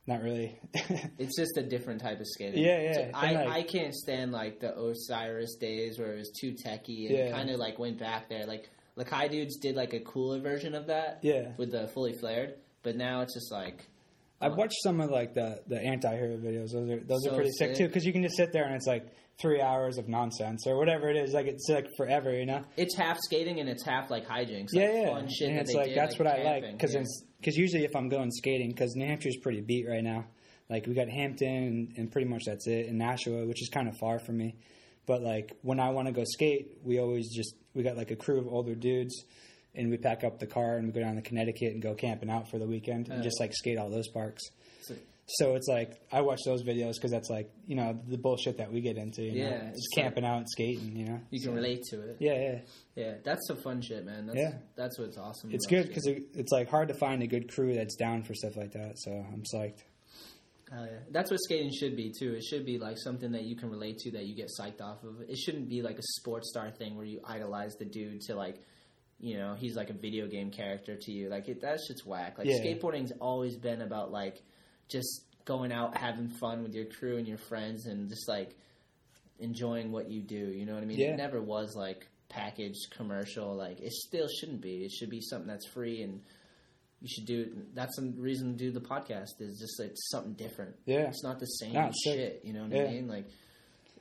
not 0.07 0.23
really. 0.23 0.59
It's 1.19 1.37
just 1.39 1.57
a 1.57 1.63
different 1.63 2.01
type 2.01 2.19
of 2.19 2.27
skating. 2.27 2.63
Yeah, 2.65 2.81
yeah. 2.81 2.93
So 2.95 3.01
And, 3.03 3.17
I, 3.17 3.33
like- 3.33 3.49
I 3.49 3.63
can't 3.63 3.95
stand 3.95 4.33
like 4.33 4.59
the 4.61 4.77
Osiris 4.77 5.55
days 5.57 5.99
where 5.99 6.15
it 6.15 6.19
was 6.19 6.33
too 6.41 6.55
techy 6.55 7.07
and 7.07 7.17
Yeah. 7.17 7.31
kind 7.31 7.51
of 7.51 7.59
like 7.59 7.79
went 7.79 7.99
back 7.99 8.29
there. 8.29 8.47
Like 8.47 8.69
Lakai 8.97 9.31
dudes 9.31 9.57
did 9.59 9.77
like 9.77 9.93
a 9.93 10.01
cooler 10.01 10.41
version 10.41 10.75
of 10.75 10.87
that. 10.89 11.21
Yeah. 11.23 11.53
With 11.57 11.71
the 11.71 11.89
fully 11.89 12.15
flared, 12.15 12.55
but 12.83 12.97
now 12.97 13.21
it's 13.21 13.35
just 13.35 13.53
like 13.53 13.87
I've 14.41 14.53
uh, 14.53 14.57
watched 14.57 14.75
some 14.83 15.01
of 15.01 15.11
like 15.11 15.35
the, 15.35 15.63
the 15.69 15.81
anti-hero 15.81 16.37
videos. 16.37 16.73
Those 16.73 16.91
are, 16.91 17.01
those 17.01 17.23
So 17.25 17.31
are 17.31 17.35
pretty 17.37 17.53
sick, 17.53 17.69
sick. 17.71 17.77
too 17.77 17.87
because 17.87 18.05
you 18.05 18.13
can 18.13 18.23
just 18.25 18.37
sit 18.37 18.53
there 18.53 18.65
and 18.65 18.75
it's 18.75 18.87
like 18.89 19.07
three 19.41 19.61
hours 19.61 19.99
of 19.99 20.09
nonsense 20.09 20.67
or 20.67 20.77
whatever 20.77 21.09
it 21.09 21.17
is. 21.17 21.33
Like, 21.33 21.47
it's 21.47 21.67
like 21.69 21.89
forever, 21.97 22.33
you 22.33 22.47
know? 22.47 22.65
it's 22.77 22.97
half 22.97 23.19
skating 23.21 23.61
and 23.61 23.69
it's 23.69 23.85
half 23.85 24.11
like 24.11 24.27
hijinks. 24.27 24.69
yeah, 24.73 24.85
like, 24.85 24.93
yeah. 24.95 25.15
Fun 25.15 25.29
shit 25.29 25.49
and 25.51 25.59
it's 25.59 25.73
like, 25.75 25.89
did, 25.89 25.97
that's 25.99 26.19
what 26.19 26.29
I 26.29 26.43
like 26.43 26.63
camping. 26.63 26.77
because 26.77 26.95
yeah. 26.95 27.03
because 27.41 27.57
usually 27.57 27.85
if 27.85 27.97
I'm 27.97 28.09
going 28.09 28.31
skating, 28.31 28.71
because 28.71 28.95
New 28.95 29.07
Hampshire's 29.07 29.37
pretty 29.43 29.61
beat 29.61 29.87
right 29.89 30.05
now. 30.05 30.27
Like 30.71 30.87
we 30.87 30.95
got 30.95 31.09
Hampton 31.09 31.49
and, 31.49 31.93
and 31.99 32.11
pretty 32.11 32.29
much 32.29 32.45
that's 32.47 32.67
it, 32.67 32.87
and 32.87 32.99
Nashua, 32.99 33.47
which 33.47 33.61
is 33.61 33.69
kind 33.69 33.89
of 33.89 33.97
far 33.99 34.19
from 34.19 34.39
me. 34.39 34.55
But 35.07 35.21
like 35.23 35.53
when 35.63 35.81
I 35.81 35.91
want 35.91 36.07
to 36.09 36.13
go 36.13 36.23
skate, 36.25 36.79
we 36.83 36.99
always 36.99 37.35
just 37.35 37.55
we 37.75 37.83
got 37.83 37.97
like 37.97 38.11
a 38.11 38.17
crew 38.17 38.39
of 38.39 38.47
older 38.47 38.75
dudes, 38.75 39.25
and 39.75 39.91
we 39.91 39.99
pack 39.99 40.25
up 40.25 40.39
the 40.39 40.47
car 40.47 40.77
and 40.77 40.87
we 40.87 40.93
go 40.93 41.01
down 41.01 41.17
to 41.17 41.23
Connecticut 41.23 41.73
and 41.73 41.83
go 41.83 41.95
camping 41.95 42.31
out 42.31 42.49
for 42.49 42.59
the 42.59 42.67
weekend 42.67 43.09
and 43.09 43.21
Uh. 43.21 43.23
just 43.25 43.39
like 43.41 43.53
skate 43.53 43.77
all 43.77 43.91
those 43.91 44.09
parks. 44.09 44.43
So- 45.39 45.45
So 45.47 45.55
it's 45.57 45.69
like 45.69 46.01
I 46.13 46.21
watch 46.21 46.41
those 46.45 46.63
videos 46.63 46.95
because 46.95 47.11
that's 47.11 47.31
like 47.31 47.51
you 47.67 47.77
know 47.77 47.99
the 48.09 48.19
bullshit 48.19 48.59
that 48.59 48.73
we 48.73 48.81
get 48.81 48.97
into. 48.97 49.23
You 49.23 49.45
know? 49.45 49.51
Yeah, 49.51 49.59
just 49.71 49.75
it's 49.77 49.89
camping 49.95 50.25
out 50.25 50.39
and 50.39 50.49
skating. 50.51 50.97
You 50.97 51.05
know, 51.07 51.21
you 51.31 51.41
can 51.41 51.55
relate 51.55 51.83
to 51.91 52.01
it. 52.03 52.17
yeah, 52.21 52.35
yeah. 52.35 52.59
Yeah, 52.95 53.15
that's 53.25 53.47
some 53.47 53.57
fun 53.59 53.81
shit, 53.81 54.05
man. 54.05 54.27
That's, 54.27 54.39
Yeah. 54.39 54.53
that's 54.77 54.99
what's 54.99 55.17
awesome. 55.17 55.51
It's 55.53 55.67
good 55.67 55.87
because 55.89 56.07
it, 56.07 56.25
it's 56.35 56.53
like 56.53 56.69
hard 56.69 56.89
to 56.89 56.95
find 56.95 57.23
a 57.23 57.27
good 57.27 57.51
crew 57.53 57.75
that's 57.75 57.97
down 57.97 58.23
for 58.23 58.35
stuff 58.35 58.57
like 58.57 58.73
that. 58.73 58.99
So 58.99 59.11
I'm 59.13 59.43
psyched. 59.55 59.83
Oh, 60.75 60.85
yeah. 60.85 60.99
That's 61.11 61.31
what 61.31 61.39
skating 61.43 61.71
should 61.73 61.97
be 61.97 62.13
too. 62.19 62.35
It 62.35 62.45
should 62.45 62.65
be 62.65 62.79
like 62.79 62.97
something 62.99 63.33
that 63.33 63.45
you 63.45 63.57
can 63.57 63.71
relate 63.71 63.99
to 63.99 64.11
that 64.13 64.25
you 64.27 64.35
get 64.35 64.49
psyched 64.59 64.81
off 64.81 65.03
of. 65.05 65.21
It 65.29 65.37
shouldn't 65.37 65.69
be 65.69 65.83
like 65.83 65.99
a 65.99 66.03
sports 66.19 66.49
star 66.51 66.71
thing 66.71 66.97
where 66.97 67.05
you 67.05 67.21
idolize 67.27 67.75
the 67.79 67.85
dude 67.85 68.23
to 68.23 68.35
like, 68.35 68.61
you 69.21 69.37
know, 69.39 69.55
he's 69.55 69.77
like 69.77 69.91
a 69.91 69.95
video 69.95 70.27
game 70.27 70.51
character 70.51 70.97
to 70.97 71.13
you. 71.13 71.29
Like 71.29 71.49
it, 71.49 71.61
that 71.61 71.79
shit's 71.87 72.07
whack. 72.07 72.39
Like 72.39 72.47
Yeah. 72.49 72.59
skateboarding's 72.65 73.13
always 73.21 73.57
been 73.57 73.83
about 73.83 74.13
like 74.13 74.43
just 74.93 75.23
going 75.45 75.73
out 75.73 75.97
having 75.97 76.29
fun 76.29 76.63
with 76.63 76.75
your 76.75 76.85
crew 76.85 77.17
and 77.17 77.27
your 77.27 77.39
friends 77.39 77.87
and 77.87 78.09
just 78.09 78.29
like 78.29 78.55
enjoying 79.41 79.91
what 79.93 80.11
you 80.11 80.21
do. 80.23 80.37
You 80.37 80.67
know 80.67 80.75
what 80.75 80.83
I 80.83 80.87
mean? 80.87 80.99
Yeah. 80.99 81.09
It 81.15 81.17
never 81.17 81.41
was 81.43 81.75
like 81.75 82.07
packaged 82.29 82.91
commercial. 82.97 83.55
Like 83.55 83.81
it 83.81 83.93
still 83.93 84.29
shouldn't 84.41 84.61
be. 84.61 84.85
It 84.85 84.93
should 84.93 85.11
be 85.11 85.21
something 85.21 85.49
that's 85.49 85.67
free 85.69 86.03
and 86.03 86.21
you 87.01 87.09
should 87.09 87.27
do. 87.27 87.51
That's 87.75 87.97
the 87.97 88.13
reason 88.17 88.53
to 88.53 88.59
do 88.59 88.71
the 88.71 88.81
podcast. 88.81 89.41
Is 89.41 89.59
just 89.59 89.81
like 89.81 89.93
something 90.11 90.35
different. 90.35 90.77
Yeah. 90.87 91.09
It's 91.09 91.25
not 91.25 91.41
the 91.41 91.47
same 91.47 91.73
No, 91.73 91.87
it's 91.87 92.05
sick. 92.05 92.15
shit. 92.15 92.41
You 92.45 92.53
know 92.53 92.63
what 92.63 92.73
Yeah. 92.73 92.85
I 92.85 92.89
mean? 92.91 93.09
Like 93.09 93.27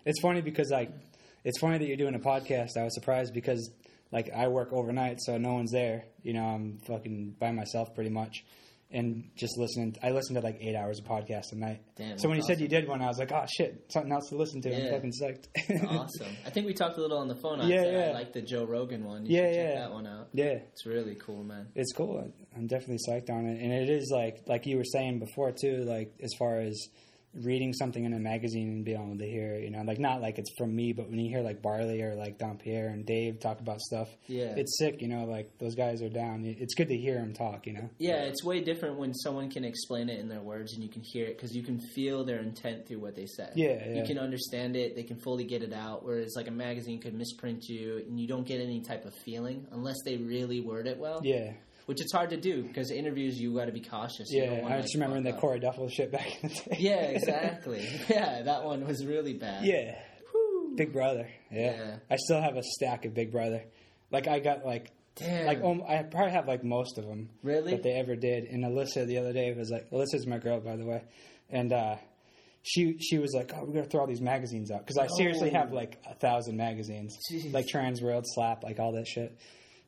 It's 0.06 0.22
funny 0.22 0.42
because 0.42 0.70
like 0.70 0.92
it's 1.44 1.60
funny 1.60 1.80
that 1.80 1.88
you're 1.88 1.98
doing 1.98 2.14
a 2.16 2.20
podcast. 2.20 2.78
I 2.78 2.84
was 2.84 2.94
surprised 2.94 3.34
because 3.34 3.72
like 4.12 4.30
I 4.36 4.48
work 4.50 4.72
overnight, 4.74 5.18
so 5.22 5.38
no 5.38 5.54
one's 5.54 5.72
there. 5.72 6.04
You 6.22 6.34
know, 6.34 6.44
I'm 6.46 6.78
fucking 6.86 7.38
by 7.40 7.52
myself 7.52 7.96
pretty 7.96 8.10
much, 8.12 8.44
and 8.94 9.30
just 9.36 9.58
listening. 9.58 9.96
I 10.04 10.12
listened 10.12 10.36
to 10.38 10.42
like 10.42 10.58
eight 10.62 10.76
hours 10.76 11.00
of 11.00 11.06
podcast 11.06 11.52
a 11.52 11.56
night. 11.56 11.82
Damn, 11.96 12.18
so 12.18 12.28
when 12.28 12.38
you 12.38 12.44
said 12.44 12.60
you 12.60 12.68
did 12.68 12.88
one, 12.88 13.02
I 13.02 13.08
was 13.08 13.18
like, 13.20 13.32
oh 13.32 13.46
shit, 13.58 13.86
something 13.90 14.12
else 14.12 14.30
to 14.30 14.36
listen 14.36 14.62
to. 14.64 14.70
Yeah. 14.70 14.78
I'm 14.88 14.92
fucking 14.92 15.12
psyched. 15.22 15.88
awesome. 15.88 16.28
I 16.46 16.50
think 16.50 16.66
we 16.68 16.74
talked 16.74 16.98
a 16.98 17.02
little 17.02 17.18
on 17.18 17.28
the 17.28 17.36
phone. 17.36 17.62
I 17.62 17.68
Yeah, 17.68 17.84
said 17.84 17.96
I 17.96 18.08
yeah. 18.08 18.14
like 18.14 18.34
the 18.34 18.42
Joe 18.42 18.66
Rogan 18.66 19.04
one. 19.06 19.26
You 19.26 19.38
Yeah, 19.38 19.48
should 19.48 19.56
check 19.56 19.70
yeah. 19.74 19.80
that 19.80 19.92
one 19.92 20.08
out. 20.08 20.28
yeah, 20.34 20.46
It's 20.74 20.86
really 20.86 21.16
cool, 21.16 21.44
man. 21.44 21.68
it's 21.76 21.94
cool. 21.94 22.32
I'm 22.56 22.68
definitely 22.68 23.00
psyched 23.08 23.30
on 23.30 23.46
it, 23.46 23.62
and 23.62 23.72
it 23.72 23.90
is 23.90 24.12
like 24.14 24.42
like 24.48 24.66
you 24.66 24.78
were 24.78 24.84
saying 24.84 25.20
before 25.20 25.52
too. 25.52 25.84
Like 25.86 26.14
as 26.22 26.32
far 26.38 26.60
as 26.60 26.78
reading 27.34 27.72
something 27.74 28.04
in 28.04 28.14
a 28.14 28.20
magazine 28.20 28.68
and 28.68 28.84
being 28.86 29.02
able 29.02 29.18
to 29.18 29.26
hear, 29.26 29.56
you 29.58 29.70
know, 29.70 29.82
like 29.84 30.00
not 30.00 30.22
like 30.22 30.38
it's 30.38 30.52
from 30.58 30.76
me, 30.76 30.92
but 30.92 31.10
when 31.10 31.18
you 31.18 31.30
hear 31.30 31.42
like 31.42 31.62
Barley 31.62 32.02
or 32.02 32.14
like 32.16 32.38
Don 32.38 32.58
Pierre 32.58 32.90
and 32.90 33.06
Dave 33.06 33.40
talk 33.40 33.60
about 33.62 33.80
stuff, 33.80 34.10
Yeah. 34.28 34.54
it's 34.58 34.78
sick, 34.78 35.02
you 35.02 35.08
know, 35.08 35.24
like 35.26 35.58
those 35.58 35.76
guys 35.76 36.02
are 36.02 36.10
down. 36.10 36.44
It's 36.46 36.74
good 36.76 36.90
to 36.90 36.98
hear 36.98 37.16
them 37.16 37.34
talk, 37.34 37.66
you 37.68 37.74
know. 37.74 37.90
Yeah, 38.00 38.24
it's 38.24 38.44
way 38.44 38.60
different 38.62 38.98
when 38.98 39.14
someone 39.14 39.50
can 39.50 39.64
explain 39.64 40.10
it 40.10 40.20
in 40.20 40.28
their 40.28 40.42
words 40.42 40.74
and 40.74 40.84
you 40.84 40.90
can 40.90 41.02
hear 41.04 41.26
it 41.26 41.38
because 41.38 41.56
you 41.56 41.64
can 41.64 41.80
feel 41.96 42.26
their 42.26 42.40
intent 42.40 42.88
through 42.88 43.00
what 43.00 43.16
they 43.16 43.26
said. 43.28 43.54
Yeah, 43.56 43.78
yeah. 43.88 43.94
You 44.02 44.04
can 44.06 44.18
understand 44.18 44.76
it, 44.76 44.96
they 44.96 45.04
can 45.04 45.18
fully 45.18 45.46
get 45.46 45.64
it 45.64 45.74
out, 45.74 46.04
whereas 46.04 46.34
like 46.36 46.48
a 46.50 46.52
magazine 46.52 47.00
could 47.00 47.14
misprint 47.14 47.64
you 47.70 48.04
and 48.08 48.20
you 48.20 48.28
don't 48.28 48.46
get 48.46 48.60
any 48.60 48.82
type 48.82 49.06
of 49.06 49.14
feeling 49.24 49.66
unless 49.72 49.98
they 50.04 50.18
really 50.18 50.60
word 50.60 50.86
it 50.88 50.98
well. 50.98 51.22
Yeah, 51.24 51.54
Which 51.88 52.00
it's 52.02 52.14
hard 52.14 52.30
to 52.30 52.38
do 52.38 52.64
because 52.64 52.92
interviews 52.92 53.40
you 53.40 53.54
got 53.56 53.66
to 53.66 53.72
be 53.72 53.82
cautious. 53.82 54.28
Yeah. 54.32 54.62
wanna, 54.62 54.76
I 54.76 54.82
just 54.82 54.96
like, 54.96 55.08
remember 55.08 55.32
the. 55.32 55.38
Corey 55.38 55.60
Duffel 55.60 55.90
shit 55.90 56.12
back 56.12 56.42
in 56.44 56.50
the 56.50 56.56
day. 56.56 56.78
Yeah, 56.80 56.96
exactly. 57.02 57.88
yeah, 58.10 58.44
that 58.44 58.64
one 58.64 58.86
was 58.86 59.06
really 59.06 59.34
bad. 59.34 59.66
Yeah. 59.66 59.98
Big 60.76 60.94
Brother. 60.94 61.28
Yeah. 61.52 61.72
Yeah. 61.76 61.96
I 62.10 62.16
still 62.18 62.42
have 62.42 62.56
a 62.56 62.64
stack 62.64 63.06
of 63.06 63.14
Big 63.14 63.32
Brother. 63.32 63.64
Like 64.12 64.28
I 64.28 64.40
got 64.40 64.66
like 64.66 64.92
Damn. 65.16 65.46
like 65.46 65.62
um, 65.64 65.84
I 65.88 66.04
probably 66.04 66.32
have 66.32 66.48
like 66.48 66.64
most 66.64 66.98
of 66.98 67.06
them 67.06 67.30
Really? 67.44 67.72
that 67.72 67.84
they 67.84 67.94
ever 67.94 68.16
did. 68.16 68.46
And 68.46 68.64
Alyssa 68.64 69.06
the 69.06 69.18
other 69.18 69.34
day 69.34 69.54
was 69.54 69.70
like 69.70 69.90
Alyssa's 69.92 70.26
my 70.28 70.38
girl 70.38 70.60
by 70.62 70.78
the 70.78 70.86
way, 70.86 71.04
and 71.50 71.74
uh, 71.74 71.96
she 72.64 72.98
she 73.00 73.18
was 73.18 73.34
like, 73.36 73.52
"Oh, 73.56 73.66
we're 73.66 73.74
gonna 73.74 73.86
throw 73.86 74.02
all 74.02 74.08
these 74.08 74.22
magazines 74.22 74.72
out 74.72 74.86
because 74.86 74.98
I 74.98 75.08
seriously 75.18 75.50
Oh. 75.54 75.58
have 75.60 75.74
like 75.74 75.98
a 76.10 76.14
thousand 76.16 76.56
magazines, 76.58 77.18
Jeez. 77.32 77.52
like 77.54 77.68
Trans 77.68 78.02
World, 78.02 78.24
Slap, 78.28 78.64
like 78.64 78.80
all 78.80 78.94
that 78.94 79.08
shit. 79.08 79.36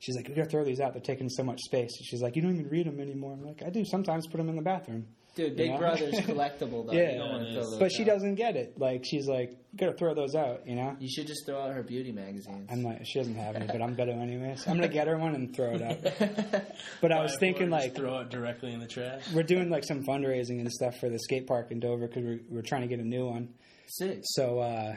She's 0.04 0.18
like, 0.18 0.28
we 0.28 0.34
gotta 0.36 0.50
throw 0.50 0.66
these 0.66 0.82
out. 0.82 0.92
They're 0.92 1.02
taking 1.02 1.30
so 1.30 1.44
much 1.44 1.60
space. 1.62 1.92
She's 2.04 2.22
like, 2.22 2.36
you 2.36 2.42
don't 2.42 2.52
even 2.56 2.68
read 2.70 2.86
them 2.88 3.00
anymore. 3.00 3.32
I'm 3.34 3.42
like, 3.46 3.64
I 3.66 3.70
do 3.70 3.86
sometimes. 3.86 4.28
Put 4.28 4.38
them 4.38 4.50
in 4.50 4.58
the 4.58 4.62
bathroom. 4.62 5.08
Dude, 5.36 5.56
Big 5.56 5.68
You 5.68 5.72
know? 5.74 5.80
Brother's 5.80 6.14
collectible 6.28 6.86
though. 6.86 6.92
Yeah. 6.92 7.14
you 7.14 7.18
don't 7.20 7.30
want 7.32 7.44
to 7.48 7.54
throw 7.54 7.62
it 7.62 7.64
is. 7.64 7.70
those 7.72 7.80
But 7.80 7.92
she 7.94 8.04
out. 8.04 8.08
doesn't 8.08 8.36
get 8.36 8.56
it. 8.58 8.78
Like 8.78 9.04
she's 9.06 9.28
like, 9.28 9.52
you 9.52 9.78
gotta 9.80 9.94
throw 9.94 10.14
those 10.14 10.36
out. 10.36 10.68
You 10.68 10.76
know. 10.76 10.98
You 11.00 11.08
should 11.10 11.26
just 11.26 11.46
throw 11.46 11.58
out 11.62 11.74
her 11.74 11.84
beauty 11.84 12.12
magazines. 12.12 12.68
I'm 12.70 12.84
like, 12.84 13.02
she 13.06 13.18
doesn't 13.20 13.36
have 13.36 13.56
any, 13.56 13.66
but 13.66 13.82
I'm 13.82 13.96
gonna 13.96 14.12
anyways. 14.12 14.68
I'm 14.68 14.76
gonna 14.76 14.90
get 14.90 15.08
her 15.08 15.18
one 15.18 15.36
and 15.36 15.56
throw 15.56 15.74
it 15.76 15.82
out. 15.82 16.64
But 17.02 17.12
I 17.14 17.22
was 17.24 17.38
thinking 17.40 17.70
just 17.70 17.84
like 17.84 17.96
throw 17.96 18.20
it 18.20 18.30
directly 18.30 18.74
in 18.74 18.80
the 18.82 18.88
trash. 18.88 19.24
we're 19.34 19.44
doing 19.44 19.70
like 19.70 19.86
some 19.86 20.04
fundraising 20.04 20.60
and 20.60 20.70
stuff 20.72 21.00
for 21.00 21.10
the 21.10 21.18
skate 21.20 21.48
park 21.48 21.72
in 21.72 21.80
Dover 21.80 22.08
because 22.08 22.24
we're, 22.24 22.40
we're 22.50 22.62
trying 22.62 22.82
to 22.82 22.88
get 22.88 23.00
a 23.00 23.08
new 23.08 23.26
one. 23.28 23.54
Sick. 23.88 24.20
So 24.24 24.60
uh, 24.60 24.96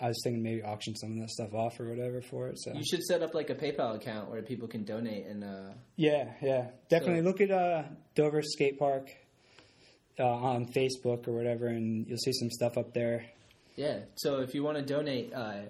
I 0.00 0.08
was 0.08 0.20
thinking 0.24 0.42
maybe 0.42 0.62
auction 0.62 0.94
some 0.94 1.12
of 1.12 1.18
that 1.20 1.30
stuff 1.30 1.54
off 1.54 1.80
or 1.80 1.88
whatever 1.88 2.20
for 2.20 2.48
it. 2.48 2.58
So 2.58 2.72
You 2.74 2.84
should 2.84 3.02
set 3.02 3.22
up 3.22 3.34
like 3.34 3.48
a 3.50 3.54
PayPal 3.54 3.96
account 3.96 4.30
where 4.30 4.42
people 4.42 4.68
can 4.68 4.84
donate 4.84 5.26
and 5.26 5.42
uh 5.42 5.72
yeah, 5.96 6.32
yeah, 6.42 6.66
definitely 6.90 7.20
So- 7.22 7.26
look 7.28 7.40
at 7.40 7.50
uh, 7.50 7.84
Dover 8.14 8.42
Skate 8.42 8.78
Park 8.78 9.10
uh, 10.18 10.24
on 10.24 10.66
Facebook 10.66 11.28
or 11.28 11.32
whatever, 11.32 11.66
and 11.66 12.06
you'll 12.06 12.18
see 12.18 12.32
some 12.32 12.50
stuff 12.50 12.76
up 12.78 12.92
there. 12.94 13.24
yeah. 13.76 13.98
So 14.16 14.40
if 14.40 14.54
you 14.54 14.62
want 14.62 14.78
to 14.78 14.82
donate, 14.82 15.32
uh, 15.34 15.60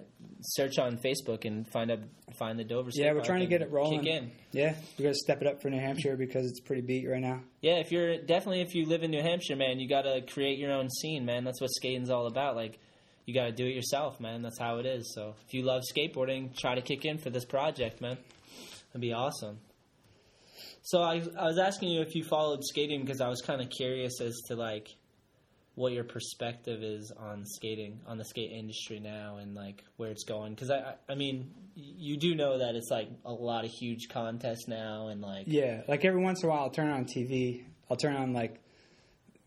search 0.41 0.77
on 0.77 0.97
Facebook 0.97 1.43
and 1.45 1.67
find 1.67 1.91
up 1.91 1.99
find 2.37 2.57
the 2.59 2.63
Dover. 2.63 2.89
Yeah, 2.93 3.13
we're 3.13 3.21
trying 3.21 3.39
to 3.41 3.47
get 3.47 3.61
it 3.61 3.71
rolling. 3.71 4.01
Kick 4.03 4.09
in. 4.09 4.31
Yeah, 4.51 4.75
we 4.97 5.03
got 5.03 5.09
to 5.09 5.15
step 5.15 5.41
it 5.41 5.47
up 5.47 5.61
for 5.61 5.69
New 5.69 5.79
Hampshire 5.79 6.15
because 6.17 6.45
it's 6.49 6.59
pretty 6.61 6.81
beat 6.81 7.07
right 7.09 7.19
now. 7.21 7.41
Yeah, 7.61 7.75
if 7.79 7.91
you're 7.91 8.17
definitely 8.17 8.61
if 8.61 8.73
you 8.75 8.85
live 8.85 9.03
in 9.03 9.11
New 9.11 9.21
Hampshire, 9.21 9.55
man, 9.55 9.79
you 9.79 9.87
got 9.89 10.03
to 10.03 10.21
create 10.21 10.57
your 10.59 10.71
own 10.71 10.89
scene, 10.89 11.25
man. 11.25 11.43
That's 11.43 11.59
what 11.61 11.69
skating's 11.71 12.09
all 12.09 12.27
about. 12.27 12.55
Like, 12.55 12.79
you 13.27 13.33
got 13.33 13.45
to 13.45 13.51
do 13.51 13.65
it 13.65 13.75
yourself, 13.75 14.19
man. 14.21 14.41
That's 14.41 14.57
how 14.57 14.77
it 14.77 14.85
is. 14.85 15.13
So 15.13 15.35
if 15.45 15.53
you 15.53 15.63
love 15.63 15.83
skateboarding, 15.93 16.57
try 16.57 16.75
to 16.75 16.81
kick 16.81 17.03
in 17.05 17.17
for 17.17 17.29
this 17.29 17.43
project, 17.43 18.01
man. 18.01 18.17
It'd 18.91 19.01
be 19.01 19.13
awesome. 19.13 19.59
So 20.81 21.01
I 21.01 21.21
I 21.37 21.45
was 21.45 21.59
asking 21.59 21.89
you 21.89 22.01
if 22.01 22.15
you 22.15 22.23
followed 22.23 22.63
skating 22.63 23.01
because 23.01 23.19
I 23.19 23.27
was 23.27 23.41
kind 23.41 23.61
of 23.61 23.69
curious 23.69 24.21
as 24.21 24.33
to 24.47 24.55
like 24.55 24.87
what 25.75 25.91
your 25.91 26.05
perspective 26.05 26.81
is 26.81 27.11
on 27.19 27.43
skating 27.45 27.99
on 28.07 28.17
the 28.17 28.23
skate 28.23 28.51
industry 28.51 28.99
now 28.99 29.37
and 29.37 29.53
like 29.53 29.83
where 29.97 30.09
it's 30.09 30.23
going 30.23 30.55
because 30.55 30.71
I, 30.71 30.95
I 31.07 31.13
mean 31.13 31.51
you 31.75 32.17
do 32.17 32.33
know 32.33 32.57
that 32.57 32.73
it's 32.75 32.89
like 32.89 33.09
a 33.25 33.31
lot 33.31 33.63
of 33.63 33.69
huge 33.69 34.07
contests 34.09 34.67
now 34.67 35.09
and 35.09 35.21
like 35.21 35.43
Yeah, 35.47 35.81
like 35.87 36.05
every 36.05 36.21
once 36.21 36.41
in 36.41 36.49
a 36.49 36.51
while, 36.51 36.63
I'll 36.63 36.69
turn 36.69 36.89
on 36.89 37.05
TV. 37.05 37.65
I'll 37.91 37.97
turn 37.97 38.15
on 38.15 38.33
like 38.33 38.59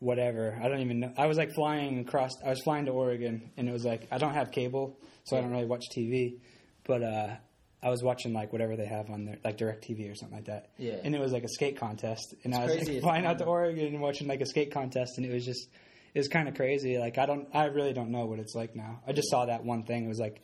whatever. 0.01 0.59
I 0.61 0.69
don't 0.69 0.81
even 0.81 1.01
know. 1.01 1.13
I 1.17 1.27
was 1.27 1.39
like 1.39 1.55
flying 1.55 2.01
across. 2.01 2.33
I 2.45 2.51
was 2.51 2.61
flying 2.63 2.87
to 2.87 2.91
Oregon, 2.91 3.51
and 3.57 3.69
it 3.69 3.73
was 3.73 3.85
like 3.85 4.09
I 4.11 4.19
don't 4.19 4.35
have 4.35 4.51
cable, 4.51 4.99
so 5.25 5.37
I 5.37 5.41
don't 5.41 5.53
really 5.53 5.67
watch 5.67 5.85
TV. 5.97 6.41
But 6.85 7.03
uh, 7.03 7.37
I 7.83 7.89
was 7.89 8.03
watching 8.03 8.33
like 8.33 8.53
whatever 8.53 8.77
they 8.77 8.87
have 8.87 9.11
on 9.11 9.27
there, 9.27 9.39
like 9.45 9.57
Direct 9.57 9.87
TV 9.87 10.11
or 10.11 10.15
something 10.15 10.37
like 10.37 10.47
that. 10.47 10.71
Yeah. 10.77 10.97
And 11.05 11.15
it 11.15 11.21
was 11.21 11.33
like 11.33 11.45
a 11.45 11.49
skate 11.49 11.79
contest, 11.79 12.35
and 12.43 12.55
I 12.55 12.65
was 12.67 12.89
like, 12.89 13.01
flying 13.03 13.27
out 13.27 13.39
to 13.39 13.45
Oregon 13.45 13.87
and 13.87 14.01
watching 14.01 14.27
like 14.27 14.41
a 14.41 14.47
skate 14.47 14.73
contest, 14.73 15.13
and 15.19 15.27
it 15.27 15.33
was 15.33 15.45
just 15.45 15.69
it 16.15 16.19
was 16.19 16.29
kind 16.29 16.49
of 16.49 16.55
crazy. 16.55 16.99
Like 16.99 17.19
I 17.19 17.27
don't, 17.27 17.47
I 17.55 17.67
really 17.67 17.93
don't 17.93 18.11
know 18.11 18.25
what 18.27 18.41
it's 18.41 18.55
like 18.55 18.75
now. 18.75 19.01
I 19.07 19.13
just 19.13 19.31
saw 19.31 19.47
that 19.47 19.65
one 19.65 19.85
thing. 19.85 20.05
It 20.05 20.09
was 20.09 20.19
like. 20.19 20.43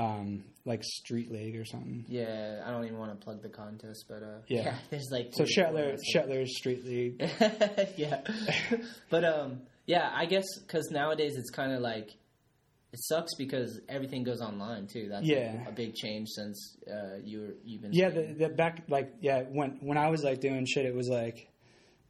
Um, 0.00 0.44
like 0.64 0.82
Street 0.84 1.30
League 1.30 1.56
or 1.56 1.64
something. 1.64 2.04
Yeah, 2.08 2.62
I 2.64 2.70
don't 2.70 2.84
even 2.84 2.98
want 2.98 3.18
to 3.18 3.22
plug 3.24 3.42
the 3.42 3.48
contest, 3.48 4.06
but 4.08 4.22
uh, 4.22 4.38
Yeah. 4.48 4.62
yeah, 4.64 4.74
there's 4.90 5.08
like 5.10 5.28
So 5.32 5.44
three 5.44 5.62
or 5.62 5.66
four 5.72 5.74
Shetler. 5.80 5.96
Shetler's 6.14 6.56
Street 6.56 6.84
League. 6.84 7.20
yeah, 7.96 8.20
but 9.10 9.24
um, 9.24 9.62
yeah, 9.86 10.10
I 10.14 10.26
guess 10.26 10.44
because 10.66 10.90
nowadays 10.90 11.34
it's 11.36 11.50
kind 11.50 11.72
of 11.72 11.80
like 11.80 12.08
it 12.92 12.98
sucks 13.04 13.34
because 13.36 13.80
everything 13.88 14.24
goes 14.24 14.40
online 14.40 14.86
too. 14.86 15.08
That's 15.10 15.22
like, 15.26 15.36
Yeah. 15.36 15.68
a 15.68 15.72
big 15.72 15.94
change 15.94 16.28
since 16.30 16.76
uh, 16.90 17.16
you 17.24 17.40
were 17.40 17.54
you've 17.64 17.82
been 17.82 17.92
Yeah, 17.92 18.10
the, 18.10 18.34
the 18.38 18.48
back 18.48 18.82
like 18.88 19.12
yeah 19.20 19.42
when 19.42 19.78
when 19.80 19.98
I 19.98 20.08
was 20.10 20.22
like 20.24 20.40
doing 20.40 20.66
shit, 20.66 20.86
it 20.86 20.94
was 20.94 21.08
like 21.08 21.48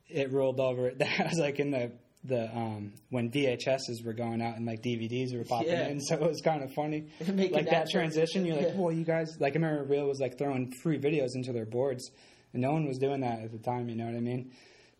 it 0.08 0.32
rolled 0.32 0.60
over. 0.60 0.90
I 1.00 1.24
was 1.28 1.38
like 1.38 1.58
in 1.60 1.70
the 1.70 1.92
the 2.24 2.54
um 2.54 2.92
when 3.08 3.30
VHSs 3.30 4.04
were 4.04 4.12
going 4.12 4.42
out 4.42 4.56
and 4.56 4.66
like 4.66 4.82
DVDs 4.82 5.34
were 5.36 5.44
popping 5.44 5.68
Yeah. 5.70 5.88
in, 5.88 6.00
so 6.08 6.16
it 6.16 6.20
was 6.20 6.40
kind 6.42 6.62
of 6.62 6.72
funny. 6.74 7.06
Like 7.26 7.52
that, 7.64 7.70
that 7.70 7.90
transition, 7.90 8.44
you're 8.44 8.56
like, 8.56 8.68
yeah. 8.68 8.76
well, 8.76 8.92
you 8.92 9.04
guys 9.04 9.36
like 9.40 9.54
I 9.54 9.58
remember 9.60 9.84
Real 9.84 10.06
was 10.06 10.20
like 10.20 10.36
throwing 10.38 10.72
free 10.82 10.98
videos 10.98 11.30
into 11.34 11.52
their 11.52 11.66
boards, 11.66 12.10
and 12.52 12.60
no 12.62 12.72
one 12.72 12.86
was 12.86 12.98
doing 12.98 13.20
that 13.22 13.40
at 13.40 13.52
the 13.52 13.58
time. 13.58 13.88
You 13.88 13.96
know 13.96 14.04
what 14.06 14.14
I 14.16 14.20
mean? 14.20 14.50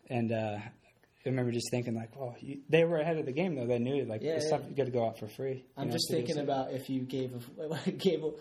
And 0.09 0.31
uh, 0.31 0.57
I 0.57 1.29
remember 1.29 1.51
just 1.51 1.69
thinking 1.69 1.93
like, 1.95 2.19
well, 2.19 2.35
you, 2.41 2.61
they 2.69 2.83
were 2.83 2.97
ahead 2.97 3.17
of 3.17 3.25
the 3.27 3.31
game 3.31 3.53
though. 3.55 3.67
They 3.67 3.77
knew 3.77 4.03
like 4.05 4.23
Yeah, 4.23 4.35
this 4.35 4.45
yeah. 4.49 4.57
stuff 4.57 4.61
you 4.69 4.75
got 4.75 4.85
to 4.85 4.91
go 4.91 5.05
out 5.05 5.19
for 5.19 5.27
free. 5.27 5.63
I'm 5.77 5.87
know, 5.87 5.93
just 5.93 6.09
thinking 6.09 6.39
about 6.39 6.73
if 6.73 6.89
you 6.89 7.01
gave 7.01 7.31
a, 7.59 7.91
gave 7.91 8.23
a, 8.23 8.31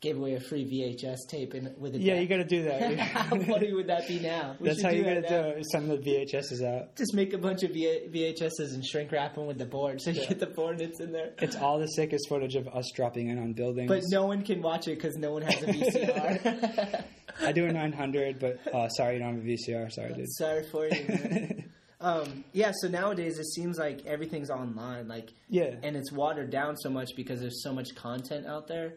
gave 0.00 0.16
away 0.18 0.34
a 0.34 0.40
free 0.40 0.64
VHS 0.64 1.16
tape 1.30 1.54
in, 1.54 1.74
with 1.78 1.94
a 1.94 1.98
Yeah, 1.98 2.14
deck. 2.14 2.22
you 2.22 2.28
got 2.28 2.36
to 2.36 2.44
do 2.44 2.62
that. 2.64 2.98
How 2.98 3.28
funny 3.30 3.72
would 3.72 3.86
that 3.86 4.06
be 4.06 4.20
now? 4.20 4.54
We 4.60 4.68
That's 4.68 4.82
how 4.82 4.90
you 4.90 5.02
got 5.02 5.14
to 5.14 5.22
do 5.22 5.34
it. 5.58 5.64
Send 5.72 5.90
the 5.90 5.96
VHSs 5.96 6.62
out. 6.62 6.96
Just 6.96 7.14
make 7.14 7.32
a 7.32 7.38
bunch 7.38 7.62
of 7.62 7.70
v- 7.72 8.08
VHSs 8.12 8.74
and 8.74 8.84
shrink 8.84 9.10
wrap 9.10 9.34
them 9.36 9.46
with 9.46 9.58
the 9.58 9.64
board, 9.64 10.02
so 10.02 10.10
you 10.10 10.26
get 10.26 10.38
the 10.38 10.46
board 10.46 10.78
that's 10.78 11.00
in 11.00 11.12
there. 11.12 11.32
It's 11.38 11.56
all 11.56 11.78
the 11.78 11.86
sickest 11.88 12.28
footage 12.28 12.56
of 12.56 12.68
us 12.68 12.90
dropping 12.94 13.28
in 13.28 13.38
on 13.38 13.54
buildings. 13.54 13.88
But 13.88 14.02
no 14.10 14.26
one 14.26 14.42
can 14.42 14.60
watch 14.60 14.86
it 14.86 14.96
because 14.96 15.16
no 15.16 15.32
one 15.32 15.42
has 15.42 15.62
a 15.62 15.66
VCR. 15.66 17.04
I 17.40 17.52
do 17.52 17.66
a 17.66 17.72
900, 17.72 18.38
but 18.38 18.74
uh, 18.74 18.88
sorry, 18.90 19.14
you 19.14 19.20
don't 19.20 19.34
have 19.36 19.44
a 19.44 19.46
VCR. 19.46 19.90
Sorry, 19.92 20.12
dude. 20.12 20.26
Sorry 20.36 20.64
for 20.70 20.86
you. 20.86 21.04
Man. 21.08 21.64
um, 22.00 22.44
yeah, 22.52 22.72
so 22.80 22.88
nowadays 22.88 23.38
it 23.38 23.46
seems 23.46 23.78
like 23.78 24.04
everything's 24.06 24.50
online, 24.50 25.08
like, 25.08 25.30
yeah, 25.48 25.74
and 25.82 25.96
it's 25.96 26.12
watered 26.12 26.50
down 26.50 26.76
so 26.76 26.90
much 26.90 27.10
because 27.16 27.40
there's 27.40 27.62
so 27.62 27.72
much 27.72 27.94
content 27.94 28.46
out 28.46 28.68
there 28.68 28.94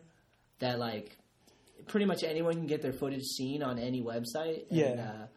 that 0.60 0.80
like 0.80 1.18
pretty 1.88 2.06
much 2.06 2.24
anyone 2.24 2.54
can 2.54 2.68
get 2.68 2.82
their 2.82 2.94
footage 2.94 3.24
seen 3.24 3.64
on 3.64 3.80
any 3.80 4.02
website. 4.02 4.68
And, 4.70 4.78
Yeah. 4.80 5.12
Uh, 5.22 5.28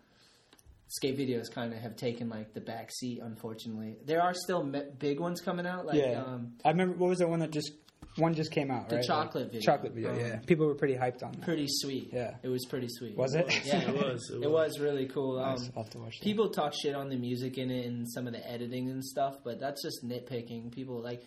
skate 0.89 1.17
videos 1.19 1.51
kind 1.51 1.73
of 1.73 1.79
have 1.79 1.97
taken 1.97 2.29
like 2.29 2.53
the 2.53 2.61
back 2.61 2.91
seat, 2.93 3.21
unfortunately. 3.23 3.97
There 4.05 4.21
are 4.23 4.35
still 4.35 4.63
me- 4.63 4.83
big 4.99 5.21
ones 5.21 5.41
coming 5.41 5.67
out, 5.67 5.87
like 5.87 5.97
yeah. 5.97 6.23
um, 6.23 6.53
I 6.65 6.71
remember 6.71 6.97
what 6.97 7.09
was 7.09 7.19
the 7.21 7.27
one 7.29 7.41
that 7.41 7.51
just 7.51 7.73
one 8.17 8.35
just 8.35 8.51
came 8.53 8.71
out, 8.71 8.91
The 8.91 8.97
right? 8.97 9.05
chocolate 9.07 9.45
Like, 9.45 9.53
video. 9.53 9.61
Chocolate 9.73 9.93
video. 9.95 10.11
Um, 10.13 10.19
yeah, 10.21 10.39
people 10.47 10.67
were 10.67 10.75
pretty 10.75 10.95
hyped 10.97 11.23
on 11.23 11.33
that. 11.33 11.41
pretty 11.41 11.67
sweet. 11.67 12.11
Yeah. 12.13 12.35
it 12.43 12.49
was 12.49 12.67
pretty 12.67 12.89
sweet. 12.91 13.17
Was 13.17 13.35
it? 13.35 13.47
Yeah, 13.65 13.81
It 13.89 13.95
was, 13.95 14.31
it 14.31 14.43
It 14.43 14.51
was 14.51 14.79
really 14.81 15.07
cool. 15.07 15.39
Um, 15.39 15.53
Nice. 15.55 15.71
I'll 15.75 15.85
have 15.85 15.93
to 15.93 15.99
watch 15.99 16.19
that. 16.19 16.25
People 16.25 16.51
talk 16.51 16.75
shit 16.75 16.95
on 16.95 17.09
the 17.09 17.17
music 17.17 17.57
in 17.57 17.71
it 17.71 17.87
and 17.87 18.07
some 18.11 18.27
of 18.27 18.35
the 18.35 18.47
editing 18.47 18.91
and 18.91 19.03
stuff, 19.03 19.37
but 19.43 19.59
that's 19.59 19.83
just 19.83 20.05
nitpicking. 20.05 20.73
People 20.73 21.01
like 21.01 21.23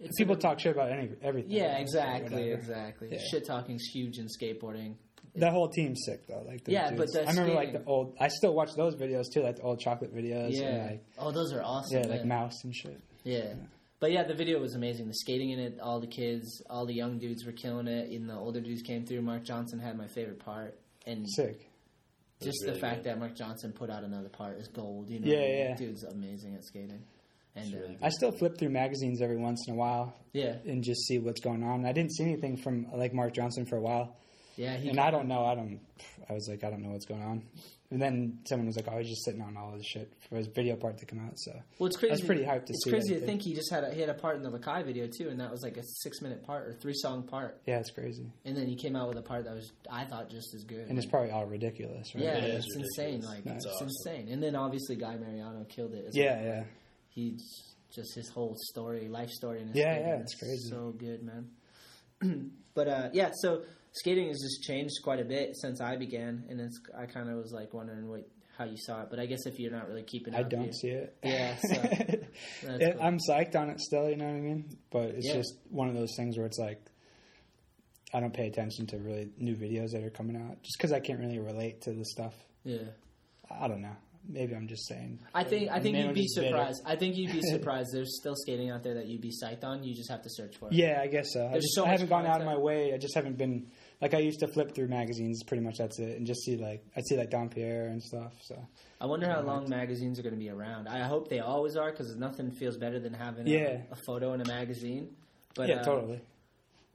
it's 0.00 0.16
people 0.18 0.34
an- 0.34 0.40
talk 0.40 0.60
shit 0.60 0.72
about 0.74 0.90
any 0.92 1.10
everything. 1.22 1.50
Yeah, 1.50 1.72
right? 1.72 1.80
exactly, 1.80 2.50
exactly. 2.50 3.08
Yeah. 3.12 3.18
Shit 3.30 3.46
talking's 3.46 3.84
huge 3.92 4.18
in 4.18 4.26
skateboarding. 4.26 4.94
That 5.34 5.52
whole 5.52 5.68
team's 5.68 6.00
sick 6.04 6.26
though. 6.26 6.42
Like 6.46 6.64
the 6.64 6.72
Yeah, 6.72 6.90
dudes. 6.90 7.12
but 7.14 7.20
the 7.22 7.28
I 7.28 7.30
remember 7.32 7.54
like 7.54 7.72
the 7.72 7.84
old. 7.84 8.16
I 8.18 8.28
still 8.28 8.54
watch 8.54 8.70
those 8.76 8.96
videos 8.96 9.24
too, 9.32 9.42
like 9.42 9.56
the 9.56 9.62
old 9.62 9.78
chocolate 9.80 10.14
videos. 10.14 10.50
Yeah. 10.52 10.66
And, 10.68 10.90
like, 10.90 11.04
oh, 11.18 11.30
those 11.30 11.52
are 11.52 11.62
awesome. 11.62 11.98
yeah, 12.00 12.06
like 12.06 12.20
man. 12.24 12.28
mouse 12.28 12.64
and 12.64 12.74
shit. 12.74 13.00
Yeah. 13.24 13.54
But 14.00 14.12
yeah, 14.12 14.22
the 14.24 14.34
video 14.34 14.60
was 14.60 14.74
amazing. 14.74 15.08
The 15.08 15.14
skating 15.14 15.50
in 15.50 15.58
it, 15.58 15.80
all 15.80 16.00
the 16.00 16.06
kids, 16.06 16.62
all 16.70 16.86
the 16.86 16.94
young 16.94 17.18
dudes 17.18 17.44
were 17.44 17.52
killing 17.52 17.88
it, 17.88 18.10
and 18.10 18.28
the 18.28 18.34
older 18.34 18.60
dudes 18.60 18.82
came 18.82 19.04
through. 19.04 19.22
Mark 19.22 19.44
Johnson 19.44 19.80
had 19.80 19.98
my 19.98 20.06
favorite 20.06 20.38
part, 20.38 20.78
and 21.04 21.28
Sick. 21.28 21.68
just 22.40 22.62
really 22.62 22.74
the 22.74 22.80
fact 22.80 22.96
good. 22.98 23.04
that 23.06 23.18
Mark 23.18 23.34
Johnson 23.34 23.72
put 23.72 23.90
out 23.90 24.04
another 24.04 24.28
part 24.28 24.56
is 24.58 24.68
gold. 24.68 25.08
You 25.10 25.18
know, 25.20 25.26
Yeah, 25.26 25.46
yeah. 25.46 25.74
dude's 25.76 26.04
amazing 26.04 26.54
at 26.54 26.64
skating, 26.64 27.02
and 27.56 27.74
uh, 27.74 28.06
I 28.06 28.10
still 28.10 28.32
flip 28.32 28.58
through 28.58 28.70
magazines 28.70 29.20
every 29.22 29.36
once 29.38 29.64
in 29.68 29.74
a 29.74 29.76
while 29.76 30.14
yeah, 30.32 30.56
and 30.66 30.82
just 30.84 31.06
see 31.06 31.18
what's 31.18 31.40
going 31.40 31.62
on. 31.64 31.84
I 31.86 31.92
didn't 31.92 32.12
see 32.12 32.24
anything 32.24 32.56
from 32.56 32.86
like 32.94 33.12
Mark 33.14 33.34
Johnson 33.34 33.66
for 33.66 33.76
a 33.76 33.80
while, 33.80 34.16
Yeah, 34.56 34.76
he 34.76 34.88
and 34.90 35.00
I 35.00 35.10
don't 35.10 35.26
know. 35.28 35.44
I 35.44 35.54
don't. 35.54 35.80
I 36.28 36.34
was 36.34 36.48
like, 36.48 36.62
I 36.64 36.70
don't 36.70 36.82
know 36.82 36.90
what's 36.90 37.06
going 37.06 37.22
on. 37.22 37.42
And 37.90 38.02
then 38.02 38.40
someone 38.46 38.66
was 38.66 38.76
like, 38.76 38.86
"Oh, 38.92 38.98
he's 38.98 39.08
just 39.08 39.24
sitting 39.24 39.40
on 39.40 39.56
all 39.56 39.72
this 39.74 39.86
shit 39.86 40.12
for 40.28 40.36
his 40.36 40.46
video 40.48 40.76
part 40.76 40.98
to 40.98 41.06
come 41.06 41.20
out." 41.26 41.38
So 41.38 41.52
Well, 41.78 41.86
it's 41.86 41.96
crazy. 41.96 42.10
I 42.12 42.16
was 42.16 42.20
pretty 42.20 42.42
hyped 42.44 42.66
to 42.66 42.72
it's 42.74 42.84
see 42.84 42.90
crazy 42.90 43.14
that 43.14 43.20
to 43.20 43.26
think 43.26 43.40
he 43.40 43.54
just 43.54 43.70
had 43.72 43.82
a, 43.82 43.94
he 43.94 44.02
had 44.02 44.10
a 44.10 44.14
part 44.14 44.36
in 44.36 44.42
the 44.42 44.50
Lakai 44.50 44.84
video 44.84 45.06
too, 45.06 45.30
and 45.30 45.40
that 45.40 45.50
was 45.50 45.62
like 45.62 45.78
a 45.78 45.82
six 45.82 46.20
minute 46.20 46.44
part 46.44 46.68
or 46.68 46.74
three 46.74 46.92
song 46.94 47.22
part, 47.22 47.62
yeah, 47.66 47.78
it's 47.78 47.90
crazy, 47.90 48.30
and 48.44 48.54
then 48.54 48.66
he 48.66 48.76
came 48.76 48.94
out 48.94 49.08
with 49.08 49.16
a 49.16 49.22
part 49.22 49.44
that 49.46 49.54
was 49.54 49.72
I 49.90 50.04
thought 50.04 50.28
just 50.28 50.54
as 50.54 50.64
good. 50.64 50.86
and 50.86 50.98
it's 50.98 51.06
probably 51.06 51.30
all 51.30 51.46
ridiculous, 51.46 52.14
right? 52.14 52.24
yeah, 52.24 52.36
It 52.36 52.44
it's 52.56 52.66
is 52.66 52.76
insane. 52.76 53.22
Like 53.22 53.44
That's 53.44 53.64
it's 53.64 53.74
awesome. 53.76 53.88
insane. 53.88 54.28
And 54.28 54.42
then 54.42 54.54
obviously 54.54 54.96
Guy 54.96 55.16
Mariano 55.16 55.64
killed 55.70 55.94
it. 55.94 56.04
As 56.08 56.14
yeah, 56.14 56.36
well. 56.36 56.44
yeah. 56.44 56.64
He's 57.08 57.74
just 57.94 58.14
his 58.14 58.28
whole 58.28 58.54
story, 58.70 59.08
life 59.08 59.30
story, 59.30 59.60
and 59.60 59.68
his 59.70 59.78
Yeah, 59.78 59.92
skating 59.94 60.08
yeah, 60.08 60.20
it's 60.20 60.34
crazy. 60.34 60.68
So 60.70 60.94
good, 60.96 61.22
man. 61.22 61.50
but 62.74 62.88
uh, 62.88 63.08
yeah, 63.12 63.30
so 63.42 63.62
skating 63.92 64.28
has 64.28 64.38
just 64.40 64.62
changed 64.62 64.94
quite 65.02 65.20
a 65.20 65.24
bit 65.24 65.56
since 65.56 65.80
I 65.80 65.96
began, 65.96 66.44
and 66.48 66.60
it's 66.60 66.78
I 66.96 67.06
kind 67.06 67.28
of 67.30 67.36
was 67.36 67.52
like 67.52 67.72
wondering 67.74 68.08
what 68.08 68.28
how 68.56 68.64
you 68.64 68.76
saw 68.76 69.02
it. 69.02 69.08
But 69.10 69.20
I 69.20 69.26
guess 69.26 69.46
if 69.46 69.58
you're 69.58 69.70
not 69.72 69.88
really 69.88 70.02
keeping 70.02 70.34
it. 70.34 70.36
I 70.36 70.40
up, 70.42 70.50
don't 70.50 70.74
see 70.74 70.88
it. 70.88 71.16
Yeah, 71.22 71.56
so 71.56 71.74
It- 71.82 72.22
cool. 72.94 73.02
I'm 73.02 73.18
psyched 73.28 73.56
on 73.56 73.70
it 73.70 73.80
still. 73.80 74.08
You 74.10 74.16
know 74.16 74.26
what 74.26 74.34
I 74.36 74.40
mean? 74.40 74.76
But 74.90 75.02
it's 75.10 75.26
Yeah. 75.28 75.34
just 75.34 75.54
one 75.70 75.88
of 75.88 75.94
those 75.94 76.14
things 76.16 76.36
where 76.36 76.46
it's 76.46 76.58
like 76.58 76.80
I 78.12 78.20
don't 78.20 78.32
pay 78.34 78.46
attention 78.48 78.86
to 78.88 78.98
really 78.98 79.30
new 79.38 79.54
videos 79.54 79.90
that 79.92 80.02
are 80.02 80.10
coming 80.10 80.36
out 80.36 80.62
just 80.62 80.76
because 80.78 80.92
I 80.92 81.00
can't 81.00 81.20
really 81.20 81.38
relate 81.38 81.82
to 81.82 81.92
the 81.92 82.04
stuff. 82.04 82.34
yeah. 82.64 82.78
I 83.50 83.66
don't 83.68 83.80
know. 83.80 83.96
Maybe 84.30 84.54
I'm 84.54 84.68
just 84.68 84.86
saying. 84.86 85.20
I 85.34 85.42
think 85.42 85.70
I 85.70 85.80
think 85.80 85.96
you'd 85.96 86.14
be 86.14 86.28
bitter. 86.34 86.48
surprised. 86.48 86.82
I 86.84 86.96
think 86.96 87.16
you'd 87.16 87.32
be 87.32 87.40
surprised. 87.50 87.88
There's 87.94 88.18
still 88.20 88.34
skating 88.36 88.70
out 88.70 88.82
there 88.82 88.94
that 88.94 89.06
you'd 89.06 89.22
be 89.22 89.32
psyched 89.32 89.64
on. 89.64 89.82
You 89.82 89.94
just 89.94 90.10
have 90.10 90.22
to 90.22 90.28
search 90.30 90.58
for 90.58 90.66
it. 90.68 90.74
Yeah, 90.74 91.00
I 91.02 91.06
guess 91.06 91.32
so. 91.32 91.48
I, 91.48 91.54
just, 91.54 91.74
so 91.74 91.86
I 91.86 91.88
haven't 91.88 92.10
gone 92.10 92.26
out 92.26 92.40
of 92.40 92.46
my 92.46 92.56
way. 92.56 92.92
I 92.92 92.98
just 92.98 93.14
haven't 93.14 93.38
been 93.38 93.68
like 94.02 94.12
I 94.12 94.18
used 94.18 94.40
to 94.40 94.48
flip 94.48 94.74
through 94.74 94.88
magazines. 94.88 95.42
Pretty 95.44 95.62
much 95.62 95.78
that's 95.78 95.98
it, 95.98 96.18
and 96.18 96.26
just 96.26 96.42
see 96.42 96.56
like 96.56 96.84
I 96.94 97.00
see 97.00 97.16
like 97.16 97.30
Don 97.30 97.48
Pierre 97.48 97.86
and 97.86 98.02
stuff. 98.02 98.34
So 98.42 98.68
I 99.00 99.06
wonder 99.06 99.26
how 99.30 99.40
long 99.40 99.68
magazines 99.68 100.18
are 100.18 100.22
going 100.22 100.34
to 100.34 100.38
be 100.38 100.50
around. 100.50 100.88
I 100.88 101.06
hope 101.06 101.28
they 101.28 101.40
always 101.40 101.76
are 101.76 101.90
because 101.90 102.14
nothing 102.16 102.50
feels 102.50 102.76
better 102.76 103.00
than 103.00 103.14
having 103.14 103.48
a- 103.48 103.82
a, 103.90 103.96
photo 104.06 104.34
in 104.34 104.42
a 104.42 104.46
magazine. 104.46 105.08
But 105.54 105.68
yeah, 105.68 105.76
uh, 105.76 105.84
totally. 105.84 106.20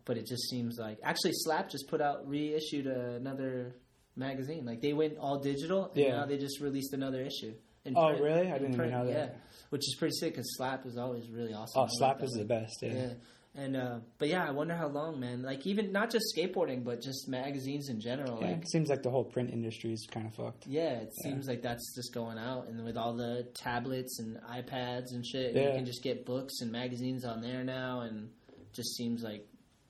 But 0.05 0.17
it 0.17 0.27
just 0.27 0.49
seems 0.49 0.77
like 0.79 0.99
actually 1.01 1.31
Slap 1.34 1.69
just 1.71 1.88
put 1.88 1.99
out 1.99 2.27
reissued 2.27 2.86
another 2.86 3.73
magazine. 4.16 4.66
Like 4.66 4.82
they 4.82 4.93
went 4.93 5.18
all 5.18 5.39
digital, 5.39 5.86
and 5.88 5.95
Yeah. 5.97 6.18
now 6.18 6.26
they 6.26 6.38
just 6.38 6.59
released 6.61 6.93
another 6.93 7.22
issue. 7.22 7.53
Oh, 7.95 8.07
print- 8.09 8.22
really? 8.24 8.47
I 8.49 8.53
didn't 8.53 8.74
even 8.74 8.76
print, 8.78 8.91
know 8.93 9.05
that. 9.07 9.11
Yeah, 9.14 9.30
which 9.70 9.82
is 9.82 9.95
pretty 9.99 10.16
sick 10.16 10.34
because 10.34 10.55
Slap 10.55 10.86
is 10.86 10.97
always 10.97 11.30
really 11.30 11.53
awesome. 11.53 11.82
Oh, 11.82 11.88
Slap 11.89 12.18
like 12.22 12.26
is 12.26 12.32
the 12.38 12.45
best. 12.45 12.82
Yeah. 12.82 12.93
Yeah. 12.93 13.14
And 13.55 13.76
uh, 13.76 13.99
but 14.18 14.30
yeah, 14.30 14.47
I 14.47 14.51
wonder 14.51 14.74
how 14.76 14.88
long, 14.88 15.20
man. 15.20 15.43
Like 15.43 15.68
even 15.68 15.91
not 15.91 16.09
just 16.09 16.34
skateboarding, 16.36 16.84
but 16.84 17.01
just 17.01 17.30
magazines 17.30 17.89
in 17.89 17.99
general. 18.01 18.39
Yeah, 18.41 18.47
Like 18.47 18.61
it 18.64 18.70
seems 18.72 18.89
like 18.89 19.03
the 19.03 19.11
whole 19.11 19.26
print 19.26 19.51
industry 19.51 19.93
is 19.93 20.07
kind 20.09 20.26
of 20.26 20.34
fucked. 20.34 20.66
yeah, 20.66 21.01
it 21.01 21.14
seems 21.24 21.47
like 21.47 21.61
that's 21.61 21.93
just 21.95 22.14
going 22.16 22.39
out, 22.39 22.68
and 22.68 22.84
with 22.84 22.97
all 22.97 23.14
the 23.14 23.47
tablets 23.53 24.18
and 24.20 24.38
iPads 24.49 25.11
and 25.11 25.24
shit, 25.24 25.53
you 25.55 25.70
can 25.76 25.86
just 25.86 26.01
get 26.01 26.26
books 26.26 26.61
and 26.61 26.72
magazines 26.72 27.26
on 27.26 27.41
there 27.41 27.64
now, 27.64 28.01
and 28.01 28.30
just 28.74 28.95
seems 28.95 29.22
like 29.22 29.45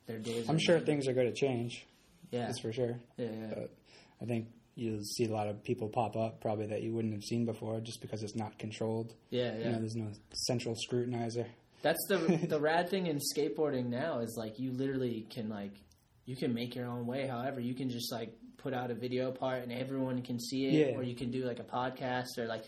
their 0.07 0.19
days. 0.19 0.49
I'm 0.49 0.59
sure 0.59 0.79
things 0.81 1.07
are 1.07 1.13
going 1.13 1.27
to 1.27 1.33
change. 1.33 1.85
Yeah, 2.31 2.47
That's 2.47 2.59
for 2.59 2.73
sure. 2.73 2.99
yeah, 3.17 3.27
yeah. 3.31 3.53
But 3.55 3.71
I 4.23 4.25
think 4.25 4.47
you'll 4.75 5.03
see 5.03 5.25
a 5.25 5.31
lot 5.31 5.47
of 5.47 5.63
people 5.63 5.89
pop 5.89 6.15
up 6.15 6.41
probably 6.41 6.65
that 6.67 6.81
you 6.81 6.93
wouldn't 6.93 7.13
have 7.13 7.23
seen 7.23 7.45
before 7.45 7.79
just 7.81 8.01
because 8.01 8.23
it's 8.23 8.35
not 8.35 8.57
controlled. 8.57 9.13
yeah, 9.29 9.53
You 9.55 9.59
yeah. 9.61 9.71
know, 9.73 9.79
there's 9.79 9.95
no 9.95 10.07
central 10.47 10.75
scrutinizer. 10.75 11.45
That's 11.81 11.99
the 12.07 12.17
the 12.49 12.59
rad 12.59 12.89
thing 12.89 13.07
in 13.07 13.19
skateboarding 13.35 13.87
now 13.87 14.19
is 14.19 14.35
like 14.37 14.57
you 14.57 14.71
literally 14.71 15.27
can 15.29 15.49
like 15.49 15.73
you 16.25 16.35
can 16.37 16.53
make 16.53 16.73
your 16.75 16.87
own 16.87 17.05
way. 17.05 17.27
However, 17.27 17.59
you 17.59 17.73
can 17.75 17.89
just 17.89 18.11
like 18.11 18.33
put 18.57 18.73
out 18.73 18.89
a 18.89 18.93
video 18.95 19.29
part 19.31 19.61
and 19.63 19.71
everyone 19.73 20.21
can 20.21 20.39
see 20.39 20.65
it, 20.67 20.73
Yeah. 20.91 20.95
or 20.97 21.03
you 21.03 21.15
can 21.15 21.29
do 21.31 21.43
like 21.43 21.59
a 21.59 21.63
podcast 21.63 22.37
or 22.37 22.45
like 22.47 22.63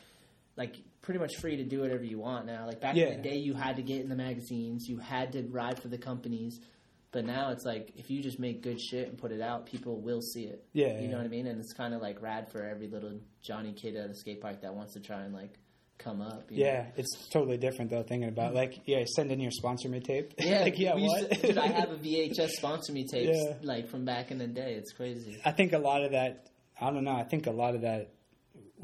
like 0.58 0.76
pretty 1.02 1.20
much 1.20 1.36
free 1.38 1.56
to 1.58 1.64
do 1.64 1.80
whatever 1.82 2.04
you 2.04 2.20
want 2.20 2.46
now. 2.46 2.66
Like 2.68 2.82
back 2.82 2.96
Yeah. 2.96 3.06
in 3.08 3.22
the 3.22 3.30
day, 3.30 3.38
you 3.38 3.54
had 3.54 3.78
to 3.78 3.82
get 3.82 4.02
in 4.02 4.10
the 4.10 4.16
magazines, 4.16 4.88
you 4.90 4.98
had 4.98 5.32
to 5.34 5.44
ride 5.44 5.82
for 5.82 5.88
the 5.88 5.98
companies. 5.98 6.60
But 7.16 7.24
now 7.26 7.52
it's 7.52 7.64
like 7.64 7.94
if 7.96 8.10
you 8.12 8.22
just 8.22 8.40
make 8.40 8.62
good 8.62 8.78
shit 8.78 9.08
and 9.08 9.18
put 9.18 9.32
it 9.32 9.40
out, 9.40 9.66
people 9.68 10.02
will 10.02 10.20
see 10.20 10.44
it. 10.44 10.66
Yeah, 10.74 10.98
you 11.00 11.06
yeah. 11.06 11.12
know 11.12 11.18
what 11.20 11.26
I 11.26 11.30
mean. 11.30 11.48
And 11.48 11.62
it's 11.62 11.72
kind 11.72 11.94
of 11.94 12.02
like 12.02 12.22
rad 12.22 12.52
for 12.52 12.62
every 12.62 12.90
little 12.90 13.22
Johnny 13.42 13.72
kid 13.72 13.96
at 13.96 14.10
a 14.10 14.16
skate 14.16 14.42
park 14.42 14.62
that 14.64 14.76
wants 14.76 14.96
to 14.96 15.00
try 15.00 15.22
and 15.22 15.34
like 15.34 15.54
come 15.98 16.20
up. 16.22 16.52
you 16.52 16.58
know? 16.62 16.66
Yeah, 16.70 16.86
it's 16.98 17.30
totally 17.30 17.56
different 17.56 17.90
though. 17.90 18.04
Thinking 18.04 18.28
about 18.28 18.54
like, 18.54 18.82
yeah, 18.86 19.06
send 19.16 19.32
in 19.32 19.40
your 19.40 19.52
sponsor 19.52 19.88
me 19.88 20.02
tape. 20.02 20.34
Yeah, 20.40 20.64
like, 20.64 20.78
yeah, 20.78 20.96
what? 20.96 21.32
to- 21.32 21.48
dude, 21.48 21.58
I 21.58 21.68
have 21.68 21.90
a 21.90 21.96
VHS 22.06 22.50
sponsor 22.50 22.92
me 22.92 23.08
tape 23.08 23.30
Yeah. 23.32 23.54
like 23.64 23.88
from 23.88 24.04
back 24.04 24.32
in 24.32 24.38
the 24.38 24.48
day. 24.48 24.74
It's 24.74 24.92
crazy. 24.92 25.40
I 25.46 25.52
think 25.52 25.72
a 25.72 25.80
lot 25.80 26.04
of 26.04 26.12
that. 26.12 26.48
I 26.82 26.92
don't 26.92 27.06
know. 27.06 27.16
I 27.16 27.24
think 27.24 27.48
a 27.48 27.52
lot 27.52 27.76
of 27.76 27.82
that 27.84 28.10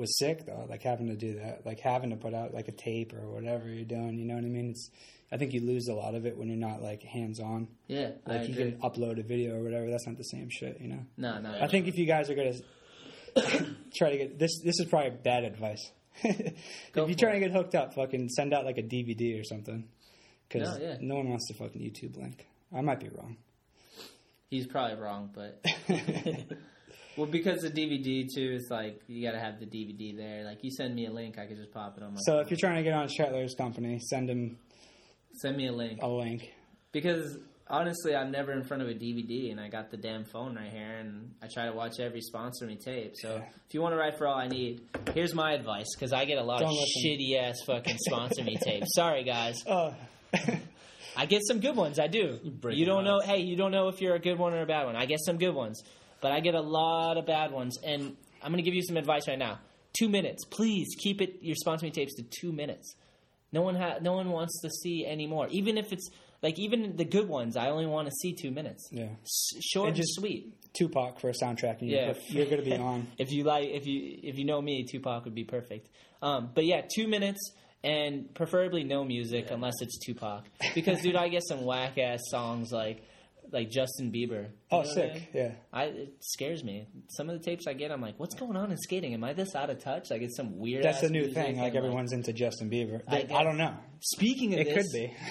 was 0.02 0.18
sick 0.18 0.46
though. 0.46 0.66
Like 0.70 0.82
having 0.82 1.08
to 1.08 1.16
do 1.16 1.36
that, 1.40 1.66
like 1.66 1.80
having 1.80 2.10
to 2.10 2.18
put 2.18 2.34
out 2.34 2.54
like 2.54 2.68
a 2.68 2.74
tape 2.74 3.14
or 3.14 3.30
whatever 3.30 3.70
you're 3.70 3.86
doing. 3.86 4.18
You 4.18 4.26
know 4.26 4.36
what 4.36 4.44
I 4.44 4.50
mean? 4.50 4.72
It's. 4.72 4.90
I 5.34 5.38
think 5.38 5.54
you 5.54 5.62
lose 5.62 5.88
a 5.88 5.94
lot 5.94 6.14
of 6.14 6.26
it 6.26 6.38
when 6.38 6.50
you're 6.50 6.58
not 6.58 6.82
like 6.82 7.04
hands 7.04 7.40
on. 7.40 7.70
Yeah, 7.88 8.10
I 8.28 8.38
Like 8.38 8.50
you 8.50 8.56
can 8.56 8.72
upload 8.82 9.18
a 9.18 9.24
video 9.24 9.56
or 9.56 9.64
whatever. 9.64 9.90
That's 9.90 10.06
not 10.06 10.18
the 10.18 10.26
same 10.26 10.50
shit. 10.50 10.82
You 10.82 10.90
know. 10.90 11.06
No, 11.16 11.40
no. 11.40 11.58
I 11.62 11.68
think 11.68 11.88
if 11.88 11.98
you 11.98 12.06
guys 12.06 12.30
are 12.30 12.36
gonna 12.36 12.54
try 13.96 14.10
to 14.10 14.18
get 14.18 14.38
this, 14.38 14.60
this 14.62 14.78
is 14.80 14.88
probably 14.90 15.12
bad 15.12 15.46
advice. 15.46 15.90
if 16.24 16.54
you're 16.94 17.16
trying 17.16 17.40
to 17.40 17.48
get 17.48 17.52
hooked 17.52 17.76
up, 17.76 17.94
fucking 17.94 18.28
send 18.30 18.54
out 18.54 18.66
like 18.66 18.78
a 18.78 18.84
DVD 18.84 19.40
or 19.40 19.46
something. 19.46 19.88
Because 20.50 20.78
No, 20.78 20.84
yeah. 20.86 20.98
no 21.00 21.16
one 21.16 21.30
wants 21.30 21.48
to 21.48 21.54
fucking 21.54 21.82
YouTube 21.82 22.18
link. 22.18 22.46
I 22.76 22.82
might 22.82 23.00
be 23.00 23.10
wrong. 23.10 23.38
He's 24.50 24.68
probably 24.68 24.98
wrong, 24.98 25.30
but 25.34 25.64
well, 27.18 27.28
because 27.28 27.62
the 27.62 27.70
DVD 27.70 28.26
too 28.34 28.54
is 28.54 28.68
like 28.70 29.02
you 29.08 29.26
got 29.26 29.34
to 29.34 29.40
have 29.40 29.60
the 29.60 29.66
DVD 29.66 30.16
there. 30.16 30.44
Like 30.46 30.64
you 30.64 30.72
send 30.72 30.96
me 30.96 31.06
a 31.08 31.12
link, 31.12 31.38
I 31.38 31.46
could 31.46 31.58
just 31.58 31.72
pop 31.72 31.98
it 31.98 32.04
on 32.04 32.14
my. 32.14 32.20
So 32.22 32.34
phone. 32.34 32.42
if 32.44 32.50
you're 32.52 32.58
trying 32.60 32.78
to 32.78 32.84
get 32.84 32.94
on 32.94 33.08
Shetler's 33.08 33.56
company, 33.56 34.00
send 34.10 34.30
him 34.30 34.58
send 35.42 35.58
me 35.58 35.68
a 35.68 35.72
link, 35.72 36.00
a 36.02 36.08
link. 36.08 36.50
because 36.92 37.38
honestly, 37.68 38.14
I'm 38.14 38.32
never 38.32 38.52
in 38.52 38.64
front 38.64 38.84
of 38.84 38.90
a 38.90 38.94
DVD, 38.94 39.50
and 39.52 39.60
I 39.60 39.70
got 39.70 39.92
the 39.92 39.98
damn 39.98 40.26
phone 40.26 40.56
right 40.56 40.70
here, 40.72 40.98
and 41.00 41.32
I 41.42 41.48
try 41.48 41.68
to 41.68 41.72
watch 41.72 42.00
every 42.02 42.20
sponsor 42.20 42.66
me 42.66 42.76
tape. 42.76 43.14
So 43.16 43.36
Yeah. 43.38 43.44
if 43.68 43.74
you 43.74 43.82
want 43.82 43.94
to 43.94 43.98
write 43.98 44.18
for 44.18 44.28
all 44.28 44.36
I 44.38 44.48
need, 44.50 44.82
here's 45.14 45.34
my 45.34 45.54
advice 45.54 45.88
because 45.96 46.12
I 46.12 46.26
get 46.26 46.38
a 46.38 46.44
lot 46.44 46.60
Don't 46.60 46.70
of 46.70 46.76
shitty 47.06 47.38
ass 47.40 47.56
fucking 47.66 47.98
sponsor 48.08 48.44
me 48.44 48.58
tapes. 48.58 48.88
Sorry, 48.96 49.24
guys. 49.24 49.56
Oh, 49.68 49.94
I 51.16 51.26
get 51.28 51.42
some 51.48 51.60
good 51.60 51.76
ones. 51.76 52.00
I 52.00 52.08
do. 52.08 52.40
You 52.72 52.86
don't 52.86 53.04
know. 53.04 53.20
Hey, 53.22 53.40
you 53.42 53.56
don't 53.56 53.72
know 53.72 53.88
if 53.90 54.02
you're 54.02 54.16
a 54.16 54.20
good 54.20 54.38
one 54.38 54.54
or 54.54 54.62
a 54.62 54.66
bad 54.66 54.86
one. 54.86 54.96
I 54.96 55.06
get 55.06 55.20
some 55.26 55.38
good 55.38 55.54
ones, 55.54 55.82
but 56.22 56.32
I 56.32 56.40
get 56.40 56.56
a 56.56 56.62
lot 56.62 57.18
of 57.18 57.26
bad 57.26 57.52
ones. 57.52 57.78
And 57.84 58.16
I'm 58.42 58.52
going 58.52 58.64
to 58.64 58.70
give 58.70 58.74
you 58.76 58.84
some 58.84 58.98
advice 58.98 59.28
right 59.28 59.40
now. 59.40 59.60
Two 59.98 60.08
minutes, 60.10 60.46
please 60.46 60.88
keep 60.98 61.22
it 61.22 61.40
your 61.42 61.56
sponsor 61.56 61.86
me 61.86 61.92
tapes 61.92 62.16
to 62.16 62.24
two 62.24 62.52
minutes. 62.52 62.96
No 63.52 63.62
one 63.62 63.76
ha- 63.76 63.98
no 64.02 64.14
one 64.14 64.30
wants 64.30 64.62
to 64.62 64.70
see 64.70 65.06
any 65.06 65.28
more. 65.28 65.48
Even 65.50 65.78
if 65.78 65.92
it's 65.92 66.10
like 66.42 66.58
even 66.58 66.96
the 66.96 67.04
good 67.06 67.28
ones, 67.28 67.58
I 67.58 67.70
only 67.70 67.86
want 67.86 68.08
to 68.08 68.14
see 68.22 68.34
two 68.34 68.52
minutes. 68.52 68.88
yeah. 68.92 69.10
S- 69.24 69.62
short 69.62 69.88
And 69.90 69.98
and 69.98 70.04
just- 70.04 70.16
sweet. 70.16 70.54
Tupac 70.74 71.20
for 71.20 71.30
a 71.30 71.34
soundtrack, 71.34 71.82
and 71.82 71.90
you're, 71.90 72.00
Yeah. 72.00 72.14
you're 72.30 72.46
going 72.46 72.64
to 72.64 72.70
be 72.70 72.74
on. 72.78 73.06
If 73.18 73.34
you 73.34 73.44
like, 73.44 73.68
if 73.68 73.86
you 73.86 74.20
if 74.24 74.38
you 74.38 74.46
know 74.46 74.62
me, 74.62 74.86
Tupac 74.90 75.26
would 75.26 75.36
be 75.36 75.44
perfect. 75.44 75.90
Um, 76.22 76.52
but 76.56 76.64
yeah, 76.66 76.84
two 76.96 77.10
minutes 77.10 77.52
and 77.84 78.34
preferably 78.34 78.86
no 78.86 79.04
music 79.04 79.52
unless 79.52 79.74
it's 79.82 79.98
Tupac. 80.06 80.46
Because 80.74 81.02
dude, 81.02 81.18
I 81.18 81.28
get 81.28 81.44
some 81.46 81.66
whack 81.66 81.98
ass 81.98 82.22
songs 82.30 82.72
like 82.72 83.04
like 83.52 83.70
Justin 83.70 84.12
Bieber. 84.12 84.44
You 84.44 84.50
Oh, 84.72 84.82
know, 84.82 84.94
sick. 84.94 85.14
man? 85.14 85.28
Yeah. 85.34 85.52
I 85.74 85.84
it 85.86 86.14
scares 86.22 86.64
me. 86.64 86.88
Some 87.10 87.30
of 87.30 87.38
the 87.38 87.44
tapes 87.44 87.68
I 87.68 87.74
get, 87.74 87.92
I'm 87.92 88.02
like, 88.02 88.20
what's 88.20 88.36
going 88.36 88.56
on 88.56 88.72
in 88.72 88.78
skating? 88.78 89.14
Am 89.14 89.24
I 89.24 89.34
this 89.34 89.56
out 89.56 89.70
of 89.70 89.80
touch? 89.84 90.10
Like 90.10 90.22
it's 90.22 90.36
some 90.38 90.58
weird. 90.58 90.84
That's 90.84 91.04
a 91.04 91.10
new 91.10 91.20
music 91.22 91.36
thing. 91.36 91.58
Like 91.58 91.68
and, 91.70 91.78
everyone's 91.78 92.14
into 92.14 92.34
Justin 92.34 92.70
Bieber. 92.70 93.02
I 93.08 93.18
I, 93.18 93.22
guess- 93.24 93.44
don't 93.44 93.58
know. 93.58 93.74
Speaking 94.00 94.54
of 94.54 94.60
It 94.62 94.74
this, 94.74 94.88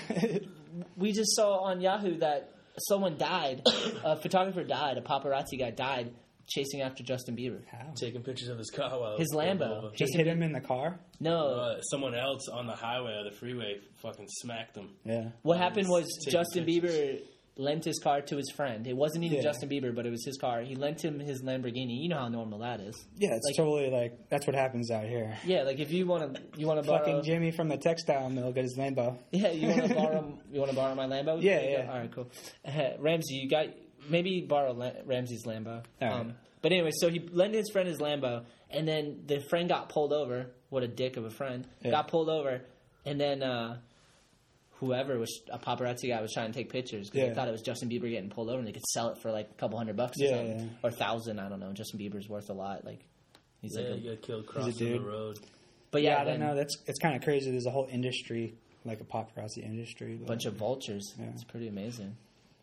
could 0.09 0.31
be. 0.31 0.49
we 0.97 1.13
just 1.13 1.35
saw 1.35 1.65
on 1.65 1.81
Yahoo 1.81 2.19
that 2.19 2.53
someone 2.89 3.17
died. 3.19 3.63
a 4.05 4.17
photographer 4.17 4.65
died. 4.65 4.99
A 4.99 5.01
paparazzi 5.01 5.59
guy 5.59 5.71
died 5.71 6.13
chasing 6.49 6.81
after 6.83 7.03
Justin 7.05 7.37
Bieber. 7.37 7.61
How? 7.71 7.93
Taking 7.95 8.23
pictures 8.23 8.49
of 8.49 8.59
his 8.59 8.71
car 8.71 8.91
while 8.99 9.17
His 9.19 9.29
it 9.33 9.37
was 9.37 9.47
pulled 9.47 9.61
Lambo. 9.61 9.95
Just 9.97 10.17
hit 10.17 10.27
him 10.27 10.43
in 10.43 10.53
the 10.53 10.61
car. 10.61 10.99
No, 11.21 11.47
Uh, 11.47 11.81
someone 11.83 12.15
else 12.17 12.49
on 12.49 12.67
the 12.67 12.75
highway 12.75 13.13
or 13.13 13.25
the 13.31 13.37
freeway 13.37 13.77
fucking 14.03 14.27
smacked 14.29 14.77
him. 14.77 14.91
Yeah. 15.05 15.29
What 15.43 15.59
happened 15.59 15.89
was 15.89 16.07
Justin 16.29 16.65
pictures. 16.65 16.91
Bieber 16.91 17.21
lent 17.57 17.85
his 17.85 17.99
car 17.99 18.23
to 18.23 18.37
his 18.37 18.51
friend. 18.51 18.87
It 18.87 18.97
wasn't 18.97 19.25
even 19.25 19.39
Yeah. 19.39 19.43
Justin 19.45 19.69
Bieber, 19.69 19.95
but 19.95 20.07
it 20.07 20.11
was 20.11 20.25
his 20.25 20.39
car. 20.39 20.63
He 20.63 20.75
lent 20.77 21.05
him 21.05 21.19
his 21.21 21.43
Lamborghini. 21.43 22.01
You 22.01 22.09
know 22.09 22.19
how 22.19 22.29
normal 22.29 22.61
that 22.61 22.81
is. 22.81 22.97
Yeah, 23.19 23.35
it's 23.35 23.45
Like- 23.47 23.57
totally 23.57 23.91
like 23.91 24.29
that's 24.31 24.47
what 24.47 24.57
happens 24.57 24.91
out 24.91 25.05
here. 25.07 25.37
Yeah, 25.45 25.63
like 25.65 25.79
if 25.79 25.93
you 25.93 26.07
want 26.07 26.35
to, 26.35 26.43
you 26.59 26.67
want 26.67 26.83
to 26.83 26.87
borrow. 26.89 27.05
Fucking 27.05 27.23
Jimmy 27.25 27.51
from 27.51 27.69
the 27.69 27.77
textile 27.77 28.31
mill 28.31 28.53
got 28.53 28.63
his 28.65 28.77
Lambo. 28.79 29.19
Yeah, 29.33 29.51
you 29.51 29.69
want 29.69 29.89
to 29.89 29.95
borrow. 29.95 30.39
You 30.53 30.59
want 30.61 30.71
to 30.71 30.77
borrow 30.77 30.95
my 30.95 31.07
Lambo? 31.07 31.43
Yeah, 31.43 31.57
There 31.61 31.71
you 31.71 31.77
go. 31.77 31.83
yeah. 31.83 31.93
All 31.93 31.99
right, 31.99 32.13
cool. 32.13 32.31
Uh, 32.65 32.91
Ramsey, 32.99 33.35
you 33.35 33.49
got 33.51 33.67
maybe 34.09 34.41
borrow 34.41 34.73
La- 34.73 34.93
Ramsey's 35.05 35.45
Lambo. 35.45 35.85
Right. 36.01 36.13
Um, 36.13 36.35
but 36.63 36.73
anyway, 36.73 36.91
so 36.95 37.09
he 37.11 37.21
lent 37.33 37.55
his 37.55 37.69
friend 37.71 37.89
his 37.89 37.99
Lambo, 37.99 38.45
and 38.71 38.87
then 38.89 39.23
the 39.27 39.41
friend 39.51 39.69
got 39.69 39.89
pulled 39.91 40.13
over. 40.13 40.47
What 40.71 40.83
a 40.83 40.89
dick 40.89 41.17
of 41.17 41.25
a 41.25 41.31
friend! 41.31 41.67
Yeah. 41.83 41.91
Got 41.91 42.09
pulled 42.09 42.29
over, 42.31 42.63
and 43.05 43.21
then 43.21 43.43
uh, 43.43 43.79
whoever 44.81 45.19
was 45.19 45.41
a 45.53 45.59
paparazzi 45.59 46.09
guy 46.09 46.21
was 46.21 46.33
trying 46.33 46.51
to 46.51 46.59
take 46.59 46.71
pictures 46.71 47.09
because 47.09 47.21
Yeah. 47.21 47.29
they 47.29 47.35
thought 47.35 47.49
it 47.49 47.53
was 47.53 47.63
Justin 47.63 47.89
Bieber 47.89 48.11
getting 48.11 48.31
pulled 48.31 48.49
over 48.49 48.59
and 48.59 48.67
they 48.67 48.73
could 48.73 48.85
sell 48.87 49.11
it 49.11 49.19
for 49.23 49.31
like 49.31 49.49
a 49.51 49.55
couple 49.55 49.79
hundred 49.79 49.97
bucks 49.97 50.19
or 50.21 50.25
Yeah, 50.25 50.31
something 50.37 50.59
yeah. 50.59 50.67
or 50.83 50.89
a 50.91 50.93
thousand. 50.93 51.39
I 51.39 51.49
don't 51.49 51.61
know. 51.61 51.73
Justin 51.73 52.01
Bieber's 52.01 52.29
worth 52.29 52.49
a 52.51 52.55
lot. 52.55 52.85
Like 52.85 53.05
he's 53.61 53.77
yeah, 53.77 53.83
like, 53.89 53.93
a, 53.93 53.99
you 53.99 54.11
got 54.11 54.23
killed 54.23 54.47
crossing 54.47 54.73
the 54.93 54.99
road. 55.01 55.39
but 55.91 56.03
Yeah, 56.03 56.17
yeah, 56.17 56.21
I 56.23 56.25
don't 56.25 56.41
know. 56.41 56.55
That's 56.55 56.77
it's 56.87 56.99
kind 56.99 57.15
of 57.15 57.23
crazy. 57.23 57.51
There's 57.51 57.67
a 57.67 57.71
whole 57.71 57.89
industry, 57.91 58.55
like 58.85 59.01
a 59.01 59.05
paparazzi 59.05 59.59
industry. 59.63 60.19
a 60.23 60.27
bunch 60.27 60.47
of 60.47 60.55
vultures. 60.55 61.15
Yeah. 61.19 61.27
It's 61.35 61.45
pretty 61.45 61.69
amazing. 61.69 62.17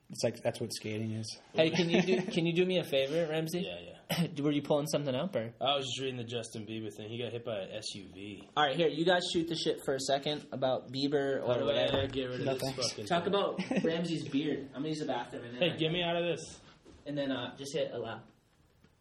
It's 0.10 0.24
like 0.24 0.42
that's 0.42 0.60
what 0.62 0.74
skating 0.74 1.12
is. 1.12 1.38
Hey, 1.54 1.70
can 1.70 1.90
you 1.90 2.02
do 2.02 2.22
can 2.24 2.46
you 2.46 2.54
do 2.54 2.66
me 2.66 2.78
a 2.80 2.84
favor, 2.84 3.28
Ramsey? 3.30 3.66
Yeah, 3.68 3.76
yeah. 4.20 4.28
Were 4.42 4.52
you 4.54 4.62
pulling 4.62 4.88
something 4.88 5.14
up 5.14 5.36
or? 5.36 5.52
I 5.60 5.76
was 5.76 5.86
just 5.86 6.00
reading 6.00 6.16
the 6.16 6.24
Justin 6.24 6.66
Bieber 6.66 6.90
thing. 6.96 7.10
He 7.10 7.22
got 7.22 7.34
hit 7.34 7.44
by 7.44 7.58
an 7.58 7.70
SUV. 7.82 8.48
All 8.56 8.64
right, 8.66 8.76
here 8.78 8.88
you 8.88 9.04
guys 9.04 9.24
shoot 9.34 9.50
the 9.50 9.56
shit 9.56 9.80
for 9.84 9.96
a 9.96 10.00
second 10.00 10.46
about 10.54 10.94
Bieber 10.94 11.42
or 11.44 11.66
whatever. 11.66 11.98
I 12.00 12.06
get 12.08 12.30
rid 12.30 12.40
of 12.40 12.46
No 12.46 12.54
this 12.54 12.62
thanks. 12.62 12.90
fucking 12.90 13.06
Talk 13.08 13.26
thing? 13.26 13.34
about 13.34 13.60
Ramsey's 13.84 14.24
beard. 14.30 14.70
I'm 14.74 14.82
gonna 14.82 14.90
use 14.90 15.00
the 15.00 15.08
bathroom 15.08 15.44
and 15.44 15.56
then 15.56 15.62
Hey, 15.62 15.76
I- 15.76 15.78
get 15.78 15.92
me 15.92 16.02
out 16.04 16.16
of 16.16 16.24
this. 16.24 16.60
and 17.06 17.18
then 17.18 17.32
uh, 17.32 17.58
just 17.58 17.74
hit 17.76 17.92
allow. 17.94 18.22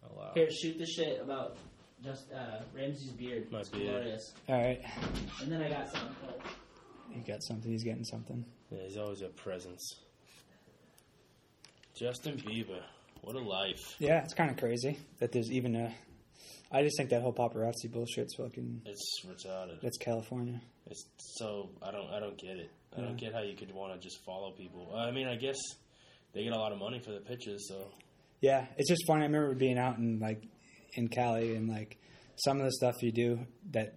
Oh, 0.05 0.09
wow. 0.17 0.31
Here, 0.35 0.49
shoot 0.51 0.77
the 0.79 0.87
shit 0.87 1.21
about 1.23 1.57
just 2.03 2.25
uh, 2.33 2.63
Ramsey's 2.77 3.13
beard. 3.13 3.51
My 3.53 3.61
It's 3.61 3.69
beard. 3.69 3.91
glorious. 3.91 4.33
All 4.49 4.61
right, 4.61 4.81
And 5.41 5.53
then 5.53 5.63
I 5.63 5.69
got 5.69 5.89
something. 5.93 6.17
he 7.13 7.21
got 7.21 7.43
something. 7.45 7.71
He's 7.71 7.85
getting 7.85 8.05
something. 8.05 8.45
Yeah, 8.71 8.83
he's 8.89 8.97
always 8.97 9.23
a 9.23 9.29
presence. 9.29 10.01
Justin 11.99 12.37
Bieber. 12.39 12.81
What 13.23 13.37
a 13.37 13.41
life. 13.41 13.81
Yeah, 13.99 14.23
it's 14.23 14.35
kind 14.35 14.51
of 14.51 14.57
crazy 14.57 14.99
that 15.19 15.33
there's 15.33 15.51
even 15.51 15.75
a. 15.75 15.93
I 16.71 16.83
just 16.83 16.97
think 16.99 17.11
that 17.11 17.23
whole 17.23 17.33
paparazzi 17.33 17.91
bullshit's 17.91 18.35
fucking. 18.37 18.83
It's 18.85 19.21
retarded. 19.27 19.81
That's 19.83 19.97
California. 19.99 20.61
It's 20.91 21.05
so 21.39 21.71
I 21.83 21.91
don't 21.91 22.09
I 22.11 22.21
don't 22.21 22.37
get 22.39 22.57
it. 22.57 22.71
I 22.97 23.01
don't 23.01 23.17
get 23.17 23.33
how 23.35 23.43
you 23.43 23.55
could 23.57 23.73
want 23.75 23.93
to 23.95 23.99
just 23.99 24.25
follow 24.25 24.53
people. 24.53 24.91
Uh, 24.93 24.97
I 24.99 25.11
mean, 25.11 25.27
I 25.27 25.37
guess 25.37 25.57
they 26.33 26.45
get 26.45 26.53
a 26.53 26.59
lot 26.59 26.73
of 26.73 26.79
money 26.79 27.01
for 27.05 27.11
the 27.13 27.21
pictures, 27.21 27.67
so 27.69 27.89
Yeah, 28.41 28.67
it's 28.77 28.89
just 28.89 29.05
funny. 29.07 29.23
I 29.23 29.27
remember 29.27 29.55
being 29.55 29.79
out 29.79 29.99
in 29.99 30.19
like 30.21 30.43
in 30.95 31.09
Cali 31.09 31.57
and 31.57 31.69
like 31.69 31.99
some 32.37 32.59
of 32.59 32.65
the 32.65 32.73
stuff 32.73 32.95
you 33.03 33.13
do 33.13 33.41
that 33.73 33.95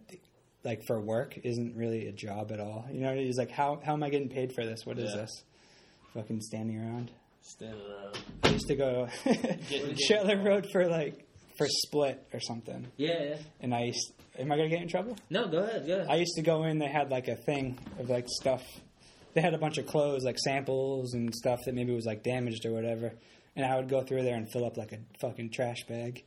like 0.64 0.82
for 0.88 1.00
work 1.00 1.38
isn't 1.44 1.76
really 1.76 2.08
a 2.08 2.12
job 2.12 2.52
at 2.52 2.60
all. 2.60 2.86
You 2.92 3.02
know, 3.02 3.14
he's 3.16 3.38
like, 3.38 3.52
how 3.52 3.80
how 3.84 3.94
am 3.94 4.04
I 4.04 4.10
getting 4.10 4.30
paid 4.30 4.54
for 4.54 4.66
this? 4.66 4.86
What 4.86 4.98
is 5.00 5.12
Yeah. 5.12 5.22
this? 5.22 5.44
Fucking 6.14 6.42
standing 6.42 6.78
around. 6.78 7.12
Standing 7.42 7.80
around. 7.82 8.16
Uh, 8.44 8.48
I 8.48 8.50
used 8.50 8.68
to 8.68 8.76
go 8.76 9.08
Shetland 10.08 10.46
Road 10.46 10.68
for 10.72 10.88
like 10.88 11.26
for 11.58 11.68
split 11.68 12.26
or 12.34 12.40
something, 12.40 12.88
Yeah, 12.98 13.22
yeah. 13.24 13.36
and 13.62 13.74
I 13.74 13.86
used. 13.86 14.14
Am 14.38 14.52
I 14.52 14.56
gonna 14.56 14.70
get 14.70 14.82
in 14.82 14.88
trouble? 14.88 15.18
No, 15.30 15.48
go 15.50 15.58
ahead, 15.60 15.86
go 15.86 15.96
ahead. 15.96 16.08
I 16.10 16.16
used 16.16 16.36
to 16.36 16.42
go 16.42 16.64
in. 16.64 16.80
They 16.80 16.88
had 16.88 17.10
like 17.12 17.28
a 17.28 17.36
thing 17.36 17.78
of 18.00 18.10
like 18.10 18.26
stuff. 18.30 18.64
They 19.34 19.42
had 19.42 19.54
a 19.54 19.58
bunch 19.58 19.78
of 19.78 19.86
clothes, 19.86 20.24
like 20.24 20.38
samples 20.40 21.14
and 21.14 21.34
stuff 21.36 21.60
that 21.66 21.76
maybe 21.76 21.94
was 21.94 22.06
like 22.06 22.24
damaged 22.24 22.66
or 22.66 22.72
whatever. 22.72 23.12
And 23.56 23.66
I 23.66 23.76
would 23.76 23.90
go 23.90 24.02
through 24.04 24.24
there 24.24 24.36
and 24.36 24.50
fill 24.50 24.66
up 24.66 24.78
like 24.78 24.92
a 24.94 25.00
fucking 25.20 25.50
trash 25.52 25.84
bag, 25.88 26.24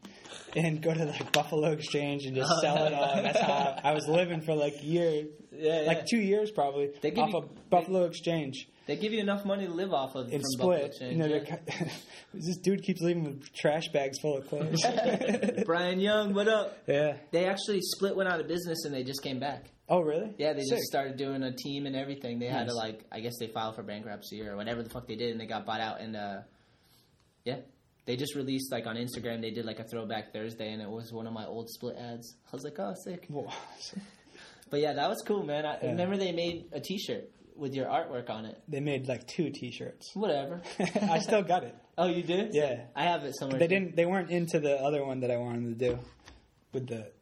and 0.54 0.82
go 0.82 0.92
to 0.92 1.04
like 1.04 1.32
Buffalo 1.32 1.70
Exchange 1.72 2.26
and 2.26 2.36
just 2.36 2.50
sell 2.60 2.84
it 2.84 2.92
all. 2.92 3.22
That's 3.22 3.40
how 3.40 3.78
I, 3.82 3.90
I 3.90 3.94
was 3.94 4.06
living 4.06 4.40
for 4.42 4.54
like 4.54 4.74
years, 4.82 5.28
yeah, 5.52 5.80
yeah. 5.82 5.86
like 5.86 6.06
two 6.06 6.18
years 6.20 6.50
probably, 6.50 6.90
They 7.00 7.10
give 7.10 7.24
off 7.24 7.30
you- 7.32 7.38
of 7.38 7.70
Buffalo 7.70 8.04
Exchange 8.04 8.68
they 8.84 8.96
give 8.96 9.12
you 9.12 9.20
enough 9.20 9.44
money 9.44 9.64
to 9.66 9.72
live 9.72 9.92
off 9.92 10.16
of 10.16 10.26
Buffalo 10.26 10.42
Split. 10.58 10.84
Exchange, 10.86 11.12
You 11.12 11.18
know, 11.18 11.26
yeah. 11.36 11.88
this 12.34 12.56
dude 12.56 12.82
keeps 12.82 13.00
leaving 13.00 13.22
with 13.22 13.52
trash 13.54 13.86
bags 13.92 14.18
full 14.20 14.38
of 14.38 14.48
clothes. 14.48 14.82
Brian 15.64 16.00
Young, 16.00 16.34
what 16.34 16.48
up? 16.48 16.76
yeah. 16.88 17.14
They 17.30 17.44
actually 17.44 17.78
split 17.80 18.16
went 18.16 18.28
out 18.28 18.40
of 18.40 18.48
business 18.48 18.84
and 18.84 18.92
they 18.92 19.04
just 19.04 19.22
came 19.22 19.38
back. 19.38 19.66
Oh 19.88 20.00
really? 20.00 20.34
Yeah, 20.36 20.52
they 20.52 20.62
Sick. 20.62 20.78
just 20.78 20.86
started 20.88 21.16
doing 21.16 21.44
a 21.44 21.52
team 21.52 21.86
and 21.86 21.94
everything. 21.94 22.40
They 22.40 22.46
had 22.46 22.66
to 22.66 22.74
like, 22.74 23.04
I 23.12 23.20
guess 23.20 23.34
they 23.38 23.46
filed 23.46 23.76
for 23.76 23.84
bankruptcy 23.84 24.42
or 24.42 24.56
whatever 24.56 24.82
the 24.82 24.90
fuck 24.90 25.06
they 25.06 25.14
did, 25.16 25.30
and 25.30 25.40
they 25.40 25.46
got 25.46 25.64
bought 25.64 25.80
out. 25.80 26.00
And 26.00 26.16
uh, 26.16 26.38
yeah, 27.44 27.56
they 28.06 28.16
just 28.16 28.34
released 28.34 28.70
like 28.72 28.86
on 28.86 28.96
Instagram. 28.96 29.40
They 29.40 29.50
did 29.50 29.64
like 29.64 29.78
a 29.78 29.84
throwback 29.84 30.32
Thursday, 30.32 30.72
and 30.72 30.80
it 30.82 30.88
was 30.88 31.12
one 31.12 31.26
of 31.26 31.32
my 31.32 31.46
old 31.46 31.68
split 31.70 31.96
ads. 31.96 32.34
I 32.52 32.56
was 32.56 32.64
like, 32.64 32.78
oh, 32.78 32.94
sick. 33.04 33.28
But 34.70 34.80
yeah, 34.80 34.94
that 34.94 35.08
was 35.10 35.22
cool, 35.26 35.42
man. 35.44 35.66
I 35.66 35.78
Yeah. 35.82 35.90
remember 35.90 36.16
they 36.16 36.32
made 36.32 36.70
a 36.72 36.80
T-shirt 36.80 37.28
with 37.56 37.74
your 37.74 37.86
artwork 37.86 38.30
on 38.30 38.46
it. 38.46 38.58
They 38.68 38.80
made 38.80 39.06
like 39.06 39.26
two 39.26 39.50
T-shirts. 39.50 40.12
Whatever. 40.14 40.62
I 41.10 41.18
still 41.18 41.42
got 41.42 41.64
it. 41.64 41.76
Oh, 41.98 42.06
you 42.06 42.22
did? 42.22 42.54
Yeah. 42.54 42.84
I 42.96 43.04
have 43.04 43.22
it 43.24 43.34
somewhere. 43.38 43.58
They 43.58 43.66
too. 43.66 43.74
didn't. 43.74 43.96
They 43.96 44.06
weren't 44.06 44.30
into 44.30 44.60
the 44.60 44.76
other 44.76 45.04
one 45.04 45.20
that 45.20 45.30
I 45.30 45.36
wanted 45.36 45.78
to 45.78 45.88
do, 45.90 45.98
with 46.72 46.86
the 46.88 47.12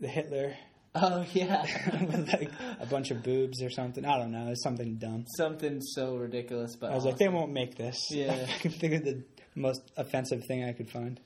the 0.00 0.08
Hitler 0.08 0.56
Oh 0.96 1.24
yeah. 1.32 1.62
with 2.06 2.26
like 2.32 2.50
a 2.80 2.86
bunch 2.86 3.12
of 3.12 3.22
boobs 3.22 3.62
or 3.62 3.70
something. 3.70 4.04
I 4.04 4.18
don't 4.18 4.32
know. 4.32 4.48
It's 4.48 4.64
something 4.64 4.96
dumb. 4.96 5.26
Something 5.36 5.80
so 5.80 6.16
ridiculous, 6.16 6.74
but 6.74 6.90
I 6.90 6.94
was 6.96 7.04
like, 7.04 7.18
they 7.18 7.28
won't 7.28 7.52
make 7.52 7.76
this. 7.76 7.96
Yeah. 8.10 8.32
I 8.52 8.58
can 8.58 8.72
think 8.72 8.94
of 8.94 9.04
the 9.04 9.22
most 9.56 9.80
offensive 9.96 10.44
thing 10.46 10.64
I 10.64 10.72
could 10.72 10.88
find. 10.90 11.18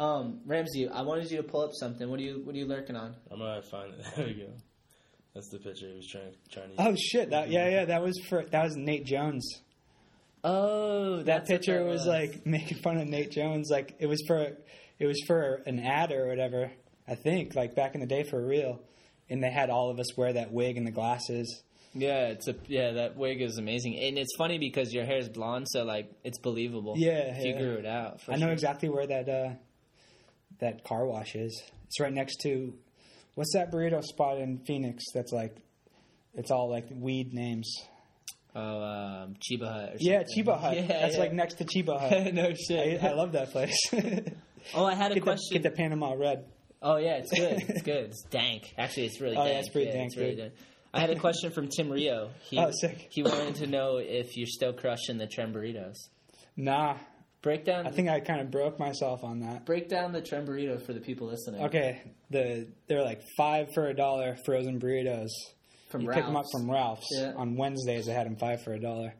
um, 0.00 0.40
Ramsey, 0.46 0.88
I 0.88 1.02
wanted 1.02 1.30
you 1.30 1.36
to 1.36 1.42
pull 1.44 1.60
up 1.62 1.70
something. 1.74 2.08
What 2.10 2.18
are 2.18 2.22
you 2.22 2.40
What 2.44 2.54
are 2.54 2.58
you 2.58 2.66
lurking 2.66 2.96
on? 2.96 3.14
I'm 3.30 3.38
gonna 3.38 3.62
find 3.62 3.92
it. 3.94 4.04
There 4.16 4.26
we 4.26 4.34
go. 4.34 4.48
That's 5.34 5.48
the 5.48 5.58
picture 5.58 5.88
he 5.88 5.94
was 5.96 6.06
trying 6.06 6.32
trying 6.50 6.76
to. 6.76 6.82
Oh 6.88 6.94
shit! 6.96 7.30
That 7.30 7.50
yeah 7.50 7.68
yeah 7.68 7.84
that 7.86 8.02
was 8.02 8.18
for 8.28 8.44
that 8.44 8.64
was 8.64 8.76
Nate 8.76 9.04
Jones. 9.04 9.44
Oh, 10.42 11.16
That 11.18 11.26
that's 11.26 11.50
what 11.50 11.56
picture 11.58 11.78
that 11.78 11.90
was, 11.90 12.06
like 12.06 12.44
making 12.46 12.78
fun 12.78 12.98
of 12.98 13.08
Nate 13.08 13.30
Jones. 13.30 13.68
Like 13.70 13.96
it 13.98 14.06
was 14.06 14.22
for 14.26 14.40
it 14.98 15.06
was 15.06 15.20
for 15.26 15.62
an 15.66 15.80
ad 15.80 16.12
or 16.12 16.26
whatever. 16.28 16.70
I 17.08 17.14
think 17.14 17.54
like 17.54 17.74
back 17.74 17.94
in 17.94 18.00
the 18.00 18.06
day 18.06 18.24
for 18.24 18.40
real. 18.44 18.80
And 19.30 19.42
they 19.42 19.50
had 19.50 19.70
all 19.70 19.90
of 19.90 19.98
us 19.98 20.16
wear 20.18 20.34
that 20.34 20.52
wig 20.52 20.76
and 20.76 20.86
the 20.86 20.90
glasses. 20.90 21.62
Yeah, 21.94 22.26
it's 22.28 22.48
a 22.48 22.56
yeah. 22.66 22.92
That 22.92 23.16
wig 23.16 23.40
is 23.40 23.58
amazing, 23.58 23.98
and 23.98 24.18
it's 24.18 24.34
funny 24.36 24.58
because 24.58 24.92
your 24.92 25.04
hair 25.04 25.18
is 25.18 25.28
blonde, 25.28 25.66
so 25.68 25.84
like 25.84 26.10
it's 26.24 26.38
believable. 26.38 26.94
Yeah, 26.96 27.36
if 27.36 27.44
you 27.44 27.56
grew 27.56 27.74
it 27.74 27.86
out. 27.86 28.20
I 28.28 28.36
know 28.36 28.50
exactly 28.50 28.88
where 28.88 29.06
that 29.06 29.28
uh, 29.28 29.50
that 30.60 30.84
car 30.84 31.06
wash 31.06 31.34
is. 31.36 31.62
It's 31.86 32.00
right 32.00 32.12
next 32.12 32.38
to 32.42 32.74
what's 33.34 33.52
that 33.54 33.70
burrito 33.70 34.02
spot 34.02 34.38
in 34.38 34.58
Phoenix? 34.66 35.04
That's 35.14 35.32
like 35.32 35.56
it's 36.34 36.50
all 36.50 36.68
like 36.68 36.86
weed 36.90 37.32
names. 37.32 37.72
Oh, 38.56 38.82
um, 38.82 39.34
Chiba 39.40 39.72
Hut. 39.72 39.96
Yeah. 39.98 40.22
Chiba 40.22 40.58
Hut. 40.58 40.76
Yeah, 40.76 40.86
That's 40.86 41.14
yeah. 41.14 41.20
like 41.20 41.32
next 41.32 41.54
to 41.54 41.64
Chiba 41.64 41.98
Hut. 42.24 42.34
no 42.34 42.52
shit. 42.54 43.02
I 43.02 43.12
love 43.12 43.32
that 43.32 43.50
place. 43.50 43.76
oh, 44.74 44.84
I 44.84 44.94
had 44.94 45.10
a 45.10 45.14
get, 45.14 45.20
the, 45.20 45.20
question. 45.20 45.54
get 45.54 45.62
the 45.62 45.70
Panama 45.70 46.14
Red. 46.16 46.44
Oh 46.80 46.96
yeah, 46.96 47.16
it's 47.16 47.32
good. 47.32 47.64
It's 47.68 47.82
good. 47.82 48.04
It's 48.06 48.22
dank. 48.30 48.74
Actually, 48.76 49.06
it's 49.06 49.20
really 49.20 49.34
good. 49.36 49.42
Oh, 49.42 49.46
yeah, 49.46 49.52
dank. 49.54 49.64
it's 49.66 49.72
pretty 49.72 49.90
dank, 49.90 50.06
It's 50.06 50.16
really 50.16 50.36
dank. 50.36 50.52
I 50.94 51.00
had 51.00 51.10
a 51.10 51.18
question 51.18 51.50
from 51.50 51.68
Tim 51.68 51.90
Rio. 51.90 52.30
He, 52.48 52.58
Oh, 52.58 52.70
sick. 52.80 53.08
He 53.10 53.22
wanted 53.22 53.56
to 53.56 53.66
know 53.66 53.96
if 53.98 54.36
you're 54.36 54.46
still 54.46 54.72
crushing 54.72 55.18
the 55.18 55.26
Trem 55.26 55.52
burritos. 55.52 55.96
Nah, 56.56 56.96
Break 57.42 57.66
down. 57.66 57.86
I 57.86 57.90
think 57.90 58.08
I 58.08 58.20
kind 58.20 58.40
of 58.40 58.50
broke 58.50 58.78
myself 58.78 59.22
on 59.22 59.40
that. 59.40 59.66
break 59.66 59.90
down 59.90 60.12
the 60.12 60.22
Trem 60.22 60.46
burrito 60.46 60.80
for 60.80 60.94
the 60.94 61.00
people 61.00 61.26
listening. 61.26 61.62
Okay, 61.64 62.00
the 62.30 62.66
they're 62.88 63.04
like 63.04 63.20
five 63.36 63.68
for 63.74 63.88
a 63.88 63.94
dollar 63.94 64.36
frozen 64.46 64.80
burritos. 64.80 65.28
From 65.90 66.00
you 66.02 66.08
Ralph's. 66.08 66.16
pick 66.20 66.26
them 66.26 66.36
up 66.36 66.46
from 66.50 66.70
Ralph's 66.70 67.06
Yeah. 67.12 67.34
on 67.36 67.56
Wednesdays. 67.56 68.08
I 68.08 68.12
had 68.14 68.24
them 68.26 68.36
five 68.36 68.62
for 68.62 68.72
a 68.72 68.80
dollar, 68.80 69.12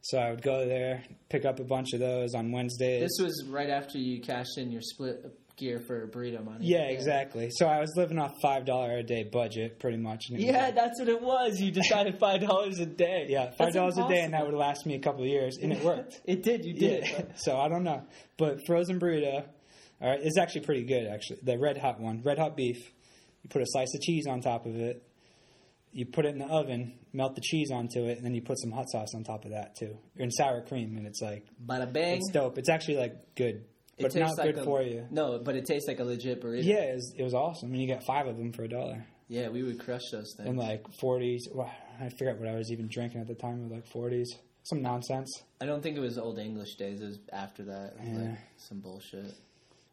so 0.00 0.18
I 0.18 0.30
would 0.30 0.42
go 0.42 0.66
there, 0.66 1.04
pick 1.28 1.44
up 1.44 1.60
a 1.60 1.64
bunch 1.64 1.92
of 1.92 2.00
those 2.00 2.34
on 2.34 2.50
Wednesdays. 2.50 3.00
This 3.02 3.24
was 3.24 3.44
right 3.48 3.70
after 3.70 3.96
you 3.96 4.20
cashed 4.22 4.58
in 4.58 4.72
your 4.72 4.82
split 4.82 5.24
gear 5.58 5.80
for 5.86 6.06
burrito 6.08 6.42
money. 6.44 6.64
yeah, 6.66 6.84
exactly. 6.88 7.50
So 7.50 7.66
I 7.66 7.80
was 7.80 7.92
living 7.96 8.18
off 8.18 8.32
five 8.40 8.64
dollar 8.64 8.96
a 8.96 9.02
day 9.02 9.24
budget, 9.24 9.78
pretty 9.78 9.98
much. 9.98 10.30
and 10.30 10.40
Yeah, 10.40 10.66
like- 10.66 10.74
that's 10.74 10.98
what 10.98 11.08
it 11.08 11.20
was. 11.20 11.60
You 11.60 11.70
decided 11.70 12.18
five 12.20 12.40
dollars 12.40 12.78
a 12.78 12.86
day. 12.86 13.26
yeah, 13.28 13.50
five 13.50 13.72
dollars 13.74 13.98
a 13.98 14.08
day, 14.08 14.20
and 14.22 14.32
that 14.34 14.46
would 14.46 14.54
last 14.54 14.86
me 14.86 14.94
a 14.94 15.00
couple 15.00 15.22
of 15.22 15.28
years, 15.28 15.58
and 15.60 15.72
it 15.72 15.82
worked. 15.84 16.20
It 16.24 16.42
did. 16.42 16.64
You 16.64 16.72
did. 16.74 17.04
yeah. 17.06 17.22
so 17.36 17.58
I 17.58 17.68
don't 17.68 17.84
know, 17.84 18.02
but 18.38 18.64
frozen 18.66 18.98
burrito, 18.98 19.44
all 20.00 20.08
right, 20.10 20.20
it's 20.22 20.38
actually 20.38 20.62
pretty 20.62 20.84
good. 20.84 21.06
Actually, 21.06 21.40
the 21.42 21.58
red 21.58 21.76
hot 21.76 22.00
one, 22.00 22.22
red 22.22 22.38
hot 22.38 22.56
beef. 22.56 22.78
You 23.42 23.50
put 23.50 23.62
a 23.62 23.66
slice 23.66 23.94
of 23.94 24.00
cheese 24.00 24.26
on 24.26 24.40
top 24.40 24.64
of 24.66 24.76
it. 24.76 25.02
You 25.90 26.04
put 26.06 26.26
it 26.26 26.30
in 26.30 26.38
the 26.38 26.46
oven, 26.46 26.98
melt 27.14 27.34
the 27.34 27.40
cheese 27.40 27.70
onto 27.72 28.04
it, 28.04 28.18
and 28.18 28.24
then 28.24 28.34
you 28.34 28.42
put 28.42 28.58
some 28.60 28.70
hot 28.70 28.90
sauce 28.90 29.14
on 29.14 29.24
top 29.24 29.44
of 29.46 29.52
that 29.52 29.74
too, 29.76 29.96
and 30.18 30.32
sour 30.32 30.60
cream, 30.60 30.96
and 30.96 31.06
it's 31.06 31.22
like 31.22 31.44
Bada 31.66 31.90
bang. 31.92 32.18
it's 32.18 32.30
dope. 32.30 32.58
It's 32.58 32.68
actually 32.68 32.98
like 32.98 33.34
good, 33.36 33.64
It 33.98 34.02
but 34.02 34.12
tastes 34.12 34.36
not 34.36 34.38
like 34.46 34.54
good 34.54 34.62
a- 34.62 34.64
for 34.64 34.82
you. 34.82 35.06
No, 35.10 35.38
but 35.38 35.56
it 35.56 35.66
tastes 35.66 35.88
like 35.88 35.98
a 36.00 36.04
legit 36.04 36.40
burrito. 36.40 36.64
Yeah, 36.64 36.76
it 36.84 36.94
was, 36.94 37.14
it 37.18 37.22
was 37.22 37.34
awesome, 37.34 37.72
and 37.72 37.82
you 37.82 37.88
got 37.88 38.04
five 38.04 38.26
of 38.26 38.36
them 38.36 38.52
for 38.52 38.62
a 38.64 38.68
dollar, 38.68 39.04
Yeah, 39.28 39.48
we 39.48 39.62
would 39.62 39.78
crush 39.80 40.02
those 40.12 40.32
things. 40.36 40.48
and 40.48 40.56
like 40.58 40.84
forties. 41.00 41.48
Well, 41.52 41.70
I 42.00 42.08
forget 42.10 42.38
what 42.38 42.48
I 42.48 42.54
was 42.54 42.70
even 42.70 42.88
drinking 42.88 43.20
at 43.20 43.26
the 43.26 43.34
time. 43.34 43.58
It 43.60 43.62
was 43.64 43.72
like 43.72 43.86
forties, 43.88 44.36
some 44.62 44.80
nonsense. 44.82 45.42
I 45.60 45.66
don't 45.66 45.82
think 45.82 45.96
it 45.96 46.00
was 46.00 46.16
old 46.18 46.38
English 46.38 46.76
days. 46.76 47.00
It 47.00 47.06
was 47.06 47.18
after 47.32 47.64
that. 47.64 47.98
Was 47.98 48.08
Yeah. 48.08 48.18
like 48.30 48.38
some 48.56 48.80
bullshit. 48.80 49.34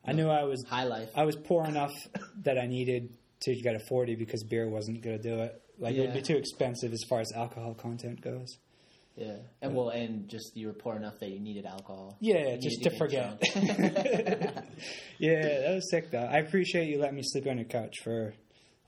I 0.08 0.12
knew 0.14 0.30
I 0.30 0.44
was 0.44 0.64
High 0.70 0.84
life. 0.84 1.10
I 1.16 1.24
was 1.26 1.36
poor 1.36 1.66
enough 1.66 1.92
that 2.44 2.60
I 2.60 2.68
needed 2.68 3.10
to 3.42 3.56
get 3.56 3.76
a 3.76 3.80
40 3.90 4.14
because 4.16 4.44
beer 4.44 4.70
wasn't 4.70 5.02
going 5.02 5.18
to 5.20 5.24
do 5.24 5.40
it. 5.40 5.60
Like, 5.80 5.96
it 5.96 6.02
would 6.02 6.14
be 6.14 6.22
too 6.22 6.38
expensive 6.38 6.94
as 6.94 7.04
far 7.10 7.20
as 7.22 7.32
alcohol 7.34 7.74
content 7.74 8.22
goes. 8.22 8.60
Yeah, 9.16 9.38
and 9.62 9.74
well, 9.76 9.90
and 9.90 10.28
just 10.28 10.58
you 10.58 10.68
were 10.68 10.74
poor 10.74 10.96
enough 10.98 11.20
that 11.22 11.30
you 11.30 11.40
needed 11.40 11.66
alcohol. 11.66 12.18
Yeah, 12.20 12.50
You 12.56 12.58
just 12.58 12.80
needed 12.80 12.92
to 12.92 12.98
forget. 12.98 13.42
yeah, 15.20 15.42
that 15.60 15.72
was 15.76 15.90
sick, 15.90 16.12
though. 16.12 16.20
I 16.26 16.40
appreciate 16.40 16.88
you 16.90 17.00
letting 17.00 17.16
me 17.16 17.22
sleep 17.24 17.48
on 17.48 17.58
your 17.58 17.66
couch 17.68 17.96
for 18.04 18.34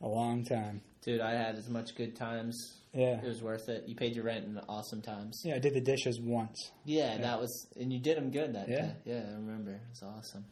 a 0.01 0.07
long 0.07 0.43
time. 0.43 0.81
Dude, 1.01 1.21
I 1.21 1.31
had 1.31 1.55
as 1.55 1.69
much 1.69 1.95
good 1.95 2.15
times 2.17 2.73
Yeah. 2.93 3.21
It 3.21 3.27
was 3.27 3.41
worth 3.41 3.69
it. 3.69 3.83
You 3.87 3.95
paid 3.95 4.15
your 4.15 4.25
rent 4.25 4.45
in 4.45 4.57
awesome 4.67 5.01
times. 5.01 5.41
Yeah, 5.45 5.55
I 5.55 5.59
did 5.59 5.73
the 5.73 5.81
dishes 5.81 6.19
once. 6.21 6.71
Yeah, 6.83 7.17
that 7.19 7.39
was, 7.39 7.67
and 7.79 7.93
you 7.93 7.99
did 7.99 8.17
them 8.17 8.31
good 8.31 8.53
that 8.55 8.67
Yeah. 8.67 8.81
day. 8.81 8.91
Yeah, 9.05 9.23
I 9.29 9.33
remember. 9.35 9.71
It 9.71 9.81
was 9.91 10.03
awesome. 10.03 10.45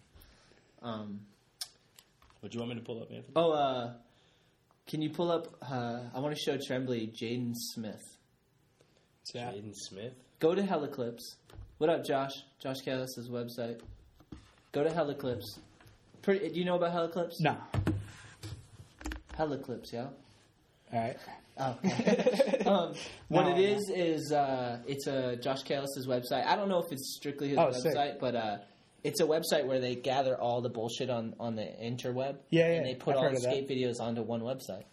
Um. 0.81 1.21
What 2.39 2.51
do 2.51 2.57
you 2.57 2.63
want 2.63 2.75
me 2.75 2.79
to 2.79 2.85
pull 2.85 3.01
up, 3.01 3.09
Anthony? 3.11 3.33
Oh, 3.35 3.51
uh, 3.51 3.93
can 4.87 5.01
you 5.01 5.09
pull 5.09 5.31
up? 5.31 5.47
Uh, 5.61 6.01
I 6.13 6.19
want 6.19 6.35
to 6.35 6.39
show 6.39 6.57
Tremblay 6.57 7.07
Jaden 7.07 7.53
Smith. 7.55 8.03
So, 9.25 9.39
yeah. 9.39 9.51
Jaden 9.51 9.73
Smith. 9.75 10.13
Go 10.39 10.53
to 10.53 10.61
Hellaclips. 10.61 11.35
What 11.79 11.89
up, 11.89 12.05
Josh? 12.05 12.43
Josh 12.59 12.77
Kalis' 12.85 13.27
website. 13.29 13.79
Go 14.71 14.83
to 14.83 14.89
Hellaclips. 14.91 15.57
Pretty, 16.21 16.49
do 16.49 16.59
you 16.59 16.63
know 16.65 16.75
about 16.75 16.93
Hellaclips? 16.93 17.39
No. 17.39 17.57
Hellaclips, 19.37 19.91
yeah. 19.91 20.07
All 20.93 20.99
right. 20.99 21.17
Oh. 21.57 21.77
okay. 21.85 22.59
um, 22.67 22.93
what 23.29 23.43
No, 23.47 23.55
it 23.55 23.57
no. 23.57 23.61
is 23.61 23.89
is 23.89 24.31
uh, 24.31 24.77
it's 24.87 25.07
a 25.07 25.35
Josh 25.37 25.63
Kalis' 25.63 26.05
website. 26.07 26.45
I 26.45 26.55
don't 26.55 26.69
know 26.69 26.79
if 26.79 26.91
it's 26.91 27.15
strictly 27.17 27.49
his 27.49 27.57
Oh, 27.57 27.71
sick. 27.71 27.95
website, 27.95 28.19
but 28.19 28.35
uh, 28.35 28.57
it's 29.03 29.21
a 29.21 29.25
website 29.25 29.65
where 29.65 29.79
they 29.79 29.95
gather 29.95 30.39
all 30.39 30.61
the 30.61 30.69
bullshit 30.69 31.09
on, 31.09 31.33
on 31.39 31.55
the 31.55 31.63
interweb. 31.63 32.35
Yeah, 32.51 32.67
yeah, 32.67 32.73
And 32.75 32.85
they 32.85 32.93
put 32.95 33.15
I've 33.15 33.23
all 33.23 33.29
the 33.31 33.37
of 33.37 33.41
that. 33.43 33.51
skate 33.51 33.69
videos 33.69 33.99
onto 33.99 34.21
one 34.21 34.41
website. 34.41 34.83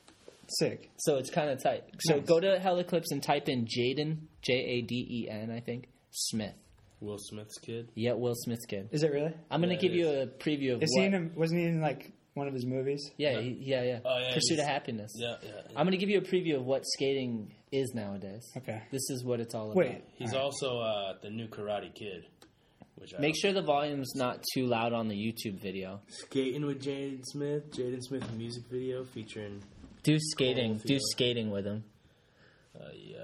Sick. 0.48 0.90
So 0.98 1.16
it's 1.16 1.30
kind 1.30 1.50
of 1.50 1.62
tight. 1.62 1.84
So 2.00 2.16
Nice. 2.16 2.26
go 2.26 2.40
to 2.40 2.58
Hellaclips 2.58 3.10
and 3.10 3.22
type 3.22 3.48
in 3.48 3.66
Jaden, 3.66 4.18
J 4.42 4.52
A 4.54 4.82
D 4.82 4.94
E 5.26 5.28
N, 5.30 5.50
I 5.50 5.60
think, 5.60 5.88
Smith. 6.10 6.54
Will 7.00 7.18
Smith's 7.18 7.58
kid. 7.58 7.88
Yeah, 7.94 8.12
Will 8.12 8.34
Smith's 8.34 8.64
kid. 8.66 8.88
Is 8.92 9.02
it 9.02 9.12
really? 9.12 9.32
I'm 9.50 9.60
going 9.60 9.70
to 9.70 9.74
Yeah, 9.76 9.80
give 9.90 9.94
you 9.94 10.08
a 10.08 10.26
preview 10.26 10.74
of 10.74 10.82
Is 10.82 10.90
what. 10.94 11.00
he 11.00 11.06
in 11.06 11.14
a, 11.14 11.38
wasn't 11.38 11.60
he 11.60 11.66
in 11.66 11.80
like 11.80 12.12
one 12.34 12.46
of 12.46 12.54
his 12.54 12.64
movies? 12.64 13.10
yeah, 13.18 13.40
he, 13.40 13.56
yeah, 13.60 13.82
yeah. 13.82 13.98
Oh, 14.04 14.18
yeah, 14.18 14.34
Pursuit 14.34 14.58
of 14.60 14.66
Happiness. 14.66 15.10
Yeah, 15.16 15.34
yeah. 15.42 15.50
I'm 15.76 15.84
going 15.86 15.92
to 15.92 15.96
give 15.96 16.10
you 16.10 16.18
a 16.18 16.22
preview 16.22 16.56
of 16.56 16.64
what 16.64 16.82
skating 16.86 17.52
is 17.72 17.92
nowadays. 17.94 18.44
Okay. 18.56 18.82
This 18.92 19.02
is 19.10 19.24
what 19.24 19.40
it's 19.40 19.54
all 19.54 19.64
about. 19.72 19.76
Wait. 19.76 20.04
He's 20.16 20.34
also 20.34 20.78
uh, 20.78 21.14
the 21.22 21.30
new 21.30 21.48
Karate 21.48 21.92
Kid. 21.94 22.26
Which 22.96 23.14
I 23.18 23.20
Make 23.20 23.34
sure 23.36 23.52
the 23.52 23.62
volume's 23.62 24.12
not 24.14 24.44
too 24.54 24.66
loud 24.66 24.92
on 24.92 25.08
the 25.08 25.16
YouTube 25.16 25.60
video. 25.60 26.00
Skating 26.08 26.64
with 26.64 26.80
Jaden 26.84 27.24
Smith. 27.24 27.70
Jaden 27.72 28.00
Smith 28.02 28.30
music 28.34 28.62
video 28.70 29.04
featuring. 29.06 29.60
Do 30.02 30.18
skating. 30.18 30.80
Do 30.84 30.94
yeah. 30.94 30.98
skating 31.10 31.50
with 31.50 31.64
him. 31.64 31.84
Uh, 32.74 32.88
yeah, 32.94 33.18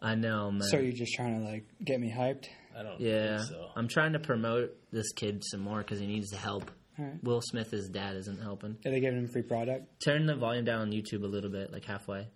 I 0.00 0.14
know, 0.14 0.50
man. 0.50 0.62
So 0.62 0.78
you're 0.78 0.92
just 0.92 1.14
trying 1.14 1.40
to 1.40 1.50
like 1.50 1.64
get 1.84 2.00
me 2.00 2.12
hyped? 2.12 2.46
I 2.78 2.82
don't 2.82 3.00
yeah, 3.00 3.38
think 3.38 3.48
so. 3.48 3.68
I'm 3.76 3.88
trying 3.88 4.14
to 4.14 4.18
promote 4.18 4.76
this 4.90 5.12
kid 5.12 5.42
some 5.44 5.60
more 5.60 5.78
because 5.78 6.00
he 6.00 6.06
needs 6.06 6.32
help. 6.32 6.70
All 6.98 7.04
right. 7.04 7.24
Will 7.24 7.40
Smith, 7.40 7.70
his 7.70 7.88
dad, 7.88 8.16
isn't 8.16 8.40
helping. 8.42 8.76
Are 8.84 8.90
they 8.90 9.00
giving 9.00 9.18
him 9.18 9.28
free 9.28 9.42
product? 9.42 9.86
Turn 10.04 10.26
the 10.26 10.34
volume 10.34 10.64
down 10.64 10.80
on 10.80 10.90
YouTube 10.90 11.22
a 11.22 11.26
little 11.26 11.50
bit, 11.50 11.72
like 11.72 11.84
halfway. 11.84 12.28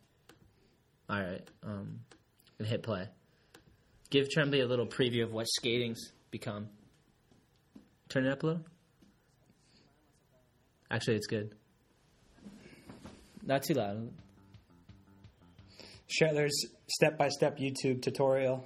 All 1.09 1.21
right, 1.21 1.47
um, 1.63 2.01
and 2.59 2.67
hit 2.67 2.83
play. 2.83 3.09
Give 4.11 4.29
Tremblay 4.31 4.61
a 4.61 4.67
little 4.67 4.87
preview 4.87 5.25
of 5.25 5.33
what 5.33 5.47
skating's 5.49 6.13
become. 6.31 6.69
Turn 8.09 8.27
it 8.27 8.33
up 8.33 8.43
a 8.43 8.47
little. 8.47 8.63
Actually, 10.91 11.17
it's 11.17 11.27
good. 11.27 11.55
Not 13.47 13.63
too 13.63 13.75
loud. 13.75 14.11
Shetler's 16.09 16.67
step 16.89 17.17
by 17.17 17.29
step 17.29 17.59
YouTube 17.59 18.03
tutorial 18.03 18.65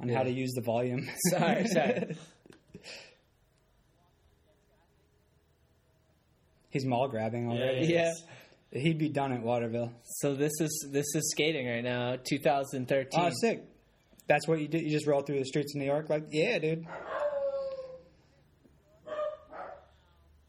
on 0.00 0.08
how 0.08 0.22
to 0.22 0.30
use 0.30 0.52
the 0.54 0.62
volume. 0.62 1.08
Sorry, 1.30 1.66
sorry. 1.66 2.16
He's 6.70 6.84
mall 6.84 7.08
grabbing 7.08 7.48
already. 7.50 7.86
Yeah. 7.86 8.12
He'd 8.72 8.98
be 8.98 9.08
done 9.08 9.32
at 9.32 9.42
Waterville. 9.42 9.92
So 10.04 10.34
this 10.34 10.52
is 10.60 10.88
this 10.92 11.06
is 11.14 11.30
skating 11.30 11.66
right 11.66 11.82
now, 11.84 12.16
2013. 12.28 13.08
Oh, 13.20 13.30
sick. 13.40 13.64
That's 14.28 14.46
what 14.48 14.60
you 14.60 14.68
do. 14.68 14.78
You 14.78 14.90
just 14.90 15.06
roll 15.06 15.22
through 15.22 15.38
the 15.38 15.44
streets 15.46 15.74
of 15.74 15.78
New 15.80 15.86
York, 15.86 16.10
like, 16.10 16.24
yeah, 16.30 16.58
dude. 16.58 16.84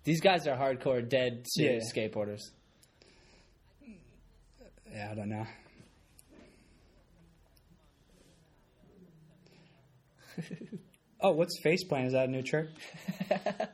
These 0.03 0.19
guys 0.21 0.47
are 0.47 0.57
hardcore, 0.57 1.07
dead 1.07 1.45
serious 1.45 1.91
Yeah. 1.95 2.07
skateboarders. 2.07 2.41
Yeah, 4.97 5.09
I 5.11 5.13
don't 5.13 5.29
know. 5.29 5.45
oh, 11.21 11.33
what's 11.33 11.59
face 11.61 11.83
plant? 11.83 12.07
Is 12.07 12.13
that 12.13 12.27
a 12.27 12.31
new 12.31 12.41
trick? 12.41 12.69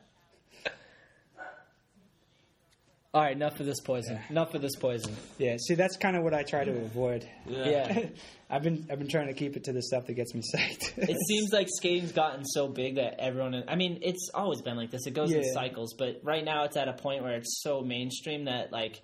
All 3.14 3.22
right, 3.22 3.32
enough 3.34 3.58
of 3.58 3.64
this 3.64 3.80
poison. 3.80 4.20
Enough 4.28 4.54
of 4.54 4.60
this 4.60 4.76
poison. 4.76 5.16
Yeah. 5.38 5.56
See, 5.56 5.76
that's 5.76 5.96
kind 5.96 6.14
of 6.14 6.24
what 6.24 6.34
I 6.34 6.42
try 6.42 6.64
to 6.64 6.72
avoid. 6.72 7.26
Yeah. 7.46 8.08
I've 8.50 8.62
been 8.62 8.86
I've 8.90 8.98
been 8.98 9.08
trying 9.08 9.28
to 9.28 9.34
keep 9.34 9.56
it 9.56 9.64
to 9.64 9.72
the 9.72 9.82
stuff 9.82 10.06
that 10.08 10.14
gets 10.14 10.34
me 10.34 10.42
psyched. 10.54 10.98
it 10.98 11.16
seems 11.26 11.52
like 11.54 11.68
skating's 11.74 12.12
gotten 12.12 12.44
so 12.44 12.68
big 12.68 12.96
that 12.96 13.18
everyone. 13.18 13.64
I 13.66 13.76
mean, 13.76 14.00
it's 14.02 14.28
always 14.34 14.60
been 14.60 14.76
like 14.76 14.90
this. 14.90 15.06
It 15.06 15.14
goes 15.14 15.32
in 15.32 15.42
cycles, 15.54 15.94
but 15.96 16.20
right 16.22 16.44
now 16.44 16.64
it's 16.64 16.76
at 16.76 16.88
a 16.88 16.92
point 16.92 17.22
where 17.22 17.36
it's 17.36 17.62
so 17.62 17.80
mainstream 17.80 18.44
that 18.44 18.72
like 18.72 19.00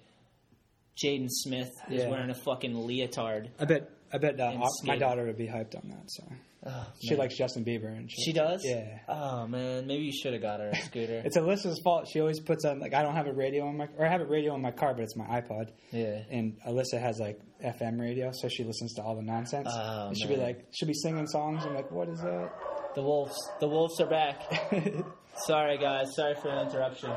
Jaden 1.05 1.29
Smith 1.31 1.71
is 1.91 2.03
Yeah. 2.03 2.09
wearing 2.11 2.31
a 2.31 2.35
fucking 2.35 2.75
leotard. 2.75 3.51
I 3.59 3.65
bet 3.65 3.91
I 4.13 4.19
bet 4.19 4.41
uh, 4.41 4.53
my 4.85 4.97
daughter 4.99 5.25
would 5.27 5.39
be 5.39 5.47
hyped 5.47 5.77
on 5.77 5.89
that. 5.91 6.11
So 6.11 6.25
Oh, 6.67 6.87
she 7.03 7.11
man. 7.11 7.21
likes 7.21 7.39
Justin 7.39 7.65
Bieber 7.65 7.87
and 7.87 8.11
shit. 8.11 8.21
She 8.23 8.33
does. 8.35 8.61
Yeah. 8.65 8.99
Oh 9.09 9.47
man, 9.47 9.87
maybe 9.87 10.03
you 10.03 10.13
should 10.13 10.35
have 10.35 10.43
got 10.43 10.61
her 10.61 10.69
a 10.71 10.77
scooter. 10.77 11.23
It's 11.25 11.39
Alyssa's 11.39 11.81
fault. 11.83 12.07
She 12.13 12.21
always 12.21 12.39
puts 12.41 12.65
on 12.67 12.81
like 12.81 12.93
I 12.93 13.03
don't 13.03 13.15
have 13.15 13.29
a 13.29 13.33
radio 13.33 13.67
in 13.71 13.77
my 13.79 13.89
or 13.97 14.05
I 14.05 14.11
have 14.11 14.21
a 14.21 14.27
radio 14.27 14.55
in 14.57 14.61
my 14.61 14.73
car, 14.73 14.93
but 14.93 15.03
it's 15.05 15.17
my 15.17 15.25
iPod. 15.41 15.71
yeah. 15.91 16.23
And 16.31 16.59
Alyssa 16.69 17.01
has 17.01 17.19
like 17.19 17.41
FM 17.65 17.99
radio, 18.01 18.31
so 18.35 18.49
she 18.49 18.65
listens 18.65 18.93
to 18.95 19.03
all 19.03 19.15
the 19.17 19.23
nonsense. 19.23 19.69
Oh, 19.71 20.09
and 20.09 20.19
she'll 20.19 20.29
be 20.29 20.37
like, 20.37 20.67
she'll 20.73 20.89
be 20.89 20.95
singing 20.95 21.27
songs. 21.27 21.65
I'm 21.65 21.75
like, 21.75 21.91
what 21.91 22.09
is 22.11 22.21
that? 22.21 22.51
The 22.95 23.03
wolves. 23.03 23.37
The 23.61 23.69
wolves 23.69 23.99
are 24.01 24.09
back. 24.11 24.43
Sorry 25.47 25.79
guys. 25.79 26.09
Sorry 26.15 26.35
for 26.35 26.49
the 26.49 26.61
interruption. 26.63 27.11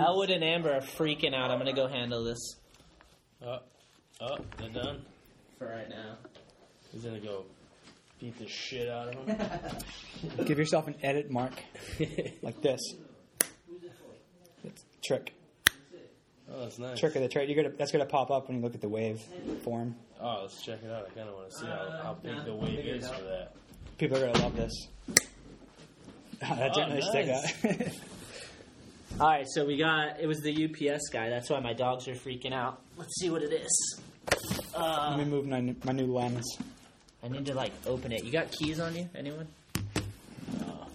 Elwood 0.00 0.30
and 0.30 0.42
Amber 0.42 0.72
are 0.74 0.80
freaking 0.80 1.34
out. 1.34 1.50
I'm 1.50 1.58
gonna 1.58 1.72
go 1.72 1.86
handle 1.86 2.24
this 2.24 2.40
Oh, 3.44 3.58
oh, 4.20 4.36
they're 4.58 4.68
done. 4.68 5.02
for 5.58 5.66
right 5.66 5.88
now. 5.88 6.16
He's 6.92 7.02
gonna 7.04 7.20
go 7.20 7.44
beat 8.20 8.38
the 8.38 8.46
shit 8.46 8.88
out 8.88 9.08
of 9.08 9.14
him. 9.26 10.44
Give 10.44 10.58
yourself 10.58 10.86
an 10.88 10.94
edit 11.02 11.30
mark 11.30 11.52
like 12.42 12.60
this. 12.62 12.80
It's 14.64 14.84
trick. 15.02 15.34
Oh, 16.52 16.60
that's 16.60 16.78
nice. 16.78 17.00
Trick 17.00 17.16
of 17.16 17.22
the 17.22 17.28
trade. 17.28 17.48
You're 17.48 17.62
gonna 17.64 17.74
that's 17.76 17.90
gonna 17.92 18.04
pop 18.06 18.30
up 18.30 18.46
when 18.48 18.58
you 18.58 18.62
look 18.62 18.74
at 18.74 18.80
the 18.80 18.88
wave 18.88 19.20
form. 19.64 19.96
Oh, 20.20 20.40
let's 20.42 20.62
check 20.62 20.80
it 20.84 20.90
out. 20.90 21.06
I 21.10 21.14
kind 21.18 21.28
of 21.28 21.34
want 21.34 21.50
to 21.50 21.56
see 21.56 21.66
how, 21.66 22.00
how 22.02 22.16
big 22.22 22.36
uh, 22.36 22.44
the 22.44 22.54
wave 22.54 22.78
is 22.86 23.08
for 23.08 23.22
that. 23.22 23.54
People 23.98 24.18
are 24.18 24.26
gonna 24.26 24.38
love 24.42 24.54
this. 24.54 24.72
that 26.40 26.70
Oh, 26.72 26.74
didn't 26.74 26.90
really 26.90 27.02
stick 27.02 27.26
nice. 27.26 27.64
out. 27.64 27.92
All 29.20 29.28
right, 29.28 29.46
so 29.48 29.64
we 29.64 29.76
got 29.76 30.20
it 30.20 30.26
was 30.26 30.40
the 30.40 30.64
UPS 30.64 31.08
guy. 31.12 31.28
That's 31.28 31.48
why 31.48 31.60
my 31.60 31.72
dogs 31.74 32.08
are 32.08 32.14
freaking 32.14 32.52
out. 32.52 32.80
Let's 32.96 33.14
see 33.20 33.30
what 33.30 33.42
it 33.42 33.52
is. 33.52 34.00
Let 34.74 34.74
Uh, 34.74 35.16
me 35.16 35.24
move 35.24 35.46
my 35.46 35.60
new- 35.60 35.76
my 35.84 35.92
new 35.92 36.06
lens. 36.12 36.46
I 37.22 37.28
need 37.28 37.46
to 37.46 37.54
like 37.54 37.72
open 37.86 38.10
it. 38.12 38.24
You 38.24 38.32
got 38.32 38.50
keys 38.50 38.80
on 38.80 38.96
you? 38.96 39.08
Anyone? 39.14 39.46
Uh, 39.86 40.86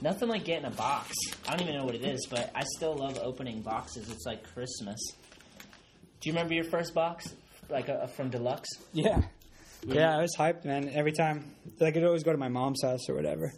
nothing 0.00 0.28
like 0.28 0.44
getting 0.44 0.66
a 0.66 0.70
box. 0.70 1.12
I 1.48 1.56
don't 1.56 1.62
even 1.62 1.74
know 1.80 1.84
what 1.84 1.96
it 1.96 2.04
is, 2.04 2.26
but 2.30 2.50
I 2.54 2.62
still 2.76 2.94
love 2.94 3.18
opening 3.22 3.62
boxes. 3.62 4.08
It's 4.08 4.24
like 4.24 4.44
Christmas. 4.52 5.00
Do 6.20 6.28
you 6.28 6.32
remember 6.32 6.54
your 6.54 6.64
first 6.64 6.94
box, 6.94 7.34
like 7.68 7.88
uh, 7.88 8.06
from 8.08 8.28
Deluxe? 8.30 8.68
Yeah. 8.92 9.22
Yeah, 9.86 10.16
I 10.16 10.22
was 10.22 10.34
hyped, 10.36 10.64
man. 10.64 10.88
Every 10.90 11.12
time, 11.12 11.54
like, 11.80 11.96
I'd 11.96 12.02
always 12.04 12.24
go 12.24 12.32
to 12.32 12.38
my 12.38 12.48
mom's 12.48 12.82
house 12.82 13.08
or 13.08 13.14
whatever. 13.14 13.52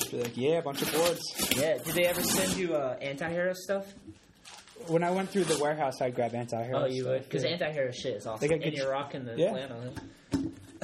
Just 0.00 0.10
be 0.12 0.22
like, 0.22 0.36
yeah, 0.36 0.58
a 0.58 0.62
bunch 0.62 0.82
of 0.82 0.92
boards. 0.92 1.20
Yeah. 1.56 1.78
Did 1.78 1.94
they 1.94 2.04
ever 2.06 2.22
send 2.22 2.56
you 2.56 2.74
uh, 2.74 2.96
anti-hero 3.00 3.52
stuff? 3.54 3.92
When 4.88 5.04
I 5.04 5.10
went 5.10 5.28
through 5.30 5.44
the 5.44 5.58
warehouse, 5.62 6.00
I'd 6.00 6.14
grab 6.14 6.34
anti-hero. 6.34 6.78
Stuff. 6.78 6.88
Oh, 6.90 6.92
you 6.92 7.04
would, 7.06 7.24
because 7.24 7.44
yeah. 7.44 7.50
anti-hero 7.50 7.90
shit 7.92 8.16
is 8.16 8.26
awesome. 8.26 8.40
They 8.40 8.48
got 8.48 8.62
and 8.64 8.64
good 8.64 8.74
you're 8.74 8.90
rocking 8.90 9.24
the 9.24 9.34
Yeah. 9.36 9.50
flannel. 9.52 9.94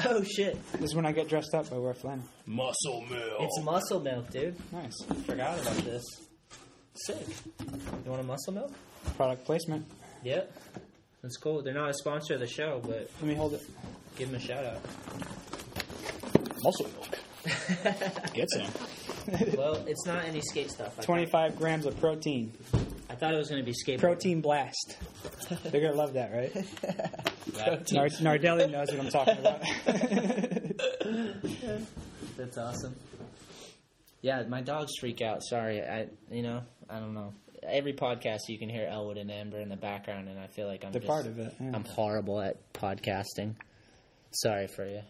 Oh 0.07 0.23
shit! 0.23 0.57
This 0.75 0.83
is 0.91 0.95
when 0.95 1.05
I 1.07 1.11
get 1.11 1.29
dressed 1.29 1.53
up. 1.55 1.73
I 1.73 1.77
wear 1.79 1.93
flannel. 1.93 2.23
Muscle 2.47 3.01
milk. 3.11 3.41
It's 3.41 3.61
muscle 3.65 3.99
milk, 3.99 4.31
dude. 4.31 4.55
Nice. 4.73 4.95
Forgot 5.27 5.61
about 5.61 5.77
this. 5.79 6.05
Sick. 6.95 7.27
You 8.05 8.11
want 8.11 8.20
a 8.23 8.25
muscle 8.27 8.53
milk? 8.53 8.70
Product 9.16 9.45
placement. 9.45 9.85
Yep. 10.23 10.53
That's 11.23 11.37
cool. 11.39 11.62
They're 11.65 11.75
not 11.75 11.91
a 11.91 11.95
sponsor 11.95 12.35
of 12.35 12.41
the 12.41 12.47
show, 12.47 12.81
but 12.81 13.11
Let 13.20 13.23
me 13.29 13.35
hold 13.35 13.55
it. 13.55 13.62
give 14.16 14.31
them 14.31 14.41
a 14.41 14.41
shout 14.41 14.65
out. 14.65 14.81
Muscle 16.62 16.87
milk. 16.95 17.19
Get 18.35 18.49
some. 18.51 18.66
well, 19.57 19.85
it's 19.87 20.07
not 20.07 20.25
any 20.25 20.41
skate 20.41 20.70
stuff. 20.70 20.99
I 20.99 21.03
25 21.03 21.57
grams 21.57 21.87
of 21.87 21.99
protein. 22.01 22.53
I 23.11 23.15
thought 23.15 23.33
it 23.35 23.39
was 23.39 23.49
going 23.49 23.62
to 23.62 23.66
be 23.66 23.73
skate. 23.73 24.01
Protein 24.01 24.41
blast. 24.41 24.97
They're 25.65 25.81
gonna 25.81 25.95
love 25.95 26.12
that, 26.15 26.31
right? 26.33 26.55
Nar- 27.93 28.09
Nardelli 28.39 28.70
knows 28.70 28.89
what 28.93 29.01
I'm 29.01 29.11
talking 29.11 29.39
about. 29.39 29.62
That's 32.37 32.59
awesome. 32.59 32.95
Yeah, 34.20 34.43
my 34.49 34.61
dogs 34.61 34.93
freak 35.01 35.23
out. 35.23 35.43
Sorry, 35.43 35.83
I 35.83 36.07
you 36.31 36.43
know 36.43 36.62
I 36.89 36.99
don't 37.01 37.15
know. 37.15 37.33
Every 37.62 37.93
podcast 37.93 38.41
you 38.49 38.59
can 38.59 38.69
hear 38.69 38.87
Elwood 38.87 39.16
and 39.16 39.31
Amber 39.31 39.59
in 39.59 39.69
the 39.69 39.77
background, 39.77 40.29
and 40.29 40.39
I 40.39 40.47
feel 40.47 40.66
like 40.69 40.85
I'm 40.85 40.93
They're 40.93 41.01
just, 41.01 41.11
part 41.11 41.27
of 41.27 41.39
it. 41.39 41.55
yeah. 41.61 41.73
I'm 41.75 41.85
horrible 41.85 42.41
at 42.41 42.73
podcasting. 42.73 43.55
Sorry 44.33 44.69
for 44.69 44.87
you. 44.89 45.01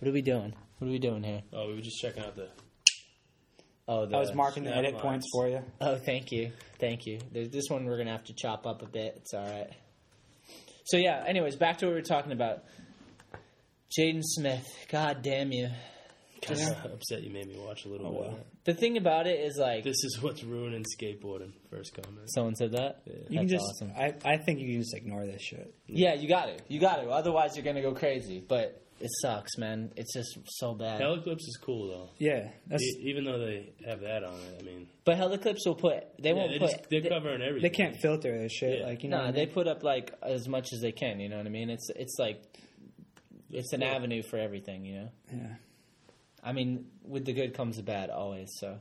What 0.00 0.08
are 0.08 0.12
we 0.12 0.22
doing? 0.22 0.52
What 0.78 0.88
are 0.88 0.90
we 0.90 0.98
doing 0.98 1.22
here? 1.22 1.42
Oh, 1.52 1.68
we 1.68 1.74
were 1.74 1.80
just 1.80 1.98
checking 2.00 2.22
out 2.22 2.36
the. 2.36 2.48
Oh, 3.88 4.04
the, 4.06 4.16
I 4.16 4.20
was 4.20 4.34
marking 4.34 4.64
the 4.64 4.74
edit 4.76 4.94
lines. 4.94 5.02
points 5.02 5.26
for 5.32 5.48
you. 5.48 5.60
Oh, 5.80 5.96
thank 5.96 6.32
you, 6.32 6.50
thank 6.80 7.06
you. 7.06 7.20
There's 7.32 7.50
this 7.50 7.64
one 7.68 7.84
we're 7.86 7.98
gonna 7.98 8.10
have 8.10 8.24
to 8.24 8.34
chop 8.34 8.66
up 8.66 8.82
a 8.82 8.86
bit. 8.86 9.14
It's 9.16 9.32
all 9.32 9.44
right. 9.44 9.70
So 10.86 10.96
yeah. 10.96 11.24
Anyways, 11.26 11.56
back 11.56 11.78
to 11.78 11.86
what 11.86 11.90
we 11.92 11.96
were 12.00 12.02
talking 12.02 12.32
about. 12.32 12.64
Jaden 13.98 14.22
Smith. 14.22 14.66
God 14.90 15.22
damn 15.22 15.52
you. 15.52 15.68
Kind 16.42 16.60
of 16.60 16.92
upset 16.92 17.22
you 17.22 17.30
made 17.30 17.46
me 17.46 17.56
watch 17.58 17.86
a 17.86 17.88
little 17.88 18.06
Oh, 18.08 18.10
bit. 18.10 18.20
well. 18.20 18.28
of 18.32 18.38
it. 18.38 18.46
The 18.64 18.74
thing 18.74 18.96
about 18.98 19.26
it 19.26 19.40
is 19.40 19.56
like 19.56 19.84
This 19.84 20.02
is 20.04 20.18
what's 20.20 20.44
ruining 20.44 20.84
skateboarding. 21.00 21.52
First 21.70 21.94
comment. 21.94 22.28
someone 22.30 22.54
said 22.56 22.72
that. 22.72 23.02
You 23.30 23.38
can 23.38 23.48
just. 23.48 23.64
awesome. 23.64 23.92
I, 23.96 24.14
I 24.24 24.36
think 24.36 24.58
you 24.60 24.72
can 24.72 24.80
just 24.82 24.94
ignore 24.94 25.24
this 25.24 25.40
shit. 25.42 25.72
Yeah, 25.86 26.14
you 26.14 26.28
got 26.28 26.48
it. 26.50 26.62
You 26.68 26.78
got 26.80 26.98
it. 27.02 27.08
Otherwise, 27.08 27.56
you're 27.56 27.64
gonna 27.64 27.82
go 27.82 27.94
crazy. 27.94 28.44
But 28.46 28.82
it 29.00 29.10
sucks, 29.20 29.58
man. 29.58 29.92
It's 29.96 30.12
just 30.14 30.38
so 30.46 30.74
bad. 30.74 31.00
Hellaclips 31.00 31.40
is 31.40 31.58
cool 31.62 31.88
though. 31.88 32.10
Yeah, 32.18 32.48
that's. 32.66 32.82
E- 32.82 33.02
even 33.04 33.24
though 33.24 33.38
they 33.38 33.72
have 33.86 34.00
that 34.00 34.24
on 34.24 34.34
it, 34.40 34.58
I 34.60 34.62
mean, 34.64 34.88
But 35.04 35.16
Hellaclips 35.18 35.66
will 35.66 35.74
put. 35.74 36.04
They 36.18 36.30
yeah, 36.30 36.34
won't 36.34 36.50
they 36.52 36.58
put. 36.58 36.70
just, 36.70 36.90
they're 36.90 37.00
they- 37.02 37.08
covering 37.08 37.42
everything. 37.42 37.62
They 37.70 37.76
can't 37.76 37.96
filter 37.96 38.38
this 38.38 38.52
shit. 38.52 38.80
Yeah. 38.80 38.86
Like 38.86 39.02
you 39.02 39.10
know. 39.10 39.18
Nah, 39.18 39.22
what 39.24 39.28
I 39.28 39.32
they 39.32 39.44
mean? 39.46 39.54
put 39.54 39.68
up 39.68 39.82
like 39.82 40.12
as 40.22 40.48
much 40.48 40.72
as 40.72 40.80
they 40.80 40.92
can. 40.92 41.20
You 41.20 41.28
know 41.28 41.36
what 41.36 41.46
I 41.46 41.50
mean? 41.50 41.68
It's 41.70 41.90
it's 41.94 42.16
like 42.18 42.42
it's 43.50 43.72
an 43.72 43.80
cool. 43.80 43.88
avenue 43.90 44.22
for 44.22 44.38
everything. 44.38 44.84
You 44.84 44.94
know. 45.00 45.08
Yeah. 45.32 45.54
I 46.42 46.52
mean, 46.52 46.86
with 47.04 47.24
the 47.24 47.32
good 47.32 47.54
comes 47.54 47.76
the 47.76 47.82
bad 47.82 48.08
always. 48.10 48.50
So. 48.58 48.78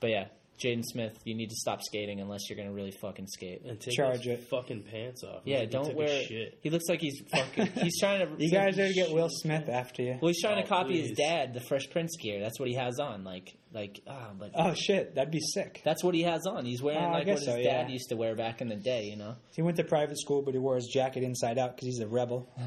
But 0.00 0.10
yeah, 0.10 0.24
Jaden 0.64 0.84
Smith, 0.84 1.18
you 1.24 1.34
need 1.34 1.50
to 1.50 1.56
stop 1.56 1.80
skating 1.82 2.20
unless 2.20 2.48
you're 2.48 2.56
gonna 2.56 2.72
really 2.72 2.92
fucking 3.00 3.26
skate. 3.26 3.62
and 3.64 3.80
take 3.80 3.94
Charge 3.94 4.24
his 4.24 4.38
it. 4.38 4.48
fucking 4.50 4.84
pants 4.84 5.22
off. 5.24 5.42
Yeah, 5.44 5.58
Like, 5.58 5.64
he 5.68 5.70
don't 5.72 5.84
took 5.86 5.94
a 5.94 5.96
wear. 5.96 6.22
shit. 6.24 6.58
He 6.62 6.70
looks 6.70 6.84
like 6.88 7.00
he's 7.00 7.20
fucking. 7.32 7.66
He's 7.82 7.98
trying 7.98 8.20
to. 8.26 8.42
You 8.44 8.50
guys 8.50 8.78
are 8.78 8.86
to 8.88 8.92
get 8.94 9.10
Will 9.12 9.28
Smith 9.30 9.68
after 9.68 10.02
you. 10.02 10.18
Well, 10.20 10.28
he's 10.28 10.40
trying 10.40 10.58
Oh, 10.58 10.62
to 10.62 10.68
copy 10.68 11.00
his 11.00 11.08
please. 11.12 11.16
dad, 11.18 11.54
the 11.54 11.60
Fresh 11.60 11.90
Prince 11.90 12.16
gear. 12.20 12.40
That's 12.40 12.58
what 12.60 12.68
he 12.68 12.74
has 12.74 12.98
on. 13.00 13.24
Like, 13.24 13.54
like 13.72 14.00
ah, 14.06 14.30
but 14.38 14.50
Oh 14.54 14.74
shit, 14.74 15.14
that'd 15.14 15.32
be 15.32 15.40
sick. 15.40 15.80
that's 15.84 16.04
what 16.04 16.14
he 16.14 16.22
has 16.22 16.46
on. 16.46 16.64
He's 16.64 16.82
wearing 16.82 17.00
Oh, 17.02 17.06
I 17.08 17.10
like 17.10 17.26
what 17.26 17.36
guess 17.36 17.38
his 17.40 17.48
so, 17.48 17.56
dad 17.56 17.86
yeah. 17.86 17.88
used 17.88 18.08
to 18.10 18.16
wear 18.16 18.34
back 18.36 18.60
in 18.60 18.68
the 18.68 18.76
day. 18.76 19.04
You 19.04 19.16
know. 19.16 19.36
He 19.54 19.62
went 19.62 19.76
to 19.78 19.84
private 19.84 20.18
school, 20.20 20.42
but 20.42 20.54
he 20.54 20.58
wore 20.60 20.76
his 20.76 20.86
jacket 20.86 21.22
inside 21.22 21.58
out 21.58 21.74
because 21.76 21.86
he's 21.86 22.00
a 22.00 22.06
rebel. 22.08 22.48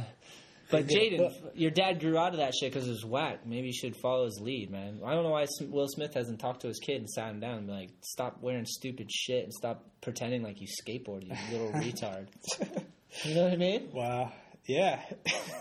But 0.71 0.89
He. 0.89 0.95
Jaden, 1.17 1.51
your 1.53 1.71
dad 1.71 1.99
grew 1.99 2.17
out 2.17 2.31
of 2.31 2.37
that 2.37 2.53
shit 2.55 2.73
because 2.73 2.87
it 2.87 2.91
was 2.91 3.05
whack. 3.05 3.45
Maybe 3.45 3.67
you 3.67 3.73
should 3.73 3.95
follow 3.97 4.25
his 4.25 4.39
lead, 4.41 4.71
man. 4.71 4.99
I 5.05 5.13
don't 5.13 5.23
know 5.23 5.29
why 5.29 5.45
Will 5.61 5.87
Smith 5.87 6.13
hasn't 6.15 6.39
talked 6.39 6.61
to 6.61 6.67
his 6.67 6.79
kid 6.79 6.97
and 6.97 7.09
sat 7.09 7.29
him 7.29 7.39
down 7.39 7.59
and 7.59 7.67
be 7.67 7.73
like, 7.73 7.89
"Stop 8.01 8.41
wearing 8.41 8.65
stupid 8.65 9.11
shit 9.11 9.43
and 9.43 9.53
stop 9.53 9.85
pretending 10.01 10.41
like 10.43 10.59
you 10.59 10.67
skateboard, 10.67 11.23
you 11.23 11.33
little 11.51 11.71
retard." 11.81 12.27
You 13.23 13.35
know 13.35 13.43
what 13.43 13.53
I 13.53 13.57
mean? 13.57 13.89
Wow. 13.93 14.33
Yeah. 14.65 14.99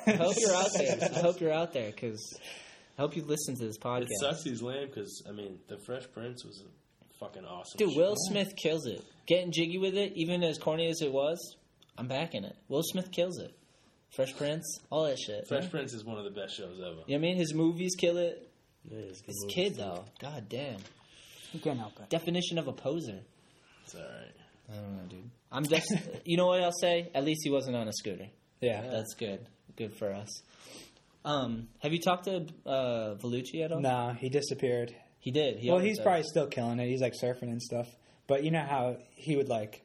I 0.07 0.13
hope 0.13 0.37
you're 0.39 0.55
out 0.55 0.71
there. 0.77 0.99
I 1.15 1.19
hope 1.21 1.41
you're 1.41 1.53
out 1.53 1.73
there 1.75 1.91
because 1.91 2.39
I 2.99 3.03
hope 3.03 3.15
you 3.17 3.23
listen 3.25 3.55
to 3.57 3.65
this 3.67 3.79
podcast. 3.79 4.05
It 4.09 4.21
sucks 4.21 4.43
he's 4.43 4.63
lame 4.63 4.87
because 4.89 5.23
I 5.29 5.33
mean, 5.33 5.59
the 5.69 5.77
Fresh 5.85 6.05
Prince 6.15 6.45
was 6.45 6.63
a 6.63 7.15
fucking 7.21 7.45
awesome. 7.45 7.77
Dude, 7.79 7.93
show. 7.93 7.99
Will 7.99 8.15
Smith 8.17 8.55
kills 8.57 8.87
it. 8.87 9.05
Getting 9.27 9.53
jiggy 9.53 9.79
with 9.79 9.95
it, 9.97 10.13
even 10.17 10.43
as 10.43 10.59
corny 10.59 10.89
as 10.89 11.01
it 11.03 11.13
was, 11.13 11.57
I'm 11.99 12.09
backing 12.09 12.45
it. 12.45 12.57
Will 12.69 12.83
Smith 12.83 13.11
kills 13.13 13.39
it. 13.39 13.55
Fresh 14.15 14.37
Prince, 14.37 14.79
all 14.91 15.05
that 15.05 15.19
shit. 15.19 15.47
Fresh 15.49 15.63
man. 15.65 15.71
Prince 15.71 15.93
is 15.95 16.05
one 16.05 16.19
of 16.19 16.25
the 16.25 16.31
best 16.31 16.57
shows 16.57 16.79
ever. 16.81 16.85
You 16.85 16.91
know 16.91 17.03
what 17.07 17.15
I 17.15 17.19
mean? 17.19 17.37
His 17.37 17.53
movies 17.55 17.95
kill 17.99 18.17
it. 18.17 18.49
Yeah, 18.85 18.99
it's 18.99 19.21
His 19.23 19.43
movie. 19.43 19.55
kid, 19.55 19.75
though. 19.77 20.05
God 20.21 20.49
damn. 20.49 20.79
you 21.53 21.61
can't 21.61 21.79
help 21.79 21.99
it. 22.01 22.11
Definition 22.11 22.59
of 22.59 22.69
a 22.69 22.73
poser. 22.73 23.21
It's 23.85 23.95
all 23.95 24.03
right. 24.03 24.73
I 24.73 24.77
don't 24.77 24.97
know, 24.97 25.03
dude. 25.09 25.31
I'm 25.51 25.67
just, 25.67 25.93
you 26.25 26.37
know 26.37 26.47
what 26.47 26.63
I'll 26.63 26.73
say? 26.73 27.11
At 27.15 27.25
least 27.25 27.41
he 27.45 27.51
wasn't 27.51 27.77
on 27.77 27.89
a 27.89 27.93
scooter. 27.93 28.27
Yeah. 28.61 28.83
That's 28.83 29.15
good. 29.15 29.47
Good 29.77 29.95
for 29.97 30.13
us. 30.13 30.29
Um, 31.25 31.69
have 31.81 31.93
you 31.93 32.01
talked 32.01 32.25
to 32.25 32.47
uh, 32.67 33.15
Vellucci 33.17 33.65
at 33.65 33.73
all? 33.73 33.81
No, 33.81 34.15
he 34.19 34.29
disappeared. 34.29 34.95
He 35.19 35.31
did. 35.31 35.59
He 35.59 35.71
well, 35.71 35.81
he's 35.81 35.97
does. 35.97 36.05
probably 36.05 36.23
still 36.25 36.47
killing 36.47 36.79
it. 36.79 36.87
He's 36.89 37.01
like 37.01 37.15
surfing 37.21 37.45
and 37.51 37.63
stuff. 37.63 37.89
But 38.27 38.45
you 38.45 38.51
know 38.51 38.61
how 38.65 38.99
he 39.17 39.37
would 39.37 39.49
like 39.49 39.83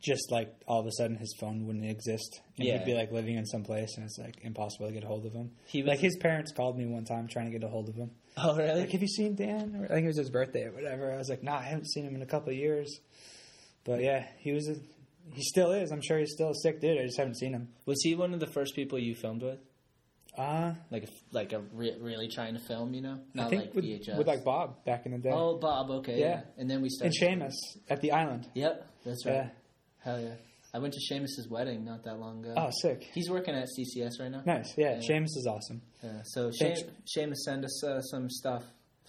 just 0.00 0.30
like 0.30 0.54
all 0.66 0.80
of 0.80 0.86
a 0.86 0.92
sudden 0.92 1.16
his 1.16 1.34
phone 1.40 1.64
wouldn't 1.66 1.84
exist 1.86 2.40
and 2.58 2.66
Yeah. 2.66 2.78
he'd 2.78 2.84
be 2.84 2.94
like 2.94 3.10
living 3.10 3.36
in 3.36 3.46
some 3.46 3.62
place 3.64 3.96
and 3.96 4.04
it's 4.04 4.18
like 4.18 4.36
impossible 4.42 4.86
to 4.86 4.92
get 4.92 5.02
a 5.04 5.06
hold 5.06 5.24
of 5.24 5.32
him. 5.32 5.50
He 5.66 5.82
was- 5.82 5.88
like 5.88 5.98
his 5.98 6.16
parents 6.18 6.52
called 6.52 6.76
me 6.76 6.84
one 6.86 7.04
time 7.04 7.26
trying 7.26 7.46
to 7.46 7.52
get 7.58 7.64
a 7.64 7.68
hold 7.70 7.88
of 7.88 7.94
him. 7.94 8.10
Oh, 8.36 8.56
really? 8.56 8.80
Like, 8.80 8.90
have 8.90 9.00
you 9.02 9.08
seen 9.08 9.34
Dan? 9.34 9.74
Or, 9.76 9.84
I 9.84 9.88
think 9.88 10.04
it 10.04 10.08
was 10.08 10.18
his 10.18 10.30
birthday 10.30 10.64
or 10.64 10.72
whatever. 10.72 11.12
I 11.12 11.16
was 11.16 11.28
like, 11.30 11.42
nah, 11.42 11.56
I 11.58 11.62
haven't 11.62 11.86
seen 11.90 12.04
him 12.04 12.14
in 12.14 12.22
a 12.22 12.26
couple 12.26 12.50
of 12.50 12.56
years. 12.56 13.00
But 13.84 14.00
yeah, 14.02 14.26
he 14.38 14.52
was. 14.52 14.68
A, 14.68 14.76
he 15.34 15.42
still 15.42 15.72
is. 15.72 15.90
I'm 15.90 16.00
sure 16.02 16.18
he's 16.18 16.32
still 16.32 16.50
a 16.50 16.54
sick 16.62 16.80
dude. 16.80 16.98
I 16.98 17.04
just 17.04 17.18
haven't 17.18 17.36
seen 17.36 17.52
him. 17.52 17.68
Was 17.86 18.00
he 18.02 18.14
one 18.14 18.32
of 18.34 18.40
the 18.40 18.46
first 18.46 18.74
people 18.74 18.98
you 18.98 19.14
filmed 19.14 19.42
with? 19.42 19.58
Uh, 20.36 20.72
Like, 20.90 21.04
a, 21.04 21.08
like 21.32 21.52
a 21.52 21.60
re- 21.74 21.96
really 22.00 22.28
trying 22.28 22.54
to 22.54 22.60
film, 22.60 22.94
you 22.94 23.02
know? 23.02 23.18
I 23.36 23.48
think 23.48 23.62
like 23.66 23.74
with, 23.74 23.84
VHS. 23.84 24.16
with 24.16 24.26
like 24.26 24.44
Bob 24.44 24.82
back 24.86 25.04
in 25.04 25.12
the 25.12 25.18
day. 25.18 25.30
Oh, 25.32 25.58
Bob. 25.58 25.90
Okay. 25.90 26.18
Yeah. 26.20 26.26
Yeah. 26.26 26.40
And 26.56 26.70
then 26.70 26.80
we 26.80 26.88
started 26.88 27.14
and. 27.22 27.40
Seamus 27.42 27.54
at 27.90 28.00
the 28.00 28.12
island. 28.12 28.48
Yep. 28.54 28.86
That's 29.04 29.26
right. 29.26 29.34
Yeah. 29.34 29.48
Hell 30.04 30.20
yeah. 30.20 30.34
I 30.74 30.78
went 30.78 30.94
to 30.94 31.00
Seamus's 31.00 31.48
wedding 31.50 31.84
not 31.84 32.04
that 32.04 32.18
long 32.18 32.42
ago. 32.44 32.54
Oh, 32.56 32.70
sick. 32.80 33.06
He's 33.12 33.28
working 33.28 33.54
at 33.54 33.68
CCS 33.68 34.20
right 34.20 34.30
now. 34.30 34.42
Nice. 34.46 34.72
Yeah, 34.76 34.98
Yeah. 35.00 35.00
Seamus 35.00 35.36
is 35.36 35.46
awesome. 35.46 35.82
Yeah. 36.02 36.22
So 36.24 36.50
Thanks. 36.58 36.82
Seamus, 37.16 37.36
send 37.36 37.64
us 37.64 37.84
uh, 37.84 38.00
some 38.00 38.30
stuff 38.30 38.64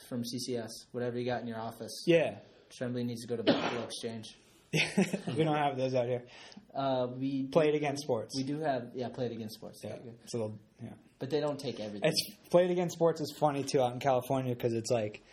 from 0.09 0.23
CCS. 0.23 0.69
Whatever 0.91 1.17
you 1.19 1.25
got 1.25 1.41
in 1.41 1.47
your 1.47 1.59
office. 1.59 2.03
Yeah. 2.05 2.35
Tremblay 2.77 3.03
needs 3.05 3.21
to 3.21 3.27
go 3.27 3.37
to 3.37 3.43
Buffalo 3.43 3.83
Exchange. 3.83 4.37
we 4.73 5.43
don't 5.43 5.55
have 5.55 5.77
those 5.77 5.93
out 5.93 6.07
here. 6.07 6.23
Uh, 6.75 7.07
we 7.15 7.47
Play 7.51 7.69
It 7.69 7.75
Again 7.75 7.95
Sports. 7.95 8.35
We 8.35 8.43
do 8.43 8.59
have 8.59 8.89
yeah, 8.95 9.09
Play 9.09 9.27
It 9.27 9.31
Again 9.31 9.49
Sports. 9.49 9.79
Yeah, 9.83 9.91
Very 9.91 10.01
good. 10.03 10.13
it's 10.23 10.33
a 10.33 10.37
little. 10.37 10.59
Yeah, 10.81 10.89
But 11.19 11.29
they 11.29 11.39
don't 11.39 11.59
take 11.59 11.79
everything. 11.79 12.09
it's 12.09 12.31
played 12.49 12.71
against 12.71 12.95
sports 12.95 13.21
is 13.21 13.31
funny 13.39 13.63
too 13.63 13.81
out 13.81 13.93
in 13.93 13.99
California 13.99 14.53
because 14.55 14.73
it's 14.73 14.89
like, 14.89 15.23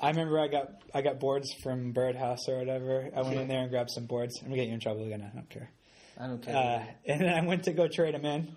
I 0.00 0.10
remember 0.10 0.38
I 0.38 0.48
got 0.48 0.70
I 0.94 1.02
got 1.02 1.18
boards 1.20 1.52
from 1.62 1.92
Birdhouse 1.92 2.48
or 2.48 2.58
whatever. 2.58 3.08
I 3.16 3.22
went 3.22 3.36
in 3.40 3.48
there 3.48 3.60
and 3.60 3.70
grabbed 3.70 3.90
some 3.90 4.06
boards. 4.06 4.34
I'm 4.40 4.46
gonna 4.48 4.56
get 4.56 4.68
you 4.68 4.74
in 4.74 4.80
trouble 4.80 5.04
again. 5.04 5.22
I 5.30 5.34
don't 5.34 5.50
care. 5.50 5.70
I 6.20 6.26
don't 6.26 6.42
care. 6.42 6.56
Uh, 6.56 6.84
and 7.06 7.20
then 7.20 7.28
I 7.34 7.46
went 7.46 7.64
to 7.64 7.72
go 7.72 7.88
trade 7.88 8.14
them 8.14 8.24
in. 8.24 8.48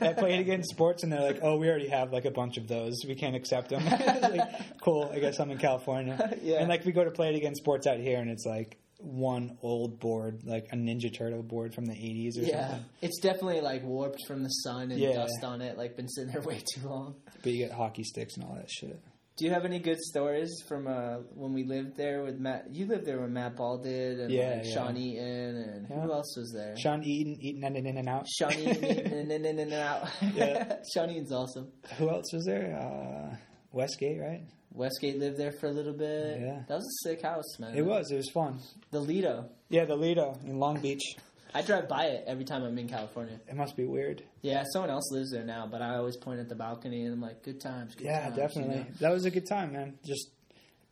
I 0.00 0.12
played 0.12 0.38
against 0.40 0.70
sports, 0.70 1.02
and 1.02 1.12
they're 1.12 1.20
like, 1.20 1.40
"Oh, 1.42 1.56
we 1.56 1.68
already 1.68 1.88
have 1.88 2.12
like 2.12 2.26
a 2.26 2.30
bunch 2.30 2.58
of 2.58 2.68
those. 2.68 2.94
We 3.06 3.14
can't 3.16 3.34
accept 3.34 3.70
them." 3.70 3.84
like, 4.30 4.80
cool. 4.82 5.10
I 5.12 5.18
guess 5.18 5.40
I'm 5.40 5.50
in 5.50 5.58
California. 5.58 6.36
Yeah. 6.42 6.58
And 6.60 6.68
like 6.68 6.84
we 6.84 6.92
go 6.92 7.02
to 7.04 7.10
Play 7.10 7.30
It 7.30 7.36
Again 7.36 7.54
Sports 7.54 7.86
out 7.86 7.98
here, 7.98 8.18
and 8.18 8.30
it's 8.30 8.44
like 8.46 8.78
one 8.98 9.58
old 9.62 9.98
board, 9.98 10.42
like 10.44 10.68
a 10.72 10.76
Ninja 10.76 11.12
Turtle 11.14 11.42
board 11.42 11.74
from 11.74 11.84
the 11.86 11.92
80s 11.94 12.38
or 12.38 12.42
yeah, 12.42 12.68
something. 12.68 12.84
it's 13.02 13.20
definitely 13.20 13.60
like 13.60 13.82
warped 13.82 14.20
from 14.26 14.42
the 14.42 14.48
sun 14.48 14.90
and 14.92 14.98
Yeah. 15.00 15.12
dust 15.14 15.42
on 15.42 15.60
it. 15.60 15.76
Like 15.76 15.96
been 15.96 16.08
sitting 16.08 16.32
there 16.32 16.40
way 16.50 16.62
too 16.74 16.86
long. 16.88 17.16
But 17.42 17.52
you 17.52 17.58
get 17.66 17.72
hockey 17.72 18.04
sticks 18.04 18.36
and 18.36 18.44
all 18.44 18.54
that 18.54 18.70
shit. 18.70 18.98
Do 19.36 19.44
you 19.44 19.50
have 19.50 19.64
any 19.64 19.80
good 19.80 19.98
stories 19.98 20.62
from 20.68 20.86
uh, 20.86 21.16
when 21.34 21.52
we 21.52 21.64
lived 21.64 21.96
there 21.96 22.22
with 22.22 22.38
Matt? 22.38 22.66
You 22.72 22.86
lived 22.86 23.04
there 23.04 23.18
when 23.20 23.32
Matt 23.32 23.56
Ball 23.56 23.78
did, 23.78 24.20
and 24.20 24.30
Yeah, 24.30 24.56
like 24.58 24.64
yeah. 24.66 24.74
Sean 24.74 24.96
Eaton, 24.96 25.56
and 25.56 25.86
Yeah. 25.90 26.00
who 26.02 26.12
else 26.12 26.36
was 26.36 26.52
there? 26.52 26.76
Sean 26.76 27.02
Eaton, 27.02 27.36
Eaton, 27.40 27.64
in 27.64 27.76
and 27.76 27.86
in 27.88 27.96
and 27.98 28.08
out. 28.08 28.26
Sean 28.28 28.52
Eaton, 28.52 28.84
in 28.84 29.30
and 29.32 29.44
in 29.46 29.58
and 29.58 29.72
out. 29.72 30.08
Yeah. 30.36 30.76
Sean 30.94 31.10
Eaton's 31.10 31.32
awesome. 31.32 31.72
Who 31.98 32.08
else 32.10 32.32
was 32.32 32.44
there? 32.44 32.76
Uh, 32.78 33.36
Westgate, 33.72 34.20
right? 34.20 34.42
Westgate 34.72 35.18
lived 35.18 35.36
there 35.36 35.52
for 35.52 35.66
a 35.66 35.72
little 35.72 35.94
bit. 35.94 36.40
Yeah. 36.40 36.62
That 36.68 36.76
was 36.76 36.84
a 36.86 37.08
sick 37.08 37.22
house, 37.22 37.58
man. 37.58 37.76
It 37.76 37.82
was. 37.84 38.10
It 38.12 38.16
was 38.16 38.30
fun. 38.30 38.60
the 38.92 39.00
Lido. 39.00 39.48
Yeah, 39.68 39.84
the 39.84 39.96
Lido 39.96 40.38
in 40.44 40.60
Long 40.60 40.78
Beach. 40.80 41.16
I 41.56 41.62
drive 41.62 41.88
by 41.88 42.06
it 42.06 42.24
every 42.26 42.44
time 42.44 42.64
I'm 42.64 42.76
in 42.78 42.88
California. 42.88 43.38
It 43.48 43.54
must 43.54 43.76
be 43.76 43.84
weird. 43.84 44.24
Yeah, 44.42 44.64
someone 44.72 44.90
else 44.90 45.10
lives 45.12 45.30
there 45.30 45.44
now, 45.44 45.68
but 45.70 45.80
I 45.82 45.94
always 45.96 46.16
point 46.16 46.40
at 46.40 46.48
the 46.48 46.56
balcony 46.56 47.04
and 47.04 47.14
I'm 47.14 47.20
like, 47.20 47.42
"Good 47.44 47.60
times." 47.60 47.94
Good 47.94 48.04
Yeah, 48.06 48.24
times, 48.24 48.36
definitely. 48.36 48.74
you 48.78 48.80
know? 48.80 48.86
That 49.00 49.12
was 49.12 49.24
a 49.24 49.30
good 49.30 49.46
time, 49.46 49.72
man. 49.72 49.98
Just 50.04 50.30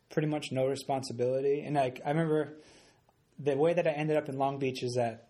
pretty 0.09 0.27
much 0.29 0.51
no 0.51 0.65
responsibility. 0.67 1.61
And 1.61 1.75
like 1.75 2.01
I 2.05 2.09
remember 2.11 2.53
the 3.39 3.57
way 3.57 3.73
that 3.73 3.85
I 3.87 3.91
ended 3.91 4.15
up 4.15 4.29
in 4.29 4.37
Long 4.37 4.57
Beach 4.59 4.83
is 4.83 4.93
that 4.95 5.27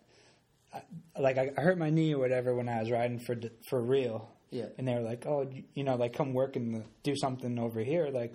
I, 0.73 0.81
like 1.19 1.37
I, 1.37 1.51
I 1.57 1.61
hurt 1.61 1.77
my 1.79 1.89
knee 1.89 2.13
or 2.13 2.19
whatever 2.19 2.53
when 2.53 2.69
I 2.69 2.79
was 2.81 2.91
riding 2.91 3.19
for 3.19 3.35
for 3.69 3.81
real. 3.81 4.29
Yeah. 4.51 4.67
And 4.77 4.87
they 4.87 4.93
were 4.93 5.01
like, 5.01 5.25
"Oh, 5.25 5.49
you, 5.51 5.63
you 5.73 5.83
know, 5.83 5.95
like 5.95 6.13
come 6.13 6.33
work 6.33 6.55
and 6.55 6.83
do 7.01 7.15
something 7.15 7.57
over 7.57 7.79
here, 7.79 8.09
like 8.13 8.33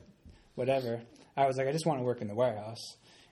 whatever." 0.57 1.01
I 1.37 1.47
was 1.47 1.57
like, 1.59 1.69
"I 1.69 1.73
just 1.73 1.87
want 1.87 2.01
to 2.01 2.05
work 2.05 2.20
in 2.20 2.27
the 2.27 2.35
warehouse." 2.35 2.83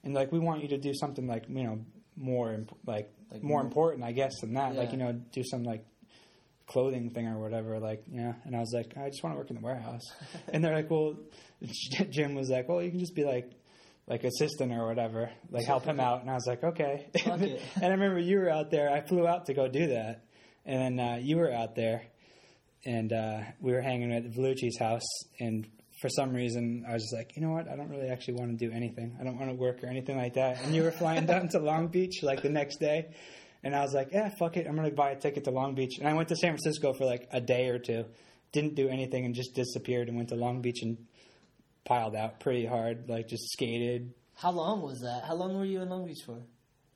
And 0.05 0.15
like 0.15 0.31
we 0.31 0.39
want 0.39 0.63
you 0.63 0.69
to 0.69 0.79
do 0.79 0.95
something 0.95 1.27
like, 1.27 1.47
you 1.49 1.65
know, 1.65 1.81
more 2.17 2.53
imp- 2.55 2.79
like, 2.87 3.11
Like 3.31 3.43
more 3.43 3.61
important, 3.61 4.05
I 4.05 4.13
guess, 4.13 4.41
than 4.41 4.55
that. 4.55 4.75
Like, 4.75 4.93
you 4.93 4.99
know, 4.99 5.13
do 5.33 5.43
some 5.45 5.65
like 5.65 5.85
clothing 6.67 7.11
thing 7.11 7.27
or 7.27 7.39
whatever. 7.39 7.79
Like, 7.79 8.05
yeah. 8.11 8.35
And 8.45 8.55
I 8.55 8.61
was 8.61 8.73
like, 8.73 8.97
I 8.97 9.09
just 9.09 9.23
want 9.23 9.35
to 9.35 9.39
work 9.39 9.51
in 9.51 9.57
the 9.57 9.63
warehouse. 9.63 10.05
and 10.53 10.65
they're 10.65 10.75
like, 10.75 10.91
well, 10.91 11.17
Jim 12.11 12.35
was 12.35 12.51
like, 12.51 12.69
well, 12.69 12.83
you 12.83 12.91
can 12.91 13.01
just 13.01 13.15
be 13.15 13.25
like, 13.25 13.51
like 14.07 14.25
assistant 14.25 14.73
or 14.73 14.87
whatever, 14.87 15.31
like 15.51 15.65
help 15.65 15.85
him 15.85 15.99
out. 15.99 16.21
And 16.21 16.31
I 16.31 16.35
was 16.35 16.47
like, 16.47 16.63
okay. 16.63 17.09
And 17.25 17.59
I 17.83 17.89
remember 17.89 18.19
you 18.19 18.39
were 18.39 18.51
out 18.51 18.71
there. 18.71 18.91
I 18.91 19.01
flew 19.01 19.27
out 19.27 19.47
to 19.47 19.55
go 19.55 19.69
do 19.69 19.89
that, 19.89 20.25
and 20.65 20.99
then 20.99 21.07
uh, 21.07 21.17
you 21.21 21.37
were 21.39 21.53
out 21.53 21.75
there, 21.75 22.03
and 22.85 23.13
uh, 23.13 23.41
we 23.61 23.73
were 23.73 23.81
hanging 23.81 24.13
at 24.13 24.25
Vellucci's 24.25 24.79
house. 24.79 25.07
And 25.41 25.67
for 26.01 26.09
some 26.09 26.33
reason, 26.35 26.85
I 26.89 26.93
was 26.95 27.03
just 27.03 27.15
like, 27.15 27.37
you 27.37 27.43
know 27.43 27.51
what? 27.53 27.69
I 27.69 27.77
don't 27.77 27.89
really 27.89 28.09
actually 28.09 28.35
want 28.35 28.59
to 28.59 28.67
do 28.69 28.73
anything. 28.75 29.17
I 29.21 29.25
don't 29.25 29.39
want 29.39 29.51
to 29.51 29.55
work 29.57 29.83
or 29.83 29.87
anything 29.87 30.17
like 30.17 30.35
that. 30.35 30.63
And 30.63 30.75
you 30.75 30.83
were 30.83 30.91
flying 30.93 31.27
down 31.27 31.49
to 31.51 31.59
Long 31.59 31.89
Beach 31.89 32.23
like 32.23 32.43
the 32.43 32.51
next 32.51 32.79
day. 32.79 33.09
And 33.65 33.75
I 33.75 33.81
was 33.83 33.95
like, 33.95 34.11
yeah, 34.13 34.29
fuck 34.39 34.57
it. 34.57 34.67
I'm 34.67 34.77
going 34.77 34.89
to 34.91 34.95
buy 34.95 35.11
a 35.11 35.17
ticket 35.19 35.45
to 35.45 35.51
Long 35.51 35.75
Beach. 35.75 35.99
And 35.99 36.07
I 36.07 36.13
went 36.15 36.29
to 36.29 36.37
San 36.37 36.51
Francisco 36.53 36.93
for 36.93 37.05
like 37.07 37.27
a 37.33 37.41
day 37.41 37.69
or 37.69 37.79
two. 37.79 38.05
Didn't 38.53 38.75
do 38.75 38.89
anything 38.89 39.25
and 39.25 39.35
just 39.35 39.55
disappeared 39.55 40.09
and 40.09 40.17
went 40.17 40.29
to 40.29 40.37
Long 40.37 40.61
Beach 40.61 40.83
and 40.83 40.99
piled 41.85 42.15
out 42.15 42.41
pretty 42.41 42.67
hard. 42.67 43.09
Like 43.09 43.29
just 43.29 43.51
skated. 43.53 44.13
How 44.35 44.51
long 44.51 44.83
was 44.83 45.01
that? 45.01 45.25
How 45.27 45.35
long 45.35 45.57
were 45.57 45.65
you 45.65 45.81
in 45.81 45.89
Long 45.89 46.07
Beach 46.07 46.23
for? 46.27 46.37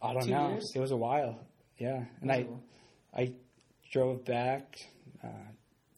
I 0.02 0.12
don't 0.12 0.24
Two 0.24 0.31
know. 0.31 0.51
years? 0.51 0.70
It 0.74 0.78
was 0.81 0.90
a 0.90 0.97
while. 0.97 1.40
Yeah. 1.78 2.05
And 2.20 2.31
I, 2.31 2.47
Oh. 2.51 2.60
I 3.16 3.32
drove 3.93 4.24
back 4.24 4.77
uh, 5.24 5.28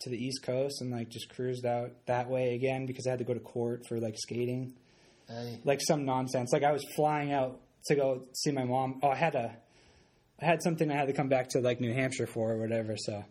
to 0.03 0.11
the 0.11 0.16
East 0.16 0.43
Coast 0.43 0.81
and 0.81 0.91
like 0.91 1.09
just 1.09 1.29
cruised 1.35 1.65
out 1.65 1.91
that 2.07 2.29
way 2.29 2.55
again 2.55 2.87
because 2.87 3.07
I 3.07 3.11
had 3.11 3.19
to 3.19 3.24
go 3.24 3.35
to 3.35 3.41
court 3.41 3.87
for 3.89 4.01
like 4.01 4.16
skating. 4.19 4.74
Hey. 5.29 5.61
like 5.65 5.81
some 5.81 6.05
nonsense. 6.05 6.53
Like 6.53 6.65
I 6.65 6.73
was 6.73 6.85
flying 6.97 7.33
out 7.33 7.61
to 7.87 7.95
go 7.95 8.24
see 8.35 8.51
my 8.51 8.65
mom. 8.65 9.01
Oh, 9.03 9.09
I 9.09 9.16
had 9.16 9.35
a, 9.35 9.57
I 10.41 10.45
had 10.45 10.62
something 10.62 10.91
I 10.91 10.97
had 10.97 11.07
to 11.07 11.12
come 11.12 11.29
back 11.29 11.49
to 11.51 11.61
like 11.61 11.81
New 11.81 11.93
Hampshire 11.93 12.27
for 12.27 12.53
or 12.53 12.59
whatever. 12.59 12.97
So 12.97 13.24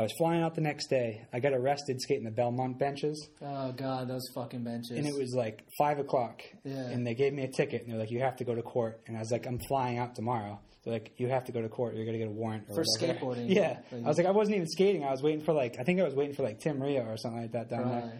I 0.00 0.02
was 0.04 0.12
flying 0.16 0.42
out 0.42 0.54
the 0.54 0.62
next 0.62 0.88
day. 0.88 1.26
I 1.30 1.40
got 1.40 1.52
arrested 1.52 2.00
skating 2.00 2.24
the 2.24 2.30
Belmont 2.30 2.78
benches, 2.78 3.28
Oh 3.42 3.70
god, 3.72 4.08
those 4.08 4.26
fucking 4.34 4.64
benches. 4.64 4.92
and 4.96 5.06
it 5.06 5.14
was 5.14 5.34
like 5.36 5.62
five 5.78 5.98
o'clock. 5.98 6.40
Yeah. 6.64 6.86
And 6.86 7.06
they 7.06 7.14
gave 7.14 7.34
me 7.34 7.42
a 7.44 7.48
ticket, 7.52 7.82
and 7.82 7.92
they're 7.92 7.98
like, 8.00 8.10
"You 8.10 8.20
have 8.20 8.36
to 8.36 8.44
go 8.44 8.54
to 8.54 8.62
court." 8.62 9.02
And 9.06 9.16
I 9.16 9.20
was 9.20 9.30
like, 9.30 9.46
"I'm 9.46 9.58
flying 9.68 9.98
out 9.98 10.14
tomorrow." 10.14 10.58
They're 10.84 10.94
like, 10.94 11.12
"You 11.18 11.28
have 11.28 11.44
to 11.44 11.52
go 11.52 11.60
to 11.60 11.68
court. 11.68 11.94
You're 11.96 12.06
gonna 12.06 12.16
get 12.16 12.28
a 12.28 12.30
warrant 12.30 12.64
or 12.70 12.76
For 12.76 12.84
whatever." 12.98 13.18
skateboarding. 13.20 13.48
Yeah. 13.54 13.78
Like- 13.92 14.04
I 14.04 14.08
was 14.08 14.16
like, 14.16 14.26
I 14.26 14.30
wasn't 14.30 14.56
even 14.56 14.68
skating. 14.68 15.04
I 15.04 15.10
was 15.10 15.22
waiting 15.22 15.42
for 15.44 15.52
like, 15.52 15.76
I 15.78 15.82
think 15.84 16.00
I 16.00 16.04
was 16.04 16.14
waiting 16.14 16.34
for 16.34 16.44
like 16.44 16.60
Tim 16.60 16.82
Rio 16.82 17.02
or 17.04 17.18
something 17.18 17.42
like 17.42 17.52
that 17.52 17.68
down 17.68 17.88
there. 17.90 18.00
Right. 18.00 18.14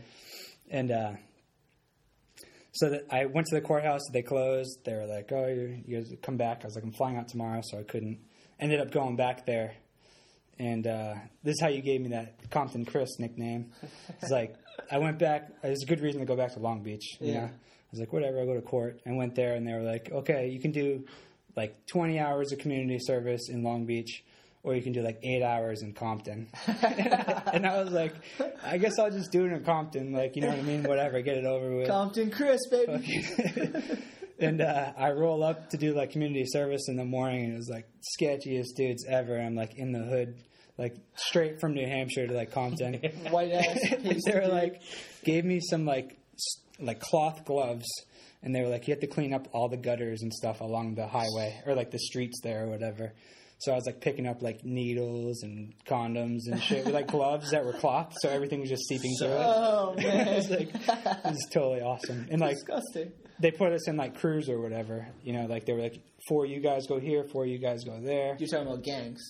And 0.70 0.90
uh, 0.92 1.12
so 2.72 2.90
that 2.90 3.02
I 3.10 3.24
went 3.26 3.46
to 3.48 3.54
the 3.56 3.62
courthouse. 3.62 4.02
They 4.12 4.22
closed. 4.22 4.84
They 4.84 4.92
were 4.94 5.06
like, 5.06 5.32
"Oh, 5.32 5.46
you, 5.48 5.82
you 5.86 5.96
guys 5.98 6.12
come 6.22 6.36
back." 6.36 6.60
I 6.62 6.66
was 6.66 6.74
like, 6.74 6.84
"I'm 6.84 6.92
flying 6.92 7.16
out 7.16 7.28
tomorrow," 7.28 7.62
so 7.64 7.78
I 7.78 7.82
couldn't. 7.84 8.18
Ended 8.60 8.80
up 8.80 8.90
going 8.90 9.16
back 9.16 9.46
there, 9.46 9.72
and 10.60 10.86
uh, 10.86 11.14
this 11.42 11.54
is 11.54 11.60
how 11.60 11.68
you 11.68 11.80
gave 11.80 12.02
me 12.02 12.10
that 12.10 12.50
Compton 12.50 12.84
Chris 12.84 13.18
nickname. 13.18 13.72
It's 14.20 14.30
like 14.30 14.54
I 14.90 14.98
went 14.98 15.18
back. 15.18 15.48
Was 15.64 15.82
a 15.82 15.86
good 15.86 16.00
reason 16.00 16.20
to 16.20 16.26
go 16.26 16.36
back 16.36 16.52
to 16.52 16.58
Long 16.58 16.82
Beach. 16.82 17.16
Yeah. 17.18 17.32
know? 17.32 17.44
I 17.46 17.90
was 17.92 18.00
like, 18.00 18.12
whatever. 18.12 18.40
I'll 18.40 18.46
go 18.46 18.54
to 18.54 18.60
court. 18.60 19.00
I 19.06 19.12
went 19.12 19.34
there, 19.34 19.54
and 19.54 19.66
they 19.66 19.72
were 19.72 19.82
like, 19.82 20.10
"Okay, 20.12 20.48
you 20.50 20.60
can 20.60 20.70
do 20.70 21.06
like 21.56 21.86
20 21.86 22.18
hours 22.20 22.52
of 22.52 22.58
community 22.58 22.98
service 23.00 23.48
in 23.48 23.62
Long 23.62 23.86
Beach." 23.86 24.22
Or 24.62 24.74
you 24.74 24.82
can 24.82 24.92
do 24.92 25.00
like 25.00 25.18
eight 25.22 25.42
hours 25.42 25.80
in 25.80 25.94
Compton, 25.94 26.46
and 26.66 27.66
I 27.66 27.82
was 27.82 27.92
like, 27.92 28.12
I 28.62 28.76
guess 28.76 28.98
I'll 28.98 29.10
just 29.10 29.32
do 29.32 29.46
it 29.46 29.52
in 29.52 29.64
Compton, 29.64 30.12
like 30.12 30.36
you 30.36 30.42
know 30.42 30.48
what 30.48 30.58
I 30.58 30.62
mean, 30.62 30.82
whatever, 30.82 31.22
get 31.22 31.38
it 31.38 31.46
over 31.46 31.74
with. 31.74 31.88
Compton 31.88 32.30
Chris, 32.30 32.60
baby. 32.70 33.24
and 34.38 34.60
uh, 34.60 34.92
I 34.98 35.12
roll 35.12 35.42
up 35.42 35.70
to 35.70 35.78
do 35.78 35.94
like 35.94 36.10
community 36.10 36.44
service 36.44 36.90
in 36.90 36.96
the 36.96 37.06
morning, 37.06 37.44
and 37.44 37.54
it 37.54 37.56
was 37.56 37.70
like 37.70 37.86
sketchiest 38.20 38.76
dudes 38.76 39.06
ever. 39.08 39.40
I'm 39.40 39.54
like 39.54 39.78
in 39.78 39.92
the 39.92 40.00
hood, 40.00 40.34
like 40.80 40.96
straight 41.14 41.60
from 41.60 41.74
New 41.74 41.86
Hampshire 41.86 42.26
to 42.26 42.32
like 42.32 42.50
Compton. 42.50 42.94
White 43.30 43.52
ass. 43.52 43.78
they 44.26 44.34
were 44.34 44.48
like, 44.48 44.82
gave 45.24 45.44
me 45.44 45.60
some 45.60 45.84
like 45.84 46.18
s- 46.34 46.62
like 46.80 46.98
cloth 47.00 47.44
gloves, 47.44 47.86
and 48.42 48.54
they 48.54 48.62
were 48.62 48.68
like, 48.68 48.88
you 48.88 48.92
have 48.94 49.00
to 49.02 49.06
clean 49.06 49.32
up 49.34 49.46
all 49.52 49.68
the 49.68 49.76
gutters 49.76 50.22
and 50.22 50.32
stuff 50.32 50.60
along 50.60 50.94
the 50.94 51.06
highway 51.06 51.60
or 51.66 51.74
like 51.74 51.90
the 51.90 51.98
streets 51.98 52.40
there 52.42 52.64
or 52.64 52.70
whatever. 52.70 53.12
So 53.58 53.72
I 53.72 53.74
was 53.74 53.84
like 53.84 54.00
picking 54.00 54.26
up 54.26 54.40
like 54.40 54.64
needles 54.64 55.42
and 55.42 55.74
condoms 55.86 56.46
and 56.50 56.62
shit 56.62 56.86
with 56.86 56.94
like 56.94 57.08
gloves 57.12 57.50
that 57.50 57.62
were 57.62 57.74
cloth, 57.74 58.14
so 58.22 58.30
everything 58.30 58.60
was 58.60 58.70
just 58.70 58.88
seeping 58.88 59.14
through 59.20 59.28
it. 59.28 59.44
Oh 59.44 59.94
it 59.98 60.02
man, 60.02 60.34
was 60.34 60.48
like 60.50 60.74
it 60.74 61.24
was 61.24 61.46
totally 61.52 61.82
awesome. 61.82 62.26
And 62.30 62.40
like 62.40 62.56
disgusting. 62.56 63.12
They 63.40 63.50
put 63.50 63.72
us 63.72 63.88
in 63.88 63.96
like 63.96 64.18
crews 64.18 64.48
or 64.48 64.60
whatever. 64.60 65.06
You 65.22 65.32
know, 65.32 65.46
like 65.46 65.64
they 65.66 65.72
were 65.72 65.80
like, 65.82 66.00
four 66.28 66.44
you 66.46 66.60
guys 66.60 66.86
go 66.86 66.98
here, 67.00 67.24
four 67.24 67.46
you 67.46 67.58
guys 67.58 67.84
go 67.84 67.98
there. 68.00 68.36
You're 68.38 68.48
talking 68.48 68.66
about 68.66 68.82
gangs. 68.84 69.20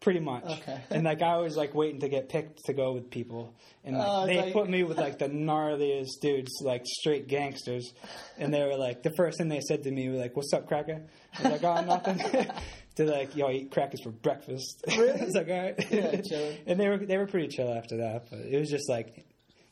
Pretty 0.00 0.20
much. 0.20 0.44
Okay. 0.44 0.80
And 0.90 1.04
like 1.04 1.22
I 1.22 1.36
was 1.36 1.56
like 1.56 1.74
waiting 1.74 2.00
to 2.00 2.08
get 2.08 2.28
picked 2.28 2.64
to 2.66 2.72
go 2.72 2.92
with 2.92 3.10
people, 3.10 3.54
and 3.84 3.96
oh, 3.96 3.98
like, 3.98 4.08
Oh, 4.08 4.26
they 4.26 4.36
like- 4.42 4.52
put 4.52 4.68
me 4.68 4.82
with 4.82 4.96
like 5.06 5.18
the 5.18 5.28
gnarliest 5.28 6.20
dudes, 6.20 6.50
like 6.62 6.84
straight 6.86 7.28
gangsters. 7.28 7.92
And 8.38 8.52
they 8.52 8.62
were 8.62 8.76
like, 8.76 9.02
the 9.02 9.12
first 9.16 9.38
thing 9.38 9.48
they 9.48 9.60
said 9.60 9.82
to 9.84 9.90
me 9.90 10.08
was 10.08 10.18
like, 10.20 10.36
"What's 10.36 10.52
up, 10.52 10.66
cracker?" 10.66 11.02
I 11.38 11.42
was 11.42 11.62
like, 11.62 11.64
"Oh, 11.64 11.84
nothing." 11.84 12.46
They're 12.96 13.06
like, 13.06 13.36
"Yo, 13.36 13.46
I 13.46 13.52
eat 13.52 13.70
crackers 13.70 14.00
for 14.02 14.10
breakfast." 14.10 14.82
Really? 14.88 15.20
I 15.20 15.24
was 15.24 15.34
like, 15.34 15.48
"All 15.48 15.60
right." 15.62 15.90
Yeah, 15.92 16.50
and 16.66 16.80
they 16.80 16.88
were 16.88 16.98
they 16.98 17.16
were 17.16 17.26
pretty 17.26 17.48
chill 17.48 17.72
after 17.72 17.98
that, 17.98 18.28
but 18.30 18.40
it 18.40 18.58
was 18.58 18.70
just 18.70 18.88
like, 18.88 19.24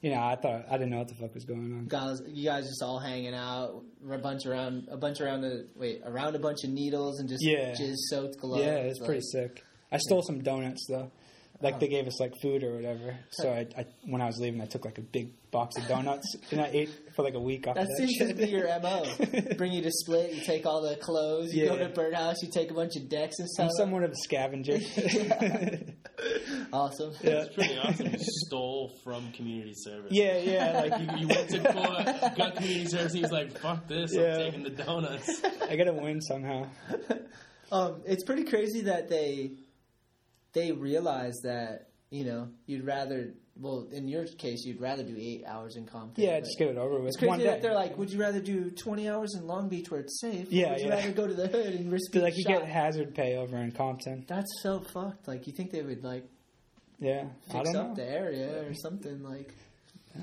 you 0.02 0.10
know, 0.10 0.20
I 0.20 0.36
thought 0.36 0.66
I 0.70 0.73
didn't 0.78 0.90
know 0.90 0.98
what 0.98 1.09
the 1.09 1.14
fuck 1.14 1.35
was 1.35 1.44
going 1.44 1.73
on. 1.73 1.86
Guys, 1.89 2.20
you 2.27 2.44
guys 2.44 2.66
just 2.68 2.82
all 2.82 2.98
hanging 2.98 3.35
out, 3.35 3.82
a 4.10 4.18
bunch 4.18 4.47
around, 4.47 4.89
a 4.90 4.97
bunch 4.97 5.20
around 5.20 5.44
a 5.44 5.64
wait, 5.74 6.02
around 6.05 6.36
a 6.36 6.39
bunch 6.39 6.64
of 6.64 6.70
needles 6.70 7.18
and 7.20 7.28
just 7.28 7.44
Yeah. 7.44 7.73
jizz 7.74 7.94
soaked 8.10 8.39
gloves. 8.39 8.64
Yeah, 8.64 8.77
it's 8.77 9.01
like- 9.01 9.06
pretty 9.06 9.23
sick. 9.32 9.62
I 9.90 9.98
stole 9.98 10.23
some 10.23 10.43
donuts 10.43 10.85
though. 10.89 11.10
Like 11.61 11.81
they 11.81 11.89
gave 11.89 12.07
us 12.07 12.20
like 12.20 12.33
food 12.43 12.62
or 12.65 12.74
whatever. 12.74 13.16
So 13.31 13.51
I, 13.51 13.66
I 13.81 13.87
when 14.05 14.20
I 14.20 14.27
was 14.27 14.39
leaving, 14.39 14.61
I 14.61 14.66
took 14.66 14.85
like 14.85 14.99
a 14.99 15.03
big 15.03 15.33
box 15.51 15.77
of 15.78 15.89
donuts 15.89 16.37
and 16.51 16.61
I 16.61 16.66
ate 16.73 16.91
for 17.15 17.23
like 17.23 17.35
a 17.35 17.41
week 17.41 17.66
off 17.66 17.77
That 17.77 17.83
of 17.85 17.89
that 17.89 17.97
seems 17.97 18.19
to 18.19 18.27
shit. 18.28 18.37
be 18.37 18.47
your 18.49 18.66
mo. 18.81 19.05
Bring 19.57 19.73
you 19.73 19.81
to 19.83 19.91
split. 19.91 20.35
You 20.35 20.43
take 20.43 20.66
all 20.66 20.83
the 20.83 20.97
clothes. 20.97 21.55
You 21.55 21.69
go 21.69 21.77
Yeah. 21.77 21.89
to 21.89 21.95
birdhouse. 21.95 22.43
You 22.43 22.51
take 22.53 22.70
a 22.70 22.74
bunch 22.74 22.97
of 22.97 23.09
decks 23.09 23.39
and 23.39 23.49
stuff. 23.49 23.65
I'm 23.65 23.70
stuff. 23.70 23.85
somewhat 23.85 24.03
of 24.03 24.11
a 24.11 24.16
scavenger. 24.16 24.74
awesome. 26.73 27.12
yeah. 27.23 27.31
It's 27.43 27.55
pretty 27.55 27.78
awesome. 27.78 28.07
You 28.07 28.19
stole 28.47 28.93
from 29.05 29.33
community 29.33 29.73
service. 29.77 30.12
yeah, 30.12 30.39
yeah. 30.39 30.87
Like 30.89 31.01
You, 31.01 31.19
you 31.20 31.28
went 31.28 31.49
to 31.51 31.61
court, 31.73 32.37
got 32.37 32.57
community 32.57 32.87
service, 32.87 33.12
and 33.12 33.16
he 33.16 33.23
was 33.23 33.33
like, 33.33 33.59
"Fuck 33.59 33.87
this! 33.89 34.15
Yeah. 34.15 34.35
I'm 34.37 34.41
taking 34.43 34.62
the 34.65 34.70
donuts." 34.70 35.43
I 35.69 35.77
gotta 35.77 35.93
win 35.93 36.20
somehow. 36.20 36.66
Um, 37.73 38.03
it's 38.07 38.24
pretty 38.24 38.45
crazy 38.45 38.83
that 38.83 39.09
they 39.09 39.53
they 40.57 40.73
realize 40.73 41.35
that 41.45 41.91
you 42.11 42.24
know 42.24 42.49
you'd 42.66 42.85
rather. 42.85 43.35
Well, 43.59 43.89
in 43.91 44.07
your 44.07 44.27
case, 44.27 44.65
you'd 44.66 44.83
rather 44.83 45.03
do 45.03 45.16
eight 45.19 45.45
hours 45.47 45.77
in 45.77 45.87
Compton. 45.87 46.23
Yeah, 46.23 46.41
just 46.41 46.59
get 46.59 46.69
it 46.69 46.77
over 46.77 46.99
with. 46.99 47.07
It's 47.09 47.16
crazy 47.16 47.28
One 47.31 47.39
that 47.39 47.55
day. 47.55 47.61
they're 47.62 47.74
like, 47.74 47.97
would 47.97 48.11
you 48.12 48.20
rather 48.20 48.39
do 48.39 48.70
20 48.70 49.09
hours 49.09 49.35
in 49.35 49.47
Long 49.47 49.70
Beach 49.70 49.91
where 49.91 50.01
it's 50.01 50.20
safe? 50.20 50.49
or 50.49 50.55
Yeah, 50.55 50.73
would 50.73 50.81
you 50.81 50.89
yeah. 50.89 50.95
rather 50.97 51.12
go 51.12 51.27
to 51.27 51.33
the 51.33 51.49
hood 51.49 51.73
and 51.73 51.91
risk 51.91 52.12
Feel 52.12 52.20
being 52.20 52.35
like 52.35 52.37
you 52.39 52.45
get 52.45 52.66
hazard 52.69 53.15
pay 53.15 53.37
over 53.39 53.57
in 53.57 53.73
Compton. 53.73 54.27
That's 54.28 54.51
so 54.62 54.81
fucked. 54.93 55.27
Like, 55.27 55.47
you 55.47 55.55
think 55.55 55.70
they 55.70 55.81
would, 55.81 56.05
like, 56.05 56.28
Yeah, 57.01 57.28
I 57.49 57.53
fix 57.53 57.73
don't 57.73 57.77
up 57.77 57.89
know. 57.89 57.95
the 57.95 58.05
area 58.11 58.62
or 58.69 58.74
something? 58.74 59.23
Like, 59.23 59.55
at 60.15 60.23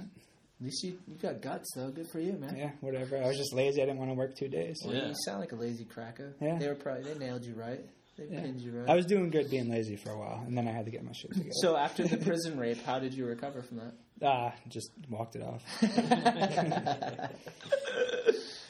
least 0.62 0.84
you, 0.84 1.00
you 1.08 1.16
got 1.20 1.42
guts, 1.42 1.72
though. 1.76 1.90
Good 1.90 2.10
for 2.12 2.20
you, 2.20 2.34
man. 2.34 2.56
Yeah, 2.56 2.70
whatever. 2.82 3.18
I 3.18 3.28
was 3.30 3.38
just 3.38 3.52
lazy. 3.56 3.82
I 3.82 3.86
didn't 3.86 3.98
want 3.98 4.12
to 4.12 4.16
work 4.16 4.36
two 4.36 4.48
days. 4.48 4.78
Well, 4.86 4.96
Yeah. 4.96 5.08
You 5.08 5.16
sound 5.26 5.40
like 5.40 5.54
a 5.54 5.56
lazy 5.56 5.86
cracker. 5.86 6.36
Yeah. 6.40 6.60
They 6.60 6.68
were 6.68 6.76
probably, 6.76 7.12
they 7.12 7.18
nailed 7.18 7.44
you 7.46 7.56
right. 7.56 7.82
They 8.18 8.26
Yeah. 8.30 8.42
pinned 8.42 8.62
you 8.62 8.72
right. 8.80 8.90
I 8.90 8.96
was 8.96 9.06
doing 9.06 9.30
good 9.32 9.50
being 9.50 9.70
lazy 9.70 9.96
for 9.96 10.12
a 10.12 10.18
while, 10.18 10.44
and 10.46 10.56
then 10.58 10.68
I 10.68 10.72
had 10.72 10.86
to 10.86 10.92
get 10.92 11.04
my 11.04 11.14
shit 11.14 11.32
together. 11.32 11.50
so, 11.54 11.76
after 11.76 12.08
the 12.08 12.18
prison 12.18 12.58
rape, 12.60 12.82
how 12.86 13.00
did 13.00 13.14
you 13.14 13.26
recover 13.26 13.62
from 13.64 13.78
that? 13.78 13.94
ah, 14.24 14.54
just 14.70 14.92
walked 15.10 15.36
it 15.36 15.42
off. 15.42 15.64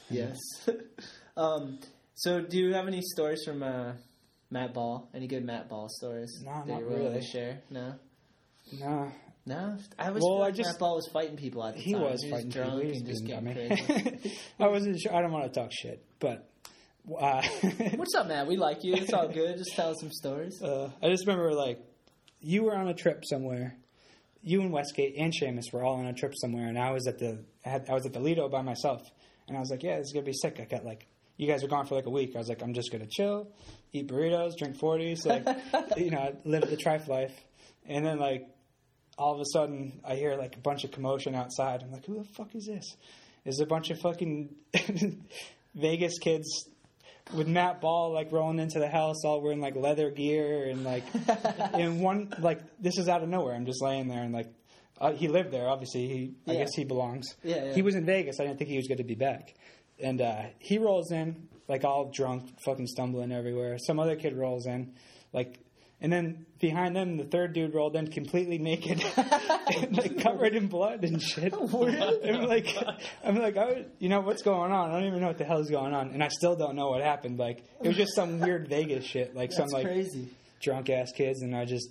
yes. 0.09 0.37
um, 1.37 1.79
so, 2.15 2.41
do 2.41 2.57
you 2.57 2.73
have 2.73 2.87
any 2.87 3.01
stories 3.01 3.43
from 3.45 3.63
uh, 3.63 3.93
Matt 4.49 4.73
Ball? 4.73 5.09
Any 5.13 5.27
good 5.27 5.43
Matt 5.45 5.69
Ball 5.69 5.87
stories 5.89 6.41
No, 6.43 6.51
that 6.51 6.67
not 6.67 6.79
you're 6.79 6.89
willing 6.89 7.05
really. 7.07 7.19
to 7.21 7.25
share? 7.27 7.61
No. 7.69 7.95
No, 8.79 9.11
No, 9.45 9.77
I 9.99 10.11
was. 10.11 10.21
Well, 10.23 10.35
Well, 10.35 10.43
I 10.43 10.47
I 10.47 10.51
just- 10.51 10.69
Matt 10.69 10.79
Ball 10.79 10.95
was 10.95 11.09
fighting 11.11 11.35
people 11.35 11.65
at 11.65 11.75
the 11.75 11.79
time. 11.81 11.85
he 11.85 11.93
time. 11.93 12.01
was 12.03 12.25
fighting 12.29 12.49
drunk 12.49 12.71
people. 12.71 12.79
He 12.81 12.87
was 12.87 12.97
and 12.99 13.07
just 13.07 13.25
getting 13.25 13.53
crazy. 13.53 14.37
I 14.59 14.67
wasn't 14.67 14.99
sure. 15.01 15.13
I 15.13 15.21
don't 15.21 15.31
want 15.31 15.51
to 15.53 15.59
talk 15.59 15.71
shit, 15.73 16.01
but 16.19 16.49
uh, 17.11 17.41
What's 17.95 18.15
up, 18.15 18.27
man? 18.27 18.47
We 18.47 18.57
like 18.57 18.83
you. 18.83 18.93
It's 18.93 19.13
all 19.13 19.27
good. 19.27 19.57
Just 19.57 19.75
tell 19.75 19.89
us 19.89 19.97
some 19.99 20.11
stories. 20.11 20.61
uh, 20.61 20.89
I 21.01 21.09
just 21.09 21.25
remember 21.27 21.53
like 21.53 21.79
you 22.41 22.63
were 22.63 22.75
on 22.75 22.87
a 22.87 22.93
trip 22.93 23.23
somewhere. 23.25 23.75
You 24.41 24.61
and 24.61 24.71
Westgate 24.71 25.15
and 25.17 25.33
Seamus 25.33 25.71
were 25.71 25.83
all 25.83 25.95
on 25.95 26.05
a 26.05 26.13
trip 26.13 26.33
somewhere, 26.35 26.67
and 26.67 26.77
I 26.77 26.91
was 26.91 27.07
at 27.07 27.17
the 27.17 27.39
I, 27.65 27.69
had, 27.69 27.89
I 27.89 27.93
was 27.93 28.05
at 28.05 28.13
the 28.13 28.19
Lido 28.19 28.49
by 28.49 28.61
myself, 28.61 29.01
and 29.47 29.55
I 29.55 29.59
was 29.59 29.69
like, 29.69 29.83
"Yeah, 29.83 29.97
this 29.97 30.07
is 30.07 30.13
gonna 30.13 30.25
be 30.25 30.33
sick." 30.33 30.59
I 30.59 30.65
got 30.65 30.85
like, 30.85 31.07
you 31.37 31.47
guys 31.47 31.61
were 31.61 31.69
gone 31.69 31.85
for 31.85 31.95
like 31.95 32.05
a 32.05 32.09
week. 32.09 32.35
I 32.35 32.39
was 32.39 32.49
like, 32.49 32.61
"I'm 32.61 32.73
just 32.73 32.91
gonna 32.91 33.07
chill, 33.09 33.47
eat 33.93 34.07
burritos, 34.07 34.57
drink 34.57 34.77
40s, 34.77 35.25
like, 35.25 35.47
you 35.97 36.11
know, 36.11 36.35
live 36.43 36.69
the 36.69 36.77
trife 36.77 37.07
life." 37.07 37.33
And 37.85 38.05
then 38.05 38.19
like, 38.19 38.47
all 39.17 39.33
of 39.33 39.39
a 39.39 39.45
sudden, 39.53 40.01
I 40.05 40.15
hear 40.15 40.35
like 40.35 40.55
a 40.55 40.59
bunch 40.59 40.83
of 40.83 40.91
commotion 40.91 41.35
outside. 41.35 41.81
I'm 41.81 41.91
like, 41.91 42.05
"Who 42.05 42.17
the 42.17 42.25
fuck 42.25 42.53
is 42.55 42.65
this?" 42.65 42.97
Is 43.45 43.59
a 43.59 43.65
bunch 43.65 43.89
of 43.91 43.99
fucking 43.99 44.55
Vegas 45.75 46.17
kids 46.19 46.69
with 47.33 47.47
Matt 47.47 47.81
Ball 47.81 48.13
like 48.13 48.31
rolling 48.31 48.59
into 48.59 48.79
the 48.79 48.89
house, 48.89 49.23
all 49.23 49.41
wearing 49.41 49.61
like 49.61 49.75
leather 49.75 50.09
gear 50.11 50.69
and 50.69 50.83
like 50.83 51.03
in 51.73 51.99
one 51.99 52.33
like 52.39 52.61
this 52.79 52.97
is 52.97 53.07
out 53.07 53.23
of 53.23 53.29
nowhere. 53.29 53.55
I'm 53.55 53.65
just 53.65 53.81
laying 53.81 54.07
there 54.07 54.23
and 54.23 54.33
like 54.33 54.47
uh, 54.99 55.11
he 55.11 55.27
lived 55.27 55.51
there. 55.51 55.67
Obviously, 55.67 56.07
he 56.07 56.33
I 56.51 56.55
guess 56.55 56.73
he 56.75 56.83
belongs. 56.83 57.35
Yeah, 57.43 57.65
yeah. 57.65 57.73
He 57.73 57.81
was 57.81 57.95
in 57.95 58.05
Vegas. 58.05 58.39
I 58.39 58.43
didn't 58.43 58.57
think 58.57 58.69
he 58.69 58.77
was 58.77 58.87
going 58.87 58.99
to 58.99 59.03
be 59.03 59.15
back. 59.15 59.53
And 59.99 60.21
uh, 60.21 60.43
he 60.59 60.77
rolls 60.77 61.11
in 61.11 61.47
like 61.67 61.83
all 61.83 62.11
drunk, 62.13 62.49
fucking 62.65 62.87
stumbling 62.87 63.31
everywhere. 63.31 63.77
Some 63.79 63.99
other 63.99 64.15
kid 64.15 64.35
rolls 64.35 64.65
in, 64.65 64.93
like, 65.31 65.59
And 66.03 66.11
then 66.11 66.45
behind 66.59 66.97
them, 66.97 67.15
the 67.15 67.23
third 67.23 67.53
dude 67.53 67.73
rolled 67.73 67.95
in 67.95 68.07
completely 68.07 68.57
naked, 68.57 69.01
and, 69.15 69.97
like 69.97 70.19
covered 70.21 70.53
in 70.53 70.67
blood 70.67 71.05
and 71.05 71.21
shit. 71.21 71.53
I'm 71.61 72.43
like, 72.43 72.67
I'm 73.23 73.37
like, 73.37 73.55
I, 73.55 73.85
you 73.99 74.09
know 74.09 74.19
what's 74.19 74.41
going 74.41 74.73
on? 74.73 74.91
I 74.91 74.93
don't 74.93 75.07
even 75.07 75.21
know 75.21 75.27
what 75.27 75.37
the 75.37 75.45
hell 75.45 75.59
is 75.59 75.69
going 75.69 75.93
on, 75.93 76.09
and 76.09 76.21
I 76.21 76.27
still 76.27 76.57
don't 76.57 76.75
know 76.75 76.89
what 76.89 77.01
happened. 77.01 77.39
Like 77.39 77.63
it 77.81 77.87
was 77.87 77.95
just 77.95 78.15
some 78.15 78.41
weird 78.41 78.67
Vegas 78.67 79.05
shit, 79.05 79.33
like 79.33 79.53
some 79.53 79.69
like 79.69 79.85
crazy. 79.85 80.27
drunk 80.61 80.89
ass 80.89 81.13
kids, 81.15 81.41
and 81.41 81.55
I 81.55 81.65
just. 81.65 81.89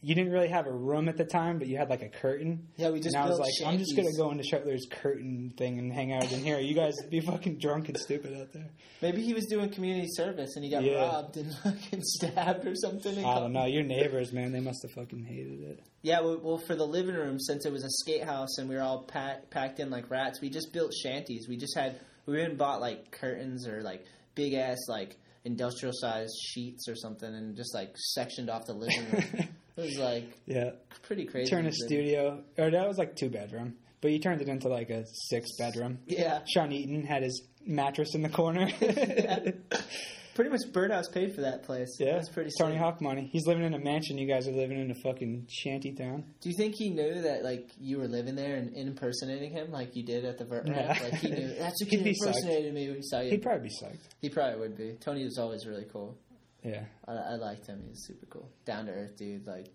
You 0.00 0.14
didn't 0.14 0.30
really 0.32 0.48
have 0.48 0.66
a 0.68 0.72
room 0.72 1.08
at 1.08 1.16
the 1.16 1.24
time, 1.24 1.58
but 1.58 1.66
you 1.66 1.76
had 1.76 1.90
like 1.90 2.02
a 2.02 2.08
curtain. 2.08 2.68
Yeah, 2.76 2.90
we 2.90 3.00
just 3.00 3.16
and 3.16 3.24
I 3.24 3.28
was 3.28 3.40
like, 3.40 3.50
I'm 3.66 3.78
just 3.78 3.96
gonna 3.96 4.12
go 4.16 4.30
into 4.30 4.44
Shetler's 4.44 4.86
curtain 4.88 5.52
thing 5.56 5.78
and 5.80 5.92
hang 5.92 6.12
out 6.12 6.30
in 6.30 6.38
here. 6.44 6.60
You 6.60 6.74
guys 6.74 6.94
be 7.10 7.18
fucking 7.32 7.58
drunk 7.58 7.88
and 7.88 7.98
stupid 7.98 8.38
out 8.40 8.52
there. 8.52 8.68
Maybe 9.02 9.22
he 9.22 9.34
was 9.34 9.46
doing 9.46 9.70
community 9.70 10.06
service 10.10 10.54
and 10.54 10.64
he 10.64 10.70
got 10.70 10.84
Yeah. 10.84 11.02
robbed 11.04 11.36
and 11.36 11.52
fucking 11.64 12.02
stabbed 12.02 12.64
or 12.64 12.76
something. 12.76 13.24
I 13.24 13.40
don't 13.40 13.52
know. 13.52 13.64
Your 13.66 13.82
neighbors, 13.82 14.32
man, 14.32 14.52
they 14.52 14.60
must 14.60 14.82
have 14.82 14.92
fucking 14.92 15.24
hated 15.24 15.62
it. 15.62 15.82
Yeah, 16.02 16.20
well, 16.20 16.38
well, 16.40 16.58
for 16.58 16.76
the 16.76 16.86
living 16.86 17.16
room, 17.16 17.40
since 17.40 17.66
it 17.66 17.72
was 17.72 17.82
a 17.82 17.90
skate 17.90 18.22
house 18.22 18.58
and 18.58 18.68
we 18.68 18.76
were 18.76 18.82
all 18.82 19.02
pack, 19.02 19.50
packed 19.50 19.80
in 19.80 19.90
like 19.90 20.10
rats, 20.10 20.40
we 20.40 20.48
just 20.48 20.72
built 20.72 20.92
shanties. 20.94 21.46
We 21.48 21.56
just 21.56 21.76
had 21.76 21.98
we 22.24 22.40
even 22.40 22.56
bought 22.56 22.80
like 22.80 23.10
curtains 23.10 23.66
or 23.66 23.82
like 23.82 24.04
big 24.36 24.54
ass 24.54 24.78
like 24.88 25.16
industrial 25.44 25.92
sized 25.92 26.34
sheets 26.40 26.88
or 26.88 26.94
something, 26.94 27.34
and 27.34 27.56
just 27.56 27.74
like 27.74 27.96
sectioned 27.96 28.48
off 28.48 28.64
the 28.66 28.74
living 28.74 29.04
room. 29.10 29.48
it 29.78 29.82
was 29.86 29.98
like 29.98 30.24
Yeah. 30.46 30.70
pretty 31.02 31.24
crazy. 31.24 31.48
Turn 31.50 31.66
a 31.66 31.72
studio, 31.72 32.42
or 32.58 32.70
that 32.70 32.86
was 32.86 32.98
like 32.98 33.16
two 33.16 33.30
bedroom, 33.30 33.76
but 34.00 34.10
you 34.10 34.18
turned 34.18 34.42
it 34.42 34.48
into 34.48 34.68
like 34.68 34.90
a 34.90 35.04
six 35.30 35.48
bedroom. 35.58 35.98
Yeah, 36.06 36.40
Sean 36.52 36.72
Eaton 36.72 37.04
had 37.04 37.22
his 37.22 37.42
mattress 37.66 38.14
in 38.14 38.22
the 38.22 38.28
corner. 38.28 38.68
pretty 40.34 40.50
much 40.50 40.60
Birdhouse 40.72 41.08
paid 41.08 41.34
for 41.34 41.40
that 41.40 41.64
place. 41.64 41.88
yeah, 41.98 42.12
that's 42.14 42.28
pretty. 42.28 42.50
Tony 42.60 42.74
sick. 42.74 42.80
Hawk 42.80 43.00
money. 43.00 43.28
He's 43.32 43.46
living 43.46 43.64
in 43.64 43.74
a 43.74 43.78
mansion. 43.78 44.18
You 44.18 44.28
guys 44.28 44.46
are 44.46 44.52
living 44.52 44.78
in 44.80 44.90
a 44.90 44.94
fucking 45.02 45.46
shanty 45.50 45.92
town. 45.94 46.24
Do 46.40 46.48
you 46.48 46.54
think 46.56 46.74
he 46.76 46.90
knew 46.90 47.22
that 47.22 47.42
like 47.42 47.68
you 47.80 47.98
were 47.98 48.06
living 48.08 48.36
there 48.36 48.54
and 48.56 48.72
impersonating 48.76 49.50
him 49.50 49.72
like 49.72 49.96
you 49.96 50.04
did 50.04 50.24
at 50.24 50.38
the 50.38 50.44
vert? 50.44 50.66
Nah. 50.66 50.74
Like 50.88 51.14
he 51.14 51.28
knew 51.30 51.48
that's 51.58 51.82
what 51.82 51.90
psyched. 51.92 52.06
impersonated 52.06 52.72
me 52.74 52.86
when 52.86 52.96
he 52.96 53.02
saw 53.02 53.20
you. 53.20 53.30
He'd 53.30 53.42
probably 53.42 53.68
be 53.68 53.74
psyched. 53.84 53.98
he 54.20 54.28
probably 54.28 54.60
would 54.60 54.76
be. 54.76 54.96
Tony 55.00 55.24
was 55.24 55.38
always 55.38 55.66
really 55.66 55.86
cool. 55.92 56.16
Yeah, 56.62 56.84
I, 57.06 57.12
I 57.12 57.34
liked 57.36 57.66
him. 57.66 57.80
He 57.82 57.90
was 57.90 58.06
super 58.06 58.26
cool, 58.26 58.50
down 58.64 58.86
to 58.86 58.92
earth 58.92 59.16
dude. 59.16 59.46
Like 59.46 59.68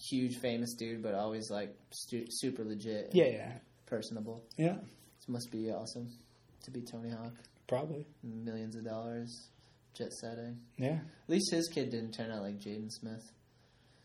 huge 0.00 0.36
famous 0.38 0.74
dude, 0.74 1.02
but 1.02 1.14
always 1.14 1.50
like 1.50 1.74
stu- 1.90 2.26
super 2.30 2.64
legit. 2.64 3.10
yeah, 3.12 3.26
yeah, 3.26 3.52
personable. 3.86 4.44
yeah. 4.56 4.76
This 5.18 5.28
must 5.28 5.50
be 5.52 5.70
awesome 5.70 6.08
to 6.64 6.70
be 6.70 6.80
Tony 6.82 7.10
Hawk. 7.10 7.34
Probably. 7.68 8.06
Millions 8.22 8.74
of 8.76 8.84
dollars, 8.84 9.48
jet 9.94 10.12
setting. 10.12 10.58
Yeah. 10.76 10.98
At 10.98 11.28
least 11.28 11.52
his 11.52 11.68
kid 11.68 11.90
didn't 11.90 12.12
turn 12.12 12.30
out 12.32 12.42
like 12.42 12.58
Jaden 12.58 12.90
Smith. 12.90 13.22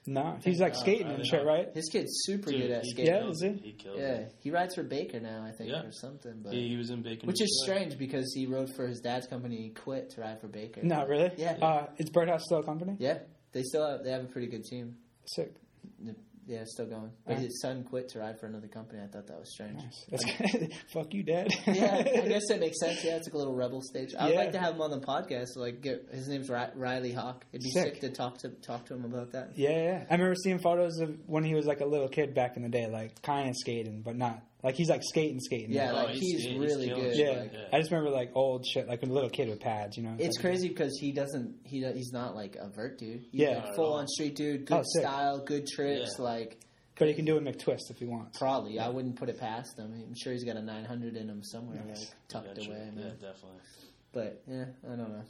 No, 0.09 0.37
he's 0.43 0.61
like 0.61 0.73
skating 0.73 1.07
I 1.07 1.09
and 1.09 1.17
don't 1.17 1.25
shit, 1.27 1.45
right? 1.45 1.67
His 1.73 1.89
kid's 1.91 2.09
super 2.23 2.49
Dude, 2.49 2.61
good 2.61 2.71
at 2.71 2.83
he 2.85 2.91
skating. 2.91 3.13
Yeah, 3.13 3.27
is 3.29 3.41
he? 3.41 3.47
it. 3.49 3.59
He 3.61 3.71
kills 3.73 3.99
Yeah, 3.99 4.13
it. 4.13 4.33
he 4.41 4.51
rides 4.51 4.73
for 4.75 4.83
Baker 4.83 5.19
now, 5.19 5.43
I 5.45 5.51
think, 5.51 5.69
Yeah. 5.69 5.83
or 5.83 5.91
something. 5.91 6.39
But 6.43 6.53
He, 6.53 6.69
he 6.69 6.77
was 6.77 6.89
in 6.91 7.01
Bacon. 7.01 7.27
which 7.27 7.41
is 7.41 7.61
before 7.65 7.75
strange 7.77 7.97
because 7.99 8.33
he 8.33 8.45
rode 8.45 8.73
for 8.73 8.87
his 8.87 9.01
dad's 9.01 9.27
company. 9.27 9.57
He 9.57 9.69
quit 9.71 10.11
to 10.11 10.21
ride 10.21 10.39
for 10.39 10.47
Baker. 10.47 10.81
No, 10.81 11.05
really? 11.05 11.31
Yeah. 11.37 11.57
Uh, 11.61 11.87
is 11.97 12.09
Birdhouse 12.09 12.45
still 12.45 12.59
a 12.59 12.63
company? 12.63 12.95
Yeah, 12.99 13.19
they 13.51 13.63
still 13.63 13.85
have, 13.85 14.03
they 14.05 14.11
have 14.11 14.23
a 14.23 14.27
pretty 14.27 14.47
good 14.47 14.63
team. 14.63 14.95
Sick. 15.25 15.53
Yeah, 16.47 16.63
still 16.65 16.85
going. 16.85 17.11
But 17.25 17.39
his 17.39 17.61
son 17.61 17.83
quit 17.83 18.07
to 18.09 18.19
ride 18.19 18.39
for 18.39 18.45
another 18.45 18.67
company. 18.69 19.01
I 19.03 19.07
thought 19.07 19.27
that 19.27 19.37
was 19.37 19.51
strange. 19.51 19.75
Nice. 19.83 20.05
That's 20.09 20.51
good. 20.51 20.73
Fuck 20.93 21.13
you, 21.13 21.21
Dad. 21.23 21.49
yeah, 21.67 21.95
I 21.97 22.03
guess 22.27 22.47
that 22.47 22.61
makes 22.61 22.79
sense. 22.79 23.03
Yeah, 23.03 23.17
it's 23.17 23.27
like 23.27 23.33
a 23.33 23.37
little 23.37 23.53
rebel 23.53 23.81
stage. 23.81 24.15
I 24.17 24.25
would 24.25 24.33
Yeah. 24.33 24.39
like 24.39 24.51
to 24.53 24.59
have 24.59 24.75
him 24.75 24.81
on 24.81 24.91
the 24.91 25.01
podcast. 25.01 25.47
So 25.49 25.59
like, 25.59 25.81
get 25.81 26.07
his 26.11 26.29
name's 26.29 26.49
Riley 26.49 27.11
Hawk. 27.11 27.45
It'd 27.51 27.63
be 27.63 27.69
Sick. 27.71 27.95
sick. 27.95 27.99
to 28.01 28.09
talk 28.11 28.37
to 28.39 28.49
talk 28.49 28.85
to 28.85 28.93
him 28.93 29.03
about 29.03 29.33
that. 29.33 29.51
Yeah, 29.57 29.69
yeah. 29.71 30.05
I 30.09 30.13
remember 30.13 30.35
seeing 30.35 30.59
photos 30.59 30.99
of 30.99 31.17
when 31.27 31.43
he 31.43 31.53
was 31.53 31.65
like 31.65 31.81
a 31.81 31.85
little 31.85 32.07
kid 32.07 32.33
back 32.33 32.55
in 32.55 32.63
the 32.63 32.69
day, 32.69 32.87
like 32.87 33.21
kind 33.21 33.49
of 33.49 33.55
skating, 33.57 34.01
but 34.01 34.15
not 34.15 34.41
like 34.63 34.75
he's 34.75 34.89
like 34.89 35.01
skating, 35.03 35.39
skating. 35.39 35.71
Yeah, 35.71 35.91
Oh, 35.91 35.95
like 35.95 36.09
he's- 36.15 36.41
he's, 36.41 36.43
he's 36.45 36.57
really 36.59 36.89
good. 36.89 37.15
yeah. 37.15 37.29
Like, 37.41 37.53
Yeah. 37.53 37.59
I 37.73 37.79
just 37.79 37.91
remember 37.91 38.09
like 38.11 38.31
old 38.35 38.65
shit, 38.65 38.87
like 38.87 39.03
a 39.03 39.05
little 39.05 39.29
kid 39.29 39.49
with 39.49 39.59
pads. 39.59 39.97
You 39.97 40.03
know, 40.03 40.15
it's 40.17 40.37
like- 40.37 40.41
crazy 40.45 40.67
because 40.69 40.97
he 40.99 41.11
doesn't. 41.11 41.55
He 41.63 41.81
do- 41.81 41.93
he's 41.93 42.11
not 42.11 42.35
like 42.35 42.55
a 42.55 42.67
vert 42.69 42.97
dude. 42.97 43.21
He's 43.31 43.41
Yeah. 43.41 43.63
like 43.65 43.75
full 43.75 43.93
on 43.93 44.07
street 44.07 44.35
dude. 44.35 44.61
Oh, 44.63 44.65
good 44.65 44.79
Oh, 44.79 44.99
style, 45.01 45.39
good 45.45 45.67
tricks. 45.67 46.11
Yeah. 46.17 46.23
Like 46.23 46.57
But 46.99 47.07
he 47.07 47.13
can 47.13 47.25
do 47.25 47.37
a 47.37 47.41
McTwist 47.41 47.91
if 47.91 47.97
he 47.99 48.05
wants. 48.05 48.39
probably, 48.39 48.79
I 48.79 48.89
wouldn't 48.89 49.17
put 49.17 49.29
it 49.29 49.37
past 49.39 49.77
him. 49.77 49.93
I'm 49.93 50.15
sure 50.15 50.33
he's 50.33 50.43
got 50.43 50.57
a 50.57 50.61
900 50.63 51.15
in 51.15 51.29
him 51.29 51.43
somewhere, 51.43 51.83
Nice. 51.85 51.99
like 51.99 52.09
tucked 52.27 52.47
Eventually. 52.57 52.75
away. 52.77 52.91
Yeah, 52.95 53.03
definitely. 53.11 53.59
But 54.11 54.41
yeah, 54.47 54.65
I 54.83 54.95
don't 54.95 55.09
know. 55.11 55.23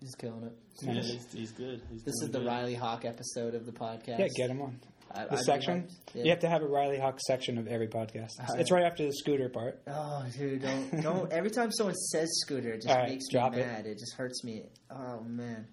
He's 0.00 0.14
killing 0.14 0.44
it. 0.44 0.52
Yeah, 0.82 0.92
Nice. 0.94 1.12
he's, 1.12 1.32
he's 1.32 1.52
good. 1.52 1.82
He's 1.90 2.02
This 2.04 2.14
is 2.22 2.30
the 2.30 2.38
good. 2.38 2.46
Riley 2.46 2.74
Hawk 2.74 3.04
episode 3.04 3.54
of 3.54 3.66
the 3.66 3.72
podcast. 3.72 4.18
Yeah, 4.18 4.28
get 4.34 4.48
him 4.50 4.60
on 4.62 4.80
I, 5.14 5.24
the 5.26 5.32
I'd 5.34 5.38
section. 5.40 5.88
Yeah. 6.12 6.24
You 6.24 6.30
have 6.30 6.40
to 6.40 6.48
have 6.48 6.62
a 6.62 6.66
Riley 6.66 6.98
Hawk 6.98 7.20
section 7.20 7.56
of 7.58 7.66
every 7.68 7.88
podcast. 7.88 8.30
Oh, 8.40 8.42
it's, 8.42 8.50
Alright. 8.50 8.60
it's 8.60 8.70
right 8.72 8.84
after 8.84 9.04
the 9.06 9.12
scooter 9.12 9.48
part. 9.48 9.80
Oh, 9.86 10.24
dude, 10.36 10.62
don't 10.62 11.00
don't. 11.02 11.32
Every 11.32 11.50
time 11.50 11.70
someone 11.72 11.94
says 11.94 12.28
scooter, 12.44 12.70
it 12.72 12.82
just 12.82 12.88
right, 12.94 13.08
makes 13.10 13.24
me 13.28 13.32
drop 13.38 13.54
it. 13.54 13.66
mad. 13.66 13.86
It. 13.86 13.98
just 13.98 14.14
hurts 14.14 14.42
me. 14.44 14.64
Oh 14.90 15.20
man, 15.20 15.66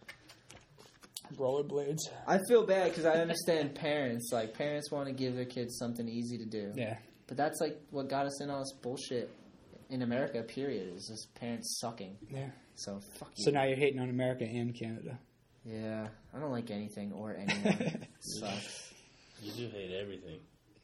Rollerblades. 1.37 1.99
I 2.27 2.39
feel 2.47 2.65
bad 2.65 2.89
because 2.89 3.05
I 3.05 3.13
understand 3.19 3.75
parents. 3.75 4.29
Like 4.33 4.53
parents 4.53 4.91
want 4.91 5.07
to 5.07 5.13
give 5.13 5.35
their 5.35 5.45
kids 5.45 5.77
something 5.77 6.07
easy 6.07 6.37
to 6.37 6.45
do, 6.45 6.73
Yeah. 6.75 6.97
but 7.27 7.37
that's 7.37 7.59
like 7.61 7.79
what 7.89 8.09
got 8.09 8.25
us 8.25 8.41
in 8.41 8.49
all 8.49 8.59
this 8.59 8.73
bullshit 8.81 9.31
in 9.89 10.01
America. 10.01 10.41
Period. 10.43 10.93
Is 10.95 11.07
just 11.07 11.33
parents 11.35 11.79
sucking. 11.79 12.17
Yeah. 12.29 12.49
So 12.75 12.99
fuck 13.17 13.29
you. 13.37 13.45
So 13.45 13.51
now 13.51 13.63
you're 13.63 13.77
hating 13.77 13.99
on 13.99 14.09
America 14.09 14.43
and 14.43 14.73
Canada. 14.77 15.17
yeah, 15.65 16.07
I 16.35 16.39
don't 16.39 16.51
like 16.51 16.69
anything 16.71 17.11
or 17.13 17.35
anyone. 17.35 18.05
Sucks. 18.19 18.90
You 19.41 19.51
do 19.53 19.69
hate 19.69 19.91
everything. 19.99 20.39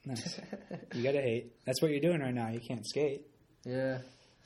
Nice. 0.06 0.40
you 0.96 1.04
gotta 1.04 1.22
hate. 1.22 1.54
That's 1.66 1.82
what 1.82 1.92
you're 1.92 2.00
doing 2.00 2.22
right 2.22 2.34
now. 2.34 2.50
You 2.50 2.60
can't 2.60 2.86
skate, 2.86 3.28
Yeah. 3.66 4.00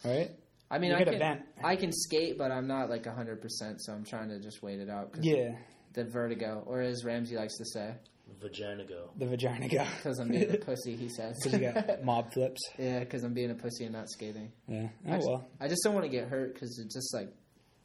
right? 0.04 0.32
I 0.70 0.78
mean, 0.80 0.92
You 0.92 0.96
I 0.96 1.00
gotta 1.00 1.12
can, 1.12 1.20
vent. 1.20 1.42
I 1.64 1.76
can 1.76 1.92
skate, 1.92 2.38
but 2.38 2.52
I'm 2.52 2.68
not 2.68 2.90
like 2.90 3.04
100%, 3.04 3.42
so 3.80 3.94
I'm 3.94 4.06
trying 4.06 4.30
to 4.30 4.40
just 4.40 4.64
wait 4.64 4.80
it 4.80 4.90
out. 4.90 5.12
'cause 5.12 5.24
Yeah. 5.24 5.56
The 5.94 6.06
vertigo, 6.06 6.64
or 6.66 6.82
as 6.82 7.04
Ramsey 7.04 7.36
likes 7.36 7.58
to 7.58 7.66
say, 7.66 7.94
Vagina 8.40 8.86
go. 8.86 9.10
The 9.18 9.28
vagina 9.28 9.68
guy. 9.68 9.88
because 9.98 10.18
I'm 10.20 10.30
being 10.30 10.50
a 10.50 10.58
pussy, 10.66 10.96
he 10.96 11.10
says. 11.10 11.38
Because 11.44 11.60
you 11.60 11.72
got 11.72 12.04
mob 12.06 12.32
flips. 12.34 12.62
yeah, 12.80 13.00
because 13.02 13.24
I'm 13.24 13.34
being 13.34 13.52
a 13.52 13.56
pussy 13.56 13.84
and 13.84 13.94
not 13.94 14.10
skating. 14.10 14.52
Yeah. 14.70 14.88
Oh 15.06 15.12
Actually, 15.12 15.28
well. 15.34 15.48
I 15.60 15.68
just 15.68 15.82
don't 15.84 15.94
want 15.94 16.06
to 16.06 16.10
get 16.10 16.30
hurt 16.30 16.54
because 16.54 16.80
it 16.80 16.90
just 16.90 17.14
like 17.14 17.30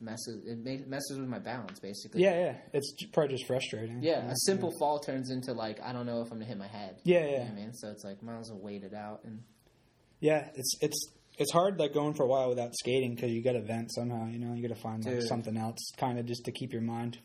messes 0.00 0.44
it 0.46 0.86
messes 0.88 1.18
with 1.18 1.28
my 1.28 1.38
balance 1.38 1.80
basically. 1.80 2.22
Yeah, 2.22 2.38
yeah. 2.38 2.54
It's 2.72 2.92
probably 3.12 3.34
just 3.36 3.46
frustrating. 3.46 4.02
Yeah, 4.02 4.30
a 4.30 4.34
simple 4.44 4.72
fall 4.78 4.98
turns 4.98 5.30
into 5.30 5.52
like 5.52 5.80
I 5.82 5.92
don't 5.92 6.06
know 6.06 6.20
if 6.20 6.26
I'm 6.30 6.38
gonna 6.38 6.44
hit 6.46 6.58
my 6.58 6.66
head. 6.66 6.96
Yeah, 7.04 7.20
You 7.20 7.24
know 7.24 7.32
yeah. 7.32 7.48
I 7.50 7.54
mean, 7.54 7.72
so 7.74 7.88
it's 7.90 8.04
like 8.04 8.22
might 8.22 8.38
as 8.38 8.50
well 8.50 8.60
wait 8.62 8.82
it 8.84 8.94
out 8.94 9.20
and 9.24 9.42
Yeah, 10.20 10.48
it's 10.54 10.76
it's 10.80 11.08
it's 11.38 11.52
hard 11.52 11.78
like 11.78 11.92
going 11.92 12.14
for 12.14 12.22
a 12.24 12.26
while 12.28 12.48
without 12.48 12.72
skating 12.80 13.14
because 13.14 13.30
you 13.30 13.42
got 13.42 13.52
to 13.52 13.60
vent 13.62 13.92
somehow. 13.94 14.26
You 14.26 14.38
know, 14.38 14.54
you 14.54 14.66
got 14.66 14.74
to 14.74 14.80
find 14.80 15.04
like 15.04 15.20
Dude. 15.20 15.28
something 15.28 15.56
else, 15.56 15.78
kind 15.98 16.18
of 16.18 16.24
just 16.26 16.44
to 16.46 16.52
keep 16.52 16.72
your 16.72 16.82
mind 16.82 17.18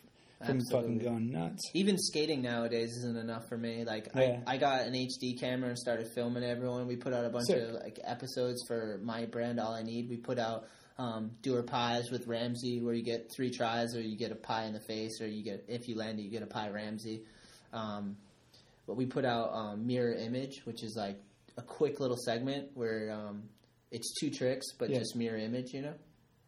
from 0.45 0.57
Absolutely. 0.57 0.95
fucking 0.95 1.07
going 1.07 1.31
nuts. 1.31 1.61
even 1.75 1.97
skating 1.99 2.41
nowadays 2.41 2.89
isn't 2.97 3.15
enough 3.15 3.47
for 3.47 3.57
me. 3.57 3.85
Like 3.85 4.07
Yeah. 4.15 4.39
I, 4.47 4.55
I 4.55 4.57
got 4.57 4.81
an 4.81 4.93
HD 4.93 5.39
camera 5.39 5.69
and 5.69 5.77
started 5.77 6.07
filming 6.15 6.43
everyone. 6.43 6.87
We 6.87 6.95
put 6.95 7.13
out 7.13 7.23
a 7.25 7.29
bunch 7.29 7.45
Sick. 7.47 7.61
of 7.61 7.73
like 7.75 7.99
episodes 8.03 8.61
for 8.67 8.99
my 9.03 9.25
brand. 9.27 9.59
All 9.59 9.73
I 9.73 9.83
need. 9.83 10.09
We 10.09 10.17
put 10.17 10.39
out 10.39 10.65
um, 10.97 11.31
doer 11.41 11.63
pies 11.63 12.11
with 12.11 12.27
Ramsey, 12.27 12.81
where 12.81 12.93
you 12.93 13.03
get 13.03 13.31
three 13.35 13.49
tries, 13.51 13.95
or 13.95 14.01
you 14.01 14.17
get 14.17 14.31
a 14.31 14.35
pie 14.35 14.65
in 14.65 14.73
the 14.73 14.79
face, 14.79 15.21
or 15.21 15.27
you 15.27 15.43
get 15.43 15.65
if 15.67 15.87
you 15.87 15.95
land 15.95 16.19
it, 16.19 16.23
you 16.23 16.29
get 16.29 16.43
a 16.43 16.47
pie 16.47 16.69
Ramsey. 16.69 17.23
Um, 17.73 18.17
but 18.87 18.95
we 18.95 19.05
put 19.05 19.25
out 19.25 19.53
um, 19.53 19.87
mirror 19.87 20.13
image, 20.13 20.61
which 20.65 20.83
is 20.83 20.95
like 20.95 21.17
a 21.57 21.61
quick 21.61 21.99
little 21.99 22.17
segment 22.17 22.69
where 22.73 23.11
um, 23.11 23.43
it's 23.91 24.13
two 24.19 24.29
tricks, 24.29 24.67
but 24.77 24.89
Yeah. 24.89 24.99
just 24.99 25.15
mirror 25.15 25.37
image. 25.37 25.73
You 25.73 25.81
know, 25.83 25.93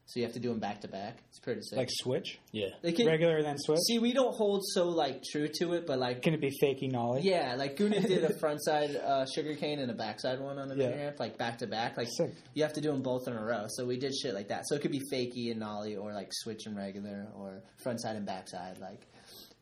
so 0.06 0.20
you 0.20 0.26
have 0.26 0.34
to 0.34 0.40
do 0.40 0.50
them 0.50 0.60
back 0.60 0.82
to 0.82 0.88
back. 0.88 1.18
It's 1.30 1.40
pretty 1.40 1.62
sick. 1.62 1.78
Like 1.78 1.90
switch, 1.92 2.38
Yeah. 2.52 2.68
They 2.82 2.92
can- 2.92 3.08
regular 3.08 3.42
then 3.42 3.58
switch. 3.58 3.80
see, 3.88 4.00
we 4.00 4.14
don't 4.14 4.36
hold 4.36 4.62
so 4.74 4.90
like 4.90 5.22
true 5.32 5.48
to 5.60 5.74
it, 5.74 5.88
but 5.88 5.98
like 5.98 6.22
Can 6.22 6.34
it 6.34 6.42
be 6.42 6.52
fakey 6.62 6.92
nollie? 6.92 7.22
yeah, 7.22 7.56
like 7.58 7.78
Guna 7.78 8.02
did 8.02 8.24
a 8.24 8.34
front 8.40 8.64
side 8.64 8.96
uh, 8.98 9.26
sugar 9.34 9.56
cane 9.56 9.80
and 9.80 9.90
a 9.90 9.94
backside 9.94 10.40
one 10.40 10.60
on 10.60 10.68
the 10.68 10.76
Yeah. 10.76 10.90
mini 10.90 11.02
ramp, 11.04 11.20
like 11.20 11.38
back 11.38 11.58
to 11.60 11.68
back. 11.68 11.96
Like 11.98 12.10
Sick. 12.16 12.34
you 12.54 12.64
have 12.64 12.74
to 12.74 12.82
do 12.82 12.92
them 12.92 13.02
both 13.02 13.28
in 13.28 13.34
a 13.34 13.44
row. 13.44 13.66
So 13.70 13.86
we 13.86 13.98
did 13.98 14.14
shit 14.14 14.34
like 14.34 14.50
that. 14.50 14.64
So 14.68 14.76
it 14.76 14.82
could 14.82 14.92
be 14.92 15.02
fakie 15.12 15.52
and 15.52 15.60
nollie, 15.62 15.96
or 15.96 16.14
like 16.14 16.30
switch 16.32 16.66
and 16.66 16.76
regular, 16.76 17.28
or 17.36 17.62
front 17.82 18.02
side 18.02 18.16
and 18.16 18.26
backside. 18.26 18.80
Like 18.80 19.08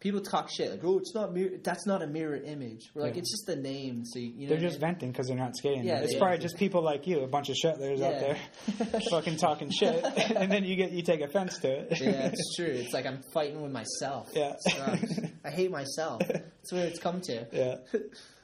people 0.02 0.19
talk 0.19 0.49
shit, 0.52 0.69
like 0.72 0.82
oh, 0.84 0.98
it's 0.98 1.15
not 1.15 1.34
mirror. 1.34 1.52
That's 1.64 1.86
not 1.88 2.02
a 2.02 2.07
mirror 2.07 2.36
image. 2.36 2.90
We're 2.94 3.03
like, 3.03 3.14
Yeah. 3.15 3.19
it's 3.22 3.32
just 3.32 3.45
the 3.48 3.56
name. 3.56 4.03
So 4.03 4.19
you, 4.19 4.26
you 4.26 4.34
know, 4.41 4.48
They're 4.49 4.57
what 4.57 4.64
I 4.65 4.68
just 4.68 4.82
mean? 4.82 4.91
venting 4.91 5.11
because 5.14 5.28
they're 5.28 5.38
not 5.38 5.56
skating. 5.56 5.86
Yeah, 5.86 5.99
it's 5.99 6.15
probably 6.18 6.40
just 6.40 6.57
people 6.57 6.82
like 6.84 7.07
you, 7.07 7.22
a 7.22 7.28
bunch 7.28 7.49
of 7.49 7.56
shitlers 7.56 8.02
out 8.02 8.19
there, 8.19 8.38
fucking 9.10 9.38
talking 9.38 9.72
shit, 9.72 10.03
and 10.36 10.52
then 10.52 10.65
you 10.65 10.76
get 10.76 10.91
you 10.91 11.03
take 11.03 11.22
offense 11.22 11.57
to 11.60 11.69
it. 11.72 12.02
yeah, 12.02 12.26
it's 12.34 12.56
true. 12.57 12.65
It's 12.65 12.94
like 12.94 13.06
I'm 13.06 13.22
fighting 13.34 13.61
with 13.61 13.72
myself. 13.72 14.30
Yeah. 14.34 14.56
I 15.45 15.49
hate 15.49 15.72
myself. 15.72 16.22
That's 16.28 16.72
where 16.73 16.86
it's 16.88 16.99
come 16.99 17.22
to. 17.22 17.48
yeah. 17.53 17.76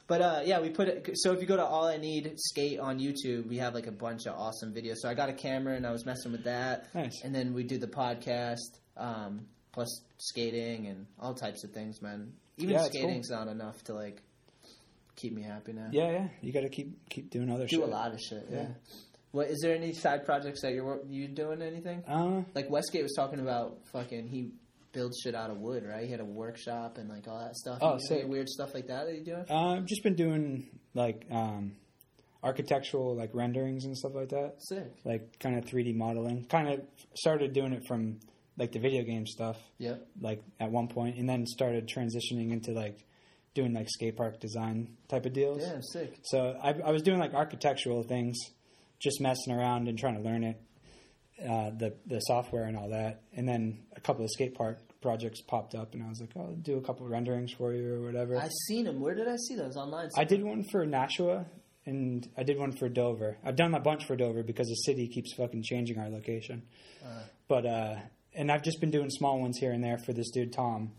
But 0.07 0.21
uh, 0.21 0.41
yeah, 0.45 0.61
we 0.61 0.69
put 0.69 0.87
it. 0.87 1.09
So 1.15 1.33
if 1.33 1.41
you 1.41 1.47
go 1.47 1.57
to 1.57 1.65
All 1.65 1.85
I 1.85 1.97
Need 1.97 2.33
Skate 2.37 2.79
on 2.79 2.97
YouTube, 2.97 3.45
we 3.49 3.57
have 3.57 3.73
like 3.73 3.87
a 3.87 3.91
bunch 3.91 4.25
of 4.25 4.35
awesome 4.39 4.73
videos. 4.73 4.95
So 4.99 5.09
I 5.09 5.13
got 5.13 5.27
a 5.27 5.33
camera 5.33 5.75
and 5.75 5.85
I 5.85 5.91
was 5.91 6.05
messing 6.05 6.31
with 6.31 6.45
that, 6.45 6.87
Nice. 6.95 7.21
and 7.25 7.35
then 7.35 7.53
we 7.53 7.63
did 7.63 7.81
the 7.81 7.87
podcast. 7.87 8.79
Um, 8.95 9.47
plus 9.77 10.01
skating 10.17 10.87
and 10.87 11.05
all 11.19 11.35
types 11.35 11.63
of 11.63 11.69
things, 11.71 12.01
man. 12.01 12.33
Even 12.57 12.73
Yeah, 12.73 12.85
it's 12.85 12.89
cool. 12.95 13.01
skating's 13.03 13.29
not 13.29 13.47
enough 13.47 13.83
to 13.83 13.93
like 13.93 14.23
keep 15.15 15.33
me 15.33 15.43
happy 15.43 15.73
now. 15.73 15.89
Yeah, 15.91 16.09
yeah. 16.11 16.27
You 16.41 16.51
got 16.51 16.61
to 16.61 16.69
keep 16.69 17.09
keep 17.09 17.29
doing 17.29 17.51
other 17.51 17.67
do 17.67 17.75
shit. 17.77 17.83
a 17.87 17.91
lot 17.91 18.11
of 18.11 18.19
shit. 18.19 18.47
Yeah. 18.49 18.57
Yeah. 18.61 18.67
What 19.31 19.49
is 19.49 19.59
there 19.61 19.75
any 19.75 19.93
side 19.93 20.25
projects 20.25 20.61
that 20.63 20.73
you're 20.73 20.99
you 21.07 21.27
doing 21.27 21.61
anything? 21.61 22.03
Uh, 22.07 22.41
Like 22.55 22.71
Westgate 22.71 23.03
was 23.03 23.13
talking 23.15 23.39
about 23.39 23.77
fucking 23.93 24.27
he 24.29 24.49
builds 24.93 25.19
shit 25.23 25.35
out 25.35 25.51
of 25.51 25.57
wood, 25.59 25.83
right? 25.85 26.05
He 26.05 26.09
had 26.11 26.21
a 26.21 26.25
workshop 26.25 26.97
and 26.97 27.07
like 27.07 27.27
all 27.27 27.37
that 27.39 27.55
stuff. 27.55 27.77
Oh, 27.81 27.99
sick. 27.99 28.25
weird 28.27 28.49
stuff 28.49 28.73
like 28.73 28.87
that 28.87 29.05
that 29.05 29.13
you 29.13 29.23
doing? 29.23 29.45
uh, 29.47 29.75
I've 29.75 29.85
just 29.85 30.01
been 30.01 30.15
doing 30.15 30.67
like 30.95 31.27
um, 31.29 31.73
architectural 32.43 33.15
like 33.15 33.29
renderings 33.35 33.85
and 33.85 33.95
stuff 33.95 34.13
like 34.15 34.29
that. 34.29 34.55
Sick. 34.59 34.91
Like 35.05 35.37
kind 35.39 35.55
of 35.57 35.65
3D 35.65 35.95
modeling. 35.95 36.45
Kind 36.45 36.69
of 36.69 36.81
started 37.15 37.53
doing 37.53 37.73
it 37.73 37.83
from 37.87 38.19
like 38.57 38.71
the 38.71 38.79
video 38.79 39.03
game 39.03 39.25
stuff. 39.27 39.57
Yep. 39.77 40.07
like 40.21 40.43
at 40.59 40.71
one 40.71 40.87
point, 40.87 41.17
and 41.17 41.29
then 41.29 41.45
started 41.45 41.87
transitioning 41.87 42.51
into 42.51 42.71
like 42.71 43.05
doing 43.53 43.73
like 43.73 43.87
skate 43.89 44.15
park 44.17 44.39
design 44.39 44.97
type 45.07 45.25
of 45.25 45.33
deals. 45.33 45.61
Yeah, 45.61 45.79
sick. 45.81 46.19
So 46.23 46.57
I, 46.61 46.73
I 46.85 46.91
was 46.91 47.01
doing 47.01 47.19
like 47.19 47.33
architectural 47.33 48.03
things, 48.03 48.37
just 48.99 49.19
messing 49.21 49.53
around 49.53 49.87
and 49.87 49.97
trying 49.97 50.15
to 50.15 50.21
learn 50.21 50.43
it, 50.43 50.61
uh, 51.43 51.71
the 51.71 51.95
the 52.05 52.19
software 52.21 52.65
and 52.65 52.77
all 52.77 52.89
that. 52.89 53.21
And 53.33 53.47
then 53.47 53.83
a 53.95 53.99
couple 54.01 54.23
of 54.23 54.31
skate 54.31 54.55
park 54.55 54.79
projects 55.01 55.41
popped 55.41 55.75
up, 55.75 55.93
and 55.93 56.03
I 56.03 56.09
was 56.09 56.19
like, 56.19 56.31
"Oh, 56.35 56.41
I'll 56.41 56.55
do 56.55 56.77
a 56.77 56.81
couple 56.81 57.05
of 57.05 57.11
renderings 57.11 57.51
for 57.51 57.73
you 57.73 57.93
or 57.95 58.01
whatever." 58.01 58.37
I've 58.37 58.51
seen 58.67 58.85
them. 58.85 58.99
Where 58.99 59.13
did 59.15 59.27
I 59.27 59.35
see 59.47 59.55
those 59.55 59.75
online? 59.77 60.09
I 60.17 60.23
did 60.23 60.43
one 60.43 60.63
for 60.71 60.85
Nashua, 60.85 61.45
and 61.85 62.27
I 62.37 62.43
did 62.43 62.57
one 62.57 62.71
for 62.71 62.89
Dover. 62.89 63.37
I've 63.43 63.55
done 63.55 63.73
a 63.75 63.79
bunch 63.79 64.05
for 64.05 64.15
Dover 64.15 64.43
because 64.43 64.67
the 64.67 64.75
city 64.75 65.07
keeps 65.07 65.33
fucking 65.35 65.63
changing 65.63 65.99
our 65.99 66.09
location. 66.09 66.63
but 67.47 67.65
uh, 67.65 67.95
and 68.37 68.51
I've 68.51 68.63
just 68.63 68.79
been 68.79 68.91
doing 68.91 69.09
small 69.09 69.39
ones 69.41 69.57
here 69.57 69.71
and 69.71 69.83
there 69.83 69.97
for 69.97 70.13
this 70.13 70.29
dude 70.31 70.53
Tom, 70.53 70.91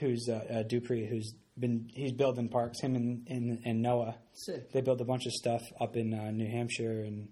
who's 0.00 0.28
uh, 0.28 0.44
uh, 0.52 0.62
Dupree, 0.64 1.06
who's 1.06 1.34
been 1.58 1.88
he's 1.94 2.12
building 2.12 2.48
parks. 2.48 2.80
Him 2.80 2.96
and, 2.96 3.26
and 3.28 3.58
and 3.64 3.82
Noah, 3.82 4.16
Sick. 4.32 4.72
they 4.72 4.80
build 4.80 5.00
a 5.00 5.04
bunch 5.04 5.26
of 5.26 5.32
stuff 5.32 5.62
up 5.80 5.96
in 5.96 6.12
uh, 6.14 6.30
New 6.30 6.50
Hampshire 6.50 7.02
and 7.02 7.28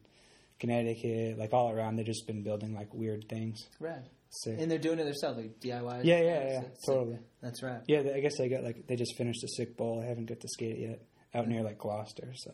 Connecticut, 0.58 1.38
like 1.38 1.52
all 1.52 1.70
around. 1.70 1.96
They've 1.96 2.06
just 2.06 2.26
been 2.26 2.42
building 2.42 2.74
like 2.74 2.92
weird 2.94 3.28
things. 3.28 3.66
Rad. 3.78 4.08
Sick. 4.32 4.56
And 4.60 4.70
they're 4.70 4.78
doing 4.78 5.00
it 5.00 5.04
themselves, 5.04 5.38
like 5.38 5.58
DIY. 5.58 6.04
yeah, 6.04 6.20
yeah, 6.20 6.22
yeah, 6.22 6.60
Sick, 6.60 6.68
sick. 6.68 6.86
totally. 6.86 7.18
That's 7.42 7.62
rad. 7.64 7.82
Yeah, 7.88 8.02
they- 8.02 8.14
I 8.14 8.20
guess 8.20 8.36
they 8.38 8.48
got 8.48 8.62
like 8.62 8.86
they 8.86 8.94
just 8.94 9.16
finished 9.16 9.42
a 9.42 9.48
sick 9.48 9.76
bowl. 9.76 10.00
I 10.00 10.06
haven't 10.06 10.26
got 10.26 10.38
to 10.40 10.48
skate 10.48 10.76
it 10.76 10.88
yet 10.88 11.02
out 11.34 11.48
near 11.48 11.62
like 11.62 11.78
Gloucester. 11.78 12.32
So 12.36 12.52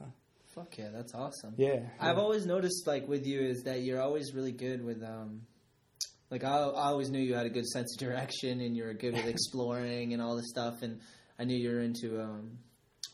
Fuck 0.54 0.78
yeah, 0.78 0.88
that's 0.90 1.14
awesome. 1.14 1.52
yeah, 1.58 1.80
I've 2.00 2.16
yeah. 2.16 2.22
always 2.22 2.46
noticed, 2.46 2.86
like 2.86 3.06
with 3.06 3.26
you, 3.26 3.40
is 3.42 3.64
that 3.64 3.82
you're 3.82 4.00
always 4.00 4.32
really 4.32 4.52
good 4.52 4.82
with, 4.82 5.02
um, 5.02 5.42
like 6.30 6.44
I, 6.44 6.56
I 6.56 6.88
always 6.88 7.10
knew 7.10 7.20
you 7.20 7.34
had 7.34 7.46
a 7.46 7.50
good 7.50 7.66
sense 7.66 7.94
of 7.94 8.00
direction 8.00 8.60
and 8.60 8.76
you 8.76 8.84
were 8.84 8.94
good 8.94 9.14
with 9.14 9.26
exploring 9.34 10.12
and 10.12 10.22
all 10.22 10.36
this 10.36 10.48
stuff, 10.48 10.82
and 10.82 11.00
I 11.38 11.44
knew 11.44 11.56
you 11.56 11.70
were 11.70 11.80
into 11.80 12.20
um, 12.20 12.58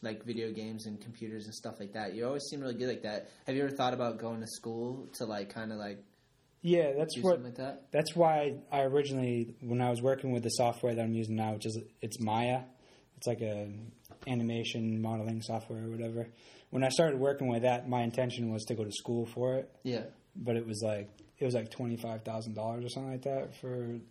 like 0.02 0.24
video 0.24 0.52
games 0.52 0.86
and 0.86 1.00
computers 1.00 1.44
and 1.44 1.54
stuff 1.54 1.74
like 1.80 1.92
that. 1.92 2.14
You 2.14 2.26
always 2.26 2.42
seem 2.50 2.60
really 2.60 2.74
good 2.74 2.88
like 2.88 3.02
that. 3.02 3.28
Have 3.46 3.56
you 3.56 3.62
ever 3.62 3.74
thought 3.74 3.94
about 3.94 4.18
going 4.18 4.40
to 4.40 4.46
school 4.46 5.08
to 5.14 5.24
like 5.24 5.52
kind 5.52 5.72
of 5.72 5.78
like 5.78 6.02
yeah. 6.62 6.92
That's 6.96 7.16
do 7.16 7.22
what 7.22 7.34
something 7.34 7.46
like 7.46 7.56
that? 7.56 7.86
That's 7.90 8.14
why 8.14 8.54
I 8.70 8.82
originally, 8.82 9.56
when 9.60 9.80
I 9.80 9.90
was 9.90 10.00
working 10.00 10.32
with 10.32 10.44
the 10.44 10.50
software 10.50 10.94
that 10.94 11.02
I'm 11.02 11.12
using 11.12 11.36
now, 11.36 11.54
which 11.54 11.66
is 11.66 11.78
it's 12.00 12.20
Maya, 12.20 12.62
it's 13.16 13.26
like 13.26 13.40
a 13.40 13.68
animation 14.28 15.02
modeling 15.02 15.42
software 15.42 15.84
or 15.84 15.90
whatever. 15.90 16.28
When 16.70 16.84
I 16.84 16.88
started 16.88 17.18
working 17.18 17.48
with 17.48 17.62
that, 17.62 17.88
my 17.88 18.02
intention 18.02 18.52
was 18.52 18.64
to 18.66 18.74
go 18.74 18.84
to 18.84 18.92
school 18.92 19.26
for 19.26 19.56
it, 19.56 19.70
Yeah, 19.82 20.04
but 20.36 20.56
it 20.56 20.66
was 20.66 20.82
like 20.84 21.10
it 21.42 21.44
was 21.44 21.54
like 21.54 21.70
twenty 21.70 21.96
five 21.96 22.22
thousand 22.22 22.54
dollars 22.54 22.84
or 22.84 22.88
something 22.88 23.10
like 23.10 23.22
that 23.22 23.56
for, 23.56 23.74
and 23.74 24.02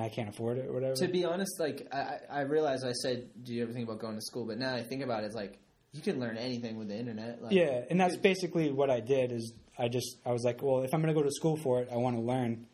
I 0.00 0.08
can't 0.08 0.28
afford 0.28 0.58
it 0.58 0.66
or 0.68 0.72
whatever. 0.72 0.94
To 0.94 1.08
be 1.08 1.24
honest, 1.24 1.58
like 1.58 1.88
I, 1.92 1.98
I 1.98 2.18
I 2.30 2.40
realize 2.42 2.84
I 2.84 2.92
said, 2.92 3.28
do 3.42 3.52
you 3.52 3.64
ever 3.64 3.72
think 3.72 3.88
about 3.88 3.98
going 3.98 4.14
to 4.14 4.22
school? 4.22 4.46
But 4.46 4.58
now 4.58 4.74
I 4.74 4.84
think 4.84 5.02
about 5.02 5.24
it, 5.24 5.26
it's 5.26 5.34
like 5.34 5.58
you 5.92 6.00
can 6.00 6.20
learn 6.20 6.36
anything 6.36 6.78
with 6.78 6.88
the 6.88 6.96
internet. 6.96 7.42
Like, 7.42 7.52
yeah, 7.52 7.82
and 7.90 8.00
that's 8.00 8.16
basically 8.16 8.70
what 8.70 8.90
I 8.90 9.00
did. 9.00 9.32
Is 9.32 9.52
I 9.76 9.88
just 9.88 10.18
I 10.24 10.30
was 10.30 10.44
like, 10.44 10.62
well, 10.62 10.82
if 10.82 10.94
I'm 10.94 11.02
going 11.02 11.12
to 11.12 11.20
go 11.20 11.26
to 11.26 11.32
school 11.32 11.56
for 11.56 11.80
it, 11.82 11.88
I 11.92 11.96
want 11.96 12.14
to 12.16 12.22
learn 12.22 12.66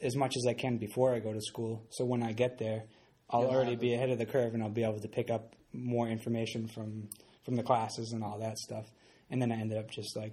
as 0.00 0.14
much 0.14 0.36
as 0.36 0.46
I 0.48 0.54
can 0.54 0.78
before 0.78 1.12
I 1.14 1.18
go 1.18 1.32
to 1.32 1.40
school. 1.40 1.84
So 1.90 2.04
when 2.04 2.22
I 2.22 2.32
get 2.32 2.58
there, 2.58 2.84
I'll 3.28 3.46
already 3.46 3.74
be 3.74 3.94
ahead 3.94 4.10
of 4.10 4.18
the 4.18 4.26
curve, 4.26 4.54
and 4.54 4.62
I'll 4.62 4.70
be 4.70 4.84
able 4.84 5.00
to 5.00 5.08
pick 5.08 5.30
up 5.30 5.56
more 5.72 6.06
information 6.06 6.68
from 6.68 7.08
from 7.44 7.56
the 7.56 7.64
classes 7.64 8.12
and 8.12 8.22
all 8.22 8.38
that 8.38 8.56
stuff. 8.58 8.86
And 9.30 9.42
then 9.42 9.50
I 9.50 9.56
ended 9.56 9.78
up 9.78 9.90
just 9.90 10.16
like 10.16 10.32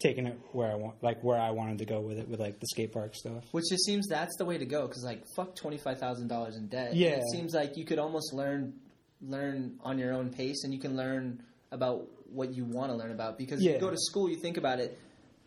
taking 0.00 0.26
it 0.26 0.38
where 0.52 0.70
I 0.70 0.74
want, 0.76 1.02
like 1.02 1.22
where 1.22 1.38
I 1.40 1.50
wanted 1.50 1.78
to 1.78 1.84
go 1.84 2.00
with 2.00 2.18
it, 2.18 2.28
with 2.28 2.40
like 2.40 2.60
the 2.60 2.66
skate 2.66 2.92
park 2.92 3.14
stuff. 3.14 3.44
Which 3.52 3.64
just 3.70 3.84
seems 3.84 4.06
that's 4.08 4.36
the 4.36 4.44
way 4.44 4.58
to 4.58 4.64
go 4.66 4.86
because 4.86 5.04
like 5.04 5.22
fuck 5.36 5.54
twenty 5.56 5.78
five 5.78 5.98
thousand 5.98 6.28
dollars 6.28 6.56
in 6.56 6.68
debt. 6.68 6.94
Yeah. 6.94 7.10
it 7.16 7.24
seems 7.32 7.54
like 7.54 7.76
you 7.76 7.84
could 7.84 7.98
almost 7.98 8.32
learn 8.32 8.74
learn 9.20 9.78
on 9.82 9.98
your 9.98 10.12
own 10.12 10.30
pace, 10.30 10.62
and 10.64 10.72
you 10.72 10.80
can 10.80 10.96
learn 10.96 11.42
about 11.72 12.06
what 12.30 12.54
you 12.54 12.64
want 12.64 12.90
to 12.92 12.96
learn 12.96 13.10
about. 13.10 13.36
Because 13.38 13.62
Yeah. 13.62 13.72
you 13.74 13.78
go 13.80 13.90
to 13.90 13.96
school, 13.98 14.28
you 14.30 14.36
think 14.40 14.56
about 14.56 14.80
it, 14.80 14.98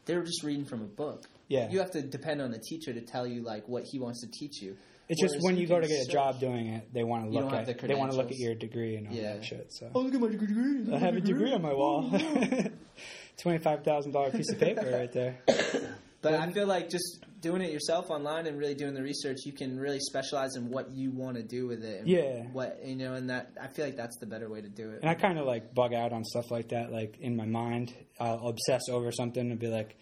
they're 0.06 0.24
just 0.24 0.44
reading 0.44 0.66
from 0.66 0.82
a 0.82 0.86
book. 0.86 1.26
Yeah, 1.48 1.70
You 1.70 1.80
have 1.80 1.92
to 1.92 2.02
depend 2.02 2.42
on 2.42 2.52
the 2.52 2.60
teacher 2.60 2.94
to 2.94 3.02
tell 3.02 3.28
you 3.28 3.42
like 3.44 3.68
what 3.68 3.84
he 3.84 4.00
wants 4.00 4.22
to 4.22 4.28
teach 4.32 4.62
you. 4.62 4.78
it's 5.10 5.22
just 5.22 5.36
when 5.42 5.58
you, 5.58 5.68
go 5.68 5.80
to 5.82 5.88
get 5.88 6.00
a 6.00 6.04
search- 6.06 6.14
job 6.14 6.40
doing 6.40 6.68
it, 6.68 6.94
they 6.94 7.04
want 7.04 7.24
to 7.26 7.28
You 7.30 7.34
look 7.40 7.50
don't 7.50 7.60
at 7.60 7.68
have 7.68 7.78
the 7.82 7.88
they 7.88 7.96
want 7.96 8.12
to 8.12 8.18
look 8.18 8.32
at 8.32 8.38
your 8.38 8.56
degree 8.56 8.96
and 8.96 9.08
all 9.10 9.14
Yeah. 9.14 9.34
that 9.34 9.44
shit. 9.46 9.74
So. 9.74 9.90
Oh, 9.94 10.00
look 10.02 10.14
at 10.14 10.22
my 10.22 10.30
degree! 10.30 10.94
I 10.94 10.98
have 10.98 11.16
a 11.18 11.20
degree 11.22 11.52
on 11.54 11.62
my 11.62 11.74
wall. 11.74 12.10
Twenty-five 13.42 13.84
thousand 13.84 14.12
dollar 14.12 14.32
piece 14.32 14.52
of 14.52 14.60
paper 14.60 14.90
right 14.92 15.12
there. 15.12 15.40
But 16.22 16.36
I 16.36 16.52
feel 16.52 16.68
like 16.68 16.90
just 16.90 17.26
doing 17.40 17.62
it 17.62 17.72
yourself 17.72 18.12
online 18.12 18.46
and 18.46 18.58
really 18.58 18.76
doing 18.76 18.94
the 18.94 19.02
research, 19.02 19.38
you 19.44 19.54
can 19.54 19.80
really 19.80 20.00
specialize 20.00 20.56
in 20.56 20.70
what 20.70 20.92
you 20.92 21.10
want 21.12 21.38
to 21.38 21.44
do 21.44 21.66
with 21.66 21.84
it. 21.84 22.02
And 22.02 22.08
Yeah. 22.08 22.44
What 22.54 22.80
you 22.86 22.96
know, 22.96 23.16
and 23.16 23.30
that 23.32 23.54
I 23.60 23.68
feel 23.68 23.86
like 23.86 23.98
that's 23.98 24.18
the 24.20 24.28
better 24.28 24.48
way 24.48 24.62
to 24.62 24.70
do 24.70 24.92
it. 24.92 25.00
And 25.02 25.10
I 25.10 25.16
kind 25.16 25.40
of 25.40 25.48
like 25.48 25.74
bug 25.74 25.94
out 25.94 26.14
on 26.14 26.24
stuff 26.24 26.52
like 26.52 26.70
that. 26.70 26.92
Like 26.92 27.18
in 27.20 27.36
my 27.36 27.46
mind, 27.46 27.94
I'll 28.20 28.50
obsess 28.50 28.84
over 28.90 29.12
something 29.12 29.50
and 29.50 29.60
be 29.60 29.68
like, 29.68 29.98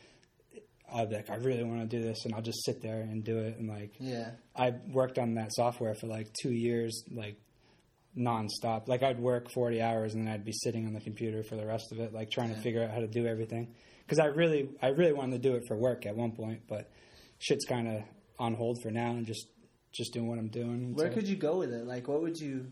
I'll 0.91 1.05
be 1.05 1.15
like, 1.15 1.29
I 1.29 1.35
really 1.35 1.63
want 1.63 1.89
to 1.89 1.97
do 1.97 2.03
this, 2.03 2.25
and 2.25 2.33
I'll 2.33 2.41
just 2.41 2.65
sit 2.65 2.81
there 2.81 2.99
and 3.01 3.23
do 3.23 3.37
it. 3.37 3.57
And 3.57 3.69
like, 3.69 3.93
yeah. 3.99 4.31
I 4.55 4.73
worked 4.91 5.19
on 5.19 5.35
that 5.35 5.53
software 5.53 5.93
for 5.95 6.07
like 6.07 6.33
two 6.41 6.51
years, 6.51 7.03
like 7.11 7.39
nonstop. 8.17 8.87
Like 8.87 9.03
I'd 9.03 9.19
work 9.19 9.49
forty 9.51 9.81
hours 9.81 10.13
and 10.13 10.25
then 10.27 10.33
I'd 10.33 10.45
be 10.45 10.51
sitting 10.53 10.85
on 10.85 10.93
the 10.93 10.99
computer 11.01 11.43
for 11.43 11.55
the 11.55 11.65
rest 11.65 11.91
of 11.91 11.99
it, 11.99 12.13
like 12.13 12.29
trying 12.31 12.49
Yeah. 12.49 12.55
to 12.55 12.61
figure 12.61 12.83
out 12.83 12.91
how 12.91 12.99
to 12.99 13.07
do 13.07 13.25
everything. 13.27 13.73
Because 14.05 14.19
I 14.19 14.25
really, 14.25 14.69
I 14.81 14.87
really 14.89 15.13
wanted 15.13 15.41
to 15.41 15.49
do 15.49 15.55
it 15.55 15.63
for 15.67 15.77
work 15.77 16.05
at 16.05 16.15
one 16.15 16.31
point, 16.31 16.61
but 16.67 16.89
shit's 17.37 17.65
kind 17.65 17.87
of 17.87 18.01
on 18.39 18.55
hold 18.55 18.77
for 18.81 18.89
now, 18.91 19.11
and 19.11 19.25
just 19.25 19.47
just 19.91 20.13
doing 20.13 20.27
what 20.27 20.37
I'm 20.39 20.49
doing. 20.49 20.93
Where 20.95 21.07
So- 21.09 21.13
could 21.15 21.27
you 21.27 21.35
go 21.35 21.57
with 21.59 21.71
it? 21.73 21.85
Like, 21.85 22.07
what 22.07 22.21
would 22.21 22.37
you, 22.37 22.67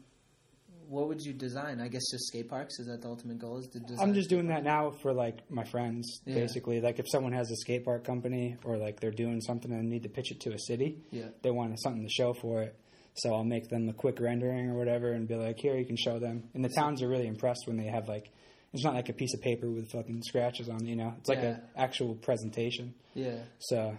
what 0.88 1.08
would 1.08 1.20
you 1.22 1.34
design? 1.34 1.82
I 1.82 1.88
guess 1.88 2.04
just 2.12 2.28
skate 2.28 2.48
parks. 2.48 2.80
Is 2.80 2.88
that 2.88 3.02
the 3.02 3.08
ultimate 3.08 3.40
goal? 3.40 3.58
Is 3.58 3.68
to 3.70 3.80
design? 3.80 4.08
I'm 4.10 4.14
just 4.14 4.30
doing 4.30 4.48
that 4.48 4.64
now 4.64 4.92
for 5.02 5.14
like 5.14 5.50
my 5.50 5.64
friends, 5.64 6.22
Yeah. 6.26 6.36
basically. 6.36 6.80
Like 6.80 7.00
if 7.00 7.06
someone 7.12 7.34
has 7.34 7.50
a 7.52 7.56
skate 7.58 7.86
park 7.86 8.04
company 8.04 8.56
or 8.64 8.78
like 8.78 9.00
they're 9.00 9.12
doing 9.12 9.42
something 9.42 9.72
and 9.72 9.90
need 9.90 10.04
to 10.04 10.10
pitch 10.10 10.32
it 10.32 10.40
to 10.42 10.54
a 10.54 10.60
city, 10.60 10.98
Yeah. 11.12 11.30
they 11.42 11.52
want 11.52 11.80
something 11.82 12.04
to 12.04 12.10
show 12.10 12.34
for 12.34 12.62
it. 12.62 12.76
So 13.18 13.34
I'll 13.34 13.44
make 13.44 13.68
them 13.70 13.90
a 13.90 13.94
quick 13.94 14.20
rendering 14.20 14.70
or 14.70 14.76
whatever 14.78 15.12
and 15.14 15.28
be 15.28 15.36
like, 15.36 15.58
here, 15.60 15.76
you 15.78 15.86
can 15.86 15.98
show 15.98 16.20
them. 16.20 16.44
And 16.54 16.64
the 16.64 16.70
towns 16.70 17.02
are 17.02 17.08
really 17.08 17.28
impressed 17.28 17.62
when 17.66 17.78
they 17.78 17.88
have 17.88 18.08
like, 18.08 18.30
it's 18.74 18.84
not 18.84 18.94
like 18.94 19.10
a 19.10 19.14
piece 19.14 19.34
of 19.34 19.42
paper 19.42 19.68
with 19.70 19.90
fucking 19.92 20.22
scratches 20.24 20.70
on 20.70 20.82
it, 20.86 20.90
you 20.90 20.96
know? 20.96 21.14
It's 21.20 21.28
like 21.30 21.40
Yeah. 21.40 21.56
an 21.56 21.62
actual 21.76 22.14
presentation. 22.16 22.94
Yeah. 23.16 23.40
So 23.60 23.98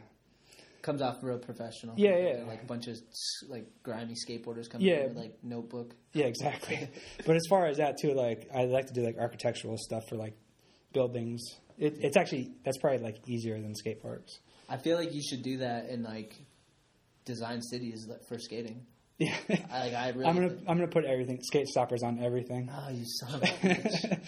Comes 0.82 1.02
off 1.02 1.16
real 1.22 1.38
professional. 1.38 1.94
Yeah, 1.98 2.16
yeah. 2.16 2.44
Like 2.46 2.62
a 2.62 2.66
bunch 2.66 2.86
of 2.86 2.96
like 3.48 3.66
grimy 3.82 4.14
skateboarders 4.14 4.70
coming 4.70 4.86
Yeah. 4.86 5.00
in 5.00 5.08
with 5.08 5.16
like 5.16 5.38
notebook. 5.42 5.94
Yeah, 6.12 6.26
exactly. 6.26 6.88
but 7.26 7.34
as 7.34 7.42
far 7.50 7.66
as 7.66 7.78
that 7.78 7.96
too, 8.00 8.14
like 8.14 8.48
I 8.54 8.66
like 8.66 8.86
to 8.86 8.92
do 8.92 9.02
like 9.02 9.18
architectural 9.18 9.76
stuff 9.78 10.04
for 10.08 10.14
like 10.16 10.34
buildings. 10.92 11.42
It, 11.78 11.96
it's 12.00 12.16
actually 12.16 12.52
that's 12.64 12.78
probably 12.78 13.00
like 13.00 13.16
easier 13.26 13.60
than 13.60 13.74
skate 13.74 14.00
parks. 14.00 14.38
I 14.68 14.76
feel 14.76 14.96
like 14.96 15.12
you 15.12 15.22
should 15.22 15.42
do 15.42 15.58
that 15.58 15.88
in 15.88 16.04
like 16.04 16.34
design 17.24 17.60
cities 17.60 18.08
for 18.28 18.38
skating. 18.38 18.86
Yeah, 19.18 19.34
I 19.72 19.84
like. 19.84 19.94
I 19.94 20.08
really. 20.10 20.24
I'm 20.26 20.34
gonna 20.36 20.48
think- 20.50 20.62
I'm 20.68 20.76
gonna 20.76 20.88
put 20.88 21.04
everything 21.04 21.40
skate 21.42 21.66
stoppers 21.66 22.02
on 22.02 22.18
everything. 22.22 22.70
Oh, 22.72 22.88
you 22.90 23.04
son 23.04 23.34
of 23.34 23.42
a 23.42 23.46
bitch. 23.46 24.20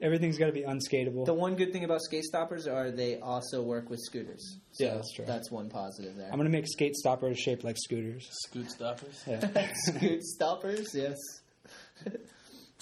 Everything's 0.00 0.36
got 0.36 0.46
to 0.46 0.52
be 0.52 0.62
unskateable. 0.62 1.26
The 1.26 1.32
one 1.34 1.54
good 1.54 1.72
thing 1.72 1.84
about 1.84 2.00
skate 2.02 2.24
stoppers 2.24 2.66
are 2.66 2.90
they 2.90 3.20
also 3.20 3.62
work 3.62 3.88
with 3.88 4.00
scooters. 4.00 4.58
So 4.72 4.84
Yeah, 4.84 4.94
that's 4.94 5.12
true. 5.12 5.24
That's 5.24 5.48
one 5.52 5.68
positive 5.68 6.16
there. 6.16 6.28
I'm 6.28 6.38
gonna 6.38 6.50
make 6.50 6.66
skate 6.66 6.96
stoppers 6.96 7.38
shaped 7.38 7.62
like 7.62 7.76
scooters. 7.78 8.26
Scoot 8.48 8.68
stoppers. 8.68 9.22
Yeah. 9.28 9.48
Scoot 9.74 10.24
stoppers, 10.24 10.92
yes. 10.92 11.16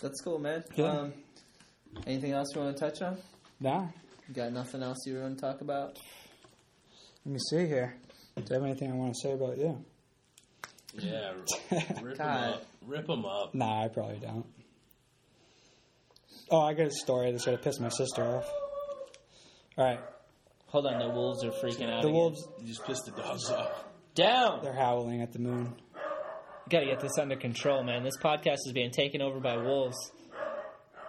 That's 0.00 0.20
cool, 0.22 0.38
man. 0.38 0.64
Yeah. 0.76 0.84
Um, 0.86 1.12
anything 2.06 2.32
else 2.32 2.48
you 2.54 2.62
want 2.62 2.74
to 2.76 2.80
touch 2.80 3.02
on? 3.02 3.18
nah, 3.60 3.86
You 4.28 4.34
got 4.34 4.52
nothing 4.52 4.82
else 4.82 4.96
you 5.06 5.20
want 5.20 5.36
to 5.36 5.40
talk 5.42 5.60
about? 5.60 5.98
let 7.26 7.32
me 7.34 7.38
see 7.50 7.66
here. 7.66 7.96
Do 8.36 8.44
I 8.50 8.54
have 8.54 8.64
anything 8.64 8.90
I 8.90 8.94
want 8.94 9.12
to 9.14 9.20
say 9.20 9.32
about 9.34 9.58
you? 9.58 9.84
Yeah, 10.98 11.32
rip 12.02 12.16
them 12.16 12.26
God. 12.26 12.54
up. 12.54 12.66
Rip 12.86 13.06
them 13.06 13.24
up. 13.24 13.54
Nah, 13.54 13.84
I 13.84 13.88
probably 13.88 14.18
don't. 14.18 14.46
Oh, 16.50 16.60
I 16.60 16.74
got 16.74 16.86
a 16.86 16.90
story 16.90 17.30
that's 17.30 17.44
gonna 17.44 17.58
piss 17.58 17.78
my 17.78 17.90
sister 17.90 18.22
off. 18.24 18.50
All 19.78 19.84
right, 19.84 20.00
Hold 20.66 20.86
on, 20.86 20.98
the 20.98 21.08
wolves 21.14 21.44
are 21.44 21.50
freaking 21.50 21.90
out. 21.90 22.02
the 22.02 22.08
again. 22.08 22.12
wolves 22.12 22.46
You 22.60 22.66
just 22.68 22.84
pissed 22.84 23.04
the 23.06 23.12
dogs 23.12 23.48
off. 23.50 23.84
down. 24.14 24.60
they're 24.62 24.72
howling 24.74 25.22
at 25.22 25.32
the 25.32 25.38
moon. 25.38 25.74
Gotta 26.68 26.86
get 26.86 27.00
this 27.00 27.18
under 27.18 27.36
control, 27.36 27.82
man. 27.82 28.02
This 28.04 28.16
podcast 28.22 28.58
is 28.66 28.72
being 28.72 28.90
taken 28.90 29.22
over 29.22 29.40
by 29.40 29.56
wolves. 29.56 29.96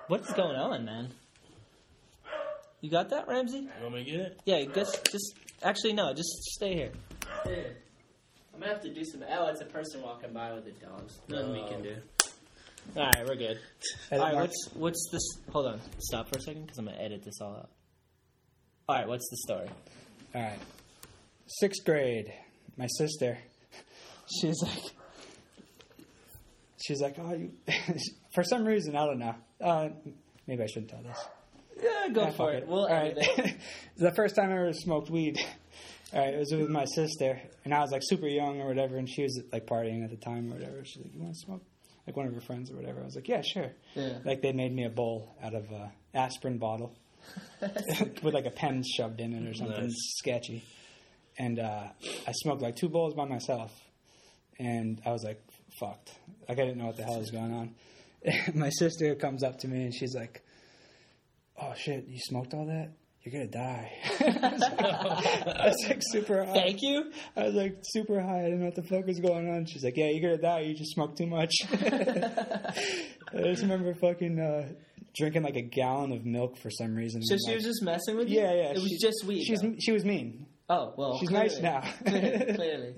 What's 0.08 0.32
going 0.34 0.56
on, 0.56 0.86
man? 0.86 1.14
You 2.82 2.90
got 2.90 3.10
that, 3.10 3.28
Ramsey? 3.28 3.60
You 3.60 3.70
want 3.84 3.94
me 3.96 4.04
to 4.04 4.12
get 4.12 4.20
it? 4.20 4.40
Yeah, 4.46 4.64
just, 4.74 5.12
just 5.12 5.36
actually 5.62 5.94
no, 5.94 6.14
just 6.14 6.30
stay 6.44 6.74
here. 6.76 6.92
I'm 8.54 8.60
gonna 8.60 8.74
have 8.74 8.82
to 8.84 8.94
do 8.94 9.04
some. 9.04 9.24
Oh, 9.30 9.48
it's 9.48 9.62
a 9.62 9.66
person 9.66 10.02
walking 10.02 10.34
by 10.34 10.54
with 10.54 10.66
the 10.66 10.72
dogs. 10.86 11.20
Nothing 11.30 11.52
we 11.54 11.68
can 11.70 11.82
do. 11.82 11.96
All 12.98 13.06
right, 13.06 13.26
we're 13.28 13.36
good. 13.36 13.58
All 14.12 14.20
right, 14.20 14.36
what's 14.36 14.70
what's 14.74 15.10
this? 15.12 15.22
Hold 15.52 15.68
on, 15.68 15.80
stop 16.00 16.28
for 16.30 16.38
a 16.38 16.42
second 16.42 16.64
because 16.64 16.78
I'm 16.78 16.86
gonna 16.86 16.98
edit 16.98 17.24
this 17.24 17.40
all 17.42 17.54
out. 17.56 17.70
All 18.90 18.96
right, 18.96 19.08
what's 19.08 19.28
the 19.30 19.38
story? 19.38 19.70
All 20.36 20.42
right. 20.42 20.60
Sixth 21.48 21.84
grade, 21.86 22.32
my 22.78 22.88
sister, 22.88 23.38
she's 24.42 24.62
like, 24.64 24.84
she's 26.84 27.02
like, 27.02 27.16
oh, 27.20 27.34
you, 27.34 27.52
for 28.34 28.44
some 28.44 28.66
reason, 28.66 28.96
I 28.96 29.06
don't 29.06 29.20
know. 29.20 29.36
Uh, 29.62 29.90
maybe 30.48 30.64
I 30.64 30.68
shouldn't 30.68 30.90
tell 30.92 31.04
this. 31.04 31.18
Yeah, 31.82 32.10
go 32.14 32.22
Ah, 32.24 32.30
for 32.32 32.52
fuck 32.52 32.54
it. 32.62 32.68
We'll 32.68 32.86
All 32.86 32.90
right. 32.90 33.16
edit 33.18 33.40
it. 33.40 33.56
the 33.98 34.12
first 34.14 34.36
time 34.36 34.50
I 34.50 34.54
ever 34.54 34.74
smoked 34.74 35.10
weed. 35.10 35.38
All 36.14 36.20
right, 36.20 36.34
it 36.34 36.38
was 36.38 36.52
with 36.52 36.70
my 36.70 36.86
sister, 36.86 37.40
and 37.64 37.74
I 37.74 37.80
was 37.80 37.92
like 37.92 38.02
super 38.04 38.28
young 38.28 38.60
or 38.62 38.68
whatever, 38.68 38.98
and 38.98 39.08
she 39.10 39.24
was 39.24 39.42
like 39.54 39.66
partying 39.66 40.04
at 40.04 40.10
the 40.10 40.18
time 40.18 40.52
or 40.52 40.56
whatever. 40.58 40.84
She's 40.84 41.04
like, 41.04 41.14
"You 41.14 41.22
want 41.22 41.34
to 41.36 41.40
smoke?" 41.40 41.62
Like 42.06 42.18
one 42.18 42.28
of 42.28 42.34
her 42.34 42.42
friends 42.42 42.70
or 42.72 42.76
whatever. 42.76 43.00
I 43.02 43.06
was 43.06 43.16
like, 43.16 43.28
"Yeah, 43.30 43.42
sure." 43.42 43.72
Yeah. 43.96 44.18
Like 44.26 44.42
they 44.42 44.52
made 44.52 44.74
me 44.74 44.84
a 44.86 44.90
bowl 44.90 45.36
out 45.42 45.54
of 45.54 45.72
a 45.72 45.92
aspirin 46.14 46.58
bottle 46.58 46.94
with 47.62 48.34
like 48.34 48.46
a 48.46 48.52
pen 48.52 48.84
shoved 48.98 49.22
in 49.22 49.34
it 49.34 49.50
or 49.50 49.54
something 49.54 49.84
Nice. 49.84 49.96
sketchy. 50.18 50.64
And 51.38 51.60
uh, 51.60 51.88
I 52.28 52.32
smoked 52.34 52.62
like 52.62 52.76
two 52.76 52.90
bowls 52.90 53.14
by 53.14 53.26
myself, 53.26 53.72
and 54.60 55.02
I 55.06 55.12
was 55.12 55.24
like 55.24 55.42
fucked. 55.80 56.12
Like 56.50 56.60
I 56.60 56.64
didn't 56.66 56.78
know 56.80 56.88
what 56.88 56.98
the 56.98 57.04
hell 57.04 57.20
was 57.20 57.32
going 57.32 57.54
on. 57.54 57.76
my 58.54 58.70
sister 58.70 59.16
comes 59.16 59.44
up 59.44 59.60
to 59.60 59.68
me 59.70 59.84
and 59.86 59.94
she's 59.96 60.14
like, 60.14 60.44
"Oh 61.62 61.74
shit, 61.78 62.06
you 62.10 62.20
smoked 62.20 62.54
all 62.54 62.66
that? 62.66 62.92
You're 63.24 63.34
gonna 63.34 63.48
die." 63.48 63.92
I 64.20 65.68
was 65.68 65.86
like 65.88 66.02
super 66.12 66.44
high. 66.46 66.54
Thank 66.54 66.82
you. 66.82 67.12
I 67.36 67.44
was 67.44 67.54
like 67.54 67.78
super 67.84 68.20
high. 68.22 68.40
I 68.40 68.44
didn't 68.46 68.60
know 68.60 68.66
what 68.66 68.76
the 68.76 68.84
fuck 68.84 69.06
was 69.06 69.20
going 69.20 69.50
on. 69.50 69.66
She's 69.66 69.84
like, 69.84 69.96
"Yeah, 69.96 70.08
you're 70.10 70.22
gonna 70.32 70.42
die. 70.42 70.62
You 70.62 70.76
just 70.76 70.94
smoked 70.94 71.18
too 71.18 71.28
much." 71.28 71.54
I 71.72 73.44
just 73.44 73.62
remember 73.62 73.94
fucking 73.94 74.40
uh, 74.40 74.74
drinking 75.16 75.44
like 75.44 75.56
a 75.56 75.62
gallon 75.62 76.12
of 76.12 76.26
milk 76.26 76.58
for 76.58 76.70
some 76.70 76.96
reason. 76.96 77.22
So 77.24 77.36
she 77.38 77.48
Like- 77.52 77.56
was 77.58 77.64
just 77.66 77.84
messing 77.84 78.18
with 78.18 78.30
you. 78.30 78.42
yeah, 78.42 78.54
yeah. 78.54 78.72
It 78.72 78.82
was 78.82 78.98
just 79.02 79.24
weed. 79.26 79.44
She's 79.44 79.62
though. 79.62 79.76
she 79.80 79.92
was 79.92 80.04
mean, 80.06 80.48
oh 80.70 80.94
well. 80.98 81.18
she's 81.20 81.30
clearly. 81.30 81.48
nice 81.50 81.60
now. 81.62 81.82
clearly. 82.06 82.96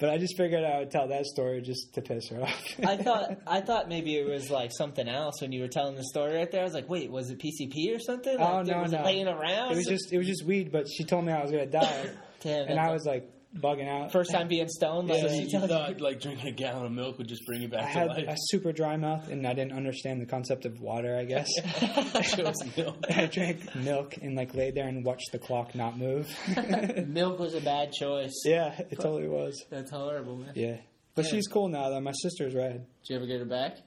But 0.00 0.08
I 0.10 0.18
just 0.18 0.36
figured 0.36 0.64
I 0.64 0.78
would 0.80 0.90
tell 0.90 1.08
that 1.08 1.26
story 1.26 1.60
just 1.60 1.94
to 1.94 2.02
piss 2.02 2.28
her 2.30 2.42
off. 2.42 2.62
I 2.84 2.96
thought 2.96 3.38
I 3.46 3.60
thought 3.60 3.88
maybe 3.88 4.16
it 4.16 4.26
was 4.28 4.50
like 4.50 4.72
something 4.72 5.08
else 5.08 5.40
when 5.42 5.52
you 5.52 5.60
were 5.62 5.68
telling 5.68 5.94
the 5.94 6.04
story 6.04 6.34
right 6.34 6.50
there. 6.50 6.62
I 6.62 6.64
was 6.64 6.74
like, 6.74 6.88
wait, 6.88 7.10
was 7.10 7.30
it 7.30 7.38
PCP 7.38 7.94
or 7.94 7.98
something? 8.00 8.36
Oh, 8.38 8.42
like, 8.42 8.52
Oh, 8.54 8.62
no, 8.62 8.82
was 8.82 8.92
no. 8.92 9.00
it 9.00 9.04
laying 9.04 9.28
around? 9.28 9.72
it 9.72 9.76
was 9.76 9.86
just 9.86 10.12
it 10.12 10.18
was 10.18 10.26
just 10.26 10.44
weed, 10.44 10.72
but 10.72 10.88
she 10.88 11.04
told 11.04 11.24
me 11.24 11.32
I 11.32 11.42
was 11.42 11.50
gonna 11.52 11.66
die, 11.66 12.10
Damn, 12.40 12.68
and 12.68 12.80
I 12.80 12.92
was 12.92 13.04
like 13.04 13.30
bugging 13.56 13.88
out. 13.88 14.12
first 14.12 14.30
time 14.30 14.48
being 14.48 14.68
stoned. 14.68 15.08
Like, 15.08 15.22
Yeah, 15.22 15.28
she 15.28 15.42
You 15.42 15.48
tells 15.50 15.68
thought 15.68 16.00
like 16.00 16.20
drinking 16.20 16.48
a 16.48 16.52
gallon 16.52 16.86
of 16.86 16.92
milk 16.92 17.18
would 17.18 17.28
just 17.28 17.44
bring 17.46 17.62
you 17.62 17.68
back 17.68 17.80
I 17.96 18.06
back 18.06 18.16
had 18.16 18.26
to 18.26 18.32
a 18.32 18.36
super 18.36 18.72
dry 18.72 18.96
mouth, 18.96 19.28
and 19.28 19.46
I 19.46 19.54
didn't 19.54 19.72
understand 19.72 20.20
the 20.20 20.26
concept 20.26 20.66
of 20.66 20.80
water. 20.80 21.16
I 21.16 21.24
guess 21.24 21.48
Show 22.34 22.44
us 22.44 22.56
milk. 22.76 22.96
I 23.10 23.26
drank 23.26 23.74
milk 23.74 24.16
and 24.22 24.36
like 24.36 24.54
laid 24.54 24.74
there 24.74 24.86
and 24.88 25.04
watched 25.04 25.32
the 25.32 25.38
clock 25.38 25.74
not 25.74 25.98
move. 25.98 26.28
milk 27.06 27.38
was 27.38 27.54
a 27.54 27.60
bad 27.60 27.92
choice. 27.92 28.32
yeah, 28.44 28.78
it 28.90 28.96
totally 29.00 29.28
was. 29.28 29.64
That's 29.70 29.90
horrible, 29.90 30.36
man. 30.36 30.52
Yeah, 30.54 30.76
but 31.14 31.24
Yeah. 31.24 31.30
she's 31.32 31.46
cool 31.48 31.68
now. 31.68 31.88
Though 31.90 32.00
my 32.00 32.12
sister's 32.12 32.54
rad. 32.54 32.86
Did 33.02 33.10
you 33.10 33.16
ever 33.16 33.26
get 33.26 33.40
her 33.40 33.44
back? 33.46 33.78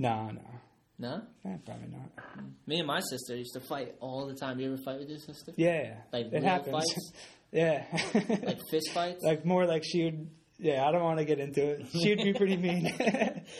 No, 0.00 0.30
no, 0.30 0.42
No. 0.98 1.22
eh, 1.44 1.56
probably 1.66 1.88
not. 1.88 2.44
Me 2.66 2.78
and 2.78 2.86
my 2.86 3.00
sister 3.00 3.34
used 3.34 3.54
to 3.54 3.60
fight 3.60 3.94
all 4.00 4.26
the 4.26 4.34
time. 4.34 4.60
You 4.60 4.72
ever 4.74 4.82
fight 4.84 4.98
with 5.00 5.08
your 5.08 5.18
sister? 5.18 5.52
Yeah, 5.56 5.82
yeah. 5.82 5.94
Like 6.12 6.26
it 6.26 6.32
real 6.34 6.42
happens. 6.42 6.72
fights? 6.72 7.12
Yeah, 7.52 7.84
Like 8.14 8.58
fist 8.70 8.90
fights? 8.92 9.22
like 9.24 9.44
more 9.44 9.66
like 9.66 9.82
she 9.84 10.04
would. 10.04 10.30
Yeah, 10.60 10.84
I 10.84 10.90
don't 10.90 11.04
want 11.04 11.18
to 11.20 11.24
get 11.24 11.38
into 11.38 11.64
it. 11.64 11.86
She 11.92 12.08
would 12.16 12.24
be 12.24 12.32
pretty 12.32 12.56
mean. 12.66 12.92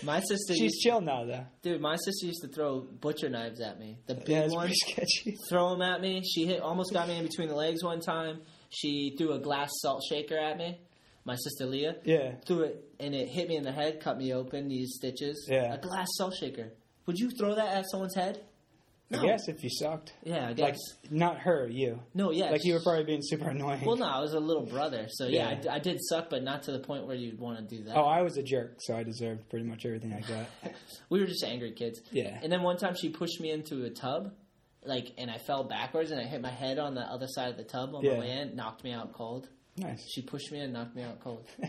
my 0.03 0.19
sister 0.19 0.55
She's 0.55 0.81
chill 0.81 1.01
now, 1.01 1.25
though. 1.25 1.47
dude. 1.63 1.81
My 1.81 1.95
sister 1.95 2.27
used 2.27 2.43
to 2.43 2.49
throw 2.49 2.81
butcher 2.81 3.29
knives 3.29 3.61
at 3.61 3.79
me. 3.79 3.99
The 4.09 4.15
big 4.17 4.29
Yeah, 4.29 4.49
ones. 4.49 4.75
sketchy. 4.85 5.37
throw 5.49 5.71
them 5.71 5.83
at 5.83 6.01
me. 6.01 6.23
She 6.25 6.45
hit 6.47 6.61
almost 6.61 6.93
got 6.93 7.07
me 7.07 7.17
in 7.17 7.25
between 7.25 7.49
the 7.49 7.55
legs 7.55 7.85
one 7.85 8.01
time. 8.01 8.41
She 8.71 9.15
threw 9.17 9.33
a 9.35 9.39
glass 9.39 9.71
salt 9.81 10.03
shaker 10.11 10.37
at 10.37 10.59
me. 10.59 10.81
My 11.25 11.37
sister 11.37 11.67
Leah 11.67 11.97
Yeah, 12.05 12.33
threw 12.47 12.63
it 12.65 12.85
and 12.99 13.15
it 13.15 13.29
hit 13.29 13.49
me 13.49 13.57
in 13.57 13.63
the 13.63 13.71
head, 13.73 14.01
cut 14.01 14.19
me 14.19 14.33
open, 14.35 14.67
these 14.69 14.95
stitches. 14.97 15.47
Yeah. 15.49 15.75
A 15.75 15.79
glass 15.79 16.09
salt 16.17 16.35
shaker. 16.41 16.73
Would 17.07 17.19
you 17.19 17.31
throw 17.31 17.55
that 17.55 17.69
at 17.77 17.85
someone's 17.91 18.15
head? 18.17 18.41
No. 19.11 19.21
I 19.21 19.27
guess 19.27 19.49
if 19.49 19.65
you 19.65 19.71
sucked, 19.71 20.13
Yeah, 20.23 20.49
I 20.49 20.53
guess. 20.53 20.77
like 21.03 21.11
not 21.13 21.39
her, 21.39 21.67
you. 21.67 21.99
no, 22.13 22.31
yeah. 22.31 22.51
Like 22.51 22.63
you 22.65 22.75
were 22.75 22.81
probably 22.81 23.05
being 23.05 23.23
super 23.23 23.49
annoying. 23.49 23.83
Well, 23.87 23.97
no, 23.97 24.05
I 24.05 24.21
was 24.21 24.35
a 24.35 24.39
little 24.41 24.67
brother, 24.67 25.07
so 25.09 25.27
yeah, 25.27 25.59
Yeah. 25.63 25.73
I 25.73 25.77
I, 25.77 25.79
did 25.79 25.97
suck, 26.11 26.29
but 26.29 26.43
not 26.43 26.65
to 26.65 26.73
the 26.73 26.81
point 26.81 27.07
where 27.07 27.17
you'd 27.17 27.39
want 27.39 27.57
to 27.59 27.77
do 27.77 27.85
that. 27.85 27.97
Oh, 27.97 28.05
I 28.05 28.21
was 28.21 28.37
a 28.37 28.43
jerk, 28.43 28.77
so 28.81 28.95
I 28.95 29.05
deserved 29.05 29.49
pretty 29.49 29.65
much 29.65 29.87
everything 29.87 30.13
I 30.13 30.21
got. 30.21 30.47
We 31.09 31.21
were 31.21 31.27
just 31.27 31.43
angry 31.43 31.73
kids. 31.73 32.01
Yeah. 32.13 32.39
And 32.43 32.53
then 32.53 32.63
one 32.63 32.77
time 32.77 32.95
she 33.01 33.09
pushed 33.09 33.41
me 33.41 33.51
into 33.51 33.85
a 33.85 33.91
tub, 33.91 34.35
like, 34.85 35.07
and 35.17 35.31
I 35.31 35.39
fell 35.39 35.65
backwards 35.65 36.11
and 36.11 36.21
I 36.21 36.25
hit 36.25 36.43
my 36.43 36.51
head 36.51 36.79
on 36.79 36.95
the 36.95 37.01
other 37.01 37.27
side 37.29 37.49
of 37.51 37.57
the 37.57 37.65
tub 37.65 37.95
on 37.95 38.05
Yeah. 38.05 38.13
my 38.15 38.19
way 38.21 38.31
in, 38.33 38.57
knocked 38.57 38.85
me 38.85 38.93
out 38.93 39.15
cold. 39.15 39.49
Nice. 39.79 40.07
She 40.13 40.21
pushed 40.21 40.53
me 40.53 40.59
and 40.61 40.73
knocked 40.75 40.95
me 40.95 41.03
out 41.03 41.21
cold. 41.21 41.47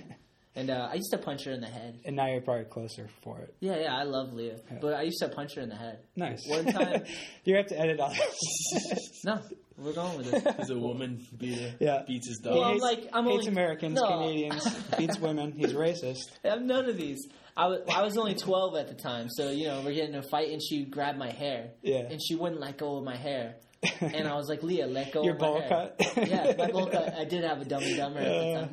and 0.60 0.70
uh, 0.70 0.90
I 0.92 0.96
used 0.96 1.12
to 1.12 1.18
punch 1.18 1.46
her 1.46 1.52
in 1.52 1.62
the 1.62 1.68
head. 1.68 2.00
And 2.06 2.16
now 2.16 2.28
you're 2.28 2.42
probably 2.42 2.66
closer 2.66 3.08
for 3.24 3.40
it. 3.40 3.54
Yeah, 3.60 3.78
yeah, 3.80 3.96
I 3.96 4.04
love 4.04 4.34
Leah, 4.34 4.58
but 4.82 4.94
I 4.94 5.04
used 5.04 5.20
to 5.20 5.30
punch 5.30 5.56
her 5.56 5.62
in 5.62 5.70
the 5.70 5.76
head. 5.76 6.00
Nice. 6.16 6.46
One 6.48 6.66
time, 6.66 7.04
you 7.46 7.56
have 7.56 7.68
to 7.68 7.80
edit 7.80 8.00
all 8.00 8.10
this. 8.14 9.22
no, 9.26 9.40
we're 9.78 9.94
going 9.94 10.18
with 10.18 10.32
this. 10.32 10.56
He's 10.58 10.70
a 10.72 10.78
woman 10.78 11.26
beater. 11.38 11.74
Yeah. 11.80 12.04
Beats 12.06 12.28
his 12.28 12.42
Well, 12.44 12.56
dog. 12.56 12.64
I'm 12.66 12.72
hates, 12.74 12.84
like- 12.84 13.10
I'm 13.14 13.26
hates 13.26 13.38
only- 13.40 13.48
Americans, 13.48 13.96
No. 13.96 14.08
Canadians, 14.08 14.68
beats 14.98 15.20
women. 15.20 15.54
He's 15.56 15.74
racist. 15.74 16.18
I 16.46 16.50
have 16.50 16.62
none 16.62 16.90
of 16.90 16.98
these. 16.98 17.28
I 17.58 17.68
was, 17.68 17.82
I 17.94 18.04
was 18.04 18.18
only 18.18 18.36
12 18.36 18.76
at 18.78 18.88
the 18.88 18.94
time, 18.96 19.28
so, 19.30 19.50
you 19.52 19.68
know, 19.68 19.82
we're 19.84 19.94
getting 19.94 20.14
in 20.14 20.20
a 20.20 20.24
fight, 20.24 20.50
and 20.50 20.62
she 20.64 20.86
grabbed 20.86 21.18
my 21.18 21.32
hair. 21.32 21.72
Yeah. 21.82 22.08
And 22.10 22.20
she 22.22 22.36
wouldn't 22.36 22.62
let 22.62 22.78
go 22.78 22.98
of 22.98 23.04
my 23.04 23.18
hair. 23.18 23.56
And 24.02 24.28
I 24.28 24.36
was 24.36 24.50
like, 24.50 24.62
Leah, 24.64 24.88
let 24.88 25.14
go 25.14 25.24
Your 25.24 25.36
of 25.36 25.40
my 25.42 25.48
bowl 25.48 25.62
hair. 25.62 25.70
cut. 25.70 26.28
yeah, 26.28 26.54
my 26.58 26.70
bowl 26.72 26.88
cut. 26.88 27.14
I 27.16 27.24
did 27.26 27.44
have 27.46 27.62
a 27.62 27.66
dummy 27.66 27.96
dumber 27.96 28.20
at 28.20 28.26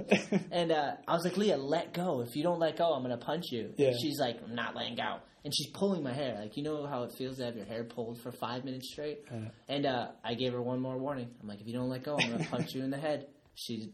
the 0.09 0.17
time. 0.31 0.45
And 0.51 0.73
uh, 0.73 0.93
I 1.07 1.13
was 1.15 1.25
like, 1.25 1.37
Leah, 1.37 1.57
let 1.57 1.93
go. 1.95 2.23
If 2.23 2.35
you 2.35 2.43
don't 2.43 2.59
let 2.59 2.77
go, 2.77 2.93
I'm 2.93 3.05
going 3.05 3.17
to 3.17 3.25
punch 3.25 3.45
you. 3.53 3.73
Yeah. 3.77 3.93
She's 4.03 4.19
like, 4.19 4.39
I'm 4.45 4.55
not 4.57 4.75
letting 4.75 4.97
go. 4.97 5.19
And 5.45 5.55
she's 5.55 5.71
pulling 5.75 6.03
my 6.03 6.13
hair. 6.13 6.37
Like, 6.41 6.57
you 6.57 6.65
know 6.65 6.87
how 6.87 7.05
it 7.05 7.13
feels 7.17 7.37
to 7.37 7.45
have 7.45 7.55
your 7.55 7.67
hair 7.67 7.85
pulled 7.85 8.21
for 8.21 8.33
five 8.33 8.65
minutes 8.65 8.91
straight? 8.91 9.21
Uh. 9.31 9.49
and 9.69 9.87
uh, 9.87 10.09
I 10.25 10.35
gave 10.35 10.53
her 10.53 10.61
one 10.63 10.81
more 10.81 10.99
warning. 10.99 11.29
I'm 11.41 11.47
like, 11.49 11.61
if 11.61 11.69
you 11.69 11.73
don't 11.75 11.89
let 11.89 12.03
go, 12.03 12.17
I'm 12.19 12.29
going 12.29 12.43
to 12.43 12.51
punch 12.51 12.75
you 12.75 12.83
in 12.83 12.91
the 12.91 12.99
head. 12.99 13.29
She, 13.55 13.93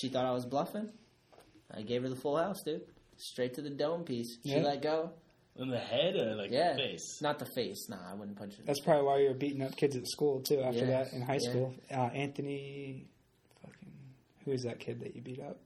she 0.00 0.08
thought 0.08 0.24
I 0.24 0.32
was 0.32 0.46
bluffing. 0.46 0.88
I 1.70 1.82
gave 1.82 2.02
her 2.02 2.08
the 2.08 2.16
full 2.16 2.38
house, 2.38 2.62
dude. 2.64 2.82
Straight 3.18 3.54
to 3.54 3.62
the 3.62 3.70
dome 3.70 4.04
piece. 4.04 4.38
She 4.44 4.50
Yeah. 4.52 4.62
let 4.62 4.82
go. 4.82 5.10
In 5.56 5.68
the 5.68 5.78
head 5.78 6.16
or 6.16 6.34
like 6.34 6.50
Yeah. 6.50 6.72
the 6.72 6.78
face? 6.82 7.20
Not 7.22 7.38
the 7.38 7.46
face. 7.54 7.88
Nah, 7.88 8.10
I 8.10 8.14
wouldn't 8.14 8.36
punch 8.36 8.56
her. 8.56 8.64
That's 8.64 8.80
probably 8.80 9.04
why 9.06 9.18
you 9.18 9.28
were 9.28 9.34
beating 9.34 9.62
up 9.62 9.76
kids 9.76 9.94
at 9.96 10.06
school 10.08 10.40
too. 10.40 10.60
After 10.60 10.80
Yeah. 10.80 11.04
that, 11.04 11.12
in 11.12 11.22
high 11.22 11.38
Yeah. 11.40 11.50
school, 11.50 11.74
uh, 11.92 11.94
Anthony, 12.12 13.06
fucking, 13.62 13.92
who 14.44 14.50
is 14.52 14.62
that 14.64 14.80
kid 14.80 15.00
that 15.00 15.14
you 15.14 15.22
beat 15.22 15.40
up? 15.40 15.58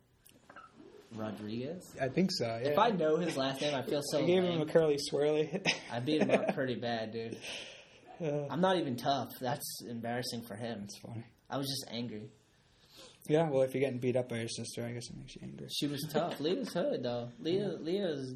Rodriguez. 1.14 1.94
I 2.00 2.08
think 2.08 2.30
so. 2.30 2.44
Yeah. 2.44 2.68
If 2.70 2.78
I 2.78 2.90
know 2.90 3.16
his 3.16 3.36
last 3.36 3.60
name, 3.62 3.74
I 3.74 3.82
feel 3.82 4.02
so 4.02 4.18
I 4.18 4.26
gave 4.26 4.42
lame. 4.44 4.60
him 4.60 4.68
a 4.68 4.70
curly 4.70 4.98
swirly. 5.10 5.66
I 5.92 6.00
beat 6.00 6.20
him 6.20 6.30
up 6.30 6.54
pretty 6.54 6.74
bad, 6.80 7.12
dude. 7.12 7.38
Uh, 8.20 8.46
I'm 8.50 8.60
not 8.60 8.76
even 8.76 8.96
tough. 8.96 9.28
That's 9.40 9.82
embarrassing 9.88 10.42
for 10.42 10.54
him. 10.54 10.80
That's 10.80 10.98
funny. 10.98 11.24
I 11.48 11.56
was 11.56 11.66
just 11.66 11.86
angry. 11.96 12.28
Yeah, 13.26 13.48
well, 13.48 13.62
if 13.62 13.72
you're 13.74 13.80
getting 13.80 14.00
beat 14.00 14.16
up 14.16 14.28
by 14.28 14.38
your 14.38 14.48
sister, 14.48 14.84
I 14.84 14.92
guess 14.92 15.08
it 15.08 15.16
makes 15.16 15.34
you 15.36 15.40
angry. 15.44 15.68
She 15.70 15.86
was 15.86 16.06
tough. 16.10 16.40
Leah's 16.40 16.72
hood 16.74 17.02
though. 17.02 17.30
Leah, 17.38 17.76
Leah's. 17.80 18.34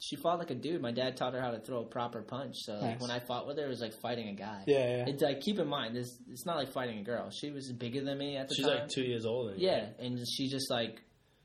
She 0.00 0.14
fought 0.16 0.38
like 0.38 0.50
a 0.50 0.54
dude. 0.54 0.80
My 0.80 0.92
dad 0.92 1.16
taught 1.16 1.32
her 1.34 1.40
how 1.40 1.50
to 1.50 1.58
throw 1.58 1.80
a 1.80 1.84
proper 1.84 2.22
punch. 2.22 2.54
So 2.58 2.74
like, 2.74 2.82
Nice. 2.82 3.00
when 3.00 3.10
I 3.10 3.18
fought 3.18 3.46
with 3.48 3.58
her, 3.58 3.64
it 3.64 3.68
was 3.68 3.80
like 3.80 3.94
fighting 4.00 4.28
a 4.28 4.34
guy. 4.34 4.62
Yeah, 4.66 4.78
yeah. 4.78 5.04
It's 5.08 5.22
like 5.22 5.40
keep 5.40 5.58
in 5.58 5.66
mind 5.68 5.96
this. 5.96 6.16
It's 6.30 6.46
not 6.46 6.56
like 6.56 6.70
fighting 6.72 6.98
a 7.00 7.02
girl. 7.02 7.30
She 7.30 7.50
was 7.50 7.72
bigger 7.72 8.02
than 8.04 8.16
me 8.18 8.36
at 8.36 8.48
the 8.48 8.54
She's 8.54 8.64
time. 8.66 8.78
like 8.78 8.88
two 8.88 9.02
years 9.02 9.26
older. 9.26 9.52
than 9.52 9.60
you. 9.60 9.66
yeah, 9.68 9.86
and 9.98 10.18
she 10.28 10.48
just 10.48 10.70
like 10.70 11.02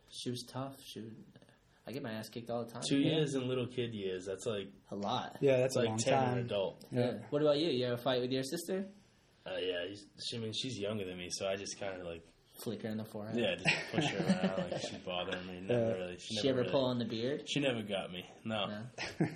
she 0.10 0.30
was 0.30 0.44
tough. 0.44 0.76
She. 0.86 1.02
Would, 1.02 1.16
I 1.86 1.92
get 1.92 2.02
my 2.02 2.12
ass 2.12 2.30
kicked 2.30 2.50
all 2.50 2.64
the 2.64 2.72
time. 2.72 2.82
Two 2.88 3.00
years 3.00 3.36
in 3.36 3.46
little 3.50 3.68
kid 3.68 3.94
years. 3.94 4.26
That's 4.26 4.46
like 4.46 4.70
A 4.92 4.96
lot. 4.96 5.36
Yeah, 5.42 5.58
that's 5.58 5.76
it's 5.76 5.76
a 5.76 5.80
like 5.80 5.90
long 5.90 5.98
ten 5.98 6.14
an 6.24 6.38
adult. 6.40 6.82
Yeah. 6.92 7.14
What 7.30 7.42
about 7.42 7.58
you? 7.58 7.70
You 7.72 7.88
ever 7.88 7.98
fight 7.98 8.22
with 8.22 8.32
your 8.32 8.44
sister? 8.44 8.86
Uh, 9.46 9.58
yeah, 9.60 9.94
she, 10.26 10.38
I 10.38 10.40
mean 10.40 10.54
she's 10.54 10.78
younger 10.80 11.04
than 11.04 11.18
me, 11.18 11.28
so 11.30 11.46
I 11.48 11.58
just 11.58 11.78
kind 11.78 12.00
of 12.00 12.08
like 12.08 12.24
Flick 12.62 12.84
her 12.84 12.90
in 12.90 12.98
the 12.98 13.06
forehead. 13.06 13.36
yeah, 13.38 13.56
just 13.56 13.76
push 13.92 14.06
her 14.06 14.26
around 14.26 14.72
like 14.72 14.82
she's 14.90 15.00
bothering 15.00 15.46
me. 15.48 15.62
Never 15.68 15.86
Uh, 15.92 15.94
really. 15.98 16.18
She, 16.20 16.36
She 16.36 16.48
never 16.48 16.50
ever 16.50 16.60
really, 16.62 16.72
pull 16.72 16.86
on 16.86 17.00
the 17.00 17.06
beard? 17.06 17.44
She 17.48 17.60
never 17.60 17.82
got 17.82 18.12
me. 18.12 18.26
No. 18.46 18.68
No. 18.68 19.28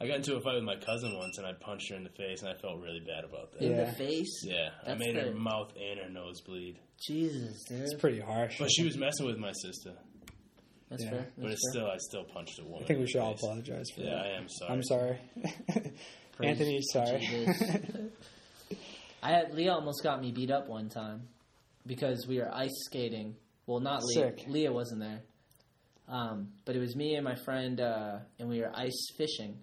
I 0.00 0.06
got 0.08 0.16
into 0.16 0.34
a 0.34 0.40
fight 0.40 0.54
with 0.54 0.64
my 0.64 0.74
cousin 0.76 1.16
once, 1.16 1.38
and 1.38 1.46
I 1.46 1.52
punched 1.52 1.88
her 1.90 1.96
in 1.96 2.02
the 2.02 2.10
face, 2.10 2.40
and 2.42 2.48
I 2.50 2.54
felt 2.54 2.80
really 2.80 3.00
bad 3.00 3.24
about 3.24 3.52
that. 3.52 3.62
In 3.62 3.72
Yeah. 3.72 3.84
the 3.84 3.92
face? 3.92 4.42
Yeah, 4.44 4.70
That's 4.84 4.84
I 4.84 4.88
That's 4.88 4.98
made 5.00 5.16
her 5.16 5.32
mouth 5.32 5.72
and 5.80 6.00
her 6.00 6.08
nose 6.08 6.40
bleed. 6.40 6.78
Jesus, 7.06 7.62
dude. 7.68 7.82
It's 7.82 7.94
pretty 7.94 8.18
harsh. 8.20 8.58
But 8.58 8.70
she 8.72 8.84
was 8.84 8.96
messing 8.96 9.26
with 9.26 9.36
my 9.38 9.52
sister. 9.52 9.92
That's 10.90 11.04
Yeah. 11.04 11.10
fair. 11.10 11.26
but 11.38 11.50
it's 11.52 11.60
fair. 11.72 11.82
still 11.82 11.86
I 11.90 11.96
still 11.98 12.24
punched 12.24 12.58
a 12.58 12.64
woman. 12.64 12.82
I 12.82 12.86
think 12.86 12.98
we 13.00 13.06
should 13.06 13.20
all 13.20 13.32
face. 13.34 13.42
apologize 13.44 13.86
for 13.94 14.00
Yeah, 14.00 14.10
that. 14.14 14.26
I 14.26 14.28
am 14.30 14.48
sorry. 14.48 14.72
I'm 14.72 14.82
sorry. 14.82 15.18
Praise 16.32 16.48
Anthony's 16.50 16.86
sorry. 16.92 17.46
I 19.22 19.30
had 19.30 19.54
Leah 19.54 19.72
almost 19.74 20.02
got 20.02 20.20
me 20.20 20.32
beat 20.32 20.50
up 20.50 20.68
one 20.68 20.88
time 20.88 21.28
because 21.86 22.26
we 22.28 22.38
were 22.38 22.50
ice 22.52 22.70
skating. 22.86 23.36
Well, 23.66 23.80
not 23.80 24.02
Leah. 24.02 24.32
Sick. 24.36 24.44
Leah 24.48 24.72
wasn't 24.72 25.00
there, 25.00 25.20
um, 26.08 26.48
but 26.64 26.76
it 26.76 26.80
was 26.80 26.96
me 26.96 27.14
and 27.14 27.24
my 27.24 27.36
friend, 27.36 27.80
uh, 27.80 28.18
and 28.38 28.48
we 28.48 28.60
were 28.60 28.70
ice 28.74 29.08
fishing. 29.16 29.58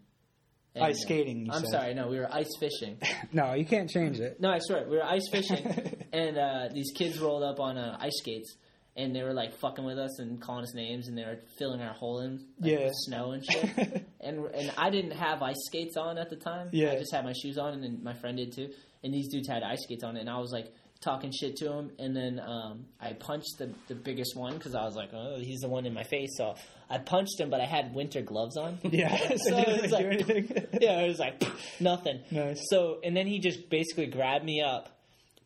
And, 0.76 0.84
Ice 0.86 1.02
skating, 1.02 1.48
you 1.48 1.52
I'm 1.52 1.62
said. 1.62 1.70
sorry. 1.72 1.94
No, 1.96 2.08
we 2.10 2.20
were 2.20 2.32
ice 2.32 2.50
fishing. 2.60 3.00
no, 3.34 3.54
you 3.56 3.66
can't 3.66 3.90
change 3.90 4.20
it. 4.20 4.40
No, 4.40 4.52
I 4.52 4.60
swear, 4.62 4.88
we 4.88 4.98
were 4.98 5.04
ice 5.04 5.28
fishing, 5.32 5.66
and 6.14 6.38
uh, 6.38 6.70
these 6.72 6.91
kids 6.96 7.20
rolled 7.20 7.41
up 7.44 7.60
on 7.60 7.78
uh, 7.78 7.98
ice 8.00 8.18
skates, 8.20 8.56
and 8.96 9.14
they 9.16 9.24
were 9.24 9.34
like 9.34 9.58
fucking 9.60 9.84
with 9.84 9.98
us 9.98 10.20
and 10.20 10.40
calling 10.40 10.64
us 10.64 10.76
names, 10.76 11.08
and 11.08 11.18
they 11.18 11.24
were 11.24 11.40
filling 11.58 11.82
our 11.82 11.94
hole 11.94 12.20
in 12.22 12.34
like, 12.60 12.72
Yeah. 12.72 12.84
with 12.86 12.94
snow 12.96 13.32
and 13.32 13.44
shit. 13.44 13.64
and 14.22 14.46
and 14.54 14.72
I 14.78 14.91
didn't 14.91 15.12
have 15.18 15.41
ice 15.41 15.56
skates 15.66 15.98
on 15.98 16.18
at 16.20 16.30
the 16.30 16.36
time. 16.38 16.70
Yeah. 16.72 16.91
I 16.91 17.00
just 17.00 17.14
had 17.14 17.26
my 17.26 17.34
shoes 17.34 17.58
on, 17.58 17.74
and 17.84 18.04
my 18.04 18.14
friend 18.14 18.38
did 18.38 18.54
too. 18.54 18.70
And 19.04 19.12
these 19.14 19.28
dudes 19.30 19.48
had 19.50 19.64
ice 19.64 19.82
skates 19.84 20.04
on, 20.04 20.18
and 20.18 20.30
I 20.30 20.38
was 20.38 20.52
like 20.52 20.72
talking 21.02 21.32
shit 21.32 21.56
to 21.58 21.72
him, 21.72 21.92
and 21.98 22.16
then 22.16 22.40
um, 22.40 22.86
I 23.00 23.14
punched 23.14 23.58
the 23.58 23.72
the 23.88 23.96
biggest 23.96 24.36
one 24.36 24.54
because 24.54 24.76
I 24.76 24.84
was 24.84 24.96
like, 24.96 25.10
oh, 25.14 25.38
he's 25.40 25.60
the 25.62 25.70
one 25.70 25.86
in 25.86 25.94
my 25.94 26.04
face, 26.04 26.30
so 26.38 26.56
I 26.90 26.98
punched 26.98 27.40
him, 27.40 27.50
but 27.50 27.62
I 27.62 27.66
had 27.66 27.94
winter 27.94 28.22
gloves 28.22 28.58
on. 28.58 28.80
Yeah, 28.92 29.16
so, 29.38 29.58
it 29.58 29.66
doesn't 29.66 29.92
like- 29.92 30.28
do 30.28 30.34
anything. 30.34 30.68
yeah, 30.82 31.00
it 31.02 31.08
was 31.08 31.20
like 31.20 31.44
nothing. 31.80 32.22
Nice. 32.32 32.60
So 32.70 33.00
and 33.04 33.16
then 33.16 33.28
he 33.28 33.40
just 33.40 33.70
basically 33.70 34.08
grabbed 34.08 34.44
me 34.46 34.62
up, 34.62 34.90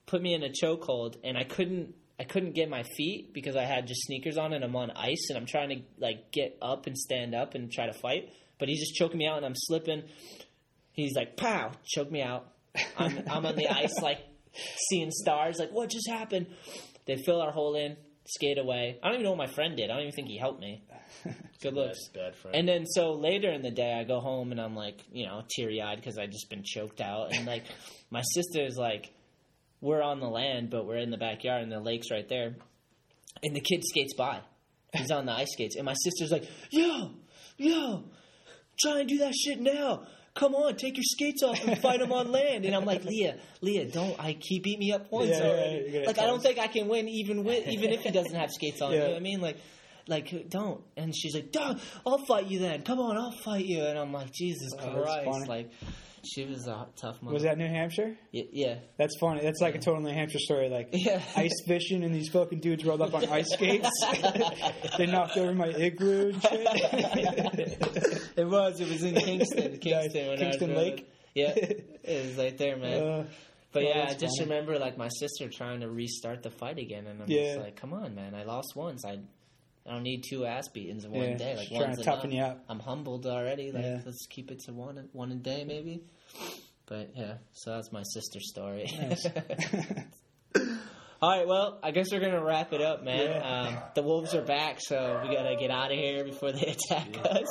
put 0.06 0.22
me 0.22 0.34
in 0.34 0.44
a 0.44 0.50
chokehold, 0.50 1.16
and 1.24 1.38
I 1.38 1.44
couldn't 1.44 1.94
I 2.20 2.24
couldn't 2.26 2.54
get 2.54 2.70
my 2.70 2.84
feet 2.96 3.34
because 3.34 3.56
I 3.56 3.64
had 3.64 3.88
just 3.88 4.02
sneakers 4.06 4.38
on 4.38 4.54
and 4.54 4.64
I'm 4.64 4.76
on 4.76 4.92
ice 4.92 5.26
and 5.30 5.38
I'm 5.38 5.46
trying 5.48 5.70
to 5.70 5.82
like 6.00 6.32
get 6.32 6.58
up 6.62 6.86
and 6.88 6.98
stand 6.98 7.34
up 7.36 7.56
and 7.56 7.72
try 7.72 7.88
to 7.88 7.94
fight, 7.94 8.30
but 8.60 8.70
he's 8.70 8.80
just 8.80 8.94
choking 8.96 9.18
me 9.18 9.28
out 9.28 9.38
and 9.38 9.46
I'm 9.46 9.56
slipping. 9.56 10.04
He's 10.94 11.16
like, 11.16 11.38
"Pow!" 11.38 11.72
Choke 11.86 12.12
me 12.12 12.22
out. 12.22 12.48
I'm 12.98 13.24
I'm 13.30 13.46
on 13.46 13.56
the 13.56 13.68
ice 13.68 14.00
like 14.02 14.20
seeing 14.90 15.12
stars. 15.12 15.58
Like, 15.60 15.72
what 15.72 15.90
just 15.90 16.10
happened? 16.10 16.48
They 17.06 17.18
fill 17.18 17.42
our 17.42 17.52
hole 17.52 17.76
in, 17.76 17.98
skate 18.26 18.58
away. 18.58 19.00
I 19.02 19.08
don't 19.08 19.16
even 19.16 19.24
know 19.26 19.32
what 19.32 19.50
my 19.50 19.54
friend 19.54 19.76
did. 19.76 19.90
I 19.90 19.94
don't 19.94 20.04
even 20.04 20.14
think 20.14 20.28
he 20.28 20.38
helped 20.38 20.62
me. 20.62 20.84
Good 21.62 21.74
looks. 21.74 21.98
Bad 22.14 22.36
friend. 22.36 22.56
And 22.56 22.68
then 22.68 22.86
so 22.86 23.14
later 23.14 23.52
in 23.52 23.62
the 23.62 23.72
day, 23.72 23.94
I 23.94 24.04
go 24.04 24.20
home 24.20 24.52
and 24.52 24.60
I'm 24.60 24.76
like, 24.76 25.00
you 25.12 25.26
know, 25.26 25.44
teary 25.50 25.82
eyed 25.82 25.98
because 25.98 26.18
I 26.18 26.26
just 26.26 26.50
been 26.50 26.64
choked 26.64 27.02
out. 27.02 27.34
And 27.34 27.46
like, 27.46 27.64
my 28.10 28.22
sister's 28.34 28.76
like, 28.78 29.14
we're 29.82 30.02
on 30.02 30.20
the 30.20 30.30
land, 30.30 30.70
but 30.70 30.86
we're 30.86 30.98
in 30.98 31.12
the 31.12 31.18
backyard 31.18 31.62
and 31.62 31.72
the 31.72 31.80
lake's 31.80 32.10
right 32.12 32.28
there. 32.28 32.56
And 33.42 33.56
the 33.56 33.62
kid 33.62 33.82
skates 33.84 34.14
by. 34.16 34.42
He's 34.94 35.12
on 35.12 35.26
the 35.26 35.34
ice 35.34 35.52
skates. 35.52 35.76
And 35.76 35.86
my 35.86 35.94
sister's 35.94 36.32
like, 36.32 36.48
yo, 36.70 37.12
yo, 37.58 38.04
try 38.80 39.00
and 39.00 39.10
do 39.10 39.18
that 39.20 39.34
shit 39.34 39.60
now. 39.60 40.06
Come 40.36 40.56
on, 40.56 40.76
take 40.76 40.98
your 40.98 41.04
skates 41.04 41.44
off 41.44 41.64
and 41.64 41.78
fight 41.78 42.02
him 42.02 42.12
on 42.12 42.32
land. 42.32 42.66
And 42.66 42.74
I'm 42.76 42.86
like, 42.86 43.06
Leah, 43.06 43.38
Leah, 43.62 43.86
don't. 43.86 44.20
I 44.20 44.36
he 44.40 44.60
beat 44.60 44.80
me 44.80 44.92
up 44.92 45.12
once 45.12 45.30
Yeah, 45.30 45.40
yeah, 45.44 45.48
already. 45.50 45.92
you're 45.92 46.06
like 46.06 46.18
I 46.18 46.26
don't 46.26 46.42
think 46.42 46.58
I 46.58 46.68
can 46.68 46.88
win 46.88 47.08
even 47.08 47.44
with 47.44 47.68
even 47.68 47.92
if 47.92 48.02
he 48.02 48.10
doesn't 48.10 48.34
have 48.36 48.50
skates 48.52 48.82
on. 48.82 48.94
You 48.94 49.00
know 49.00 49.08
what 49.10 49.18
I 49.18 49.20
mean? 49.20 49.42
Like, 49.42 49.58
like 50.08 50.50
don't. 50.50 50.82
And 50.98 51.16
she's 51.16 51.36
like, 51.36 51.52
"Duh, 51.52 51.76
I'll 52.06 52.18
fight 52.26 52.48
you 52.48 52.58
then. 52.60 52.82
Come 52.82 53.00
on, 53.00 53.16
I'll 53.16 53.32
fight 53.44 53.66
you." 53.66 53.84
And 53.84 53.98
I'm 54.00 54.12
like, 54.12 54.32
Jesus 54.32 54.72
Oh, 54.80 55.04
Christ! 55.04 55.48
Like, 55.48 55.70
she 56.26 56.46
was 56.46 56.68
a 56.68 56.88
tough 56.96 57.22
mother. 57.22 57.34
Was 57.34 57.44
that 57.44 57.58
New 57.58 57.68
Hampshire? 57.68 58.16
Y- 58.34 58.48
yeah. 58.52 58.76
That's 58.98 59.16
funny. 59.20 59.42
That's 59.42 59.60
like 59.62 59.76
a 59.76 59.80
total 59.80 60.02
New 60.02 60.14
Hampshire 60.14 60.40
story. 60.40 60.70
Like 60.70 60.90
Yeah. 60.94 61.22
ice 61.36 61.52
fishing 61.68 62.04
and 62.04 62.14
these 62.16 62.30
fucking 62.30 62.60
dudes 62.60 62.86
rolled 62.86 63.02
up 63.02 63.14
on 63.14 63.26
ice 63.30 63.50
skates. 63.54 63.90
they 64.98 65.06
knocked 65.06 65.38
over 65.38 65.54
my 65.54 65.68
igloo 65.68 66.30
and 66.34 66.42
shit. 66.42 67.80
It 68.38 68.48
was. 68.48 68.80
It 68.80 68.90
was 68.90 69.04
in 69.04 69.16
Kingston. 69.16 69.78
Kingston. 69.80 70.38
Kingston 70.38 70.76
Lake? 70.76 71.10
Yeah, 71.36 71.54
it 71.56 72.26
was 72.28 72.36
right 72.38 72.58
there, 72.58 72.78
man. 72.78 73.04
Uh, 73.04 73.26
but 73.72 73.84
oh, 73.84 73.88
yeah, 73.88 74.06
I 74.10 74.14
just 74.14 74.38
funny. 74.38 74.50
remember 74.52 74.78
like 74.78 74.98
my 75.00 75.08
sister 75.10 75.50
trying 75.52 75.80
to 75.80 75.90
restart 75.90 76.44
the 76.44 76.52
fight 76.52 76.78
again, 76.78 77.08
and 77.08 77.22
I'm 77.24 77.30
Yeah. 77.30 77.56
just 77.56 77.60
like, 77.66 77.76
"Come 77.76 77.92
on, 77.94 78.14
man! 78.14 78.36
I 78.36 78.44
lost 78.44 78.74
once. 78.76 79.04
I, 79.04 79.18
I 79.86 79.92
don't 79.94 80.04
need 80.04 80.24
two 80.30 80.46
ass 80.46 80.70
beatings 80.70 81.04
in 81.06 81.12
one 81.12 81.22
Yeah, 81.32 81.38
day. 81.38 81.56
Like 81.58 81.68
trying 81.70 81.96
to 81.96 82.04
toughen 82.04 82.32
enough. 82.32 82.48
you 82.48 82.52
up. 82.54 82.64
I'm 82.70 82.80
humbled 82.80 83.26
already. 83.26 83.72
Like 83.72 83.84
Yeah. 83.84 84.02
let's 84.06 84.26
keep 84.30 84.50
it 84.52 84.60
to 84.66 84.74
one 84.74 85.10
one 85.12 85.32
a 85.32 85.36
day, 85.36 85.66
maybe. 85.66 86.04
But 86.86 87.12
yeah, 87.16 87.36
so 87.54 87.72
that's 87.76 87.92
my 87.92 88.04
sister's 88.04 88.50
story. 88.50 88.90
Nice. 89.00 89.26
All 91.22 91.30
right, 91.30 91.48
well, 91.48 91.80
I 91.82 91.92
guess 91.92 92.08
we're 92.12 92.20
gonna 92.20 92.44
wrap 92.44 92.74
it 92.74 92.82
up, 92.82 93.04
man. 93.04 93.30
Yeah. 93.30 93.62
Um, 93.62 93.78
the 93.96 94.04
wolves 94.04 94.36
are 94.36 94.42
back, 94.42 94.80
so 94.82 95.22
we 95.24 95.34
gotta 95.34 95.56
get 95.56 95.72
out 95.72 95.90
of 95.92 95.98
here 95.98 96.26
before 96.26 96.52
they 96.52 96.76
attack 96.90 97.08
us. 97.26 97.48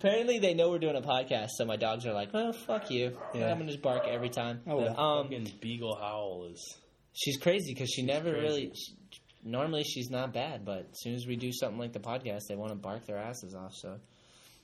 Apparently, 0.00 0.40
they 0.40 0.54
know 0.54 0.70
we're 0.70 0.80
doing 0.80 0.96
a 0.96 1.00
podcast, 1.00 1.50
so 1.56 1.64
my 1.64 1.76
dogs 1.76 2.04
are 2.04 2.12
like, 2.12 2.32
"Well, 2.34 2.52
fuck 2.52 2.90
you." 2.90 3.16
Yeah. 3.32 3.50
I'm 3.52 3.58
gonna 3.58 3.70
just 3.70 3.80
bark 3.82 4.08
every 4.08 4.28
time. 4.28 4.60
Oh, 4.66 4.76
well. 4.78 5.00
Um, 5.00 5.28
beagle 5.60 5.94
howl 5.96 6.48
is. 6.52 6.76
she's 7.12 7.36
crazy 7.36 7.72
because 7.72 7.90
she 7.90 8.02
never 8.02 8.32
crazy. 8.32 8.44
really. 8.44 8.72
She, 8.74 8.92
normally, 9.44 9.84
she's 9.84 10.10
not 10.10 10.32
bad, 10.32 10.64
but 10.64 10.88
as 10.92 11.00
soon 11.00 11.14
as 11.14 11.26
we 11.26 11.36
do 11.36 11.52
something 11.52 11.78
like 11.78 11.92
the 11.92 12.00
podcast, 12.00 12.42
they 12.48 12.56
want 12.56 12.70
to 12.70 12.76
bark 12.76 13.06
their 13.06 13.18
asses 13.18 13.54
off. 13.54 13.74
So, 13.74 13.98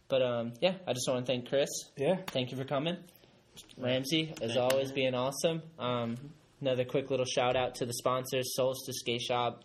but 0.09 0.23
um, 0.23 0.53
yeah, 0.61 0.75
I 0.87 0.93
just 0.93 1.09
want 1.09 1.25
to 1.25 1.33
thank 1.33 1.49
Chris. 1.49 1.69
yeah. 1.97 2.17
Thank 2.29 2.51
you 2.51 2.57
for 2.57 2.65
coming. 2.65 2.97
Ramsey, 3.77 4.33
as 4.41 4.55
Thank 4.55 4.61
always, 4.73 4.89
man. 4.89 4.95
being 4.95 5.15
awesome. 5.15 5.63
Um, 5.79 6.17
another 6.61 6.85
quick 6.85 7.11
little 7.11 7.27
shout 7.27 7.57
out 7.57 7.75
to 7.77 7.87
the 7.87 7.93
sponsors 7.93 8.55
Solstice 8.55 9.01
Skate 9.01 9.21
Shop. 9.21 9.65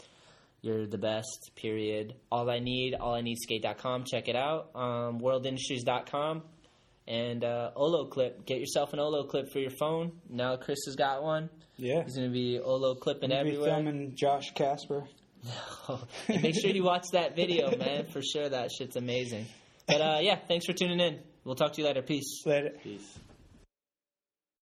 You're 0.62 0.88
the 0.88 0.98
best, 0.98 1.52
period. 1.56 2.16
All 2.32 2.50
I 2.50 2.60
need, 2.60 2.96
all 2.96 3.14
I 3.14 3.22
need 3.22 3.38
skate.com. 3.38 4.04
Check 4.06 4.28
it 4.28 4.36
out. 4.36 4.72
Um, 4.76 5.20
worldindustries.com. 5.22 6.42
And 7.08 7.44
uh, 7.44 7.70
Olloclip. 7.78 8.46
Get 8.48 8.60
yourself 8.60 8.92
an 8.94 9.00
Olloclip 9.00 9.52
for 9.52 9.60
your 9.60 9.70
phone. 9.80 10.14
Now 10.28 10.56
Chris 10.56 10.80
has 10.88 10.96
got 10.96 11.22
one. 11.22 11.50
Yeah. 11.78 12.04
He's 12.04 12.16
going 12.16 12.28
to 12.30 12.34
be 12.34 12.60
Olloclipping 12.64 13.22
We'll 13.22 13.30
be 13.30 13.34
everywhere. 13.36 13.70
filming 13.76 14.16
Josh 14.16 14.52
Kasper. 14.56 15.04
and 16.28 16.42
make 16.44 16.56
sure 16.60 16.72
you 16.72 16.84
watch 16.84 17.06
that 17.12 17.36
video, 17.36 17.76
man. 17.78 18.06
For 18.08 18.22
sure, 18.22 18.48
that 18.50 18.72
shit's 18.72 18.96
amazing. 18.96 19.46
But 19.88 20.02
uh, 20.02 20.18
yeah, 20.22 20.40
thanks 20.48 20.66
for 20.66 20.74
tuning 20.74 21.00
in. 21.00 21.20
We'll 21.44 21.56
talk 21.56 21.74
to 21.74 21.82
you 21.82 21.88
later. 21.88 22.02
Peace. 22.02 22.42
Later. 22.46 22.72
Peace. 22.84 23.20